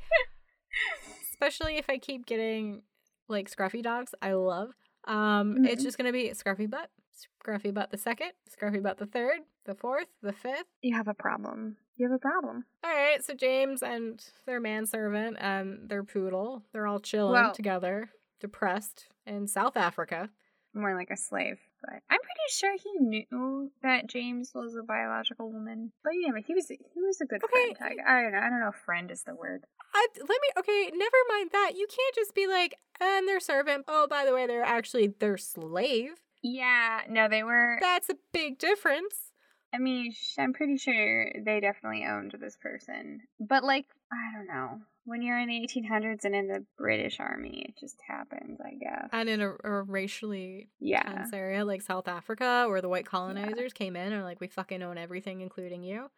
especially 1.32 1.78
if 1.78 1.90
I 1.90 1.98
keep 1.98 2.26
getting 2.26 2.82
like 3.30 3.50
scruffy 3.50 3.82
dogs, 3.82 4.14
I 4.22 4.34
love. 4.34 4.72
Um, 5.08 5.16
mm-hmm. 5.16 5.66
it's 5.66 5.82
just 5.82 5.98
gonna 5.98 6.12
be 6.12 6.30
scruffy 6.32 6.70
butt, 6.70 6.90
scruffy 7.16 7.74
butt 7.74 7.92
the 7.92 7.98
second, 7.98 8.32
scruffy 8.50 8.82
butt 8.82 8.98
the 8.98 9.06
third, 9.06 9.40
the 9.66 9.76
fourth, 9.76 10.08
the 10.22 10.34
fifth. 10.34 10.66
You 10.82 10.96
have 10.96 11.08
a 11.08 11.14
problem. 11.14 11.78
You 11.98 12.08
have 12.08 12.16
a 12.16 12.20
problem. 12.20 12.66
All 12.84 12.92
right, 12.92 13.24
so 13.24 13.34
James 13.34 13.82
and 13.82 14.24
their 14.46 14.60
manservant 14.60 15.38
and 15.40 15.90
their 15.90 16.04
poodle, 16.04 16.64
they're 16.74 16.88
all 16.88 17.00
chilling 17.00 17.34
well, 17.34 17.54
together, 17.54 18.10
depressed 18.40 19.08
in 19.26 19.48
South 19.48 19.78
Africa. 19.78 20.30
More 20.74 20.94
like 20.94 21.10
a 21.10 21.16
slave, 21.16 21.58
but 21.80 22.02
I'm 22.10 22.20
pretty 22.20 22.50
sure 22.50 22.76
he 22.76 23.00
knew 23.00 23.72
that 23.82 24.08
James 24.08 24.52
was 24.54 24.76
a 24.76 24.84
biological 24.84 25.50
woman. 25.50 25.94
But 26.04 26.14
yeah, 26.20 26.32
but 26.34 26.44
he 26.46 26.54
was 26.54 26.68
he 26.68 27.02
was 27.02 27.22
a 27.22 27.26
good 27.26 27.42
okay. 27.42 27.74
friend. 27.76 28.02
I, 28.06 28.18
I 28.20 28.22
don't 28.24 28.34
know. 28.34 28.40
I 28.40 28.50
don't 28.50 28.60
know 28.60 28.68
if 28.68 28.76
friend 28.76 29.10
is 29.10 29.24
the 29.24 29.36
word. 29.36 29.64
I, 29.96 30.08
let 30.18 30.28
me 30.28 30.50
okay 30.58 30.92
never 30.94 31.18
mind 31.30 31.52
that 31.54 31.72
you 31.76 31.88
can't 31.88 32.16
just 32.16 32.36
be 32.36 32.48
like 32.48 32.76
and 33.00 33.26
their 33.26 33.40
servant 33.40 33.86
oh 33.88 34.08
by 34.10 34.26
the 34.26 34.34
way 34.34 34.46
they're 34.46 34.62
actually 34.62 35.08
their 35.08 35.38
slave 35.38 36.16
yeah 36.46 37.02
no 37.10 37.28
they 37.28 37.44
were 37.44 37.78
that's 37.82 38.10
a 38.10 38.16
big 38.32 38.60
difference 38.60 39.32
i 39.74 39.80
mean 39.80 40.14
i'm 40.38 40.54
pretty 40.54 40.78
sure 40.78 41.32
they 41.44 41.60
definitely 41.60 42.06
owned 42.06 42.36
this 42.40 42.56
person 42.62 43.20
but 43.40 43.64
like 43.64 43.86
i 44.12 44.38
don't 44.38 44.48
know 44.48 44.80
when 45.06 45.24
you're 45.24 45.40
in 45.40 45.48
the 45.48 45.68
1800s 45.68 46.24
and 46.24 46.36
in 46.36 46.48
the 46.48 46.64
british 46.78 47.20
army 47.20 47.66
it 47.68 47.76
just 47.80 47.98
happens 48.08 48.60
i 48.64 48.76
guess 48.76 49.10
and 49.12 49.28
in 49.28 49.42
a, 49.42 49.54
a 49.64 49.82
racially 49.82 50.70
yeah. 50.80 51.02
tense 51.02 51.34
area 51.34 51.66
like 51.66 51.82
south 51.82 52.08
africa 52.08 52.66
where 52.68 52.82
the 52.82 52.90
white 52.90 53.08
colonizers 53.08 53.72
yeah. 53.74 53.78
came 53.78 53.96
in 53.96 54.14
and 54.14 54.24
like 54.24 54.40
we 54.40 54.48
fucking 54.48 54.84
own 54.84 55.00
everything 55.00 55.42
including 55.42 55.84
you 55.84 56.10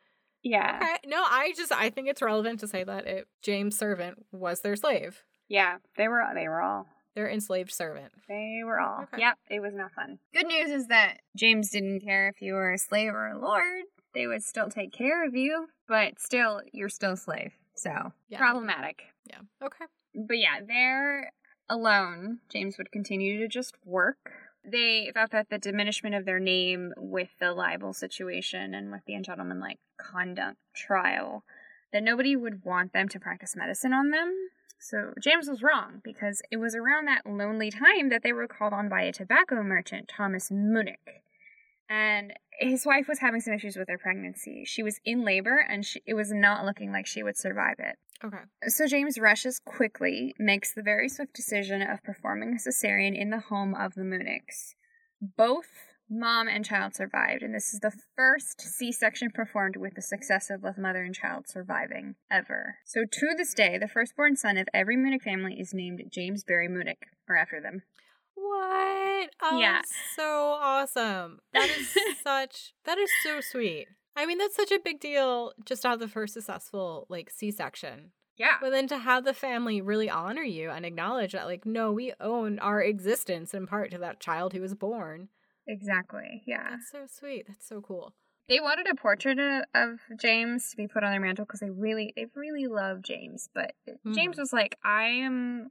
Yeah. 0.44 0.80
Okay. 0.82 0.98
No, 1.08 1.24
I 1.24 1.54
just 1.56 1.72
I 1.72 1.90
think 1.90 2.08
it's 2.08 2.22
relevant 2.22 2.60
to 2.60 2.68
say 2.68 2.84
that 2.84 3.08
it, 3.08 3.28
James' 3.42 3.78
servant 3.78 4.26
was 4.32 4.62
their 4.62 4.76
slave. 4.76 5.24
Yeah, 5.50 5.78
they 5.98 6.08
were 6.08 6.24
they 6.36 6.48
were 6.48 6.62
all 6.62 6.88
their 7.18 7.30
enslaved 7.30 7.72
servant. 7.72 8.12
They 8.30 8.62
were 8.64 8.80
all. 8.80 9.04
Okay. 9.04 9.18
Yep, 9.22 9.38
it 9.50 9.60
was 9.60 9.74
not 9.74 9.92
fun. 9.92 10.20
Good 10.36 10.46
news 10.46 10.70
is 10.70 10.88
that 10.88 11.18
James 11.36 11.72
didn't 11.72 12.02
care 12.02 12.30
if 12.30 12.42
you 12.44 12.54
were 12.54 12.72
a 12.72 12.78
slave 12.78 13.12
or 13.12 13.28
a 13.28 13.40
lord. 13.40 13.86
They 14.14 14.28
would 14.28 14.44
still 14.44 14.70
take 14.70 14.94
care 14.94 15.26
of 15.26 15.36
you, 15.36 15.68
but 15.88 16.20
still 16.20 16.62
you're 16.72 16.90
still 16.90 17.14
a 17.14 17.18
slave. 17.18 17.54
So, 17.76 18.14
yeah. 18.30 18.38
problematic. 18.38 19.02
Yeah. 19.28 19.40
Okay. 19.64 19.86
But 20.14 20.38
yeah, 20.38 20.60
they're 20.66 21.32
alone. 21.68 22.40
James 22.50 22.78
would 22.78 22.92
continue 22.92 23.40
to 23.40 23.48
just 23.48 23.74
work 23.84 24.32
they 24.70 25.10
thought 25.14 25.32
that 25.32 25.50
the 25.50 25.58
diminishment 25.58 26.14
of 26.14 26.26
their 26.26 26.40
name 26.40 26.94
with 26.98 27.30
the 27.40 27.54
libel 27.54 27.94
situation 27.94 28.74
and 28.74 28.92
with 28.92 29.00
the 29.08 29.14
ungentlemanlike 29.14 29.80
conduct 29.98 30.58
trial, 30.76 31.46
that 31.94 32.04
nobody 32.04 32.36
would 32.36 32.66
want 32.66 32.92
them 32.92 33.08
to 33.08 33.20
practice 33.20 33.56
medicine 33.56 33.94
on 33.94 34.10
them. 34.12 34.34
So 34.80 35.14
James 35.22 35.48
was 35.48 35.64
wrong 35.64 36.02
because 36.04 36.42
it 36.52 36.58
was 36.58 36.76
around 36.76 37.06
that 37.08 37.26
lonely 37.26 37.72
time 37.72 38.10
that 38.10 38.24
they 38.24 38.34
were 38.34 38.48
called 38.48 38.74
on 38.74 38.90
by 38.90 39.02
a 39.02 39.14
tobacco 39.14 39.64
merchant, 39.64 40.08
Thomas 40.08 40.50
Munnik. 40.50 41.24
And 41.90 42.34
his 42.60 42.86
wife 42.86 43.08
was 43.08 43.20
having 43.20 43.42
some 43.42 43.54
issues 43.54 43.78
with 43.78 43.88
her 43.90 43.98
pregnancy. 43.98 44.64
She 44.66 44.84
was 44.84 45.00
in 45.06 45.24
labor 45.24 45.58
and 45.58 45.86
she, 45.86 46.02
it 46.06 46.14
was 46.14 46.32
not 46.32 46.66
looking 46.66 46.92
like 46.92 47.08
she 47.08 47.24
would 47.24 47.38
survive 47.38 47.78
it. 47.80 47.98
Okay. 48.24 48.38
So 48.68 48.88
James 48.88 49.20
rushes 49.20 49.60
quickly, 49.60 50.36
makes 50.40 50.74
the 50.74 50.82
very 50.82 51.08
swift 51.08 51.34
decision 51.34 51.82
of 51.82 52.04
performing 52.04 52.54
a 52.54 52.58
cesarean 52.58 53.16
in 53.16 53.30
the 53.30 53.40
home 53.40 53.76
of 53.76 53.94
the 53.94 54.02
Munniks. 54.02 54.74
Both 55.22 55.87
mom 56.10 56.48
and 56.48 56.66
child 56.66 56.96
survived, 56.96 57.44
and 57.44 57.54
this 57.54 57.74
is 57.74 57.80
the 57.80 57.94
first 58.16 58.62
C 58.62 58.92
section 58.92 59.30
performed 59.32 59.76
with 59.76 59.96
the 59.96 60.02
success 60.02 60.50
of 60.50 60.62
both 60.62 60.78
mother 60.78 61.04
and 61.04 61.14
child 61.14 61.48
surviving 61.48 62.16
ever. 62.32 62.76
So 62.86 63.02
to 63.04 63.28
this 63.38 63.54
day, 63.54 63.78
the 63.78 63.88
firstborn 63.88 64.36
son 64.36 64.58
of 64.58 64.68
every 64.74 64.98
Munnik 64.98 65.22
family 65.22 65.60
is 65.60 65.74
named 65.74 66.02
James 66.12 66.44
Barry 66.44 66.68
Munnik, 66.68 67.04
or 67.28 67.36
after 67.36 67.62
them. 67.62 67.84
What? 68.36 69.30
Oh, 69.42 69.60
yeah. 69.60 69.82
So 70.16 70.58
awesome. 70.60 71.40
That 71.54 71.70
is 71.70 71.96
such, 72.24 72.74
that 72.86 72.98
is 72.98 73.10
so 73.24 73.40
sweet. 73.42 73.88
I 74.16 74.26
mean, 74.26 74.38
that's 74.38 74.56
such 74.56 74.72
a 74.72 74.80
big 74.84 75.00
deal 75.00 75.54
just 75.66 75.84
to 75.84 75.90
have 75.90 76.00
the 76.00 76.08
first 76.08 76.34
successful 76.34 77.06
like 77.10 77.30
C-section. 77.30 78.12
Yeah. 78.38 78.58
But 78.62 78.72
then 78.72 78.88
to 78.88 79.00
have 79.00 79.26
the 79.26 79.34
family 79.34 79.82
really 79.82 80.10
honor 80.10 80.44
you 80.44 80.70
and 80.70 80.86
acknowledge 80.86 81.32
that 81.32 81.48
like 81.48 81.66
no, 81.66 81.92
we 81.92 82.14
own 82.20 82.60
our 82.60 82.82
existence 82.82 83.54
in 83.54 83.66
part 83.66 83.92
to 83.92 83.98
that 84.00 84.20
child 84.20 84.54
who 84.54 84.62
was 84.62 84.76
born. 84.76 85.30
Exactly. 85.68 86.44
Yeah. 86.46 86.70
That's 86.72 86.92
so 86.92 87.06
sweet. 87.08 87.46
That's 87.48 87.68
so 87.68 87.82
cool. 87.82 88.14
They 88.50 88.62
wanted 88.62 88.88
a 88.90 88.96
portrait 88.96 89.38
of 89.76 90.00
James 90.20 90.70
to 90.72 90.78
be 90.78 90.88
put 90.88 91.04
on 91.04 91.12
their 91.12 91.20
mantle 91.20 91.44
because 91.44 91.60
they 91.60 91.70
really 91.70 92.14
they 92.16 92.28
really 92.34 92.68
love 92.68 93.02
James, 93.02 93.50
but 93.54 93.74
mm-hmm. 93.90 94.14
James 94.14 94.38
was 94.38 94.54
like, 94.54 94.78
"I 94.86 95.04
am 95.04 95.70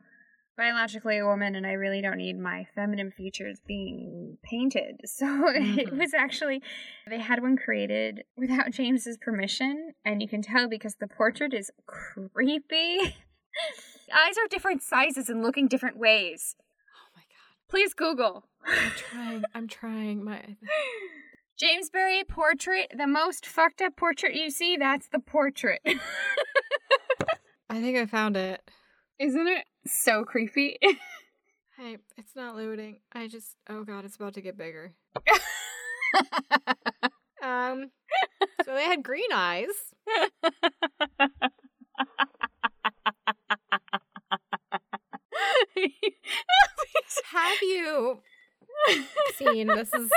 biologically 0.56 1.18
a 1.18 1.26
woman 1.26 1.54
and 1.54 1.66
I 1.66 1.72
really 1.72 2.00
don't 2.00 2.16
need 2.16 2.38
my 2.38 2.66
feminine 2.74 3.10
features 3.10 3.60
being 3.66 4.38
painted. 4.42 5.00
So 5.06 5.24
mm-hmm. 5.24 5.78
it 5.78 5.92
was 5.96 6.12
actually, 6.12 6.60
they 7.08 7.18
had 7.18 7.40
one 7.40 7.56
created 7.56 8.24
without 8.36 8.70
James's 8.70 9.16
permission. 9.16 9.94
And 10.04 10.20
you 10.20 10.28
can 10.28 10.42
tell 10.42 10.68
because 10.68 10.96
the 10.96 11.06
portrait 11.06 11.54
is 11.54 11.70
creepy. 11.86 12.98
Eyes 13.00 14.36
are 14.36 14.48
different 14.50 14.82
sizes 14.82 15.30
and 15.30 15.42
looking 15.42 15.68
different 15.68 15.96
ways. 15.96 16.54
Please 17.68 17.94
Google. 17.94 18.44
I'm 18.66 18.90
trying. 18.92 19.44
I'm 19.54 19.68
trying. 19.68 20.24
My. 20.24 20.40
James 21.58 21.88
Barry 21.88 22.22
portrait, 22.24 22.92
the 22.96 23.06
most 23.06 23.46
fucked 23.46 23.80
up 23.80 23.96
portrait 23.96 24.34
you 24.34 24.50
see, 24.50 24.76
that's 24.76 25.08
the 25.08 25.18
portrait. 25.18 25.80
I 27.70 27.80
think 27.80 27.96
I 27.96 28.04
found 28.04 28.36
it. 28.36 28.60
Isn't 29.18 29.46
it 29.46 29.64
so 29.86 30.24
creepy? 30.24 30.76
hey, 31.78 31.96
it's 32.18 32.36
not 32.36 32.56
loading. 32.56 33.00
I 33.12 33.26
just 33.26 33.56
oh 33.70 33.84
god, 33.84 34.04
it's 34.04 34.16
about 34.16 34.34
to 34.34 34.42
get 34.42 34.58
bigger. 34.58 34.92
um 37.42 37.90
so 38.64 38.74
they 38.74 38.84
had 38.84 39.02
green 39.02 39.32
eyes. 39.32 39.66
Have 47.32 47.62
you 47.62 48.20
seen 49.36 49.68
this 49.68 49.92
is 49.92 50.10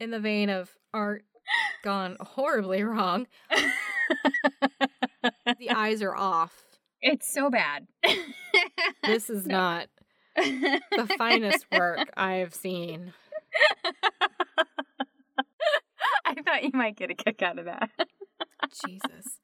in 0.00 0.10
the 0.10 0.20
vein 0.20 0.50
of 0.50 0.70
art 0.92 1.24
gone 1.82 2.16
horribly 2.20 2.82
wrong. 2.82 3.26
the 5.58 5.70
eyes 5.74 6.02
are 6.02 6.14
off 6.16 6.72
it's 7.02 7.30
so 7.30 7.50
bad. 7.50 7.88
this 9.04 9.28
is 9.28 9.44
no. 9.46 9.56
not 9.58 9.88
the 10.36 11.14
finest 11.18 11.66
work 11.72 12.08
I've 12.16 12.54
seen. 12.54 13.12
I 16.24 16.34
thought 16.42 16.62
you 16.62 16.70
might 16.72 16.96
get 16.96 17.10
a 17.10 17.14
kick 17.14 17.42
out 17.42 17.58
of 17.58 17.66
that. 17.66 17.90
Jesus. 18.86 19.40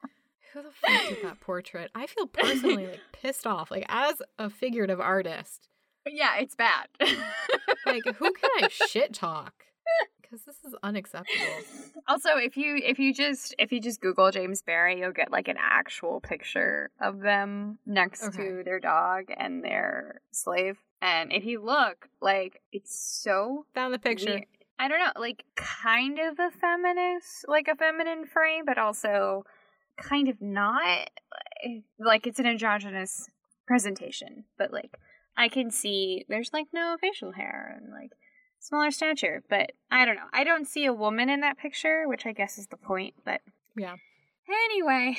Who 0.54 0.62
the 0.62 0.70
fuck 0.70 1.08
did 1.08 1.24
that 1.24 1.40
portrait? 1.40 1.90
I 1.94 2.06
feel 2.06 2.26
personally 2.26 2.86
like 2.86 3.00
pissed 3.12 3.46
off. 3.46 3.70
Like 3.70 3.84
as 3.88 4.22
a 4.38 4.48
figurative 4.48 5.00
artist. 5.00 5.68
Yeah, 6.06 6.36
it's 6.38 6.54
bad. 6.54 6.88
like 7.86 8.04
who 8.04 8.32
can 8.32 8.50
I 8.62 8.68
shit 8.68 9.12
talk? 9.12 9.52
because 10.28 10.44
this 10.44 10.56
is 10.64 10.74
unacceptable. 10.82 11.44
Also, 12.06 12.30
if 12.36 12.56
you 12.56 12.76
if 12.76 12.98
you 12.98 13.12
just 13.14 13.54
if 13.58 13.72
you 13.72 13.80
just 13.80 14.00
Google 14.00 14.30
James 14.30 14.62
Barry, 14.62 15.00
you'll 15.00 15.12
get 15.12 15.30
like 15.30 15.48
an 15.48 15.56
actual 15.58 16.20
picture 16.20 16.90
of 17.00 17.20
them 17.20 17.78
next 17.86 18.24
okay. 18.24 18.36
to 18.36 18.62
their 18.64 18.80
dog 18.80 19.24
and 19.36 19.64
their 19.64 20.20
slave. 20.30 20.78
And 21.00 21.32
if 21.32 21.44
you 21.44 21.64
look, 21.64 22.08
like 22.20 22.60
it's 22.72 22.98
so 22.98 23.66
found 23.74 23.94
the 23.94 23.98
picture. 23.98 24.30
Weird. 24.30 24.46
I 24.80 24.86
don't 24.86 25.00
know, 25.00 25.20
like 25.20 25.44
kind 25.56 26.20
of 26.20 26.38
a 26.38 26.50
feminist, 26.50 27.46
like 27.48 27.66
a 27.66 27.74
feminine 27.74 28.26
frame, 28.26 28.64
but 28.64 28.78
also 28.78 29.44
kind 29.96 30.28
of 30.28 30.40
not. 30.40 31.10
Like 31.98 32.26
it's 32.26 32.38
an 32.38 32.46
androgynous 32.46 33.28
presentation, 33.66 34.44
but 34.56 34.72
like 34.72 34.96
I 35.38 35.48
can 35.48 35.70
see 35.70 36.24
there's 36.28 36.52
like 36.52 36.66
no 36.72 36.96
facial 37.00 37.32
hair 37.32 37.80
and 37.80 37.92
like 37.92 38.10
smaller 38.58 38.90
stature. 38.90 39.42
But 39.48 39.72
I 39.90 40.04
don't 40.04 40.16
know. 40.16 40.28
I 40.32 40.44
don't 40.44 40.66
see 40.66 40.84
a 40.84 40.92
woman 40.92 41.30
in 41.30 41.40
that 41.40 41.56
picture, 41.56 42.06
which 42.06 42.26
I 42.26 42.32
guess 42.32 42.58
is 42.58 42.66
the 42.66 42.76
point. 42.76 43.14
But 43.24 43.40
yeah. 43.76 43.94
Anyway, 44.50 45.16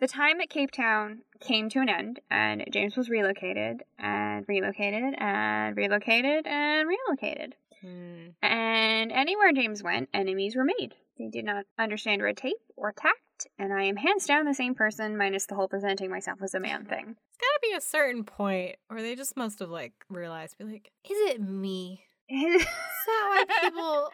the 0.00 0.08
time 0.08 0.40
at 0.40 0.50
Cape 0.50 0.70
Town 0.70 1.22
came 1.40 1.68
to 1.70 1.80
an 1.80 1.88
end, 1.88 2.20
and 2.30 2.64
James 2.70 2.96
was 2.96 3.08
relocated, 3.08 3.84
and 3.98 4.44
relocated, 4.48 5.14
and 5.16 5.76
relocated, 5.76 6.46
and 6.46 6.88
relocated. 6.88 7.54
Hmm. 7.80 8.28
And 8.42 9.12
anywhere 9.12 9.52
James 9.52 9.82
went, 9.82 10.08
enemies 10.12 10.56
were 10.56 10.64
made. 10.64 10.94
They 11.18 11.28
did 11.28 11.44
not 11.44 11.64
understand 11.78 12.22
red 12.22 12.36
tape 12.36 12.56
or 12.76 12.92
tact, 12.92 13.20
and 13.58 13.72
I 13.72 13.84
am 13.84 13.96
hands 13.96 14.26
down 14.26 14.44
the 14.44 14.54
same 14.54 14.74
person, 14.74 15.16
minus 15.16 15.46
the 15.46 15.54
whole 15.54 15.68
presenting 15.68 16.10
myself 16.10 16.42
as 16.42 16.54
a 16.54 16.60
man 16.60 16.84
thing. 16.84 17.16
It's 17.28 17.38
gotta 17.38 17.60
be 17.62 17.76
a 17.76 17.80
certain 17.80 18.24
point 18.24 18.76
where 18.88 19.02
they 19.02 19.14
just 19.14 19.36
must 19.36 19.58
have 19.60 19.70
like 19.70 19.92
realized, 20.08 20.58
be 20.58 20.64
like, 20.64 20.90
is 21.04 21.18
it 21.30 21.40
me? 21.40 22.04
Is 22.30 22.64
that 23.06 23.44
why 23.48 23.68
people 23.68 24.08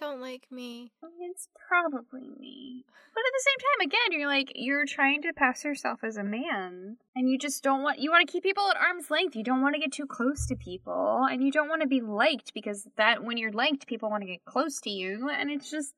don't 0.00 0.20
like 0.20 0.46
me? 0.50 0.90
It's 1.20 1.48
probably 1.68 2.28
me. 2.38 2.84
But 3.14 3.20
at 3.20 3.32
the 3.32 3.44
same 3.44 3.58
time, 3.58 3.86
again, 3.86 4.18
you're 4.18 4.28
like, 4.28 4.52
you're 4.56 4.86
trying 4.86 5.22
to 5.22 5.32
pass 5.32 5.64
yourself 5.64 6.00
as 6.02 6.16
a 6.16 6.24
man. 6.24 6.96
And 7.14 7.30
you 7.30 7.38
just 7.38 7.62
don't 7.62 7.82
want, 7.82 8.00
you 8.00 8.10
want 8.10 8.26
to 8.26 8.32
keep 8.32 8.42
people 8.42 8.68
at 8.68 8.76
arm's 8.76 9.08
length. 9.08 9.36
You 9.36 9.44
don't 9.44 9.62
want 9.62 9.74
to 9.76 9.80
get 9.80 9.92
too 9.92 10.06
close 10.06 10.46
to 10.46 10.56
people. 10.56 11.26
And 11.30 11.44
you 11.44 11.52
don't 11.52 11.68
want 11.68 11.82
to 11.82 11.88
be 11.88 12.00
liked 12.00 12.52
because 12.54 12.88
that, 12.96 13.22
when 13.22 13.36
you're 13.36 13.52
liked, 13.52 13.86
people 13.86 14.10
want 14.10 14.22
to 14.22 14.26
get 14.26 14.44
close 14.44 14.80
to 14.80 14.90
you. 14.90 15.30
And 15.30 15.48
it's 15.50 15.70
just. 15.70 15.94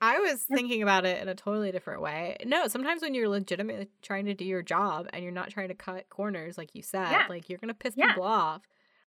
I 0.00 0.18
was 0.20 0.42
thinking 0.42 0.82
about 0.82 1.04
it 1.06 1.20
in 1.20 1.28
a 1.28 1.34
totally 1.34 1.72
different 1.72 2.00
way. 2.00 2.36
No, 2.46 2.68
sometimes 2.68 3.02
when 3.02 3.14
you're 3.14 3.28
legitimately 3.28 3.88
trying 4.02 4.26
to 4.26 4.34
do 4.34 4.44
your 4.44 4.62
job 4.62 5.08
and 5.12 5.22
you're 5.22 5.32
not 5.32 5.50
trying 5.50 5.68
to 5.68 5.74
cut 5.74 6.08
corners, 6.08 6.56
like 6.56 6.74
you 6.74 6.82
said, 6.82 7.10
yeah. 7.10 7.26
like 7.28 7.48
you're 7.48 7.58
going 7.58 7.68
to 7.68 7.74
piss 7.74 7.94
yeah. 7.96 8.08
people 8.08 8.22
off. 8.22 8.62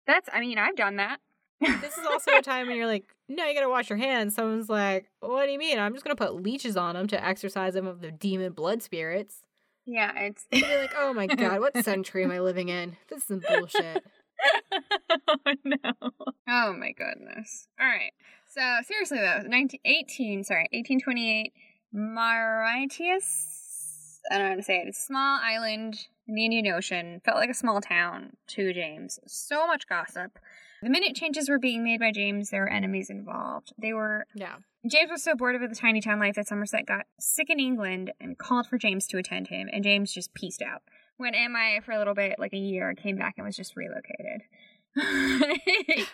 That's, 0.05 0.29
I 0.31 0.39
mean, 0.39 0.57
I've 0.57 0.75
done 0.75 0.95
that 0.95 1.19
this 1.59 1.97
is 1.97 2.05
also 2.05 2.31
a 2.37 2.41
time 2.41 2.67
when 2.67 2.77
you're 2.77 2.87
like, 2.87 3.05
no, 3.27 3.45
you 3.45 3.53
gotta 3.53 3.69
wash 3.69 3.89
your 3.89 3.97
hands. 3.97 4.35
Someone's 4.35 4.69
like, 4.69 5.09
what 5.19 5.45
do 5.45 5.51
you 5.51 5.59
mean? 5.59 5.79
I'm 5.79 5.93
just 5.93 6.05
gonna 6.05 6.15
put 6.15 6.35
leeches 6.35 6.77
on 6.77 6.95
them 6.95 7.07
to 7.07 7.23
exorcise 7.23 7.73
them 7.73 7.87
of 7.87 8.01
the 8.01 8.11
demon 8.11 8.53
blood 8.53 8.81
spirits. 8.81 9.41
Yeah, 9.85 10.11
it's. 10.17 10.45
you're 10.51 10.81
like, 10.81 10.93
oh 10.97 11.13
my 11.13 11.27
god, 11.35 11.59
what 11.59 11.83
century 11.83 12.23
am 12.23 12.31
I 12.31 12.39
living 12.39 12.69
in? 12.69 12.97
This 13.09 13.19
is 13.19 13.23
some 13.25 13.39
bullshit. 13.39 14.05
oh 15.27 15.37
no. 15.63 15.93
Oh 16.47 16.73
my 16.73 16.91
goodness. 16.91 17.67
All 17.79 17.87
right. 17.87 18.11
So 18.47 18.61
seriously 18.85 19.19
though, 19.19 19.43
1918, 19.47 20.43
sorry, 20.43 20.67
1828, 20.71 21.53
Mauritius. 21.93 23.63
I 24.29 24.37
don't 24.37 24.43
know 24.45 24.49
how 24.51 24.55
to 24.55 24.63
say 24.63 24.77
it. 24.79 24.87
It's 24.87 24.99
a 24.99 25.03
small 25.03 25.39
island 25.41 26.07
in 26.27 26.35
the 26.35 26.45
Indian 26.45 26.67
Ocean. 26.67 27.21
Felt 27.23 27.37
like 27.37 27.49
a 27.49 27.53
small 27.53 27.79
town 27.81 28.35
to 28.47 28.73
James. 28.73 29.19
So 29.25 29.67
much 29.67 29.87
gossip. 29.87 30.37
The 30.83 30.89
minute 30.89 31.15
changes 31.15 31.49
were 31.49 31.59
being 31.59 31.83
made 31.83 31.99
by 31.99 32.11
James, 32.11 32.51
there 32.51 32.61
were 32.61 32.69
enemies 32.69 33.09
involved. 33.09 33.73
They 33.79 33.93
were 33.93 34.27
yeah 34.35 34.57
James 34.89 35.11
was 35.11 35.23
so 35.23 35.35
bored 35.35 35.55
of 35.55 35.67
the 35.67 35.75
tiny 35.75 36.01
town 36.01 36.19
life 36.19 36.35
that 36.35 36.47
Somerset 36.47 36.85
got 36.85 37.07
sick 37.19 37.49
in 37.49 37.59
England 37.59 38.13
and 38.21 38.37
called 38.37 38.67
for 38.67 38.77
James 38.77 39.07
to 39.07 39.17
attend 39.17 39.47
him, 39.47 39.69
and 39.71 39.83
James 39.83 40.13
just 40.13 40.33
pieced 40.33 40.61
out. 40.61 40.81
Went 41.19 41.35
MIA 41.35 41.81
for 41.81 41.91
a 41.91 41.97
little 41.97 42.13
bit, 42.13 42.37
like 42.37 42.53
a 42.53 42.57
year, 42.57 42.93
came 42.93 43.17
back 43.17 43.35
and 43.37 43.45
was 43.45 43.55
just 43.55 43.75
relocated. 43.75 44.41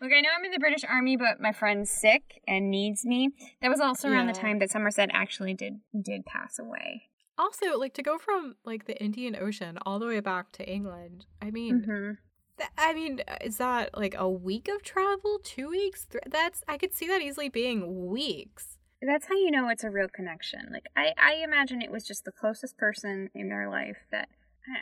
Look, 0.00 0.12
I 0.12 0.20
know 0.20 0.28
I'm 0.36 0.44
in 0.44 0.52
the 0.52 0.60
British 0.60 0.84
Army, 0.84 1.16
but 1.16 1.40
my 1.40 1.52
friend's 1.52 1.90
sick 1.90 2.40
and 2.46 2.70
needs 2.70 3.04
me. 3.04 3.30
That 3.60 3.70
was 3.70 3.80
also 3.80 4.08
around 4.08 4.26
yeah. 4.26 4.32
the 4.32 4.38
time 4.38 4.58
that 4.60 4.70
Somerset 4.70 5.10
actually 5.12 5.54
did 5.54 5.80
did 6.00 6.24
pass 6.24 6.58
away. 6.58 7.08
Also, 7.36 7.76
like 7.76 7.94
to 7.94 8.02
go 8.02 8.18
from 8.18 8.56
like 8.64 8.86
the 8.86 9.00
Indian 9.02 9.36
Ocean 9.36 9.78
all 9.84 9.98
the 9.98 10.06
way 10.06 10.20
back 10.20 10.52
to 10.52 10.68
England. 10.68 11.26
I 11.42 11.50
mean, 11.50 11.82
mm-hmm. 11.82 12.12
th- 12.58 12.70
I 12.76 12.94
mean, 12.94 13.22
is 13.40 13.58
that 13.58 13.96
like 13.96 14.14
a 14.16 14.28
week 14.28 14.68
of 14.68 14.82
travel? 14.82 15.40
Two 15.42 15.70
weeks? 15.70 16.06
That's 16.26 16.62
I 16.68 16.78
could 16.78 16.94
see 16.94 17.08
that 17.08 17.22
easily 17.22 17.48
being 17.48 18.08
weeks. 18.08 18.77
That's 19.00 19.26
how 19.26 19.34
you 19.34 19.50
know 19.50 19.68
it's 19.68 19.84
a 19.84 19.90
real 19.90 20.08
connection. 20.08 20.68
Like 20.72 20.86
I, 20.96 21.12
I 21.18 21.34
imagine 21.44 21.82
it 21.82 21.92
was 21.92 22.06
just 22.06 22.24
the 22.24 22.32
closest 22.32 22.76
person 22.76 23.30
in 23.34 23.48
their 23.48 23.70
life 23.70 23.98
that 24.10 24.28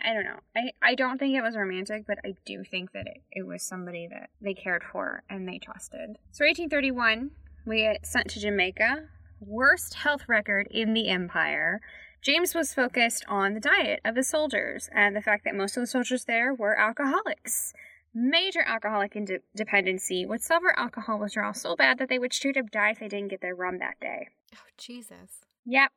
I 0.05 0.15
don't 0.15 0.25
know. 0.25 0.41
I, 0.57 0.73
I 0.83 0.95
don't 0.95 1.19
think 1.19 1.37
it 1.37 1.43
was 1.43 1.57
romantic, 1.57 2.07
but 2.07 2.19
I 2.25 2.35
do 2.45 2.65
think 2.65 2.93
that 2.93 3.07
it, 3.07 3.23
it 3.31 3.47
was 3.47 3.63
somebody 3.63 4.09
that 4.11 4.31
they 4.41 4.55
cared 4.55 4.83
for 4.83 5.23
and 5.31 5.47
they 5.47 5.59
trusted. 5.59 6.17
So 6.33 6.45
1831, 6.45 7.31
we 7.67 7.83
get 7.83 8.07
sent 8.07 8.31
to 8.31 8.41
Jamaica. 8.41 9.09
Worst 9.41 9.95
health 9.95 10.23
record 10.29 10.67
in 10.71 10.95
the 10.95 11.09
empire. 11.09 11.81
James 12.23 12.55
was 12.55 12.75
focused 12.75 13.25
on 13.29 13.55
the 13.55 13.61
diet 13.61 14.01
of 14.05 14.15
the 14.15 14.25
soldiers 14.25 14.89
and 14.93 15.15
the 15.15 15.23
fact 15.23 15.45
that 15.45 15.55
most 15.55 15.77
of 15.77 15.83
the 15.83 15.87
soldiers 15.87 16.25
there 16.25 16.53
were 16.53 16.77
alcoholics. 16.77 17.73
Major 18.19 18.63
alcoholic 18.67 19.15
ind- 19.15 19.41
dependency 19.55 20.25
would 20.25 20.41
suffer 20.41 20.73
alcohol 20.79 21.19
withdrawal 21.19 21.53
so 21.53 21.77
bad 21.77 21.99
that 21.99 22.09
they 22.09 22.19
would 22.19 22.33
straight 22.33 22.57
up 22.57 22.71
die 22.71 22.93
if 22.93 22.99
they 22.99 23.09
didn't 23.09 23.29
get 23.29 23.43
their 23.43 23.55
rum 23.55 23.77
that 23.79 24.01
day. 24.01 24.29
Oh, 24.55 24.71
Jesus. 24.79 25.45
Yep. 25.67 25.93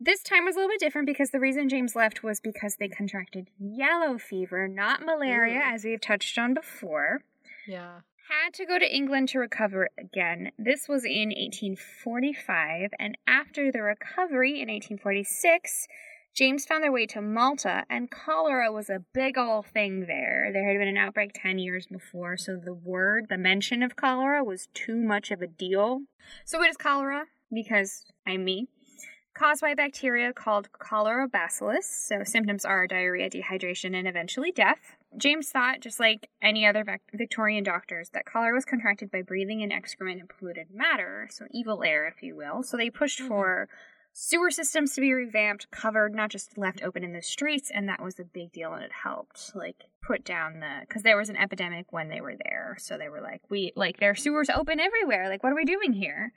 This 0.00 0.22
time 0.22 0.46
was 0.46 0.56
a 0.56 0.58
little 0.58 0.70
bit 0.70 0.80
different 0.80 1.06
because 1.06 1.32
the 1.32 1.38
reason 1.38 1.68
James 1.68 1.94
left 1.94 2.22
was 2.22 2.40
because 2.40 2.76
they 2.76 2.88
contracted 2.88 3.48
yellow 3.58 4.16
fever, 4.16 4.68
not 4.68 5.04
malaria, 5.04 5.58
Ooh. 5.58 5.74
as 5.74 5.84
we've 5.84 6.00
touched 6.00 6.38
on 6.38 6.54
before. 6.54 7.24
Yeah. 7.68 8.00
Had 8.30 8.54
to 8.54 8.64
go 8.64 8.78
to 8.78 8.96
England 8.96 9.28
to 9.30 9.38
recover 9.38 9.90
again. 9.98 10.52
This 10.58 10.88
was 10.88 11.04
in 11.04 11.28
1845, 11.28 12.92
and 12.98 13.18
after 13.26 13.70
the 13.70 13.82
recovery 13.82 14.62
in 14.62 14.68
1846, 14.68 15.88
James 16.34 16.64
found 16.64 16.82
their 16.82 16.92
way 16.92 17.06
to 17.06 17.20
Malta, 17.20 17.84
and 17.90 18.10
cholera 18.10 18.70
was 18.72 18.88
a 18.88 19.04
big 19.12 19.36
ol' 19.36 19.62
thing 19.62 20.06
there. 20.06 20.50
There 20.52 20.66
had 20.66 20.78
been 20.78 20.88
an 20.88 20.96
outbreak 20.96 21.32
10 21.34 21.58
years 21.58 21.86
before, 21.86 22.36
so 22.36 22.56
the 22.56 22.74
word, 22.74 23.26
the 23.28 23.38
mention 23.38 23.82
of 23.82 23.96
cholera 23.96 24.44
was 24.44 24.68
too 24.72 24.96
much 24.96 25.30
of 25.30 25.42
a 25.42 25.46
deal. 25.46 26.02
So, 26.44 26.58
what 26.58 26.70
is 26.70 26.76
cholera? 26.76 27.26
Because 27.52 28.04
I'm 28.26 28.44
me 28.44 28.68
caused 29.34 29.60
by 29.60 29.74
bacteria 29.74 30.32
called 30.32 30.68
cholera 30.72 31.26
bacillus. 31.26 31.86
So 31.86 32.24
symptoms 32.24 32.64
are 32.64 32.86
diarrhea, 32.86 33.30
dehydration, 33.30 33.96
and 33.96 34.06
eventually 34.06 34.52
death. 34.52 34.96
James 35.16 35.48
thought, 35.48 35.80
just 35.80 35.98
like 35.98 36.28
any 36.42 36.66
other 36.66 36.84
Victorian 37.14 37.64
doctors, 37.64 38.10
that 38.10 38.26
cholera 38.26 38.54
was 38.54 38.64
contracted 38.64 39.10
by 39.10 39.22
breathing 39.22 39.60
in 39.60 39.72
excrement 39.72 40.20
and 40.20 40.28
polluted 40.28 40.68
matter, 40.72 41.26
so 41.30 41.46
evil 41.50 41.82
air, 41.82 42.06
if 42.06 42.22
you 42.22 42.36
will. 42.36 42.62
So 42.62 42.76
they 42.76 42.90
pushed 42.90 43.18
mm-hmm. 43.18 43.28
for 43.28 43.68
sewer 44.12 44.50
systems 44.50 44.94
to 44.94 45.00
be 45.00 45.12
revamped, 45.12 45.70
covered, 45.70 46.14
not 46.14 46.30
just 46.30 46.58
left 46.58 46.82
open 46.82 47.04
in 47.04 47.12
the 47.12 47.22
streets, 47.22 47.70
and 47.72 47.88
that 47.88 48.02
was 48.02 48.18
a 48.18 48.24
big 48.24 48.52
deal, 48.52 48.72
and 48.74 48.84
it 48.84 48.92
helped, 49.04 49.52
like, 49.54 49.84
put 50.02 50.24
down 50.24 50.60
the 50.60 50.80
because 50.80 51.02
there 51.02 51.16
was 51.16 51.28
an 51.28 51.36
epidemic 51.36 51.92
when 51.92 52.08
they 52.08 52.20
were 52.20 52.36
there, 52.44 52.76
so 52.78 52.96
they 52.96 53.08
were 53.08 53.20
like, 53.20 53.42
we 53.50 53.72
like 53.76 54.00
their 54.00 54.14
sewers 54.14 54.50
open 54.50 54.80
everywhere, 54.80 55.28
like, 55.28 55.42
what 55.42 55.52
are 55.52 55.56
we 55.56 55.64
doing 55.64 55.92
here? 55.92 56.32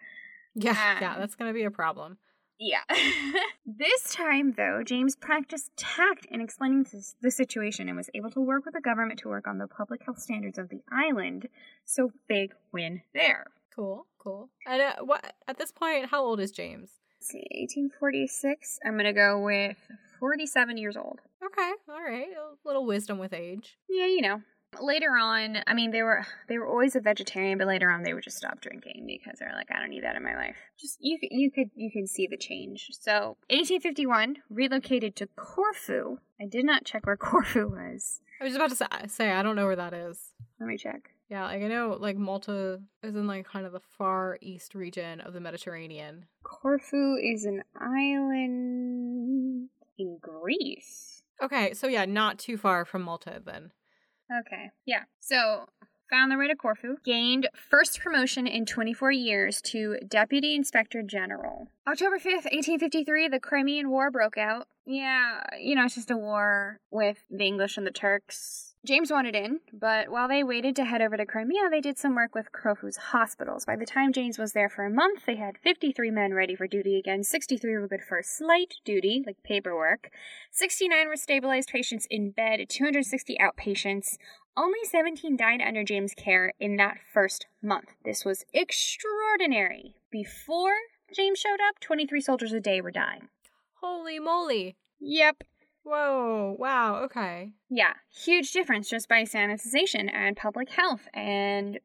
Yeah, 0.56 0.72
um, 0.72 0.98
yeah, 1.02 1.16
that's 1.18 1.36
gonna 1.36 1.54
be 1.54 1.64
a 1.64 1.72
problem. 1.72 2.18
Yeah. 2.60 2.84
this 3.66 4.14
time, 4.14 4.54
though, 4.56 4.84
James 4.86 5.16
practiced 5.16 5.76
tact 5.76 6.26
in 6.28 6.40
explaining 6.40 6.84
this, 6.84 7.16
the 7.22 7.32
situation 7.32 7.88
and 7.90 7.98
was 7.98 8.10
able 8.14 8.32
to 8.32 8.40
work 8.40 8.64
with 8.64 8.74
the 8.74 8.82
government 8.82 9.20
to 9.20 9.28
work 9.28 9.48
on 9.48 9.58
the 9.58 9.68
public 9.68 10.04
health 10.06 10.20
standards 10.20 10.58
of 10.58 10.70
the 10.70 10.82
island. 10.91 11.50
So, 11.84 12.12
big 12.28 12.54
win 12.72 13.02
there. 13.14 13.48
Cool, 13.76 14.06
cool. 14.20 14.50
And 14.68 14.82
uh, 14.82 14.95
what 15.04 15.34
at 15.48 15.58
this 15.58 15.72
point, 15.72 16.10
how 16.12 16.24
old 16.24 16.40
is 16.40 16.52
James? 16.52 16.91
Let's 17.24 17.32
see, 17.32 17.48
1846. 17.52 18.80
I'm 18.86 18.98
gonna 18.98 19.14
go 19.14 19.40
with 19.40 19.78
47 20.20 20.76
years 20.76 20.98
old. 20.98 21.22
Okay, 21.41 21.72
all 21.88 22.04
right. 22.04 22.28
A 22.28 22.68
little 22.68 22.86
wisdom 22.86 23.18
with 23.18 23.32
age. 23.32 23.78
Yeah, 23.90 24.08
you 24.08 24.22
know, 24.22 24.41
later 24.82 25.12
on, 25.12 25.60
I 25.66 25.74
mean, 25.74 25.91
they 25.91 26.02
were 26.02 26.26
they 26.50 26.58
were 26.58 26.68
always 26.68 26.98
a 26.98 27.00
vegetarian, 27.00 27.58
but 27.58 27.68
later 27.68 27.90
on 27.90 28.04
they 28.04 28.14
would 28.14 28.26
just 28.26 28.36
stop 28.36 28.60
drinking 28.60 29.06
because 29.08 29.40
they're 29.40 29.54
like, 29.56 29.72
I 29.72 29.80
don't 29.80 29.91
need 29.91 30.04
that 30.04 30.18
in 30.18 30.24
my 30.24 30.36
life. 30.36 30.58
Just 30.78 30.98
you 31.00 31.18
you 31.22 31.50
could 31.50 31.70
you 31.76 31.90
can 31.91 32.08
see 32.08 32.28
the 32.28 32.36
change. 32.36 32.90
So, 32.91 33.38
1851, 33.50 34.40
relocated 34.50 35.16
to 35.16 35.28
Corfu. 35.38 36.18
I 36.41 36.45
did 36.45 36.66
not 36.66 36.84
check 36.84 37.06
where 37.06 37.16
Corfu 37.32 37.70
was. 37.70 38.20
I 38.41 38.44
was 38.44 38.56
about 38.56 38.72
to 38.72 39.08
say 39.08 39.32
I 39.32 39.44
don't 39.44 39.56
know 39.56 39.68
where 39.68 39.78
that 39.78 39.94
is. 39.94 40.20
Let 40.60 40.68
me 40.68 40.76
check. 40.76 41.12
Yeah, 41.30 41.45
like 41.45 41.64
I 41.64 41.68
know 41.68 41.98
like 42.00 42.18
Malta 42.18 42.82
is 43.02 43.16
in 43.16 43.28
like 43.28 43.45
kind 43.45 43.66
of 43.66 43.72
the 43.72 43.82
far 43.98 44.38
east 44.41 44.76
region 44.76 45.22
of 45.22 45.34
the 45.34 45.40
Mediterranean. 45.40 46.26
Corfu 46.44 47.16
is 47.16 47.45
an 47.45 47.64
island 47.80 49.70
in 49.98 50.18
Greece. 50.22 51.24
Okay, 51.41 51.74
so 51.74 51.88
yeah, 51.88 52.06
not 52.06 52.38
too 52.40 52.58
far 52.58 52.86
from 52.86 53.02
Malta 53.04 53.41
then. 53.44 53.72
Okay. 54.32 54.72
Yeah. 54.86 55.04
So 55.20 55.66
found 56.10 56.32
the 56.32 56.38
way 56.38 56.48
to 56.48 56.56
Corfu, 56.56 56.98
gained 57.04 57.50
first 57.56 58.00
promotion 58.00 58.45
in 58.45 58.66
24 58.66 59.12
years 59.12 59.62
to 59.62 59.98
Deputy 60.08 60.54
Inspector 60.54 61.02
General. 61.04 61.68
October 61.88 62.18
5th, 62.18 62.45
1853, 62.52 63.30
the 63.30 63.40
Crimean 63.40 63.90
War 63.90 64.12
broke 64.12 64.38
out. 64.38 64.68
Yeah, 64.86 65.41
you 65.60 65.76
know, 65.76 65.86
it's 65.86 65.95
just 65.95 66.12
a 66.12 66.18
war 66.18 66.80
with 66.91 67.18
the 67.32 67.45
English 67.45 67.78
and 67.78 67.88
the 67.88 67.91
Turks. 67.91 68.73
James 68.85 69.11
wanted 69.11 69.34
in, 69.34 69.61
but 69.72 70.10
while 70.10 70.27
they 70.27 70.43
waited 70.43 70.76
to 70.76 70.84
head 70.84 71.01
over 71.01 71.15
to 71.15 71.26
Crimea, 71.26 71.69
they 71.69 71.80
did 71.80 71.97
some 71.97 72.15
work 72.15 72.35
with 72.35 72.51
Corfu's 72.51 72.97
hospitals. 72.97 73.64
By 73.64 73.77
the 73.77 73.85
time 73.85 74.11
James 74.11 74.38
was 74.38 74.51
there 74.51 74.68
for 74.68 74.84
a 74.84 74.89
month, 74.89 75.26
they 75.26 75.38
had 75.38 75.57
53 75.57 76.11
men 76.11 76.34
ready 76.34 76.53
for 76.53 76.68
duty 76.68 76.97
again. 76.97 77.23
63 77.23 77.77
were 77.77 77.88
good 77.88 78.03
for 78.03 78.22
slight 78.22 78.76
duty, 78.84 79.23
like 79.26 79.41
paperwork. 79.41 80.10
69 80.51 81.07
were 81.07 81.15
stabilized 81.15 81.69
patients 81.69 82.05
in 82.10 82.31
bed, 82.31 82.60
260 82.68 83.38
outpatients. 83.39 84.18
Only 84.57 84.84
17 84.84 85.38
died 85.38 85.61
under 85.65 85.85
James' 85.85 86.14
care 86.14 86.51
in 86.60 86.76
that 86.76 86.97
first 87.14 87.47
month. 87.61 87.93
This 88.03 88.26
was 88.26 88.43
extraordinary. 88.53 89.95
Before 90.11 90.76
James 91.15 91.39
showed 91.39 91.61
up, 91.65 91.80
23 91.80 92.19
soldiers 92.19 92.51
a 92.51 92.60
day 92.60 92.81
were 92.81 92.91
dying. 92.91 93.30
Holy 93.76 94.19
moly. 94.19 94.76
Yep. 94.99 95.45
Whoa, 95.84 96.55
wow, 96.57 97.03
okay. 97.03 97.51
Yeah, 97.69 97.93
huge 98.10 98.51
difference 98.51 98.89
just 98.89 99.10
by 99.10 99.23
sanitization 99.23 100.10
and 100.11 100.38
public 100.38 100.69
health. 100.69 101.07
And 101.14 101.80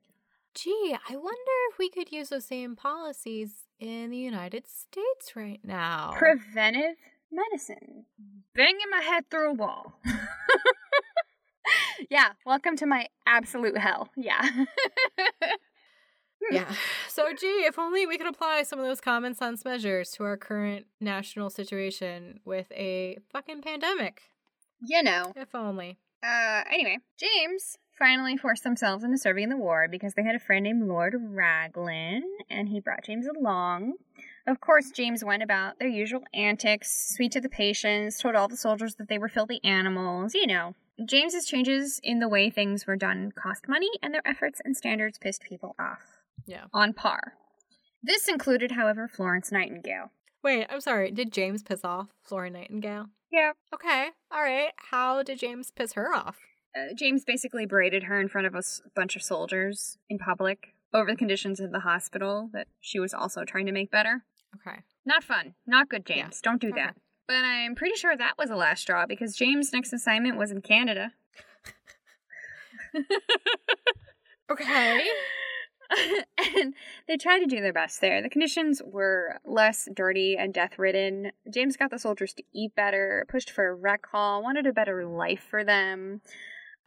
gee, 0.54 0.96
I 1.08 1.16
wonder 1.16 1.52
if 1.70 1.78
we 1.78 1.90
could 1.90 2.12
use 2.12 2.28
those 2.28 2.44
same 2.44 2.76
policies 2.76 3.64
in 3.80 4.10
the 4.10 4.16
United 4.16 4.66
States 4.68 5.34
right 5.34 5.60
now. 5.64 6.14
Preventive 6.16 6.96
medicine. 7.32 8.04
Banging 8.54 8.90
my 8.90 9.00
head 9.00 9.24
through 9.30 9.50
a 9.50 9.54
wall. 9.54 10.00
yeah, 12.10 12.30
welcome 12.46 12.76
to 12.76 12.86
my 12.86 13.08
absolute 13.26 13.78
hell. 13.78 14.10
Yeah. 14.16 14.42
yeah. 16.50 16.72
So, 17.08 17.32
gee, 17.38 17.64
if 17.66 17.78
only 17.78 18.06
we 18.06 18.16
could 18.16 18.26
apply 18.26 18.62
some 18.62 18.78
of 18.78 18.86
those 18.86 19.00
common 19.00 19.34
sense 19.34 19.64
measures 19.64 20.10
to 20.12 20.24
our 20.24 20.36
current 20.36 20.86
national 21.00 21.50
situation 21.50 22.40
with 22.44 22.70
a 22.72 23.18
fucking 23.32 23.62
pandemic. 23.62 24.22
You 24.80 25.02
know. 25.02 25.32
If 25.34 25.54
only. 25.54 25.98
Uh, 26.22 26.62
anyway, 26.70 26.98
James 27.18 27.78
finally 27.98 28.36
forced 28.36 28.64
themselves 28.64 29.04
into 29.04 29.18
serving 29.18 29.44
in 29.44 29.50
the 29.50 29.56
war 29.56 29.88
because 29.90 30.14
they 30.14 30.22
had 30.22 30.34
a 30.34 30.40
friend 30.40 30.64
named 30.64 30.86
Lord 30.86 31.14
Raglan, 31.18 32.22
and 32.48 32.68
he 32.68 32.80
brought 32.80 33.04
James 33.04 33.26
along. 33.26 33.94
Of 34.46 34.60
course, 34.60 34.90
James 34.90 35.24
went 35.24 35.42
about 35.42 35.78
their 35.78 35.88
usual 35.88 36.22
antics, 36.32 37.14
sweet 37.14 37.32
to 37.32 37.40
the 37.40 37.48
patients, 37.48 38.18
told 38.18 38.34
all 38.34 38.48
the 38.48 38.56
soldiers 38.56 38.94
that 38.96 39.08
they 39.08 39.18
were 39.18 39.28
filthy 39.28 39.60
animals, 39.62 40.34
you 40.34 40.46
know. 40.46 40.74
James's 41.04 41.46
changes 41.46 42.00
in 42.02 42.18
the 42.18 42.28
way 42.28 42.50
things 42.50 42.86
were 42.86 42.96
done 42.96 43.32
cost 43.32 43.68
money, 43.68 43.90
and 44.02 44.14
their 44.14 44.26
efforts 44.26 44.60
and 44.64 44.76
standards 44.76 45.18
pissed 45.18 45.42
people 45.42 45.76
off. 45.78 46.17
Yeah. 46.46 46.64
On 46.72 46.92
par. 46.92 47.34
This 48.02 48.28
included, 48.28 48.72
however, 48.72 49.08
Florence 49.08 49.50
Nightingale. 49.50 50.10
Wait, 50.42 50.66
I'm 50.70 50.80
sorry. 50.80 51.10
Did 51.10 51.32
James 51.32 51.62
piss 51.62 51.84
off 51.84 52.08
Florence 52.22 52.54
Nightingale? 52.54 53.06
Yeah. 53.30 53.52
Okay. 53.74 54.08
All 54.30 54.42
right. 54.42 54.70
How 54.90 55.22
did 55.22 55.38
James 55.38 55.70
piss 55.70 55.94
her 55.94 56.14
off? 56.14 56.36
Uh, 56.76 56.94
James 56.94 57.24
basically 57.24 57.66
berated 57.66 58.04
her 58.04 58.20
in 58.20 58.28
front 58.28 58.46
of 58.46 58.54
a 58.54 58.62
bunch 58.94 59.16
of 59.16 59.22
soldiers 59.22 59.98
in 60.08 60.18
public 60.18 60.74
over 60.94 61.10
the 61.10 61.16
conditions 61.16 61.60
of 61.60 61.72
the 61.72 61.80
hospital 61.80 62.50
that 62.52 62.68
she 62.80 62.98
was 62.98 63.12
also 63.12 63.44
trying 63.44 63.66
to 63.66 63.72
make 63.72 63.90
better. 63.90 64.24
Okay. 64.54 64.78
Not 65.04 65.24
fun. 65.24 65.54
Not 65.66 65.88
good, 65.88 66.06
James. 66.06 66.40
Yeah. 66.42 66.50
Don't 66.50 66.60
do 66.60 66.68
okay. 66.68 66.80
that. 66.82 66.96
But 67.26 67.44
I'm 67.44 67.74
pretty 67.74 67.96
sure 67.96 68.16
that 68.16 68.38
was 68.38 68.48
the 68.48 68.56
last 68.56 68.80
straw 68.82 69.06
because 69.06 69.36
James' 69.36 69.72
next 69.72 69.92
assignment 69.92 70.38
was 70.38 70.50
in 70.50 70.62
Canada. 70.62 71.12
okay. 74.50 75.06
and 76.56 76.74
they 77.06 77.16
tried 77.16 77.40
to 77.40 77.46
do 77.46 77.60
their 77.60 77.72
best 77.72 78.00
there. 78.00 78.22
The 78.22 78.28
conditions 78.28 78.82
were 78.84 79.38
less 79.44 79.88
dirty 79.94 80.36
and 80.38 80.52
death 80.52 80.78
ridden. 80.78 81.32
James 81.52 81.76
got 81.76 81.90
the 81.90 81.98
soldiers 81.98 82.34
to 82.34 82.42
eat 82.52 82.74
better, 82.74 83.24
pushed 83.28 83.50
for 83.50 83.68
a 83.68 83.74
rec 83.74 84.06
hall, 84.06 84.42
wanted 84.42 84.66
a 84.66 84.72
better 84.72 85.06
life 85.06 85.46
for 85.48 85.64
them. 85.64 86.20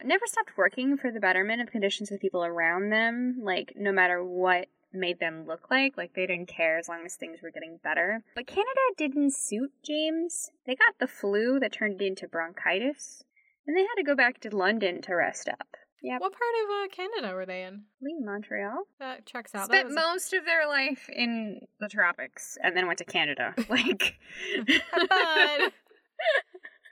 Never 0.04 0.26
stopped 0.26 0.56
working 0.56 0.96
for 0.96 1.10
the 1.10 1.20
betterment 1.20 1.62
of 1.62 1.70
conditions 1.70 2.10
of 2.10 2.18
the 2.18 2.20
people 2.20 2.44
around 2.44 2.90
them, 2.90 3.40
like 3.42 3.74
no 3.76 3.92
matter 3.92 4.24
what 4.24 4.66
made 4.92 5.20
them 5.20 5.46
look 5.46 5.70
like. 5.70 5.96
Like 5.96 6.14
they 6.14 6.26
didn't 6.26 6.48
care 6.48 6.78
as 6.78 6.88
long 6.88 7.04
as 7.04 7.14
things 7.14 7.40
were 7.42 7.50
getting 7.50 7.78
better. 7.82 8.22
But 8.34 8.46
Canada 8.46 8.80
didn't 8.96 9.34
suit 9.34 9.72
James. 9.84 10.50
They 10.66 10.74
got 10.74 10.98
the 10.98 11.06
flu 11.06 11.58
that 11.60 11.72
turned 11.72 12.02
into 12.02 12.28
bronchitis, 12.28 13.24
and 13.66 13.76
they 13.76 13.82
had 13.82 13.94
to 13.96 14.04
go 14.04 14.14
back 14.14 14.40
to 14.40 14.56
London 14.56 15.02
to 15.02 15.14
rest 15.14 15.48
up. 15.48 15.76
Yeah. 16.02 16.18
What 16.18 16.32
part 16.32 16.42
of 16.64 16.70
uh, 16.70 16.94
Canada 16.94 17.34
were 17.34 17.46
they 17.46 17.62
in? 17.62 17.82
I 18.02 18.24
Montreal. 18.24 18.84
That 18.98 19.24
checks 19.24 19.54
out. 19.54 19.66
Spent 19.66 19.92
most 19.92 20.32
a... 20.32 20.38
of 20.38 20.44
their 20.44 20.66
life 20.66 21.08
in 21.08 21.60
the 21.78 21.88
tropics 21.88 22.58
and 22.62 22.76
then 22.76 22.86
went 22.86 22.98
to 22.98 23.04
Canada. 23.04 23.54
like, 23.68 24.18
fun. 24.66 25.70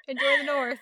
Enjoy 0.09 0.39
the 0.39 0.45
north. 0.45 0.79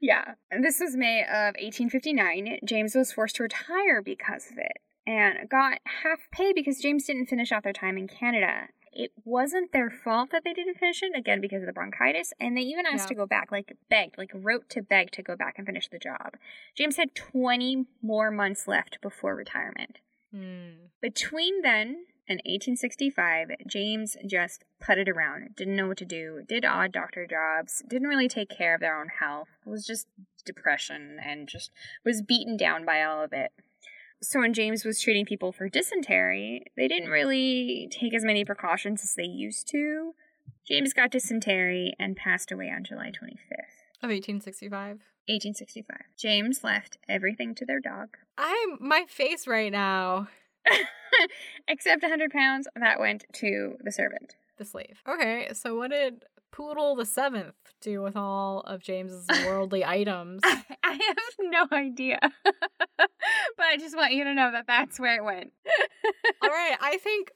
Yeah. 0.00 0.34
And 0.50 0.62
this 0.62 0.80
was 0.80 0.96
May 0.96 1.22
of 1.22 1.54
1859. 1.58 2.58
James 2.64 2.94
was 2.94 3.12
forced 3.12 3.36
to 3.36 3.44
retire 3.44 4.02
because 4.02 4.50
of 4.50 4.58
it 4.58 4.82
and 5.06 5.48
got 5.48 5.78
half 6.02 6.28
pay 6.32 6.52
because 6.52 6.78
James 6.78 7.04
didn't 7.04 7.26
finish 7.26 7.52
out 7.52 7.62
their 7.62 7.72
time 7.72 7.96
in 7.96 8.08
Canada. 8.08 8.68
It 8.98 9.12
wasn't 9.26 9.72
their 9.72 9.90
fault 9.90 10.30
that 10.30 10.42
they 10.42 10.54
didn't 10.54 10.78
finish 10.78 11.02
it, 11.02 11.14
again, 11.14 11.42
because 11.42 11.60
of 11.60 11.66
the 11.66 11.72
bronchitis, 11.74 12.32
and 12.40 12.56
they 12.56 12.62
even 12.62 12.86
asked 12.86 13.04
yeah. 13.04 13.08
to 13.08 13.14
go 13.14 13.26
back, 13.26 13.52
like 13.52 13.76
begged, 13.90 14.16
like 14.16 14.30
wrote 14.32 14.70
to 14.70 14.80
beg 14.80 15.10
to 15.12 15.22
go 15.22 15.36
back 15.36 15.56
and 15.58 15.66
finish 15.66 15.86
the 15.88 15.98
job. 15.98 16.38
James 16.74 16.96
had 16.96 17.14
20 17.14 17.84
more 18.00 18.30
months 18.30 18.66
left 18.66 18.98
before 19.02 19.36
retirement. 19.36 19.98
Hmm. 20.34 20.86
Between 21.02 21.60
then 21.60 22.06
and 22.26 22.38
1865, 22.46 23.50
James 23.66 24.16
just 24.26 24.64
putted 24.80 25.10
around, 25.10 25.54
didn't 25.56 25.76
know 25.76 25.88
what 25.88 25.98
to 25.98 26.06
do, 26.06 26.42
did 26.48 26.64
odd 26.64 26.90
doctor 26.90 27.26
jobs, 27.26 27.82
didn't 27.86 28.08
really 28.08 28.28
take 28.28 28.48
care 28.48 28.74
of 28.74 28.80
their 28.80 28.98
own 28.98 29.08
health, 29.20 29.48
it 29.66 29.68
was 29.68 29.84
just 29.84 30.06
depression, 30.46 31.18
and 31.22 31.48
just 31.48 31.70
was 32.02 32.22
beaten 32.22 32.56
down 32.56 32.86
by 32.86 33.02
all 33.02 33.22
of 33.22 33.34
it. 33.34 33.52
So 34.22 34.40
when 34.40 34.54
James 34.54 34.84
was 34.84 35.00
treating 35.00 35.26
people 35.26 35.52
for 35.52 35.68
dysentery, 35.68 36.64
they 36.76 36.88
didn't 36.88 37.10
really 37.10 37.88
take 37.90 38.14
as 38.14 38.24
many 38.24 38.44
precautions 38.44 39.02
as 39.02 39.14
they 39.14 39.24
used 39.24 39.68
to. 39.68 40.14
James 40.66 40.92
got 40.92 41.10
dysentery 41.10 41.94
and 41.98 42.16
passed 42.16 42.50
away 42.50 42.70
on 42.74 42.82
July 42.82 43.08
25th. 43.08 43.76
Of 44.02 44.10
1865. 44.10 45.00
1865. 45.28 45.96
James 46.16 46.64
left 46.64 46.98
everything 47.08 47.54
to 47.54 47.66
their 47.66 47.80
dog. 47.80 48.16
I'm 48.38 48.78
my 48.80 49.04
face 49.08 49.46
right 49.46 49.72
now. 49.72 50.28
Except 51.68 52.02
100 52.02 52.30
pounds 52.30 52.68
that 52.74 53.00
went 53.00 53.24
to 53.34 53.76
the 53.82 53.92
servant. 53.92 54.36
The 54.58 54.64
slave. 54.64 55.02
Okay, 55.08 55.50
so 55.52 55.76
what 55.76 55.90
did 55.90 56.24
Poodle 56.56 56.96
the 56.96 57.04
Seventh 57.04 57.54
do 57.82 58.00
with 58.00 58.16
all 58.16 58.60
of 58.60 58.82
James's 58.82 59.26
worldly 59.46 59.84
items? 59.84 60.40
I, 60.42 60.64
I 60.84 60.92
have 60.92 61.18
no 61.40 61.66
idea. 61.70 62.18
but 62.44 63.08
I 63.60 63.76
just 63.76 63.94
want 63.94 64.14
you 64.14 64.24
to 64.24 64.32
know 64.32 64.50
that 64.52 64.66
that's 64.66 64.98
where 64.98 65.16
it 65.16 65.24
went. 65.24 65.52
all 66.42 66.48
right, 66.48 66.76
I 66.80 66.96
think 66.96 67.32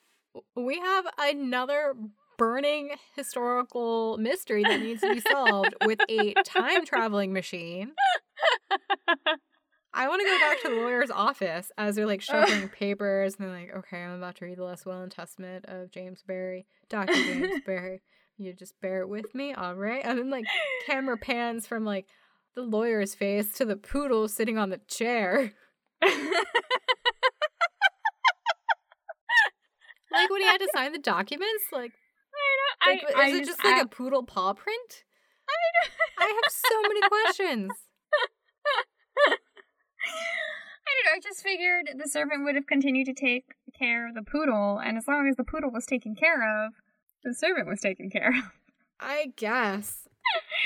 we 0.57 0.79
have 0.79 1.05
another 1.19 1.95
burning 2.39 2.93
historical 3.15 4.17
mystery 4.17 4.63
that 4.63 4.81
needs 4.81 5.03
to 5.03 5.13
be 5.13 5.21
solved 5.21 5.75
with 5.85 5.99
a 6.09 6.33
time 6.47 6.87
traveling 6.87 7.35
machine. 7.35 7.93
I 9.93 10.09
want 10.09 10.23
to 10.23 10.27
go 10.27 10.39
back 10.39 10.63
to 10.63 10.69
the 10.71 10.77
lawyer's 10.77 11.11
office 11.11 11.71
as 11.77 11.97
they're 11.97 12.07
like 12.07 12.23
shuffling 12.23 12.69
papers 12.71 13.35
and 13.35 13.47
they're 13.47 13.55
like, 13.55 13.75
okay, 13.77 14.03
I'm 14.03 14.13
about 14.17 14.37
to 14.37 14.47
read 14.47 14.57
the 14.57 14.65
last 14.65 14.87
will 14.87 15.03
and 15.03 15.13
testament 15.13 15.67
of 15.69 15.91
James 15.91 16.23
Barry, 16.23 16.65
Dr. 16.89 17.13
James 17.13 17.61
Barry. 17.67 18.01
You 18.41 18.55
just 18.55 18.81
bear 18.81 19.03
it 19.03 19.09
with 19.09 19.35
me, 19.35 19.53
all 19.53 19.75
right? 19.75 20.01
And 20.03 20.19
then 20.19 20.31
like 20.31 20.47
camera 20.87 21.17
pans 21.21 21.67
from 21.67 21.85
like 21.85 22.07
the 22.55 22.63
lawyer's 22.63 23.15
face 23.15 23.53
to 23.59 23.67
the 23.67 23.77
poodle 23.77 24.29
sitting 24.29 24.57
on 24.57 24.71
the 24.71 24.81
chair. 24.89 25.53
like 26.03 26.15
when 30.31 30.41
he 30.41 30.47
had 30.47 30.61
to 30.61 30.69
sign 30.75 30.93
the 30.93 30.99
documents, 30.99 31.65
like 31.71 31.93
I 32.83 32.97
don't. 32.97 33.03
Like, 33.03 33.15
I, 33.15 33.29
is 33.29 33.35
I 33.35 33.37
it 33.37 33.39
just, 33.41 33.51
just 33.51 33.65
like 33.65 33.77
I, 33.77 33.81
a 33.83 33.87
poodle 33.87 34.23
paw 34.25 34.55
print? 34.55 35.05
I, 36.19 36.25
I 36.25 36.27
have 36.27 36.51
so 36.51 36.83
many 36.83 37.01
questions. 37.09 37.73
I 39.29 39.37
don't 40.87 41.05
know. 41.05 41.13
I 41.15 41.21
just 41.23 41.43
figured 41.43 41.91
the 41.95 42.09
servant 42.09 42.45
would 42.45 42.55
have 42.55 42.67
continued 42.67 43.05
to 43.07 43.13
take 43.13 43.45
care 43.79 44.09
of 44.09 44.15
the 44.15 44.23
poodle, 44.23 44.81
and 44.83 44.97
as 44.97 45.07
long 45.07 45.29
as 45.29 45.37
the 45.37 45.45
poodle 45.45 45.71
was 45.71 45.85
taken 45.85 46.15
care 46.15 46.67
of, 46.67 46.73
the 47.25 47.35
servant 47.35 47.69
was 47.69 47.81
taken 47.81 48.11
care 48.11 48.29
of. 48.29 48.45
I 48.99 49.33
guess. 49.37 50.09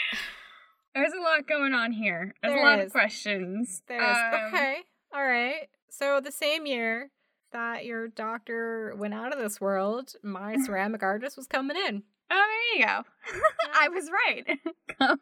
There's 0.94 1.12
a 1.12 1.22
lot 1.22 1.48
going 1.48 1.74
on 1.74 1.92
here. 1.92 2.34
There's 2.42 2.54
there 2.54 2.62
a 2.62 2.70
lot 2.70 2.78
is. 2.78 2.86
of 2.86 2.92
questions. 2.92 3.82
There's 3.88 4.16
um, 4.16 4.40
okay. 4.48 4.78
All 5.12 5.24
right. 5.24 5.68
So 5.90 6.20
the 6.20 6.30
same 6.32 6.66
year 6.66 7.10
that 7.52 7.84
your 7.84 8.08
doctor 8.08 8.94
went 8.96 9.14
out 9.14 9.32
of 9.32 9.38
this 9.40 9.60
world, 9.60 10.14
my 10.22 10.56
ceramic 10.64 11.02
artist 11.02 11.36
was 11.36 11.46
coming 11.46 11.76
in. 11.76 12.02
Oh, 12.30 12.44
there 12.76 12.80
you 12.80 12.86
go. 12.86 13.02
I 13.74 13.88
was 13.88 14.10
right. 14.10 14.58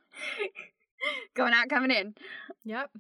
Going 1.34 1.52
out, 1.52 1.68
coming 1.68 1.90
in. 1.90 2.14
Yep. 2.64 2.90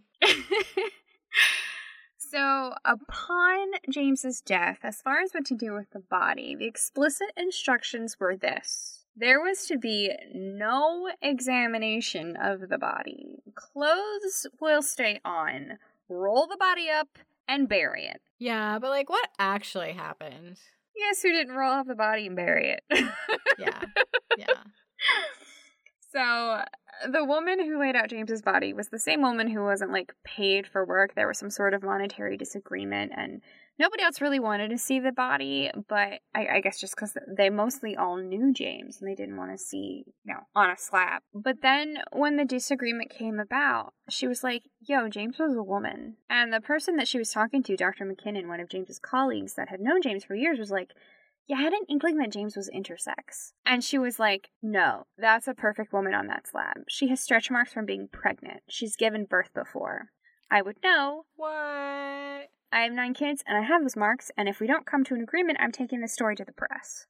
So, 2.32 2.72
upon 2.86 3.72
James's 3.90 4.40
death, 4.40 4.78
as 4.82 5.02
far 5.02 5.20
as 5.20 5.32
what 5.32 5.44
to 5.44 5.54
do 5.54 5.74
with 5.74 5.90
the 5.90 5.98
body, 5.98 6.54
the 6.54 6.64
explicit 6.64 7.28
instructions 7.36 8.18
were 8.18 8.36
this. 8.36 9.04
There 9.14 9.42
was 9.42 9.66
to 9.66 9.76
be 9.76 10.10
no 10.32 11.10
examination 11.20 12.36
of 12.36 12.70
the 12.70 12.78
body. 12.78 13.42
Clothes 13.54 14.46
will 14.62 14.80
stay 14.80 15.20
on. 15.26 15.78
Roll 16.08 16.46
the 16.46 16.56
body 16.56 16.88
up 16.88 17.18
and 17.46 17.68
bury 17.68 18.06
it. 18.06 18.22
Yeah, 18.38 18.78
but 18.78 18.88
like 18.88 19.10
what 19.10 19.28
actually 19.38 19.92
happened? 19.92 20.58
Yes, 20.96 21.20
who 21.20 21.32
didn't 21.32 21.54
roll 21.54 21.72
up 21.72 21.86
the 21.86 21.94
body 21.94 22.28
and 22.28 22.36
bury 22.36 22.70
it? 22.70 22.82
yeah. 23.58 23.82
Yeah. 24.38 24.46
So 26.12 26.60
the 27.10 27.24
woman 27.24 27.64
who 27.64 27.78
laid 27.78 27.96
out 27.96 28.10
James's 28.10 28.42
body 28.42 28.72
was 28.72 28.88
the 28.88 28.98
same 28.98 29.22
woman 29.22 29.48
who 29.48 29.62
wasn't 29.62 29.92
like 29.92 30.14
paid 30.24 30.66
for 30.66 30.84
work. 30.84 31.14
There 31.14 31.28
was 31.28 31.38
some 31.38 31.50
sort 31.50 31.74
of 31.74 31.82
monetary 31.82 32.36
disagreement, 32.36 33.12
and 33.16 33.42
nobody 33.78 34.02
else 34.02 34.20
really 34.20 34.40
wanted 34.40 34.68
to 34.70 34.78
see 34.78 35.00
the 35.00 35.12
body. 35.12 35.70
But 35.88 36.20
I, 36.34 36.46
I 36.54 36.60
guess 36.60 36.80
just 36.80 36.94
because 36.94 37.16
they 37.36 37.50
mostly 37.50 37.96
all 37.96 38.16
knew 38.16 38.52
James 38.52 38.98
and 39.00 39.10
they 39.10 39.14
didn't 39.14 39.36
want 39.36 39.52
to 39.52 39.58
see, 39.58 40.04
you 40.24 40.34
know, 40.34 40.40
on 40.54 40.70
a 40.70 40.76
slab. 40.76 41.22
But 41.34 41.62
then 41.62 41.98
when 42.12 42.36
the 42.36 42.44
disagreement 42.44 43.10
came 43.10 43.38
about, 43.40 43.94
she 44.08 44.26
was 44.26 44.42
like, 44.42 44.62
"Yo, 44.80 45.08
James 45.08 45.38
was 45.38 45.56
a 45.56 45.62
woman," 45.62 46.16
and 46.28 46.52
the 46.52 46.60
person 46.60 46.96
that 46.96 47.08
she 47.08 47.18
was 47.18 47.30
talking 47.30 47.62
to, 47.64 47.76
Dr. 47.76 48.04
McKinnon, 48.04 48.48
one 48.48 48.60
of 48.60 48.68
James's 48.68 48.98
colleagues 48.98 49.54
that 49.54 49.68
had 49.68 49.80
known 49.80 50.02
James 50.02 50.24
for 50.24 50.34
years, 50.34 50.58
was 50.58 50.70
like 50.70 50.90
you 51.52 51.58
had 51.62 51.74
an 51.74 51.84
inkling 51.86 52.16
that 52.16 52.32
James 52.32 52.56
was 52.56 52.70
intersex. 52.74 53.52
And 53.66 53.84
she 53.84 53.98
was 53.98 54.18
like, 54.18 54.48
no, 54.62 55.04
that's 55.18 55.46
a 55.46 55.54
perfect 55.54 55.92
woman 55.92 56.14
on 56.14 56.26
that 56.28 56.46
slab. 56.48 56.84
She 56.88 57.08
has 57.10 57.20
stretch 57.20 57.50
marks 57.50 57.72
from 57.72 57.84
being 57.84 58.08
pregnant. 58.10 58.62
She's 58.70 58.96
given 58.96 59.26
birth 59.26 59.50
before. 59.54 60.08
I 60.50 60.62
would 60.62 60.76
know. 60.82 61.26
What? 61.36 61.50
I 61.50 62.48
have 62.84 62.92
nine 62.92 63.12
kids 63.12 63.44
and 63.46 63.58
I 63.58 63.62
have 63.62 63.82
those 63.82 63.96
marks, 63.96 64.30
and 64.34 64.48
if 64.48 64.60
we 64.60 64.66
don't 64.66 64.86
come 64.86 65.04
to 65.04 65.14
an 65.14 65.20
agreement, 65.20 65.58
I'm 65.60 65.72
taking 65.72 66.00
this 66.00 66.14
story 66.14 66.36
to 66.36 66.44
the 66.44 66.52
press. 66.52 67.06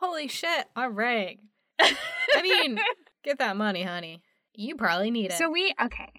Holy 0.00 0.26
shit. 0.26 0.66
All 0.74 0.90
right. 0.90 1.38
I 1.80 2.42
mean, 2.42 2.80
get 3.22 3.38
that 3.38 3.56
money, 3.56 3.84
honey. 3.84 4.22
You 4.54 4.74
probably 4.74 5.12
need 5.12 5.26
it. 5.26 5.38
So 5.38 5.48
we, 5.48 5.72
okay, 5.80 6.12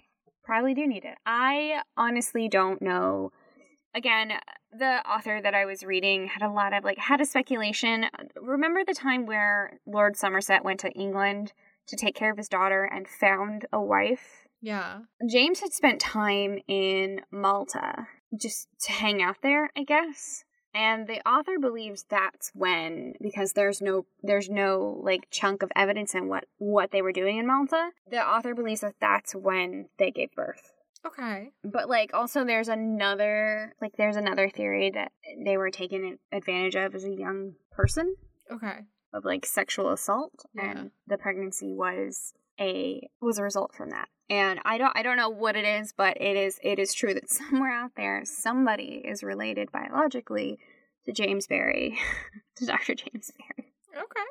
probably 0.44 0.72
do 0.72 0.86
need 0.86 1.04
it. 1.04 1.18
I 1.26 1.82
honestly 1.94 2.48
don't 2.48 2.80
know 2.80 3.32
again, 3.96 4.32
the 4.78 5.00
author 5.08 5.40
that 5.42 5.54
I 5.54 5.64
was 5.64 5.82
reading 5.82 6.28
had 6.28 6.42
a 6.42 6.52
lot 6.52 6.72
of 6.72 6.84
like 6.84 6.98
had 6.98 7.20
a 7.20 7.24
speculation. 7.24 8.06
Remember 8.40 8.84
the 8.84 8.94
time 8.94 9.26
where 9.26 9.80
Lord 9.86 10.16
Somerset 10.16 10.64
went 10.64 10.80
to 10.80 10.90
England 10.90 11.52
to 11.88 11.96
take 11.96 12.14
care 12.14 12.30
of 12.30 12.36
his 12.36 12.48
daughter 12.48 12.84
and 12.84 13.08
found 13.08 13.66
a 13.72 13.80
wife? 13.80 14.46
Yeah. 14.60 15.00
James 15.28 15.60
had 15.60 15.72
spent 15.72 16.00
time 16.00 16.58
in 16.68 17.22
Malta 17.30 18.06
just 18.38 18.68
to 18.82 18.92
hang 18.92 19.22
out 19.22 19.36
there, 19.42 19.70
I 19.76 19.84
guess. 19.84 20.44
And 20.74 21.06
the 21.06 21.26
author 21.26 21.58
believes 21.58 22.04
that's 22.08 22.50
when 22.54 23.14
because 23.22 23.54
there's 23.54 23.80
no 23.80 24.04
there's 24.22 24.50
no 24.50 25.00
like 25.02 25.28
chunk 25.30 25.62
of 25.62 25.72
evidence 25.74 26.14
in 26.14 26.28
what 26.28 26.44
what 26.58 26.90
they 26.90 27.00
were 27.00 27.12
doing 27.12 27.38
in 27.38 27.46
Malta. 27.46 27.90
The 28.10 28.20
author 28.20 28.54
believes 28.54 28.82
that 28.82 28.96
that's 29.00 29.34
when 29.34 29.88
they 29.98 30.10
gave 30.10 30.32
birth. 30.32 30.74
Okay. 31.06 31.50
But 31.64 31.88
like 31.88 32.12
also 32.14 32.44
there's 32.44 32.68
another 32.68 33.74
like 33.80 33.96
there's 33.96 34.16
another 34.16 34.48
theory 34.48 34.90
that 34.90 35.12
they 35.44 35.56
were 35.56 35.70
taken 35.70 36.18
advantage 36.32 36.74
of 36.74 36.94
as 36.94 37.04
a 37.04 37.12
young 37.12 37.54
person. 37.70 38.16
Okay. 38.50 38.80
Of 39.12 39.24
like 39.24 39.46
sexual 39.46 39.90
assault 39.92 40.44
yeah. 40.54 40.70
and 40.70 40.90
the 41.06 41.18
pregnancy 41.18 41.72
was 41.72 42.34
a 42.60 43.08
was 43.20 43.38
a 43.38 43.42
result 43.42 43.74
from 43.74 43.90
that. 43.90 44.08
And 44.28 44.60
I 44.64 44.78
don't 44.78 44.92
I 44.96 45.02
don't 45.02 45.16
know 45.16 45.28
what 45.28 45.56
it 45.56 45.64
is, 45.64 45.92
but 45.96 46.20
it 46.20 46.36
is 46.36 46.58
it 46.62 46.78
is 46.78 46.92
true 46.92 47.14
that 47.14 47.30
somewhere 47.30 47.72
out 47.72 47.92
there 47.96 48.22
somebody 48.24 49.02
is 49.04 49.22
related 49.22 49.70
biologically 49.70 50.58
to 51.04 51.12
James 51.12 51.46
Barry, 51.46 51.98
to 52.56 52.66
Dr. 52.66 52.94
James 52.94 53.30
Barry. 53.38 53.72
Okay. 53.94 54.26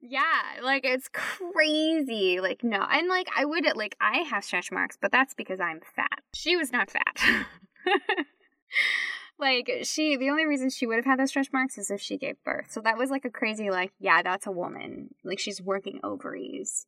Yeah, 0.00 0.60
like 0.62 0.84
it's 0.84 1.08
crazy. 1.12 2.40
Like 2.40 2.62
no, 2.62 2.86
and 2.90 3.08
like 3.08 3.28
I 3.36 3.44
would 3.44 3.64
like 3.76 3.96
I 4.00 4.18
have 4.18 4.44
stretch 4.44 4.70
marks, 4.70 4.96
but 5.00 5.10
that's 5.10 5.34
because 5.34 5.60
I'm 5.60 5.80
fat. 5.94 6.20
She 6.34 6.56
was 6.56 6.70
not 6.70 6.90
fat. 6.90 7.46
like 9.38 9.70
she, 9.82 10.16
the 10.16 10.30
only 10.30 10.46
reason 10.46 10.70
she 10.70 10.86
would 10.86 10.96
have 10.96 11.06
had 11.06 11.18
those 11.18 11.30
stretch 11.30 11.48
marks 11.52 11.78
is 11.78 11.90
if 11.90 12.00
she 12.00 12.18
gave 12.18 12.42
birth. 12.44 12.70
So 12.70 12.80
that 12.82 12.98
was 12.98 13.10
like 13.10 13.24
a 13.24 13.30
crazy 13.30 13.70
like 13.70 13.92
yeah, 13.98 14.22
that's 14.22 14.46
a 14.46 14.52
woman. 14.52 15.14
Like 15.24 15.38
she's 15.38 15.62
working 15.62 16.00
ovaries. 16.04 16.86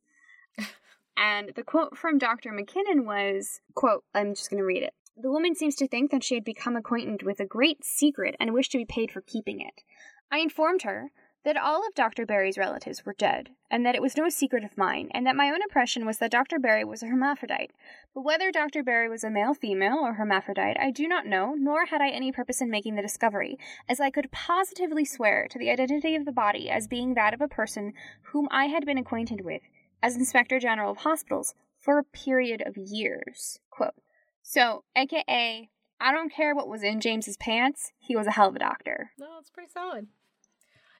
and 1.17 1.51
the 1.55 1.63
quote 1.63 1.97
from 1.97 2.19
Dr. 2.19 2.51
McKinnon 2.51 3.05
was 3.05 3.59
quote. 3.73 4.03
I'm 4.13 4.35
just 4.35 4.51
gonna 4.51 4.63
read 4.63 4.83
it. 4.83 4.93
The 5.17 5.31
woman 5.31 5.55
seems 5.55 5.75
to 5.77 5.87
think 5.87 6.11
that 6.11 6.23
she 6.23 6.35
had 6.35 6.45
become 6.45 6.75
acquainted 6.75 7.23
with 7.23 7.39
a 7.39 7.45
great 7.45 7.83
secret 7.83 8.35
and 8.39 8.53
wished 8.53 8.71
to 8.71 8.77
be 8.77 8.85
paid 8.85 9.11
for 9.11 9.21
keeping 9.21 9.59
it. 9.59 9.83
I 10.31 10.39
informed 10.39 10.83
her 10.83 11.11
that 11.45 11.57
all 11.57 11.87
of 11.87 11.95
Dr. 11.95 12.25
Barry's 12.25 12.57
relatives 12.57 13.05
were 13.05 13.15
dead, 13.17 13.49
and 13.71 13.85
that 13.85 13.95
it 13.95 14.01
was 14.01 14.17
no 14.17 14.27
secret 14.29 14.63
of 14.63 14.77
mine, 14.77 15.09
and 15.11 15.25
that 15.25 15.35
my 15.35 15.49
own 15.49 15.61
impression 15.61 16.05
was 16.05 16.17
that 16.17 16.31
Dr. 16.31 16.59
Barry 16.59 16.83
was 16.83 17.01
a 17.01 17.07
hermaphrodite. 17.07 17.71
But 18.13 18.23
whether 18.23 18.51
Dr. 18.51 18.83
Barry 18.83 19.07
was 19.07 19.23
a 19.23 19.29
male, 19.29 19.53
female, 19.53 19.99
or 19.99 20.13
hermaphrodite, 20.13 20.77
I 20.77 20.91
do 20.91 21.07
not 21.07 21.25
know, 21.25 21.55
nor 21.57 21.85
had 21.85 22.01
I 22.01 22.09
any 22.09 22.31
purpose 22.31 22.61
in 22.61 22.69
making 22.69 22.95
the 22.95 23.01
discovery, 23.01 23.57
as 23.87 23.99
I 23.99 24.11
could 24.11 24.31
positively 24.31 25.05
swear 25.05 25.47
to 25.49 25.57
the 25.57 25.69
identity 25.69 26.15
of 26.15 26.25
the 26.25 26.31
body 26.31 26.69
as 26.69 26.87
being 26.87 27.13
that 27.13 27.33
of 27.33 27.41
a 27.41 27.47
person 27.47 27.93
whom 28.33 28.47
I 28.51 28.65
had 28.65 28.85
been 28.85 28.97
acquainted 28.97 29.45
with, 29.45 29.61
as 30.03 30.15
Inspector 30.15 30.59
General 30.59 30.91
of 30.91 30.97
Hospitals, 30.97 31.55
for 31.79 31.97
a 31.97 32.03
period 32.03 32.61
of 32.65 32.75
years. 32.75 33.59
Quote, 33.69 33.93
so, 34.41 34.83
aka, 34.95 35.69
I 36.01 36.11
don't 36.11 36.33
care 36.33 36.55
what 36.55 36.67
was 36.67 36.83
in 36.83 37.01
James's 37.01 37.37
pants, 37.37 37.91
he 37.97 38.15
was 38.15 38.27
a 38.27 38.31
hell 38.31 38.49
of 38.49 38.55
a 38.55 38.59
doctor. 38.59 39.11
No, 39.19 39.27
it's 39.39 39.49
pretty 39.49 39.69
solid. 39.71 40.07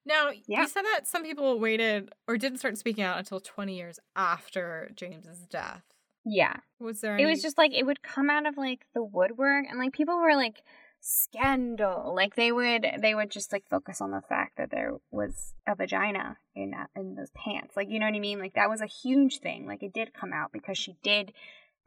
Now, 0.05 0.31
yeah. 0.47 0.61
you 0.61 0.67
said 0.67 0.83
that 0.83 1.07
some 1.07 1.23
people 1.23 1.59
waited 1.59 2.11
or 2.27 2.37
didn't 2.37 2.59
start 2.59 2.77
speaking 2.77 3.03
out 3.03 3.19
until 3.19 3.39
20 3.39 3.75
years 3.75 3.99
after 4.15 4.91
James's 4.95 5.45
death. 5.45 5.83
Yeah. 6.25 6.57
Was 6.79 7.01
there 7.01 7.13
any... 7.13 7.23
It 7.23 7.27
was 7.27 7.41
just 7.41 7.57
like 7.57 7.73
it 7.73 7.85
would 7.85 8.01
come 8.01 8.29
out 8.29 8.45
of 8.45 8.57
like 8.57 8.85
the 8.93 9.03
woodwork 9.03 9.65
and 9.69 9.79
like 9.79 9.93
people 9.93 10.19
were 10.19 10.35
like 10.35 10.63
scandal. 11.01 12.13
Like 12.15 12.35
they 12.35 12.51
would 12.51 12.85
they 12.99 13.15
would 13.15 13.31
just 13.31 13.51
like 13.51 13.63
focus 13.69 14.01
on 14.01 14.11
the 14.11 14.21
fact 14.21 14.57
that 14.57 14.71
there 14.71 14.93
was 15.11 15.53
a 15.67 15.75
vagina 15.75 16.37
in 16.55 16.71
that, 16.71 16.89
in 16.95 17.15
those 17.15 17.31
pants. 17.31 17.75
Like 17.75 17.89
you 17.89 17.99
know 17.99 18.05
what 18.05 18.15
I 18.15 18.19
mean? 18.19 18.39
Like 18.39 18.55
that 18.55 18.69
was 18.69 18.81
a 18.81 18.87
huge 18.87 19.39
thing. 19.39 19.65
Like 19.65 19.83
it 19.83 19.93
did 19.93 20.13
come 20.13 20.33
out 20.33 20.51
because 20.51 20.77
she 20.77 20.95
did 21.03 21.33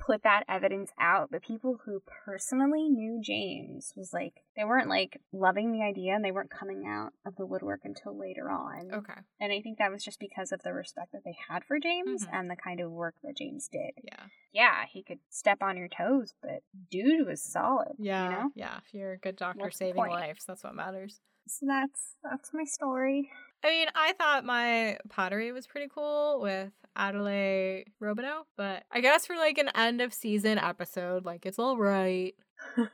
put 0.07 0.23
that 0.25 0.45
evidence 0.49 0.91
out, 0.99 1.29
but 1.31 1.43
people 1.43 1.79
who 1.85 2.03
personally 2.25 2.89
knew 2.89 3.21
James 3.23 3.93
was 3.97 4.13
like 4.13 4.35
they 4.57 4.65
weren't 4.65 4.89
like 4.89 5.21
loving 5.33 5.73
the 5.73 5.83
idea 5.83 6.15
and 6.15 6.25
they 6.25 6.33
weren't 6.33 6.51
coming 6.51 6.85
out 6.87 7.13
of 7.27 7.37
the 7.37 7.47
woodwork 7.47 7.81
until 7.85 8.19
later 8.19 8.51
on. 8.51 8.91
Okay. 8.93 9.21
And 9.41 9.53
I 9.53 9.61
think 9.61 9.79
that 9.79 9.91
was 9.91 10.05
just 10.05 10.19
because 10.19 10.53
of 10.53 10.63
the 10.63 10.73
respect 10.73 11.13
that 11.13 11.23
they 11.25 11.37
had 11.49 11.65
for 11.65 11.79
James 11.79 12.25
mm-hmm. 12.25 12.35
and 12.35 12.51
the 12.51 12.57
kind 12.57 12.81
of 12.81 12.91
work 12.91 13.15
that 13.23 13.37
James 13.37 13.69
did. 13.71 13.93
Yeah. 14.05 14.25
Yeah, 14.53 14.85
he 14.91 15.03
could 15.03 15.21
step 15.31 15.63
on 15.63 15.77
your 15.77 15.89
toes, 15.89 16.35
but 16.43 16.63
dude 16.91 17.27
was 17.27 17.43
solid. 17.43 17.93
Yeah. 17.99 18.25
You 18.25 18.31
know? 18.31 18.51
Yeah. 18.55 18.79
If 18.87 18.95
you're 18.95 19.13
a 19.13 19.19
good 19.19 19.37
doctor 19.37 19.65
What's 19.65 19.79
saving 19.79 19.97
lives, 19.97 20.45
that's 20.47 20.65
what 20.65 20.75
matters. 20.75 21.21
So 21.49 21.67
that's 21.67 22.15
that's 22.23 22.51
my 22.53 22.65
story. 22.65 23.31
I 23.65 23.71
mean, 23.71 23.89
I 23.95 24.13
thought 24.15 24.45
my 24.45 24.99
pottery 25.09 25.53
was 25.53 25.67
pretty 25.67 25.89
cool 25.93 26.41
with 26.41 26.73
Adelaide 26.97 27.87
Robineau, 28.03 28.43
but 28.57 28.85
I 28.91 29.01
guess 29.01 29.27
for 29.27 29.37
like 29.37 29.59
an 29.59 29.71
end 29.75 30.01
of 30.01 30.13
season 30.13 30.59
episode, 30.59 31.25
like 31.25 31.47
it's 31.47 31.59
all 31.59 31.77
right. 31.77 32.35
I 32.77 32.85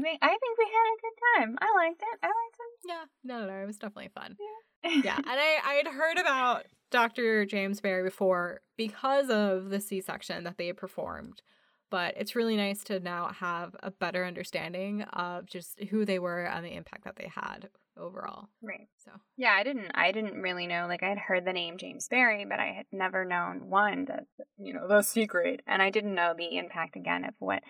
think 0.00 0.18
I 0.22 0.28
think 0.28 0.58
we 0.58 0.66
had 0.66 0.88
a 0.88 1.00
good 1.02 1.16
time. 1.36 1.58
I 1.60 1.74
liked 1.76 2.02
it. 2.02 2.18
I 2.22 2.26
liked 2.26 2.56
it. 2.58 2.88
Yeah, 2.88 3.04
no, 3.24 3.40
no, 3.40 3.46
no 3.46 3.62
it 3.62 3.66
was 3.66 3.78
definitely 3.78 4.10
fun. 4.14 4.36
Yeah, 4.84 4.90
yeah, 5.04 5.16
and 5.16 5.26
I 5.26 5.58
I 5.64 5.74
had 5.74 5.86
heard 5.88 6.18
about 6.18 6.64
Dr. 6.90 7.44
James 7.44 7.80
Barry 7.80 8.02
before 8.02 8.60
because 8.76 9.28
of 9.30 9.70
the 9.70 9.80
C 9.80 10.00
section 10.00 10.44
that 10.44 10.56
they 10.56 10.72
performed 10.72 11.42
but 11.90 12.14
it's 12.16 12.36
really 12.36 12.56
nice 12.56 12.84
to 12.84 13.00
now 13.00 13.28
have 13.28 13.74
a 13.82 13.90
better 13.90 14.24
understanding 14.24 15.02
of 15.02 15.46
just 15.46 15.80
who 15.84 16.04
they 16.04 16.18
were 16.18 16.44
and 16.44 16.64
the 16.64 16.74
impact 16.74 17.04
that 17.04 17.16
they 17.16 17.30
had 17.34 17.68
overall. 17.98 18.48
Right. 18.62 18.88
So 19.04 19.10
yeah, 19.36 19.52
I 19.52 19.62
didn't 19.62 19.90
I 19.94 20.12
didn't 20.12 20.40
really 20.40 20.66
know 20.66 20.86
like 20.88 21.02
I 21.02 21.08
had 21.08 21.18
heard 21.18 21.44
the 21.44 21.52
name 21.52 21.78
James 21.78 22.08
Barry, 22.08 22.44
but 22.48 22.60
I 22.60 22.72
had 22.76 22.86
never 22.92 23.24
known 23.24 23.68
one 23.68 24.06
that 24.06 24.24
you 24.58 24.72
know 24.74 24.88
the 24.88 25.02
secret, 25.02 25.60
and 25.66 25.82
I 25.82 25.90
didn't 25.90 26.14
know 26.14 26.34
the 26.36 26.56
impact 26.56 26.96
again 26.96 27.24
of 27.24 27.34
what 27.38 27.62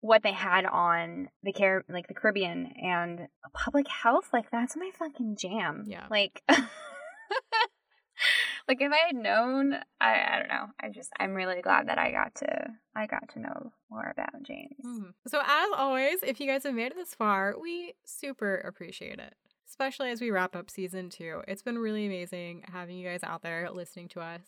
what 0.00 0.22
they 0.22 0.32
had 0.32 0.66
on 0.66 1.28
the 1.42 1.52
care 1.52 1.84
like 1.88 2.08
the 2.08 2.14
Caribbean 2.14 2.72
and 2.82 3.28
public 3.52 3.88
health. 3.88 4.28
Like 4.32 4.50
that's 4.50 4.76
my 4.76 4.90
fucking 4.98 5.36
jam. 5.36 5.84
Yeah. 5.86 6.06
Like. 6.10 6.42
like 8.68 8.80
if 8.80 8.92
I 8.92 9.06
had 9.06 9.16
known, 9.16 9.74
I 10.00 10.14
I 10.28 10.38
don't 10.38 10.48
know. 10.48 10.66
I 10.80 10.88
just 10.88 11.10
I'm 11.18 11.34
really 11.34 11.60
glad 11.62 11.88
that 11.88 11.98
I 11.98 12.10
got 12.10 12.34
to 12.36 12.70
I 12.94 13.06
got 13.06 13.28
to 13.30 13.40
know 13.40 13.72
more 13.90 14.10
about 14.10 14.42
James. 14.42 14.76
Mm-hmm. 14.84 15.10
So 15.26 15.40
as 15.40 15.68
always, 15.76 16.22
if 16.22 16.40
you 16.40 16.46
guys 16.46 16.64
have 16.64 16.74
made 16.74 16.92
it 16.92 16.96
this 16.96 17.14
far, 17.14 17.54
we 17.60 17.94
super 18.04 18.56
appreciate 18.56 19.18
it. 19.18 19.34
Especially 19.68 20.10
as 20.10 20.20
we 20.20 20.30
wrap 20.30 20.54
up 20.54 20.70
season 20.70 21.10
two. 21.10 21.42
It's 21.48 21.62
been 21.62 21.78
really 21.78 22.06
amazing 22.06 22.64
having 22.72 22.96
you 22.96 23.08
guys 23.08 23.22
out 23.22 23.42
there 23.42 23.68
listening 23.70 24.08
to 24.08 24.20
us. 24.20 24.42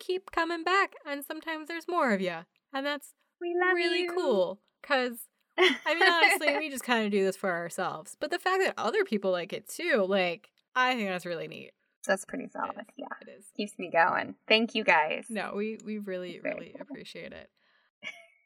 Keep 0.00 0.32
coming 0.32 0.64
back, 0.64 0.94
and 1.06 1.24
sometimes 1.24 1.68
there's 1.68 1.86
more 1.86 2.12
of 2.12 2.20
you. 2.20 2.38
And 2.72 2.84
that's 2.84 3.14
really 3.40 4.02
you. 4.02 4.12
cool. 4.12 4.60
Cause 4.82 5.28
I 5.58 5.94
mean 5.94 6.02
honestly, 6.02 6.58
we 6.58 6.70
just 6.70 6.84
kind 6.84 7.04
of 7.06 7.12
do 7.12 7.24
this 7.24 7.36
for 7.36 7.50
ourselves. 7.50 8.16
But 8.18 8.30
the 8.30 8.38
fact 8.38 8.62
that 8.64 8.74
other 8.76 9.04
people 9.04 9.30
like 9.30 9.52
it 9.52 9.68
too, 9.68 10.04
like 10.08 10.48
I 10.74 10.94
think 10.94 11.08
that's 11.08 11.26
really 11.26 11.48
neat. 11.48 11.72
That's 12.06 12.24
pretty 12.24 12.48
solid. 12.48 12.76
It 12.78 12.86
yeah. 12.96 13.06
It 13.22 13.28
is. 13.38 13.46
Keeps 13.56 13.78
me 13.78 13.90
going. 13.90 14.34
Thank 14.48 14.74
you 14.74 14.84
guys. 14.84 15.26
No, 15.30 15.52
we 15.54 15.78
we 15.84 15.98
really 15.98 16.40
really 16.42 16.74
cool. 16.76 16.82
appreciate 16.82 17.32
it. 17.32 17.50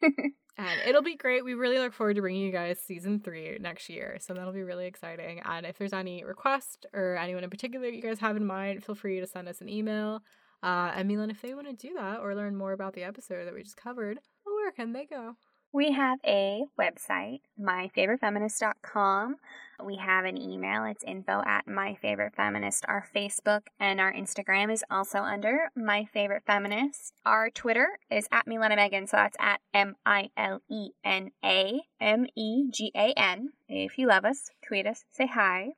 and 0.58 0.80
it'll 0.86 1.02
be 1.02 1.16
great. 1.16 1.44
We 1.44 1.54
really 1.54 1.78
look 1.78 1.92
forward 1.92 2.14
to 2.16 2.20
bringing 2.20 2.42
you 2.42 2.52
guys 2.52 2.80
season 2.80 3.20
three 3.20 3.56
next 3.60 3.88
year. 3.88 4.18
So 4.20 4.34
that'll 4.34 4.52
be 4.52 4.62
really 4.62 4.86
exciting. 4.86 5.40
And 5.44 5.64
if 5.64 5.78
there's 5.78 5.92
any 5.92 6.24
request 6.24 6.84
or 6.92 7.16
anyone 7.16 7.44
in 7.44 7.50
particular 7.50 7.86
you 7.86 8.02
guys 8.02 8.18
have 8.18 8.36
in 8.36 8.44
mind, 8.44 8.84
feel 8.84 8.96
free 8.96 9.20
to 9.20 9.26
send 9.26 9.48
us 9.48 9.60
an 9.60 9.68
email. 9.68 10.20
Uh, 10.62 10.90
and 10.94 11.08
Milan, 11.08 11.30
if 11.30 11.40
they 11.40 11.54
want 11.54 11.68
to 11.68 11.72
do 11.88 11.94
that 11.94 12.18
or 12.20 12.34
learn 12.34 12.56
more 12.56 12.72
about 12.72 12.94
the 12.94 13.04
episode 13.04 13.46
that 13.46 13.54
we 13.54 13.62
just 13.62 13.76
covered, 13.76 14.18
where 14.44 14.72
can 14.72 14.92
they 14.92 15.06
go? 15.06 15.36
We 15.78 15.92
have 15.92 16.18
a 16.26 16.64
website, 16.76 17.42
myfavoritefeminist.com. 17.56 19.36
We 19.84 19.94
have 19.98 20.24
an 20.24 20.36
email. 20.36 20.82
It's 20.86 21.04
info 21.04 21.40
at 21.46 21.68
myfavoritefeminist. 21.68 22.80
Our 22.88 23.06
Facebook 23.14 23.60
and 23.78 24.00
our 24.00 24.12
Instagram 24.12 24.72
is 24.72 24.82
also 24.90 25.18
under 25.18 25.70
My 25.76 26.04
Favorite 26.12 26.42
Feminist. 26.44 27.12
Our 27.24 27.48
Twitter 27.50 28.00
is 28.10 28.26
at 28.32 28.48
Milena 28.48 28.74
Megan, 28.74 29.06
so 29.06 29.18
that's 29.18 29.36
at 29.38 29.60
M 29.72 29.94
I 30.04 30.30
L 30.36 30.62
E 30.68 30.88
N 31.04 31.30
A 31.44 31.80
M 32.00 32.26
E 32.34 32.68
G 32.72 32.90
A 32.96 33.12
N. 33.16 33.50
If 33.68 33.98
you 33.98 34.08
love 34.08 34.24
us, 34.24 34.50
tweet 34.66 34.84
us, 34.84 35.04
say 35.12 35.28
hi. 35.28 35.74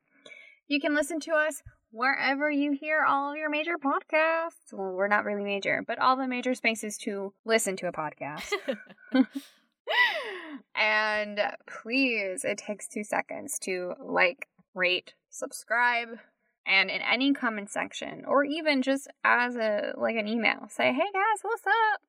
You 0.67 0.81
can 0.81 0.95
listen 0.95 1.19
to 1.19 1.33
us 1.33 1.61
wherever 1.91 2.49
you 2.49 2.71
hear 2.71 3.03
all 3.07 3.35
your 3.35 3.51
major 3.51 3.77
podcasts. 3.77 4.73
Well, 4.73 4.93
we're 4.93 5.07
not 5.07 5.25
really 5.25 5.43
major, 5.43 5.83
but 5.85 5.99
all 5.99 6.15
the 6.15 6.27
major 6.27 6.55
spaces 6.55 6.97
to 7.03 7.35
listen 7.45 7.75
to 7.75 7.87
a 7.87 7.91
podcast. 7.91 8.51
and 10.75 11.39
please, 11.67 12.43
it 12.43 12.57
takes 12.57 12.87
two 12.87 13.03
seconds 13.03 13.59
to 13.59 13.93
like, 13.99 14.47
rate, 14.73 15.13
subscribe, 15.29 16.19
and 16.65 16.89
in 16.89 17.01
any 17.01 17.33
comment 17.33 17.69
section, 17.69 18.23
or 18.25 18.43
even 18.43 18.81
just 18.81 19.07
as 19.23 19.55
a 19.55 19.93
like 19.97 20.15
an 20.15 20.27
email, 20.27 20.67
say, 20.69 20.93
"Hey 20.93 21.09
guys, 21.13 21.39
what's 21.41 21.65
up?" 21.65 22.01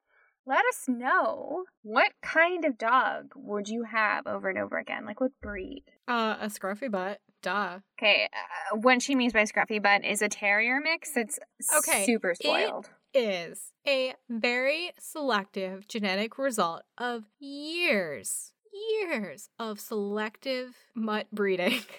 Let 0.45 0.65
us 0.67 0.89
know 0.89 1.65
what 1.83 2.13
kind 2.21 2.65
of 2.65 2.77
dog 2.77 3.33
would 3.37 3.69
you 3.69 3.85
have 3.85 4.27
over 4.27 4.49
and 4.49 4.59
over 4.59 4.77
again? 4.77 5.07
Like 5.07 5.21
what 5.21 5.31
breed? 5.41 5.85
Uh, 6.09 6.37
a 6.41 6.47
scruffy 6.47 6.91
butt. 6.91 7.21
Duh. 7.43 7.79
Okay, 7.99 8.29
uh, 8.33 8.77
what 8.79 9.03
she 9.03 9.15
means 9.15 9.33
by 9.33 9.45
scruffy 9.45 9.83
butt 9.83 10.05
is 10.05 10.23
a 10.23 10.29
terrier 10.29 10.81
mix. 10.81 11.17
It's 11.17 11.39
okay. 11.79 12.05
super 12.05 12.35
spoiled. 12.35 12.87
It 12.87 12.91
is 13.15 13.73
a 13.87 14.15
very 14.29 14.93
selective 14.99 15.87
genetic 15.89 16.39
result 16.39 16.83
of 16.99 17.25
years, 17.39 18.53
years 18.73 19.49
of 19.59 19.81
selective 19.81 20.75
mutt 20.95 21.27
breeding. 21.33 21.81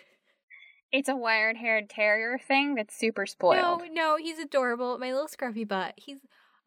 It's 0.93 1.09
a 1.09 1.15
wired 1.15 1.57
haired 1.57 1.89
terrier 1.89 2.37
thing 2.37 2.75
that's 2.75 2.95
super 2.95 3.25
spoiled. 3.25 3.81
No, 3.81 3.87
no, 3.91 4.15
he's 4.15 4.37
adorable. 4.37 4.99
My 4.99 5.11
little 5.11 5.27
scruffy 5.27 5.67
butt. 5.67 5.95
He's, 5.97 6.19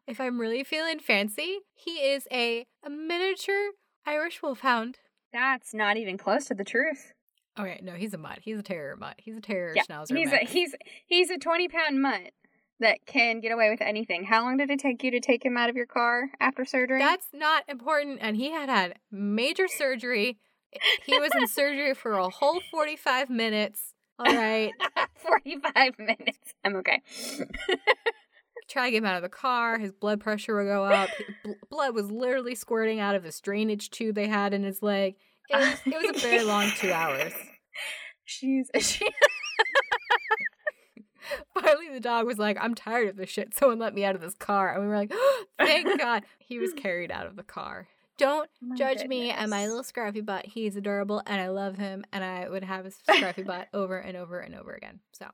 if 0.05 0.19
I'm 0.19 0.37
really 0.37 0.65
feeling 0.65 0.99
fancy, 0.99 1.59
he 1.73 1.91
is 1.91 2.27
a, 2.29 2.65
a 2.85 2.89
miniature 2.89 3.69
Irish 4.05 4.41
wolfhound. 4.43 4.97
That's 5.31 5.73
not 5.73 5.95
even 5.95 6.17
close 6.17 6.43
to 6.47 6.55
the 6.55 6.65
truth. 6.65 7.13
Okay, 7.57 7.79
no, 7.81 7.93
he's 7.93 8.13
a 8.13 8.17
mutt. 8.17 8.39
He's 8.41 8.59
a 8.59 8.63
terrier 8.63 8.97
mutt. 8.97 9.15
He's 9.17 9.37
a 9.37 9.41
terrier 9.41 9.73
yeah, 9.75 9.83
schnauzer. 9.89 10.17
He's 10.17 10.31
a 10.31 10.37
he's 10.45 10.75
he's 11.05 11.29
a 11.29 11.37
twenty 11.37 11.67
pound 11.67 12.01
mutt 12.01 12.31
that 12.79 13.05
can 13.05 13.39
get 13.39 13.51
away 13.51 13.69
with 13.69 13.81
anything. 13.81 14.23
How 14.25 14.43
long 14.43 14.57
did 14.57 14.69
it 14.69 14.79
take 14.79 15.03
you 15.03 15.11
to 15.11 15.19
take 15.19 15.43
him 15.43 15.57
out 15.57 15.69
of 15.69 15.75
your 15.75 15.85
car 15.85 16.29
after 16.39 16.65
surgery? 16.65 16.99
That's 16.99 17.27
not 17.33 17.63
important. 17.67 18.19
And 18.21 18.35
he 18.35 18.51
had 18.51 18.69
had 18.69 18.99
major 19.11 19.67
surgery, 19.67 20.37
He 21.05 21.17
was 21.19 21.31
in 21.35 21.47
surgery 21.47 21.93
for 21.93 22.13
a 22.13 22.29
whole 22.29 22.61
45 22.71 23.29
minutes. 23.29 23.93
All 24.19 24.33
right. 24.33 24.71
45 25.15 25.99
minutes. 25.99 26.53
I'm 26.63 26.75
okay. 26.77 27.01
Try 28.69 28.87
to 28.87 28.91
get 28.91 28.97
him 28.97 29.05
out 29.05 29.15
of 29.15 29.21
the 29.21 29.29
car. 29.29 29.77
His 29.79 29.93
blood 29.93 30.19
pressure 30.19 30.55
would 30.57 30.65
go 30.65 30.83
up. 30.83 31.09
Bl- 31.43 31.51
blood 31.69 31.95
was 31.95 32.11
literally 32.11 32.53
squirting 32.53 32.99
out 32.99 33.15
of 33.15 33.23
this 33.23 33.39
drainage 33.39 33.89
tube 33.91 34.15
they 34.15 34.27
had 34.27 34.53
in 34.53 34.63
his 34.63 34.83
leg. 34.83 35.15
It 35.49 35.55
was, 35.55 35.79
it 35.85 36.11
was 36.11 36.23
a 36.23 36.27
very 36.27 36.43
long 36.43 36.69
two 36.77 36.91
hours. 36.91 37.31
She's 38.25 38.69
she. 38.81 39.07
The 41.97 42.01
dog 42.01 42.27
was 42.27 42.37
like, 42.37 42.59
I'm 42.61 42.75
tired 42.75 43.09
of 43.09 43.15
this 43.15 43.31
shit. 43.31 43.55
Someone 43.55 43.79
let 43.79 43.95
me 43.95 44.05
out 44.05 44.13
of 44.13 44.21
this 44.21 44.35
car. 44.35 44.71
And 44.71 44.83
we 44.83 44.87
were 44.87 44.95
like, 44.95 45.09
oh, 45.11 45.45
thank 45.57 45.99
God. 45.99 46.21
He 46.37 46.59
was 46.59 46.71
carried 46.71 47.11
out 47.11 47.25
of 47.25 47.35
the 47.35 47.41
car. 47.41 47.87
Don't 48.19 48.47
My 48.61 48.75
judge 48.75 49.03
me 49.07 49.31
and 49.31 49.49
my 49.49 49.65
little 49.65 49.81
scruffy 49.81 50.23
butt. 50.23 50.45
He's 50.45 50.75
adorable 50.75 51.23
and 51.25 51.41
I 51.41 51.47
love 51.47 51.79
him. 51.79 52.05
And 52.13 52.23
I 52.23 52.49
would 52.49 52.63
have 52.63 52.85
his 52.85 52.99
scruffy 53.09 53.43
butt 53.43 53.69
over 53.73 53.97
and 53.97 54.15
over 54.15 54.39
and 54.39 54.53
over 54.53 54.73
again. 54.73 54.99
So, 55.11 55.25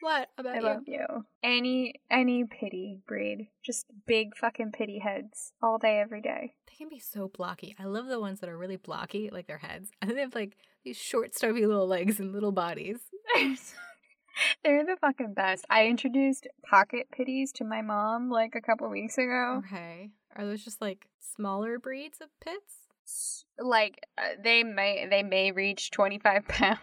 what 0.00 0.28
about 0.38 0.54
I 0.54 0.58
you? 0.58 0.62
love 0.64 0.82
you. 0.86 1.06
Any 1.42 1.94
any 2.08 2.44
pity 2.44 3.00
breed, 3.08 3.48
just 3.64 3.86
big 4.06 4.36
fucking 4.36 4.70
pity 4.70 5.00
heads 5.00 5.54
all 5.60 5.76
day, 5.76 5.98
every 5.98 6.20
day. 6.20 6.54
They 6.68 6.76
can 6.76 6.88
be 6.88 7.00
so 7.00 7.26
blocky. 7.26 7.74
I 7.80 7.86
love 7.86 8.06
the 8.06 8.20
ones 8.20 8.38
that 8.38 8.48
are 8.48 8.56
really 8.56 8.76
blocky, 8.76 9.28
like 9.32 9.48
their 9.48 9.58
heads. 9.58 9.90
And 10.00 10.08
then 10.08 10.14
they 10.14 10.22
have 10.22 10.36
like 10.36 10.56
these 10.84 10.96
short, 10.96 11.34
stubby 11.34 11.66
little 11.66 11.88
legs 11.88 12.20
and 12.20 12.32
little 12.32 12.52
bodies. 12.52 12.98
They're 14.64 14.84
the 14.84 14.96
fucking 15.00 15.34
best. 15.34 15.64
I 15.70 15.86
introduced 15.86 16.46
pocket 16.68 17.08
pitties 17.10 17.52
to 17.52 17.64
my 17.64 17.82
mom 17.82 18.30
like 18.30 18.54
a 18.54 18.60
couple 18.60 18.88
weeks 18.88 19.18
ago. 19.18 19.62
Okay. 19.66 20.10
Are 20.34 20.44
those 20.44 20.64
just 20.64 20.80
like 20.80 21.06
smaller 21.20 21.78
breeds 21.78 22.20
of 22.20 22.28
pits? 22.40 23.44
Like 23.58 24.00
uh, 24.18 24.40
they 24.42 24.64
may 24.64 25.06
they 25.08 25.22
may 25.22 25.52
reach 25.52 25.90
twenty 25.90 26.18
five 26.18 26.46
pounds. 26.48 26.80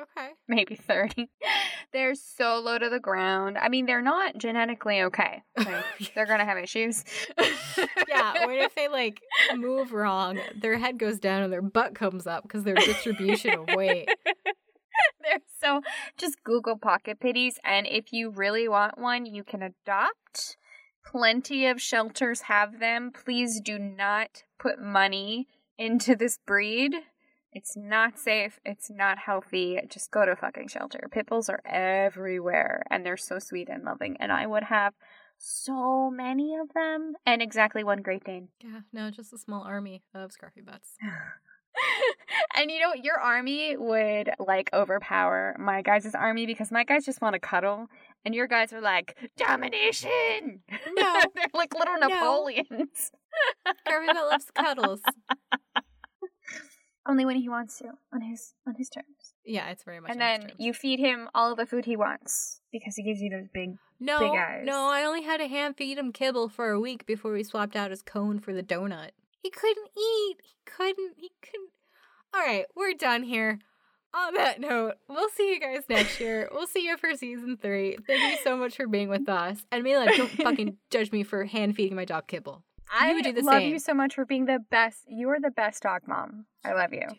Okay. 0.00 0.30
maybe 0.48 0.74
30. 0.74 1.28
They're 1.92 2.14
so 2.14 2.58
low 2.64 2.78
to 2.78 2.88
the 2.88 2.98
ground. 2.98 3.58
I 3.58 3.68
mean, 3.68 3.84
they're 3.84 4.00
not 4.00 4.38
genetically 4.38 5.02
okay. 5.02 5.42
Like, 5.56 5.84
they're 6.14 6.24
going 6.24 6.38
to 6.38 6.46
have 6.46 6.56
issues. 6.56 7.04
yeah, 8.08 8.46
what 8.46 8.56
if 8.56 8.74
they 8.74 8.88
like 8.88 9.20
move 9.54 9.92
wrong? 9.92 10.40
Their 10.58 10.78
head 10.78 10.98
goes 10.98 11.18
down 11.18 11.42
and 11.42 11.52
their 11.52 11.60
butt 11.60 11.94
comes 11.94 12.26
up 12.26 12.42
because 12.44 12.64
their 12.64 12.74
distribution 12.74 13.52
of 13.52 13.68
weight. 13.76 14.08
they're 15.22 15.40
so 15.60 15.80
just 16.16 16.42
Google 16.44 16.76
pocket 16.76 17.20
pitties 17.20 17.58
and 17.64 17.86
if 17.86 18.12
you 18.12 18.30
really 18.30 18.68
want 18.68 18.98
one, 18.98 19.26
you 19.26 19.44
can 19.44 19.62
adopt. 19.62 20.56
Plenty 21.04 21.66
of 21.66 21.80
shelters 21.80 22.42
have 22.42 22.78
them. 22.78 23.10
Please 23.12 23.60
do 23.60 23.78
not 23.78 24.44
put 24.58 24.80
money 24.80 25.48
into 25.76 26.14
this 26.14 26.38
breed. 26.46 26.94
It's 27.52 27.76
not 27.76 28.18
safe. 28.18 28.58
It's 28.64 28.90
not 28.90 29.18
healthy. 29.18 29.78
Just 29.88 30.10
go 30.10 30.24
to 30.24 30.32
a 30.32 30.36
fucking 30.36 30.68
shelter. 30.68 31.08
Pit 31.10 31.26
bulls 31.26 31.50
are 31.50 31.60
everywhere 31.66 32.82
and 32.90 33.04
they're 33.04 33.16
so 33.16 33.38
sweet 33.38 33.68
and 33.68 33.84
loving. 33.84 34.16
And 34.20 34.32
I 34.32 34.46
would 34.46 34.64
have 34.64 34.94
so 35.36 36.10
many 36.10 36.54
of 36.56 36.72
them 36.72 37.14
and 37.26 37.42
exactly 37.42 37.84
one 37.84 38.00
Great 38.00 38.24
Dane. 38.24 38.48
Yeah, 38.62 38.80
no, 38.92 39.10
just 39.10 39.32
a 39.32 39.38
small 39.38 39.62
army 39.64 40.02
of 40.14 40.30
scruffy 40.30 40.64
butts. 40.64 40.96
and 42.56 42.70
you 42.70 42.80
know, 42.80 42.94
your 42.94 43.18
army 43.18 43.76
would 43.76 44.30
like 44.38 44.70
overpower 44.72 45.56
my 45.58 45.82
guys' 45.82 46.14
army 46.14 46.46
because 46.46 46.70
my 46.70 46.84
guys 46.84 47.04
just 47.04 47.20
want 47.20 47.34
to 47.34 47.38
cuddle, 47.38 47.88
and 48.24 48.34
your 48.34 48.46
guys 48.46 48.72
are 48.72 48.80
like 48.80 49.16
domination. 49.36 50.60
No. 50.94 51.20
they're 51.34 51.46
like 51.54 51.74
little 51.74 51.98
Napoleons. 51.98 53.10
Butt 53.64 54.14
loves 54.14 54.50
cuddles. 54.54 55.00
Only 57.04 57.24
when 57.24 57.34
he 57.34 57.48
wants 57.48 57.78
to, 57.78 57.86
on 58.12 58.20
his 58.20 58.54
on 58.66 58.74
his 58.76 58.88
terms. 58.88 59.34
Yeah, 59.44 59.70
it's 59.70 59.82
very 59.82 59.98
much. 59.98 60.12
and 60.12 60.20
then 60.20 60.52
you 60.58 60.72
feed 60.72 61.00
him 61.00 61.28
all 61.34 61.56
the 61.56 61.66
food 61.66 61.84
he 61.84 61.96
wants 61.96 62.60
because 62.70 62.94
he 62.94 63.02
gives 63.02 63.20
you 63.20 63.30
those 63.30 63.48
big. 63.52 63.76
No, 63.98 64.18
big 64.20 64.38
eyes. 64.38 64.62
no, 64.64 64.88
I 64.88 65.04
only 65.04 65.22
had 65.22 65.38
to 65.38 65.48
hand 65.48 65.76
feed 65.76 65.98
him 65.98 66.12
kibble 66.12 66.48
for 66.48 66.70
a 66.70 66.80
week 66.80 67.04
before 67.06 67.32
we 67.32 67.42
swapped 67.42 67.74
out 67.74 67.90
his 67.90 68.02
cone 68.02 68.38
for 68.38 68.52
the 68.52 68.62
donut. 68.62 69.10
He 69.42 69.50
couldn't 69.50 69.88
eat. 69.96 70.36
He 70.42 70.54
couldn't. 70.64 71.14
He 71.16 71.30
couldn't. 71.42 71.70
All 72.34 72.40
right, 72.40 72.64
we're 72.74 72.94
done 72.94 73.22
here. 73.24 73.58
On 74.14 74.34
that 74.34 74.60
note, 74.60 74.94
we'll 75.08 75.30
see 75.30 75.54
you 75.54 75.60
guys 75.60 75.84
next 75.88 76.20
year. 76.20 76.46
We'll 76.52 76.66
see 76.66 76.84
you 76.86 76.96
for 76.98 77.14
season 77.14 77.56
three. 77.56 77.96
Thank 78.06 78.22
you 78.30 78.36
so 78.44 78.56
much 78.56 78.76
for 78.76 78.86
being 78.86 79.08
with 79.08 79.26
us. 79.28 79.64
And 79.72 79.82
Mila, 79.82 80.06
don't 80.14 80.30
fucking 80.30 80.76
judge 80.90 81.10
me 81.12 81.22
for 81.22 81.44
hand 81.44 81.76
feeding 81.76 81.96
my 81.96 82.04
dog 82.04 82.26
kibble. 82.26 82.62
I 82.92 83.14
would 83.14 83.24
do 83.24 83.32
the 83.32 83.40
love 83.42 83.60
same. 83.62 83.72
you 83.72 83.78
so 83.78 83.94
much 83.94 84.14
for 84.14 84.26
being 84.26 84.44
the 84.44 84.58
best. 84.70 85.04
You 85.08 85.30
are 85.30 85.40
the 85.40 85.50
best 85.50 85.82
dog 85.82 86.02
mom. 86.06 86.44
I 86.62 86.74
love 86.74 86.92
you. 86.92 87.00
All 87.00 87.08
right, 87.08 87.16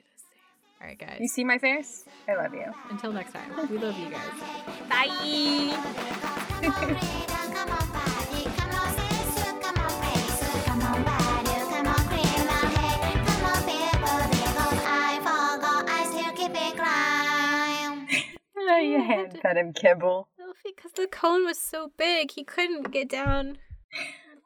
the 0.99 0.99
same. 0.99 1.01
All 1.01 1.07
right, 1.13 1.19
You 1.19 1.27
see 1.27 1.43
my 1.43 1.57
face? 1.57 2.05
I 2.29 2.35
love 2.35 2.53
you. 2.53 2.65
Until 2.91 3.11
next 3.11 3.33
time, 3.33 3.49
we 3.71 3.79
love 3.79 3.97
you 3.97 4.11
guys. 4.11 4.29
Bye. 4.89 5.09
you 18.83 19.01
hand 19.03 19.39
fed 19.41 19.57
him 19.57 19.73
kibble. 19.73 20.27
Because 20.65 20.91
the 20.93 21.07
cone 21.07 21.45
was 21.45 21.57
so 21.57 21.91
big, 21.97 22.31
he 22.31 22.43
couldn't 22.43 22.91
get 22.91 23.09
down. 23.09 23.57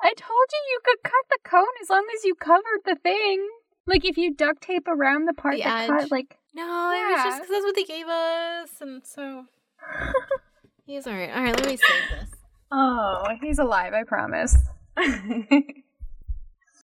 I 0.02 0.14
told 0.16 0.48
you 0.52 0.60
you 0.72 0.80
could 0.84 1.04
cut 1.04 1.26
the 1.30 1.38
cone 1.44 1.66
as 1.82 1.90
long 1.90 2.06
as 2.16 2.24
you 2.26 2.36
covered 2.36 2.82
the 2.86 2.96
thing. 2.96 3.48
Like 3.86 4.04
if 4.06 4.18
you 4.18 4.34
duct 4.34 4.62
tape 4.62 4.88
around 4.88 5.26
the 5.26 5.34
part 5.34 5.56
The 5.56 5.64
that 5.64 5.84
edge. 5.84 6.02
cut, 6.02 6.12
like 6.12 6.38
No, 6.54 6.64
it 6.92 7.12
was 7.12 7.24
just 7.24 7.38
because 7.42 7.50
that's 7.52 7.64
what 7.66 7.76
they 7.76 7.84
gave 7.84 8.08
us, 8.08 8.70
and 8.82 9.06
so 9.06 9.46
he's 10.86 11.08
all 11.08 11.14
right. 11.14 11.30
All 11.36 11.44
right, 11.44 11.56
let 11.56 11.66
me 11.66 11.78
save 11.78 12.20
this. 12.20 12.30
oh, 12.72 13.24
he's 13.42 13.60
alive. 13.60 13.94
I 13.94 14.04
promise. 14.04 14.56